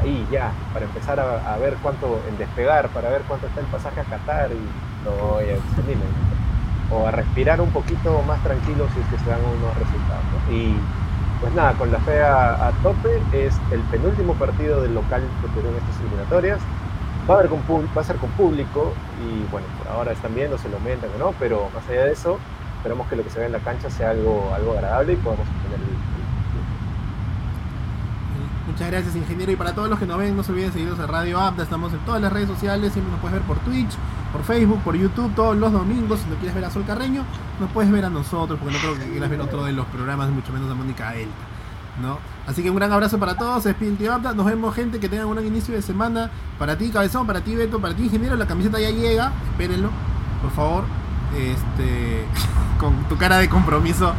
ahí 0.00 0.26
ya, 0.30 0.52
para 0.72 0.84
empezar 0.84 1.18
a, 1.20 1.54
a 1.54 1.58
ver 1.58 1.76
cuánto, 1.82 2.20
en 2.28 2.38
despegar, 2.38 2.88
para 2.90 3.10
ver 3.10 3.22
cuánto 3.22 3.46
está 3.46 3.60
el 3.60 3.66
pasaje 3.66 4.00
a 4.00 4.04
Qatar 4.04 4.50
y 4.52 5.04
no, 5.04 5.38
se 5.38 5.80
anime. 5.80 6.04
O 6.90 7.06
a 7.06 7.10
respirar 7.10 7.60
un 7.60 7.70
poquito 7.70 8.22
más 8.26 8.42
tranquilo 8.42 8.86
si 8.94 9.00
es 9.00 9.06
que 9.08 9.18
se 9.18 9.30
dan 9.30 9.40
unos 9.40 9.74
resultados. 9.76 10.24
¿no? 10.30 10.52
Y 10.54 10.76
pues 11.40 11.52
nada, 11.54 11.74
con 11.74 11.90
la 11.90 11.98
fe 12.00 12.22
a, 12.22 12.68
a 12.68 12.72
tope, 12.82 13.22
es 13.32 13.60
el 13.70 13.80
penúltimo 13.82 14.34
partido 14.34 14.82
del 14.82 14.94
local 14.94 15.22
de 15.42 15.48
Perú 15.48 15.68
en 15.70 15.76
estas 15.76 16.00
eliminatorias. 16.00 16.60
Va 17.28 17.34
a, 17.34 17.38
haber 17.38 17.50
con, 17.50 17.60
va 17.96 18.00
a 18.00 18.04
ser 18.04 18.16
con 18.18 18.30
público 18.32 18.98
y 19.16 19.46
bueno, 19.50 19.66
por 19.78 19.88
ahora 19.88 20.12
están 20.12 20.34
viendo, 20.34 20.58
se 20.58 20.68
lo 20.68 20.76
aumentan 20.76 21.10
o 21.14 21.18
no, 21.18 21.34
pero 21.38 21.70
más 21.74 21.88
allá 21.88 22.04
de 22.04 22.12
eso, 22.12 22.38
esperamos 22.84 23.08
que 23.08 23.16
lo 23.16 23.24
que 23.24 23.30
se 23.30 23.38
vea 23.38 23.46
en 23.46 23.52
la 23.52 23.60
cancha 23.60 23.88
sea 23.88 24.10
algo, 24.10 24.52
algo 24.54 24.72
agradable 24.72 25.14
y 25.14 25.16
podamos 25.16 25.46
obtener 25.48 25.78
el, 25.78 25.94
Muchas 28.66 28.90
gracias, 28.90 29.16
ingeniero. 29.16 29.52
Y 29.52 29.56
para 29.56 29.74
todos 29.74 29.88
los 29.88 29.98
que 29.98 30.04
nos 30.04 30.18
ven, 30.18 30.36
no 30.36 30.42
se 30.42 30.52
olviden 30.52 30.70
seguirnos 30.72 30.98
en 30.98 31.08
Radio 31.08 31.38
Abda. 31.38 31.62
Estamos 31.62 31.94
en 31.94 32.00
todas 32.00 32.20
las 32.20 32.30
redes 32.30 32.48
sociales. 32.48 32.92
Siempre 32.92 33.10
nos 33.10 33.20
puedes 33.20 33.38
ver 33.38 33.46
por 33.46 33.58
Twitch, 33.60 33.92
por 34.32 34.42
Facebook, 34.42 34.80
por 34.82 34.96
YouTube, 34.96 35.34
todos 35.34 35.56
los 35.56 35.72
domingos. 35.72 36.20
Si 36.20 36.28
no 36.28 36.36
quieres 36.36 36.54
ver 36.54 36.64
a 36.64 36.70
Sol 36.70 36.84
Carreño, 36.86 37.24
nos 37.58 37.70
puedes 37.70 37.90
ver 37.90 38.04
a 38.04 38.10
nosotros, 38.10 38.58
porque 38.58 38.74
no 38.74 38.80
creo 38.80 38.98
que 38.98 39.10
quieras 39.12 39.30
ver 39.30 39.40
otro 39.40 39.64
de 39.64 39.72
los 39.72 39.86
programas, 39.86 40.28
mucho 40.28 40.52
menos 40.52 40.70
a 40.70 40.74
Mónica 40.74 41.14
Elta. 41.14 41.32
¿no? 42.02 42.18
Así 42.46 42.62
que 42.62 42.68
un 42.68 42.76
gran 42.76 42.92
abrazo 42.92 43.18
para 43.18 43.36
todos. 43.36 43.64
Tío 43.98 44.12
Abda. 44.12 44.34
Nos 44.34 44.44
vemos, 44.44 44.74
gente. 44.74 45.00
Que 45.00 45.08
tengan 45.08 45.26
un 45.26 45.34
buen 45.34 45.46
inicio 45.46 45.74
de 45.74 45.80
semana. 45.80 46.30
Para 46.58 46.76
ti, 46.76 46.90
Cabezón, 46.90 47.26
para 47.26 47.40
ti, 47.40 47.54
Beto, 47.54 47.80
para 47.80 47.94
ti, 47.94 48.04
ingeniero. 48.04 48.36
La 48.36 48.46
camiseta 48.46 48.78
ya 48.78 48.90
llega. 48.90 49.32
Espérenlo, 49.52 49.88
por 50.42 50.50
favor. 50.50 51.03
Este, 51.36 52.24
con 52.78 52.94
tu 53.08 53.16
cara 53.16 53.38
de 53.38 53.48
compromiso, 53.48 54.12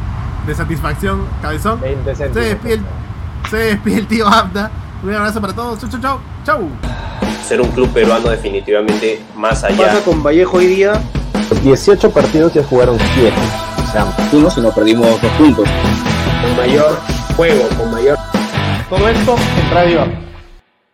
de 0.48 0.56
satisfacción, 0.56 1.24
Cabezón. 1.42 1.80
20 1.82 2.16
céntimos. 2.16 2.34
Se 2.34 2.50
despide 2.50 2.74
el- 2.76 2.86
Se 3.50 3.58
despide 3.58 3.98
el 4.00 4.08
tío 4.08 4.28
Abda. 4.28 4.72
Un 5.04 5.14
abrazo 5.14 5.40
para 5.42 5.54
todos. 5.54 5.80
Chau, 5.80 5.90
chau, 5.90 6.00
chau. 6.02 6.20
Chau. 6.46 6.70
ser 7.48 7.62
un 7.62 7.70
club 7.72 7.90
peruano 7.94 8.30
definitivamente 8.30 9.22
más 9.36 9.62
¿Qué 9.62 9.68
allá. 9.74 9.88
pasa 9.88 10.04
con 10.04 10.24
Vallejo 10.24 10.58
hoy 10.58 10.68
día? 10.68 10.94
18 11.64 12.10
partidos 12.12 12.54
ya 12.54 12.64
jugaron 12.64 12.98
7. 13.14 13.34
O 13.88 13.92
sea, 13.92 14.06
uno 14.32 14.50
si 14.50 14.62
no 14.62 14.72
perdimos 14.72 15.08
dos 15.22 15.32
puntos. 15.34 15.68
Con 16.42 16.58
mayor 16.58 17.00
juego, 17.36 17.68
con 17.78 17.92
mayor 17.92 18.18
todo 18.90 19.08
esto 19.10 19.36
en 19.64 19.72
Radio. 19.74 20.00